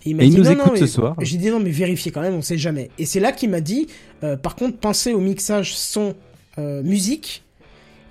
[0.05, 1.15] il m'a Et il dit, nous non, écoute non, ce mais- soir.
[1.21, 2.89] J'ai dit non, mais vérifiez quand même, on sait jamais.
[2.97, 3.87] Et c'est là qu'il m'a dit,
[4.23, 6.15] euh, par contre, pensez au mixage son
[6.57, 7.43] euh, musique.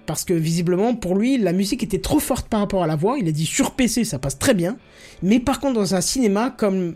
[0.07, 3.17] Parce que visiblement, pour lui, la musique était trop forte par rapport à la voix.
[3.19, 4.77] Il a dit sur PC, ça passe très bien.
[5.23, 6.95] Mais par contre, dans un cinéma, comme.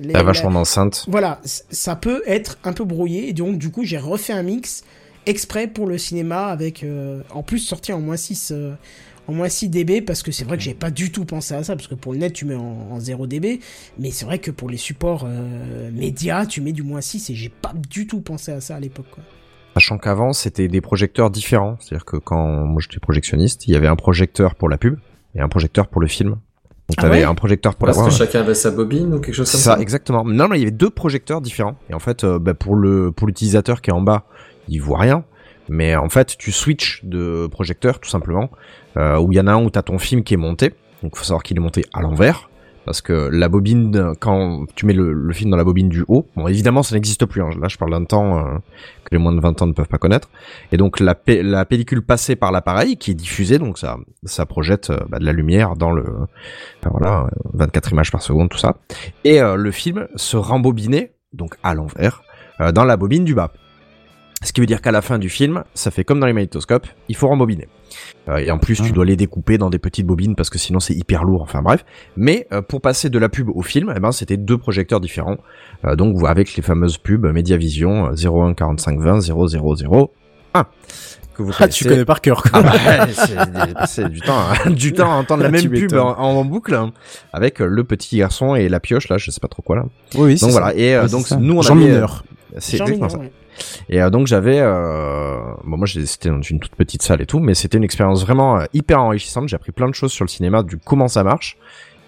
[0.00, 1.04] les- la- vachement d'enceinte.
[1.08, 3.28] voilà, ça peut être un peu brouillé.
[3.28, 4.84] Et donc, du coup, j'ai refait un mix
[5.26, 8.74] exprès pour le cinéma avec, euh, en plus, sorti en moins 6, euh,
[9.26, 11.62] en moins 6 dB parce que c'est vrai que j'ai pas du tout pensé à
[11.64, 13.60] ça parce que pour le net, tu mets en, en 0 dB.
[13.98, 17.34] Mais c'est vrai que pour les supports euh, médias, tu mets du moins 6 et
[17.34, 19.22] j'ai pas du tout pensé à ça à l'époque, quoi.
[19.74, 21.76] Sachant qu'avant, c'était des projecteurs différents.
[21.80, 24.98] C'est-à-dire que quand moi j'étais projectionniste, il y avait un projecteur pour la pub
[25.34, 26.30] et un projecteur pour le film.
[26.30, 29.14] Donc Ah t'avais ouais un projecteur pour Parce la que ouais, chacun avait sa bobine
[29.14, 29.80] ou quelque chose comme ça, ça.
[29.80, 30.24] exactement.
[30.24, 31.76] Non, mais il y avait deux projecteurs différents.
[31.88, 34.24] Et en fait, euh, bah, pour le pour l'utilisateur qui est en bas,
[34.68, 35.24] il voit rien.
[35.68, 38.50] Mais en fait, tu switches de projecteur tout simplement.
[38.96, 40.74] Euh, où il y en a un où t'as ton film qui est monté.
[41.04, 42.49] Donc faut savoir qu'il est monté à l'envers.
[42.86, 46.48] Parce que la bobine, quand tu mets le, film dans la bobine du haut, bon
[46.48, 47.42] évidemment ça n'existe plus.
[47.42, 47.50] hein.
[47.60, 48.56] Là je parle d'un temps euh,
[49.04, 50.28] que les moins de 20 ans ne peuvent pas connaître.
[50.72, 54.46] Et donc la, pe- la pellicule passée par l'appareil qui est diffusée, donc ça, ça
[54.46, 56.04] projette euh, bah, de la lumière dans le,
[56.90, 58.76] voilà, euh, 24 images par seconde, tout ça.
[59.24, 62.22] Et euh, le film se rembobinait, donc à l'envers,
[62.60, 63.52] euh, dans la bobine du bas.
[64.42, 66.86] Ce qui veut dire qu'à la fin du film, ça fait comme dans les magnétoscopes,
[67.10, 67.68] il faut rembobiner.
[68.30, 68.92] Euh, et en plus, tu Ah.
[68.92, 71.42] dois les découper dans des petites bobines parce que sinon c'est hyper lourd.
[71.42, 71.84] Enfin bref.
[72.16, 75.36] Mais euh, pour passer de la pub au film, eh ben c'était deux projecteurs différents.
[75.84, 79.38] Euh, donc avec les fameuses pubs Mediavision euh, 01 45 20 000
[80.54, 80.64] 1
[81.34, 82.62] que vous Ah, tu connais par cœur, quoi.
[82.64, 85.98] Ah bah, c'est du temps, hein, du temps à entendre la Tu même pub m'étonnes.
[86.00, 86.92] en, en boucle hein,
[87.34, 89.84] avec euh, le petit garçon et la pioche là, je sais pas trop quoi là.
[90.14, 90.60] Oui, oui, c'est Donc ça.
[90.60, 90.74] voilà.
[90.76, 91.36] Et euh, Ouais, c'est donc ça.
[91.36, 92.24] nous on Jean avait, Mineur.
[92.58, 93.18] c'est Jean exactement ça.
[93.18, 93.32] ouais.
[93.88, 95.38] Et euh, donc j'avais, euh...
[95.64, 98.58] bon moi c'était dans une toute petite salle et tout, mais c'était une expérience vraiment
[98.58, 99.48] euh, hyper enrichissante.
[99.48, 101.56] J'ai appris plein de choses sur le cinéma, du comment ça marche.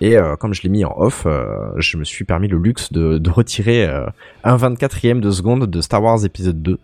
[0.01, 1.29] Et comme je l'ai mis en off,
[1.77, 3.89] je me suis permis le luxe de, retirer
[4.43, 6.81] un 24e de seconde de Star Wars épisode 2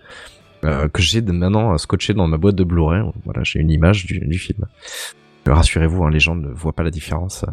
[0.65, 3.03] euh, que j'ai maintenant scotché dans ma boîte de Blu-ray.
[3.25, 4.67] Voilà, j'ai une image du, film.
[5.47, 7.45] Rassurez-vous, hein, les gens ne voient pas la différence.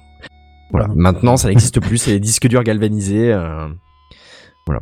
[0.70, 0.88] voilà.
[0.94, 1.96] Maintenant, ça n'existe plus.
[1.96, 3.34] C'est les disques durs galvanisés.
[4.66, 4.80] Voilà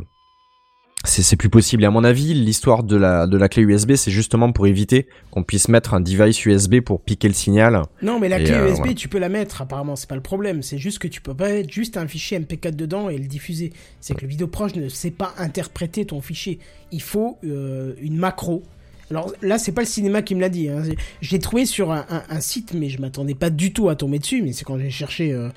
[1.09, 1.83] c'est c'est plus possible.
[1.83, 5.07] Et à mon avis, l'histoire de la de la clé USB, c'est justement pour éviter
[5.31, 7.83] qu'on puisse mettre un device USB pour piquer le signal.
[8.03, 8.95] Non, mais la Et, clé euh, USB, voilà.
[8.95, 10.63] tu peux la mettre, apparemment, c'est pas le problème.
[10.63, 13.73] C'est juste que tu peux pas mettre juste un fichier MP4 dedans et le diffuser.
[14.01, 16.59] C'est que le vidéoproche ne sait pas interpréter ton fichier.
[16.93, 18.63] Il faut euh, une macro.
[19.11, 20.69] Alors là, c'est pas le cinéma qui me l'a dit.
[20.69, 20.83] Hein.
[21.23, 23.97] Je l'ai trouvé sur un, un- un site, mais je m'attendais pas du tout à
[23.97, 24.43] tomber dessus.
[24.43, 25.49] Mais c'est quand j'ai cherché euh,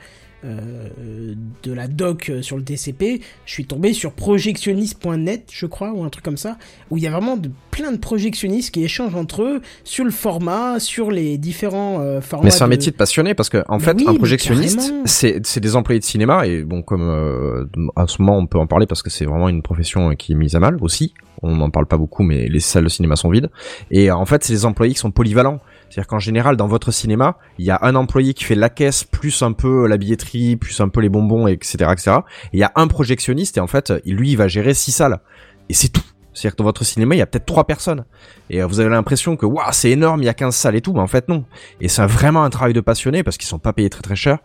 [0.45, 5.91] euh, de la doc euh, sur le TCP, je suis tombé sur projectionniste.net, je crois,
[5.93, 6.57] ou un truc comme ça,
[6.89, 10.11] où il y a vraiment de, plein de projectionnistes qui échangent entre eux sur le
[10.11, 12.45] format, sur les différents euh, formats.
[12.45, 14.93] Mais c'est un de- métier de passionné parce que en Mais fait, oui, un projectionniste,
[15.05, 17.65] c'est des employés de cinéma et bon comme euh,
[17.95, 20.35] à ce moment on peut en parler parce que c'est vraiment une profession qui est
[20.35, 21.13] mise à mal aussi.
[21.43, 23.49] On n'en parle pas beaucoup, mais les salles de cinéma sont vides.
[23.89, 25.59] Et euh, en fait, c'est des employés qui sont polyvalents.
[25.91, 29.03] C'est-à-dire qu'en général, dans votre cinéma, il y a un employé qui fait la caisse,
[29.03, 32.11] plus un peu la billetterie, plus un peu les bonbons, etc., etc.
[32.45, 35.19] Et il y a un projectionniste et en fait, lui, il va gérer six salles.
[35.68, 36.01] Et c'est tout.
[36.34, 38.05] C'est-à-dire que dans votre cinéma, il y a peut-être trois personnes.
[38.49, 40.81] Et euh, vous avez l'impression que waouh, c'est énorme, il y a 15 salles et
[40.81, 41.43] tout, mais en fait non.
[41.81, 44.38] Et c'est vraiment un travail de passionné parce qu'ils sont pas payés très très cher.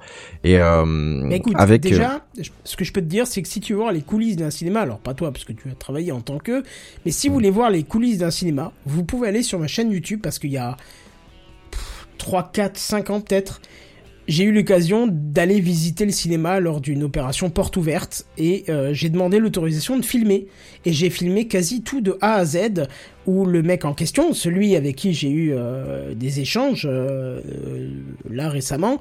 [0.43, 2.27] Et euh, Mais écoute, avec euh, déjà,
[2.64, 4.51] ce que je peux te dire, c'est que si tu veux voir les coulisses d'un
[4.51, 6.64] cinéma, alors pas toi, parce que tu as travaillé en tant que,
[7.05, 9.93] mais si vous voulez voir les coulisses d'un cinéma, vous pouvez aller sur ma chaîne
[9.93, 10.77] YouTube, parce qu'il y a
[12.18, 13.60] 3, 4, 5 ans peut-être,
[14.28, 19.09] j'ai eu l'occasion d'aller visiter le cinéma lors d'une opération porte ouverte, et euh, j'ai
[19.09, 20.48] demandé l'autorisation de filmer,
[20.84, 22.88] et j'ai filmé quasi tout de A à Z,
[23.26, 27.40] où le mec en question, celui avec qui j'ai eu euh, des échanges, euh,
[28.28, 29.01] là récemment,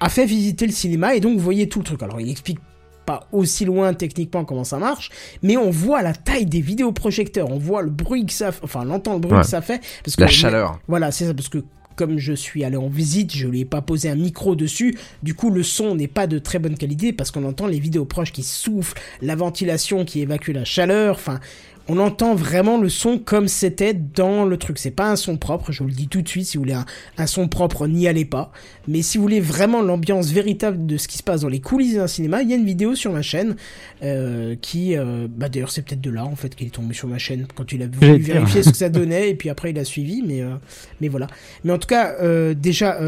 [0.00, 2.02] a fait visiter le cinéma et donc vous voyez tout le truc.
[2.02, 2.58] Alors il explique
[3.04, 5.08] pas aussi loin techniquement comment ça marche,
[5.42, 8.82] mais on voit la taille des vidéoprojecteurs, on voit le bruit que ça, fait, enfin
[8.86, 9.40] on entend le bruit Ouais.
[9.40, 10.78] que ça fait, parce que La chaleur.
[10.88, 11.64] Voilà, c'est ça, parce que
[11.98, 15.34] comme je suis allé en visite, je lui ai pas posé un micro dessus, du
[15.34, 18.44] coup le son n'est pas de très bonne qualité parce qu'on entend les vidéoproches qui
[18.44, 21.40] soufflent, la ventilation qui évacue la chaleur, enfin
[21.88, 24.78] on entend vraiment le son comme c'était dans le truc.
[24.78, 26.46] C'est pas un son propre, je vous le dis tout de suite.
[26.46, 26.84] Si vous voulez un,
[27.16, 28.52] un son propre, n'y allez pas.
[28.86, 31.94] Mais si vous voulez vraiment l'ambiance véritable de ce qui se passe dans les coulisses
[31.94, 33.56] d'un cinéma, il y a une vidéo sur ma chaîne
[34.02, 37.08] euh, qui, euh, bah d'ailleurs c'est peut-être de là en fait qu'il est tombé sur
[37.08, 39.78] ma chaîne quand il a voulu vérifier ce que ça donnait et puis après il
[39.78, 40.22] a suivi.
[40.22, 40.54] Mais euh,
[41.00, 41.26] mais voilà.
[41.64, 42.16] Mais en tout cas,
[42.54, 42.98] déjà,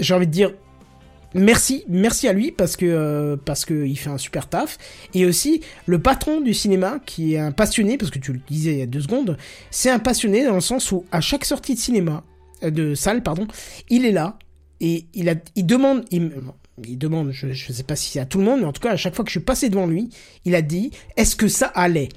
[0.00, 0.52] j'ai envie de dire
[1.34, 4.78] merci, merci à lui parce que euh, parce que il fait un super taf.
[5.14, 8.72] Et aussi le patron du cinéma qui est un passionné parce que tu le disais
[8.72, 9.36] il y a deux secondes,
[9.70, 12.24] c'est un passionné dans le sens où à chaque sortie de cinéma
[12.64, 13.46] euh, de salle pardon,
[13.88, 14.38] il est là
[14.80, 16.30] et il a il demande il,
[16.98, 18.92] demande je je sais pas si c'est à tout le monde mais en tout cas
[18.92, 20.10] à chaque fois que je suis passé devant lui,
[20.44, 22.08] il a dit est-ce que ça allait?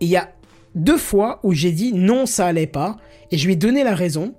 [0.00, 0.32] Et il y a
[0.74, 2.98] deux fois où j'ai dit non ça allait pas.
[3.32, 4.34] Et je lui ai donné la raison.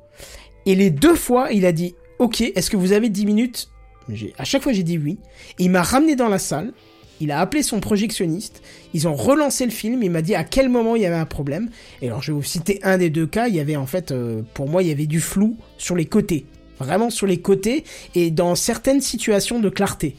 [0.65, 3.69] Et les deux fois il a dit ok est-ce que vous avez 10 minutes
[4.37, 5.17] à chaque fois j'ai dit oui.
[5.59, 6.73] Et il m'a ramené dans la salle.
[7.19, 8.61] Il a appelé son projectionniste.
[8.93, 10.03] Ils ont relancé le film.
[10.03, 11.69] Il m'a dit à quel moment il y avait un problème.
[12.01, 13.47] Et alors je vais vous citer un des deux cas.
[13.47, 16.05] Il y avait en fait, euh, pour moi, il y avait du flou sur les
[16.05, 16.45] côtés.
[16.79, 20.15] Vraiment sur les côtés et dans certaines situations de clarté.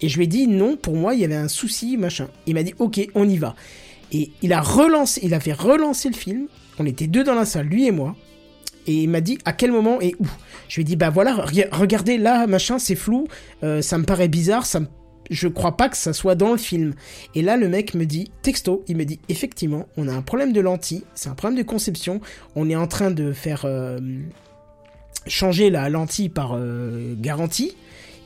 [0.00, 2.28] Et je lui ai dit non, pour moi, il y avait un souci, machin.
[2.46, 3.54] Il m'a dit ok, on y va.
[4.10, 6.48] Et il a relancé, il a fait relancer le film.
[6.78, 8.16] On était deux dans la salle, lui et moi.
[8.86, 10.26] Et il m'a dit à quel moment et où?
[10.68, 11.34] Je lui ai dit bah voilà,
[11.70, 13.28] regardez là, machin, c'est flou,
[13.62, 14.86] euh, ça me paraît bizarre, ça me-
[15.30, 16.94] je crois pas que ça soit dans le film.
[17.34, 20.52] Et là le mec me dit texto, il me dit effectivement, on a un problème
[20.52, 22.20] de lentille, c'est un problème de conception,
[22.56, 23.98] on est en train de faire euh,
[25.26, 27.76] changer la lentille par euh, garantie.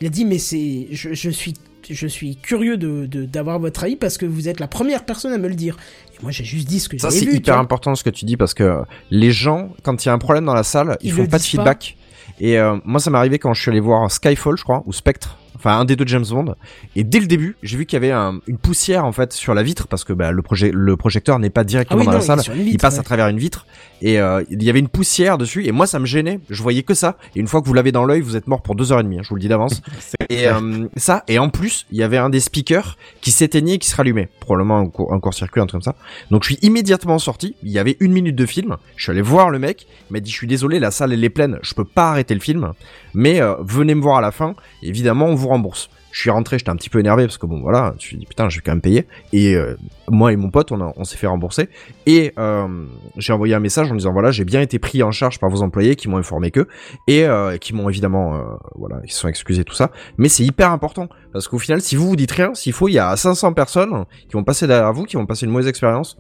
[0.01, 1.55] Il a dit mais c'est je, je suis
[1.91, 5.33] je suis curieux de de- d'avoir votre avis parce que vous êtes la première personne
[5.33, 5.77] à me le dire.
[6.15, 7.31] Et moi j'ai juste dit ce que Ça, c'est vu.
[7.33, 7.63] tu hyper vois.
[7.63, 10.45] important ce que tu dis parce que les gens, quand il y a un problème
[10.45, 11.39] dans la salle, ils, Ils font pas de pas.
[11.41, 11.97] feedback.
[12.41, 14.93] Et euh, moi, ça m'est arrivé quand je suis allé voir Skyfall, je crois, ou
[14.93, 15.39] Spectre.
[15.57, 16.55] Enfin, un des deux James Bond.
[16.95, 19.55] Et dès le début, j'ai vu qu'il y avait un- une poussière en fait sur
[19.55, 22.13] la vitre parce que bah, le, projet, le projecteur n'est pas directement Ah oui, dans
[22.13, 22.55] non, la salle.
[22.57, 23.01] vitre, il passe ouais.
[23.01, 23.67] à travers une vitre
[24.03, 25.67] et euh, il y avait une poussière dessus.
[25.67, 26.41] Et moi, ça me gênait.
[26.51, 27.17] Je voyais que ça.
[27.35, 29.03] Et une fois que vous l'avez dans l'œil, vous êtes mort pour deux heures et
[29.03, 29.19] demie.
[29.19, 29.83] hein, je vous le dis d'avance.
[30.29, 31.25] et euh, ça.
[31.29, 34.29] Et en plus, il y avait un des speakers qui s'éteignait et qui se rallumait.
[34.41, 35.97] Probablement un, court- un court-circuit, un truc comme ça.
[36.31, 37.57] Donc je suis immédiatement sorti.
[37.63, 38.77] Il y avait une minute de film.
[38.97, 39.87] Je suis allé voir le mec.
[40.11, 41.59] Il m'a dit je suis désolé, la salle elle est pleine.
[41.63, 42.73] Je peux pas arrêter le film.
[43.15, 44.55] Mais euh, venez me voir à la fin.
[44.83, 45.91] Évidemment, on vous rembourse.
[46.13, 48.17] Je suis rentré, j'étais un petit peu énervé parce que bon voilà, je me suis
[48.17, 49.07] dit putain, je vais quand même payer.
[49.35, 49.77] Et euh,
[50.09, 51.69] moi et mon pote, on, on s'est fait rembourser.
[52.07, 52.87] Et euh,
[53.19, 55.63] j'ai envoyé un message en disant voilà, j'ai bien été pris en charge par vos
[55.63, 56.67] employés qui m'ont informé que
[57.07, 58.41] et euh, qui m'ont évidemment
[58.77, 59.91] voilà, ils se sont excusés tout ça.
[60.17, 62.95] Mais c'est hyper important parce qu'au final, si vous vous dites rien, s'il faut, il
[62.95, 66.17] y a 500 personnes qui vont passer derrière vous, qui vont passer une mauvaise expérience.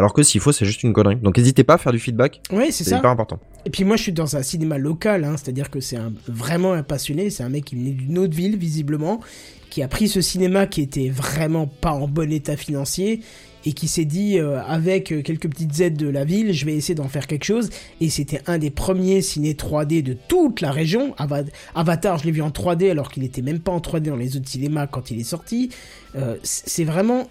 [0.00, 1.16] Alors que s'il faut, c'est juste une connerie.
[1.16, 2.40] Donc n'hésitez pas à faire du feedback.
[2.50, 2.96] Oui, c'est C'est ça.
[2.98, 3.38] hyper important.
[3.66, 6.72] Et puis moi, je suis dans un cinéma local, hein, c'est-à-dire que c'est un, vraiment
[6.72, 7.28] un passionné.
[7.28, 9.20] C'est un mec qui venait d'une autre ville, visiblement,
[9.68, 13.20] qui a pris ce cinéma qui était vraiment pas en bon état financier
[13.66, 16.94] et qui s'est dit, euh, avec quelques petites aides de la ville, je vais essayer
[16.94, 17.68] d'en faire quelque chose.
[18.00, 21.14] Et c'était un des premiers ciné 3D de toute la région.
[21.18, 21.44] Ava-
[21.74, 24.34] Avatar, je l'ai vu en 3D alors qu'il était même pas en 3D dans les
[24.38, 25.68] autres cinémas quand il est sorti.
[26.16, 27.28] Euh, c'est vraiment,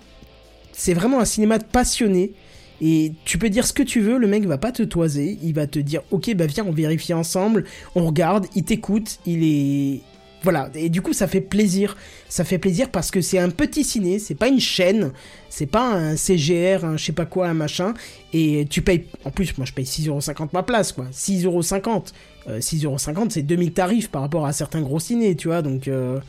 [0.72, 2.34] c'est vraiment un cinéma de passionné.
[2.82, 5.54] Et tu peux dire ce que tu veux, le mec va pas te toiser, il
[5.54, 7.66] va te dire ok bah viens on vérifie ensemble,
[7.96, 10.02] on regarde, il t'écoute, il est
[10.42, 10.70] voilà.
[10.74, 11.98] Et du coup ça fait plaisir,
[12.30, 15.12] ça fait plaisir parce que c'est un petit ciné, c'est pas une chaîne,
[15.50, 17.94] c'est pas un CGR, un je sais pas quoi, un machin.
[18.34, 22.14] Et tu payes en plus moi je paye 6,50€ ma place quoi, 6,50€.
[22.48, 26.20] Euh, 6,50€ c'est 2000 tarifs par rapport à certains gros ciné, tu vois donc euh,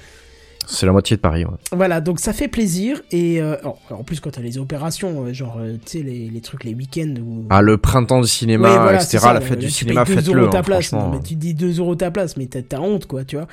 [0.72, 1.44] C'est la moitié de Paris.
[1.44, 1.50] Ouais.
[1.72, 3.02] Voilà, donc ça fait plaisir.
[3.10, 3.56] Et euh,
[3.90, 6.74] en- plus, quand t'as les opérations, euh, genre, euh, tu sais, les, les trucs, les
[6.74, 7.46] week-ends où.
[7.50, 9.18] Ah, le printemps du cinéma, Ouais, voilà, etc.
[9.18, 10.40] ça, la fête là, du cinéma, payes 2 faites-le.
[10.42, 10.92] euros ta hein, place.
[10.92, 11.16] Non, franchement.
[11.20, 13.46] mais tu dis 2 euros ta place, mais t'as honte, quoi, tu vois.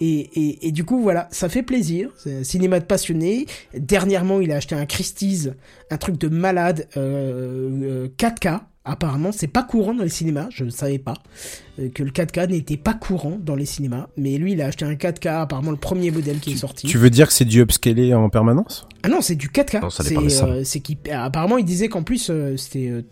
[0.00, 2.10] Et, et, et du coup, voilà, ça fait plaisir.
[2.18, 3.46] C'est un cinéma de passionné.
[3.78, 5.50] Dernièrement, il a acheté un Christie's,
[5.90, 8.60] un truc de malade, euh, euh, 4K.
[8.84, 10.48] Apparemment, c'est pas courant dans les cinémas.
[10.50, 11.14] Je ne savais pas
[11.78, 14.08] euh, que le 4K n'était pas courant dans les cinémas.
[14.18, 16.86] Mais lui, il a acheté un 4K, apparemment le premier modèle qui est sorti.
[16.86, 18.86] Tu veux dire que c'est du upscalé en permanence?
[19.02, 19.80] Ah non, c'est du 4K.
[19.80, 23.02] Non, ça c'est euh, c'est qui apparemment il disait qu'en plus euh, c'était euh,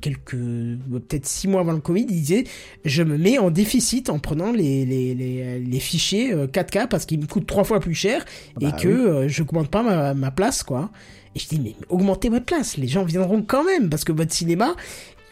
[0.00, 2.44] quelques peut-être six mois avant le Covid, il disait
[2.84, 7.04] je me mets en déficit en prenant les les, les, les fichiers euh, 4K parce
[7.06, 8.24] qu'ils me coûtent trois fois plus cher
[8.60, 10.90] et Bah que euh, je augmente pas ma, ma place quoi.
[11.34, 14.32] Et je dis mais augmentez votre place, les gens viendront quand même parce que votre
[14.32, 14.74] cinéma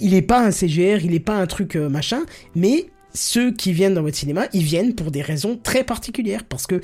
[0.00, 2.22] il est pas un CGR, il est pas un truc euh, machin,
[2.54, 6.66] mais ceux qui viennent dans votre cinéma, ils viennent pour des raisons très particulières parce
[6.66, 6.80] que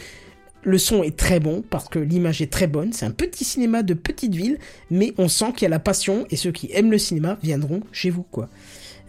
[0.63, 2.93] le son est très bon parce que l'image est très bonne.
[2.93, 4.59] C'est un petit cinéma de petite ville,
[4.91, 7.81] mais on sent qu'il y a la passion et ceux qui aiment le cinéma viendront
[7.93, 8.49] chez vous, quoi.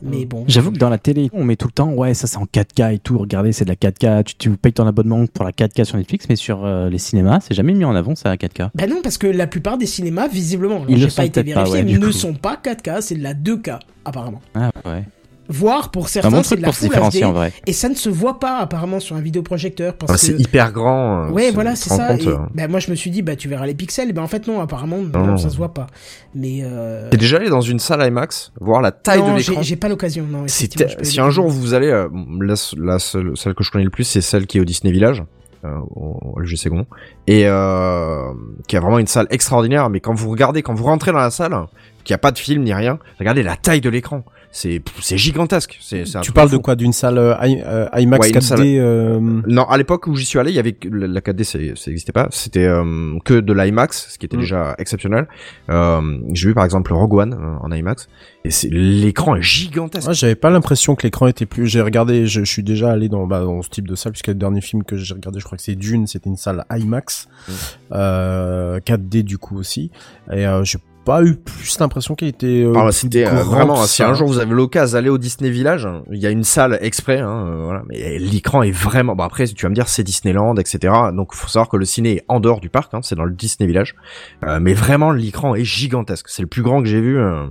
[0.01, 0.43] Mais bon.
[0.47, 2.95] J'avoue que dans la télé, on met tout le temps, ouais, ça c'est en 4K
[2.95, 5.85] et tout, regardez, c'est de la 4K, tu, tu payes ton abonnement pour la 4K
[5.85, 8.69] sur Netflix, mais sur euh, les cinémas, c'est jamais mis en avant, ça, la 4K.
[8.75, 11.83] Bah non, parce que la plupart des cinémas, visiblement, j'ai sont pas été vérifié, ouais,
[11.83, 12.11] ne coup.
[12.11, 14.41] sont pas 4K, c'est de la 2K, apparemment.
[14.55, 15.03] Ah ouais.
[15.49, 17.31] Voire pour C'est un certains, bon c'est truc de la pour se Full différencier en
[17.31, 17.53] HD, vrai.
[17.65, 20.71] et ça ne se voit pas apparemment sur un vidéoprojecteur parce Ah, que c'est hyper
[20.73, 21.27] grand.
[21.27, 22.09] euh, Ouais, voilà, c'est ça.
[22.09, 22.37] compte, Et, euh.
[22.53, 24.11] bah, moi, je me suis dit, bah, tu verras les pixels.
[24.13, 25.37] Ben, en fait, non, apparemment, non, Non.
[25.37, 25.87] ça se voit pas.
[26.35, 27.09] Mais, euh...
[27.09, 29.87] T'es déjà allé dans une salle IMAX, voir la taille non, de l'écran j'ai pas
[29.89, 30.43] l'occasion, non.
[30.47, 32.07] Si un jour vous allez, euh,
[32.41, 34.91] la, la seule, celle que je connais le plus, c'est celle qui est au Disney
[34.91, 35.23] Village,
[35.65, 36.85] euh, au, au LG Second,
[37.25, 38.33] et euh,
[38.67, 39.89] qui a vraiment une salle extraordinaire.
[39.89, 41.55] Mais quand vous regardez, quand vous rentrez dans la salle,
[42.03, 44.23] qu'il n'y a pas de film ni rien, regardez la taille de l'écran.
[44.59, 45.77] C'est c'est gigantesque.
[45.81, 46.75] C'est Tu parles de quoi?
[46.75, 50.15] D'une salle euh, I- euh, IMAX Ouais, une 4D salle- euh, Non, à l'époque où
[50.15, 52.27] j'y suis allé, il y avait la la 4D, c'est- ça n'existait pas.
[52.31, 54.39] C'était euh, que de l'IMAX, ce qui était Mm.
[54.39, 55.27] déjà exceptionnel.
[55.69, 58.07] J'ai vu par exemple Rogue One en IMAX,
[58.45, 60.05] et c'est l'écran est gigantesque.
[60.07, 61.67] Moi, j'avais pas l'impression que l'écran était plus.
[61.67, 64.27] J'ai regardé, je, je suis déjà allé dans, bah, dans ce type de salle, puisque
[64.27, 67.27] le dernier film que j'ai regardé, je crois que c'est Dune, c'était une salle IMAX,
[67.47, 67.51] Mm.
[67.91, 69.91] euh, 4D du coup aussi.
[70.33, 72.63] Et j'ai pas eu plus l'impression qu'il était.
[72.65, 73.77] euh, Ah, bah, c'était euh, vraiment.
[73.77, 76.77] Si un jour vous avez l'occasion d'aller au Disney Village, il y a une salle
[76.81, 77.83] exprès, hein, euh, voilà.
[77.87, 79.15] Mais l'écran est vraiment.
[79.15, 80.93] Bon après, tu vas me dire c'est Disneyland, etc.
[81.13, 83.31] Donc faut savoir que le ciné est en dehors du parc, hein, c'est dans le
[83.33, 83.95] Disney Village.
[84.43, 86.27] Euh, mais vraiment, l'écran est gigantesque.
[86.27, 87.17] C'est le plus grand que j'ai vu.
[87.17, 87.47] euh.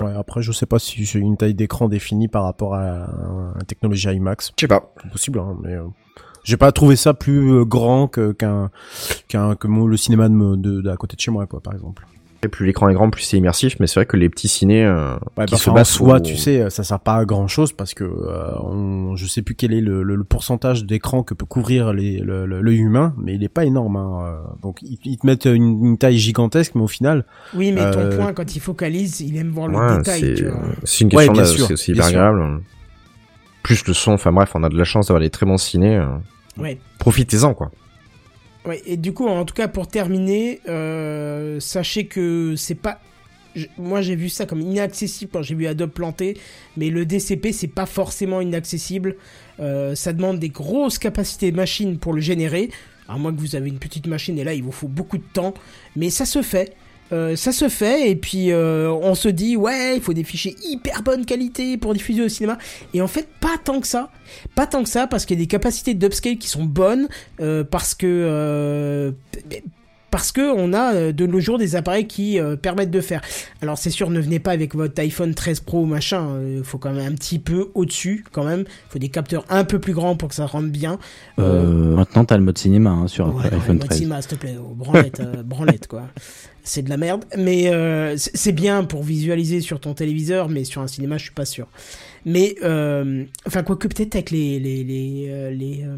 [0.00, 3.06] Ouais, après, je sais pas si j'ai une taille d'écran définie par rapport à,
[3.54, 4.52] la technologie IMAX.
[4.56, 4.94] Je sais pas.
[5.12, 5.74] Possible, hein, mais.
[5.74, 5.82] euh,
[6.42, 8.70] j'ai pas trouvé ça plus grand que qu'un
[9.28, 12.06] qu'un que le cinéma de, de, de à côté de chez moi quoi par exemple.
[12.42, 13.76] Et plus l'écran est grand, plus c'est immersif.
[13.80, 15.88] Mais c'est vrai que les petits ciné euh, Ouais, qui bah, se enfin, en basent
[15.88, 19.26] soi, au- tu sais, ça sert pas à grand chose parce que euh, on, je
[19.26, 22.62] sais plus quel est le, le, le pourcentage d'écran que peut couvrir les, le, le-
[22.62, 23.96] l'œil humain, mais il est pas énorme.
[23.96, 24.20] Hein.
[24.24, 27.90] euh, Donc ils, ils te mettent une, une taille gigantesque, mais au final, Oui, mais
[27.90, 30.60] ton Euh, point, quand il focalise, il aime voir le Ouais, détail, c'est tu vois.
[30.84, 32.62] c'est une Ouais, question sûr, c'est bien hyper agréable.
[33.62, 35.96] Plus le son, enfin bref, on a de la chance d'avoir des très bons ciné.
[35.96, 36.06] euh.
[36.56, 36.78] Ouais.
[36.98, 37.70] Profitez-en quoi.
[38.66, 43.00] Ouais, et du coup, en tout cas, pour terminer, euh, sachez que c'est pas.
[43.78, 46.36] Moi, j'ai vu ça comme inaccessible quand j'ai vu Adobe planter,
[46.76, 49.16] mais le DCP, c'est pas forcément inaccessible.
[49.58, 52.70] Euh, ça demande des grosses capacités de machine pour le générer.
[53.08, 55.24] À moins que vous avez une petite machine, et là, il vous faut beaucoup de
[55.32, 55.54] temps.
[55.96, 56.76] Mais ça se fait.
[57.12, 60.56] Euh, ça se fait, et puis euh, on se dit, ouais, il faut des fichiers
[60.64, 62.58] hyper bonne qualité pour diffuser au cinéma.
[62.94, 64.10] Et en fait, pas tant que ça.
[64.54, 67.08] Pas tant que ça, parce qu'il y a des capacités d'upscale qui sont bonnes,
[67.40, 69.12] euh, parce que
[70.10, 73.22] parce que on a de nos jours des appareils qui euh, permettent de faire.
[73.62, 76.78] Alors c'est sûr, ne venez pas avec votre iPhone 13 Pro ou machin, il faut
[76.78, 78.60] quand même un petit peu au-dessus quand même.
[78.60, 80.98] Il faut des capteurs un peu plus grands pour que ça rentre bien.
[81.38, 83.88] Euh, maintenant, t'as le mode cinéma hein, sur Ouais, iPhone ouais, 13.
[83.88, 86.02] Maxima, s'il te plaît, oh, branlette, branlette quoi.
[86.62, 90.82] C'est de la merde, mais euh, c'est bien pour visualiser sur ton téléviseur, mais sur
[90.82, 91.66] un cinéma, je suis pas sûr.
[92.26, 95.96] Mais euh, enfin, quoique peut-être avec les les les euh, les, euh,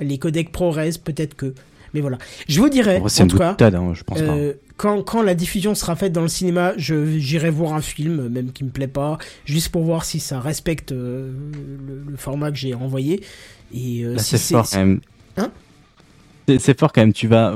[0.00, 1.54] les codecs ProRes, peut-être que.
[1.92, 2.18] Mais voilà,
[2.48, 3.52] je vous dirai En en tout cas.
[3.52, 4.36] boutade, hein, je pense pas.
[4.76, 8.64] quand, quand la diffusion sera faite dans le cinéma, j'irai voir un film, même qui
[8.64, 11.32] me plaît pas, juste pour voir si ça respecte le,
[12.08, 13.22] le format que j'ai envoyé.
[13.72, 15.00] Et Là, si c'est fort quand même.
[15.36, 15.52] Hein?
[16.46, 17.12] C'est- fort quand même.
[17.12, 17.54] Tu vas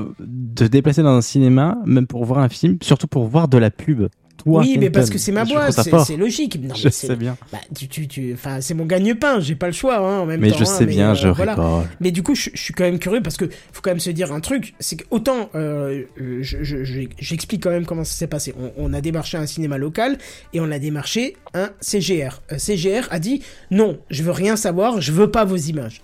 [0.55, 3.71] te déplacer dans un cinéma, même pour voir un film, surtout pour voir de la
[3.71, 4.09] pub.
[4.45, 5.73] Toi, oui, mais parce que c'est ma boîte,
[6.07, 6.61] c'est logique.
[6.63, 7.37] Non, Je sais bien.
[7.51, 10.41] Bah, tu, tu, tu, enfin, c'est mon gagne-pain, j'ai pas le choix hein, en même
[10.41, 10.59] Mais temps.
[10.59, 11.55] je hein, sais bien, euh, je voilà.
[11.57, 11.83] rigole.
[11.99, 14.11] Mais du coup, je, je suis quand même curieux parce que faut quand même se
[14.11, 16.05] dire un truc, c'est que autant euh,
[16.41, 18.55] je- je- je- j'explique quand même comment ça s'est passé.
[18.61, 20.19] On, on a démarché un cinéma local
[20.53, 22.41] et on a démarché un CGR.
[22.53, 23.43] Euh, CGR a dit
[23.73, 26.01] non, je veux rien savoir, je veux pas vos images.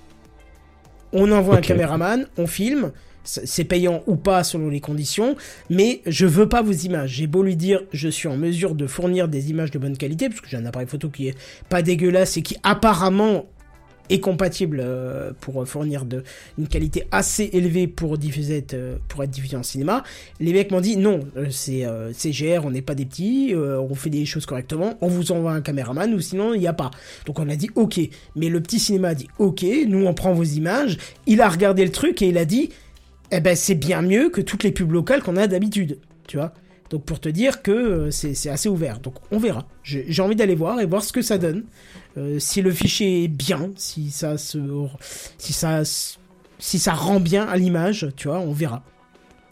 [1.15, 2.93] On envoie un caméraman, on filme.
[3.23, 5.35] C'est c'est payant ou pas selon les conditions,
[5.71, 7.13] mais je veux pas vos images.
[7.13, 10.29] J'ai beau lui dire, je suis en mesure de fournir des images de bonne qualité,
[10.29, 11.35] parce que j'ai un appareil photo qui est
[11.71, 13.47] pas dégueulasse et qui apparemment
[14.11, 16.23] est compatible euh, pour fournir de,
[16.59, 20.03] une qualité assez élevée pour diffuser être, euh, pour être diffusé en cinéma.
[20.41, 23.95] Les mecs m'ont dit non, euh, c'est euh, CGR, on n'est pas des petits, on
[23.95, 26.91] fait des choses correctement, on vous envoie un caméraman ou sinon il n'y a pas.
[27.27, 28.01] Donc on a dit ok,
[28.37, 31.85] mais le petit cinéma a dit ok, nous on prend vos images, il a regardé
[31.85, 32.71] le truc et il a dit
[33.31, 36.53] eh ben c'est bien mieux que toutes les pubs locales qu'on a d'habitude, tu vois?
[36.91, 39.01] Donc pour te dire que euh, c'est assez ouvert.
[39.01, 39.67] Donc on verra.
[39.83, 41.65] J'ai envie d'aller voir et voir ce que ça donne.
[42.17, 44.59] Euh, si le fichier est bien, si ça se,
[45.39, 45.83] si ça,
[46.59, 48.83] si ça rend bien à l'image, tu vois, on verra.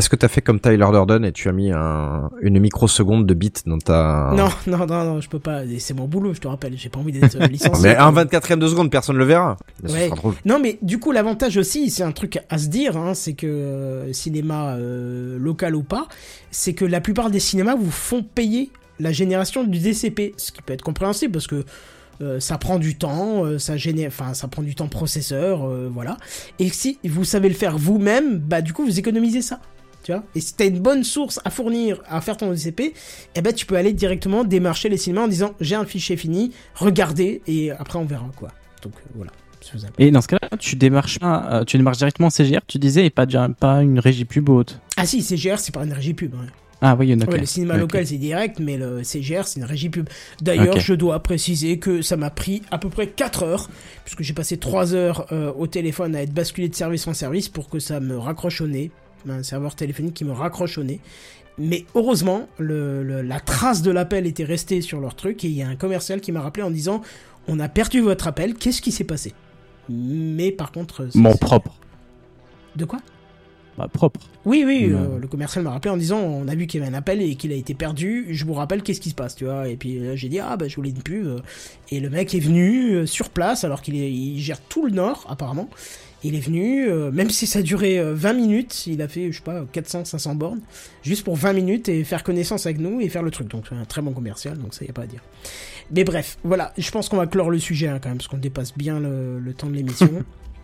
[0.03, 3.35] Est-ce que t'as fait comme Tyler Durden et tu as mis un, une microseconde de
[3.35, 4.33] bit dans ta...
[4.37, 5.61] Non, non, non, non, je peux pas.
[5.79, 6.77] C'est mon boulot, je te rappelle.
[6.77, 7.91] J'ai pas envie d'être licencié.
[7.91, 9.57] Mais un 24ème de seconde, personne le verra.
[9.89, 10.11] Ouais.
[10.45, 13.47] Non, mais du coup, l'avantage aussi, c'est un truc à se dire, hein, c'est que
[13.47, 16.09] euh, cinéma euh, local ou pas,
[16.51, 20.63] c'est que la plupart des cinémas vous font payer la génération du DCP, ce qui
[20.63, 21.65] peut être compréhensible parce que
[22.23, 25.89] euh, ça prend du temps, euh, ça génère, enfin, ça prend du temps processeur, euh,
[25.93, 26.17] voilà.
[26.59, 29.61] Et si vous savez le faire vous-même, bah du coup, vous économisez ça.
[30.03, 32.95] Tu vois et si t'as une bonne source à fournir à faire ton DCP,
[33.35, 36.53] eh ben tu peux aller directement démarcher les cinémas en disant j'ai un fichier fini,
[36.75, 38.49] regardez et après on verra quoi.
[38.83, 39.31] Donc euh, voilà.
[39.99, 43.07] Et dans ce cas-là, tu démarches, pas, euh, tu démarches directement en CGR, tu disais,
[43.07, 44.81] et pas, pas une régie pub ou autre.
[44.97, 46.35] Ah si, CGR, c'est pas une régie pub.
[46.35, 46.49] ouais.
[46.85, 47.35] Ah oui, d'accord.
[47.35, 50.09] Ouais, le cinéma local, c'est direct, mais le CGR, c'est une régie pub.
[50.41, 53.71] D'ailleurs, je dois préciser que ça m'a pris à peu près 4 heures,
[54.05, 57.49] puisque j'ai passé 3 heures euh, au téléphone à être basculé de service en service
[57.49, 58.91] pour que ça me raccroche au nez.
[59.29, 61.01] Un serveur téléphonique qui me raccroche au nez.
[61.59, 65.55] Mais heureusement, le, le- la trace de l'appel était restée sur leur truc, et il
[65.55, 67.03] y a un commercial qui m'a rappelé en disant
[67.49, 69.35] On a perdu votre appel, qu'est-ce qui s'est passé?
[69.89, 71.11] Mais par contre.
[71.11, 71.75] ça, Mon propre.
[72.77, 73.01] De quoi?
[73.79, 74.21] Bah, propre.
[74.45, 76.93] oui, oui, euh, le commercial m'a rappelé en disant on a vu qu'il y avait
[76.95, 78.27] un appel et qu'il a été perdu.
[78.31, 79.67] Je vous rappelle qu'est-ce qui se passe, tu vois.
[79.69, 81.27] Et puis là, j'ai dit ah bah je voulais une pub.
[81.27, 81.39] euh,
[81.91, 85.25] Et le mec est venu euh, sur place alors qu'il il gère tout le nord
[85.29, 85.71] apparemment.
[86.25, 89.33] Il est venu, euh, même si ça a duré euh, 20 minutes, il a fait,
[89.33, 90.61] je sais pas, 400, 500 bornes,
[91.03, 93.49] juste pour 20 minutes et faire connaissance avec nous et faire le truc.
[93.49, 95.21] Donc, c'est un très bon commercial, donc ça y a pas à dire.
[95.91, 98.39] Mais bref, voilà, je pense qu'on va clore le sujet hein, quand même, parce qu'on
[98.39, 100.09] dépasse bien le, le temps de l'émission.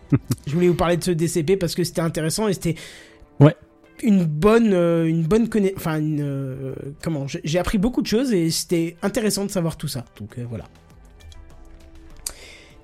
[0.47, 2.75] je voulais vous parler de ce DCP parce que c'était intéressant et c'était
[3.41, 3.55] Ouais.
[4.01, 6.73] une bonne, euh, une bonne conna- enfin, une, euh,
[7.03, 10.05] comment, j'ai j'ai appris beaucoup de choses et c'était intéressant de savoir tout ça.
[10.19, 10.65] Donc euh, voilà.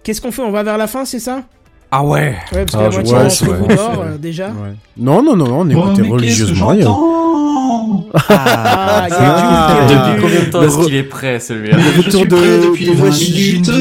[0.04, 0.42] Qu'est-ce qu'on fait?
[0.44, 1.48] On va vers la fin, c'est ça?
[1.92, 4.18] Ah ouais Ouais, parce que Ah, la je- moitié ouais, d'entre c'est vous dort euh,
[4.18, 4.48] déjà.
[4.50, 4.74] Ouais.
[4.98, 6.68] Non, non, non, non, on écoutait religieusement.
[6.68, 6.88] rien.
[8.30, 12.68] Ah, Ah, est Depuis combien de temps est-ce qu'il est prêt celui-là Le retour de,
[12.70, 13.72] depuis de 20 voici minutes.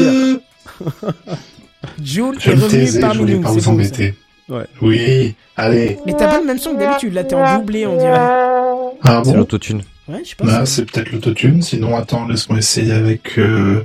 [2.03, 2.35] Jules.
[2.39, 3.41] Je est revenu taisais, je parmi voulais nous.
[3.41, 4.15] pas c'est vous embêter.
[4.49, 4.65] Ouais.
[4.81, 5.97] Oui, allez.
[6.05, 8.11] Mais t'as pas le même son que d'habitude, là t'es en doublé, on dirait.
[8.13, 9.81] Ah C'est bon l'autotune.
[10.07, 10.45] Ouais, je sais pas.
[10.45, 11.61] Bah, c'est peut-être l'autotune.
[11.61, 13.83] Sinon, attends, laisse-moi essayer avec euh,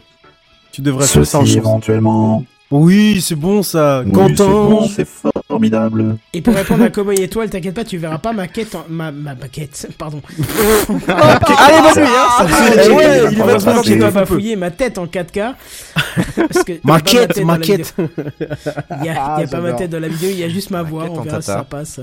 [0.72, 2.44] Tu devrais faire ça en éventuellement.
[2.70, 4.02] Oui, c'est bon ça.
[4.06, 4.34] Oui, Quentin.
[4.36, 5.08] c'est bon, c'est
[5.48, 6.16] formidable.
[6.32, 9.10] Et pour répondre à Cowboy Étoile, t'inquiète pas, tu verras pas ma quête, en- ma,
[9.10, 10.22] ma maquette, pardon.
[11.08, 12.44] Allez, vas-y, hein, Ah,
[12.94, 15.54] ouais, il va dois faire bafouiller ma tête en 4K.
[16.36, 17.94] Parce que Ma pas quête, ma quête.
[17.98, 20.48] Il y a, Ah, y a pas ma tête dans la vidéo, il y a
[20.48, 22.00] juste ma voix, on en verra si ça passe.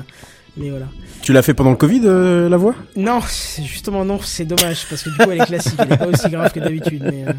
[0.58, 0.88] Mais voilà.
[1.22, 2.74] Tu l'as fait pendant le Covid, euh, la voix?
[2.96, 3.20] Non,
[3.64, 6.30] justement non, c'est dommage, parce que du coup elle est classique, elle est pas aussi
[6.30, 7.04] grave que d'habitude.
[7.04, 7.34] Mais, euh,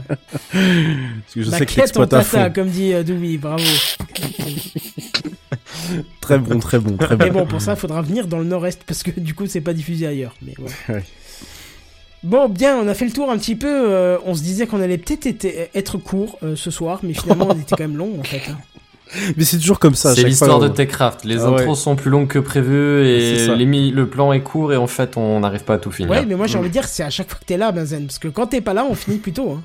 [0.53, 3.03] Parce que je sais que comme dit euh,
[3.39, 3.65] bravo.
[6.21, 7.41] Très bon, très bon, très Mais bon.
[7.41, 9.73] bon, pour ça, il faudra venir dans le nord-est parce que du coup, c'est pas
[9.73, 10.35] diffusé ailleurs.
[10.43, 10.55] Mais.
[10.89, 11.05] Ouais.
[12.25, 13.69] Bon, bien, on a fait le tour un petit peu.
[13.69, 17.55] euh, on se disait qu'on allait peut-être être court euh, ce soir, mais finalement, on
[17.55, 18.43] était quand même long en fait.
[18.51, 18.59] hein.
[19.37, 20.15] Mais c'est toujours comme ça.
[20.15, 21.25] C'est l'histoire de on- Techcraft.
[21.25, 21.61] Les Ah ouais.
[21.63, 25.17] intros sont plus longues que prévu et les le plan est court et en fait
[25.17, 26.11] on n'arrive pas à tout finir.
[26.11, 28.07] Ouais, mais moi j'ai envie de dire, c'est à chaque fois que t'es là, Benzen,
[28.07, 29.53] parce que quand t'es pas là, on finit plus tôt.
[29.53, 29.63] Hein.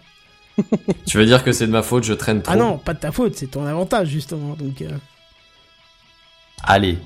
[1.06, 3.00] Tu veux dire que c'est de ma faute, je traîne trop Ah non, pas de
[3.00, 4.56] ta faute, c'est ton avantage justement.
[4.60, 4.90] Donc, euh,
[6.66, 6.98] Allez,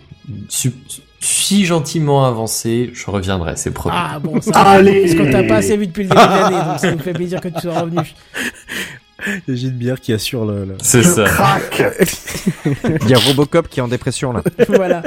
[0.49, 0.74] su-
[1.19, 3.95] si gentiment avancé, je reviendrai, c'est promis.
[3.98, 4.51] ah bon, ça.
[4.51, 6.99] Allez Parce qu'on t'a pas assez vu depuis le début de l'année, donc ça nous
[6.99, 7.98] fait plaisir que tu sois revenu.
[9.25, 10.65] Il y a Gilbert qui assure le.
[10.65, 11.23] le- c'est ça.
[11.23, 11.81] Crac
[13.01, 14.43] Il y a Robocop qui est en dépression là.
[14.69, 15.01] voilà.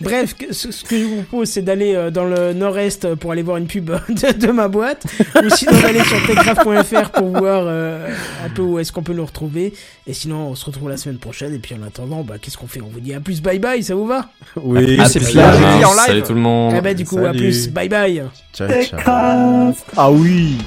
[0.00, 3.42] Bref, ce, ce que je vous propose, c'est d'aller euh, dans le nord-est pour aller
[3.42, 5.04] voir une pub de, de ma boîte,
[5.36, 8.08] ou sinon d'aller sur techcraft.fr pour voir euh,
[8.44, 9.72] un peu où est-ce qu'on peut nous retrouver.
[10.08, 11.54] Et sinon, on se retrouve la semaine prochaine.
[11.54, 12.80] Et puis en attendant, bah, qu'est-ce qu'on fait?
[12.80, 14.26] On vous dit à plus, bye bye, ça vous va?
[14.56, 15.52] Oui, Ah, c'est bien.
[15.52, 15.52] bien.
[15.52, 16.02] J'ai dit en live.
[16.06, 16.74] Salut tout le monde.
[16.76, 18.24] Eh bah, du coup, à plus, bye bye.
[18.52, 19.72] Ciao, ciao.
[19.96, 20.58] Ah oui.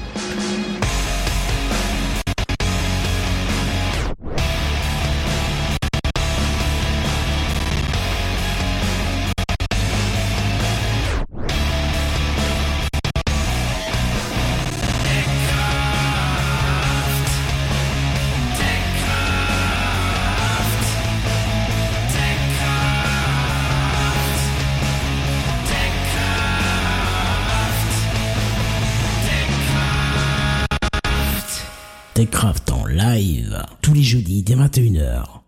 [34.76, 35.45] 21h.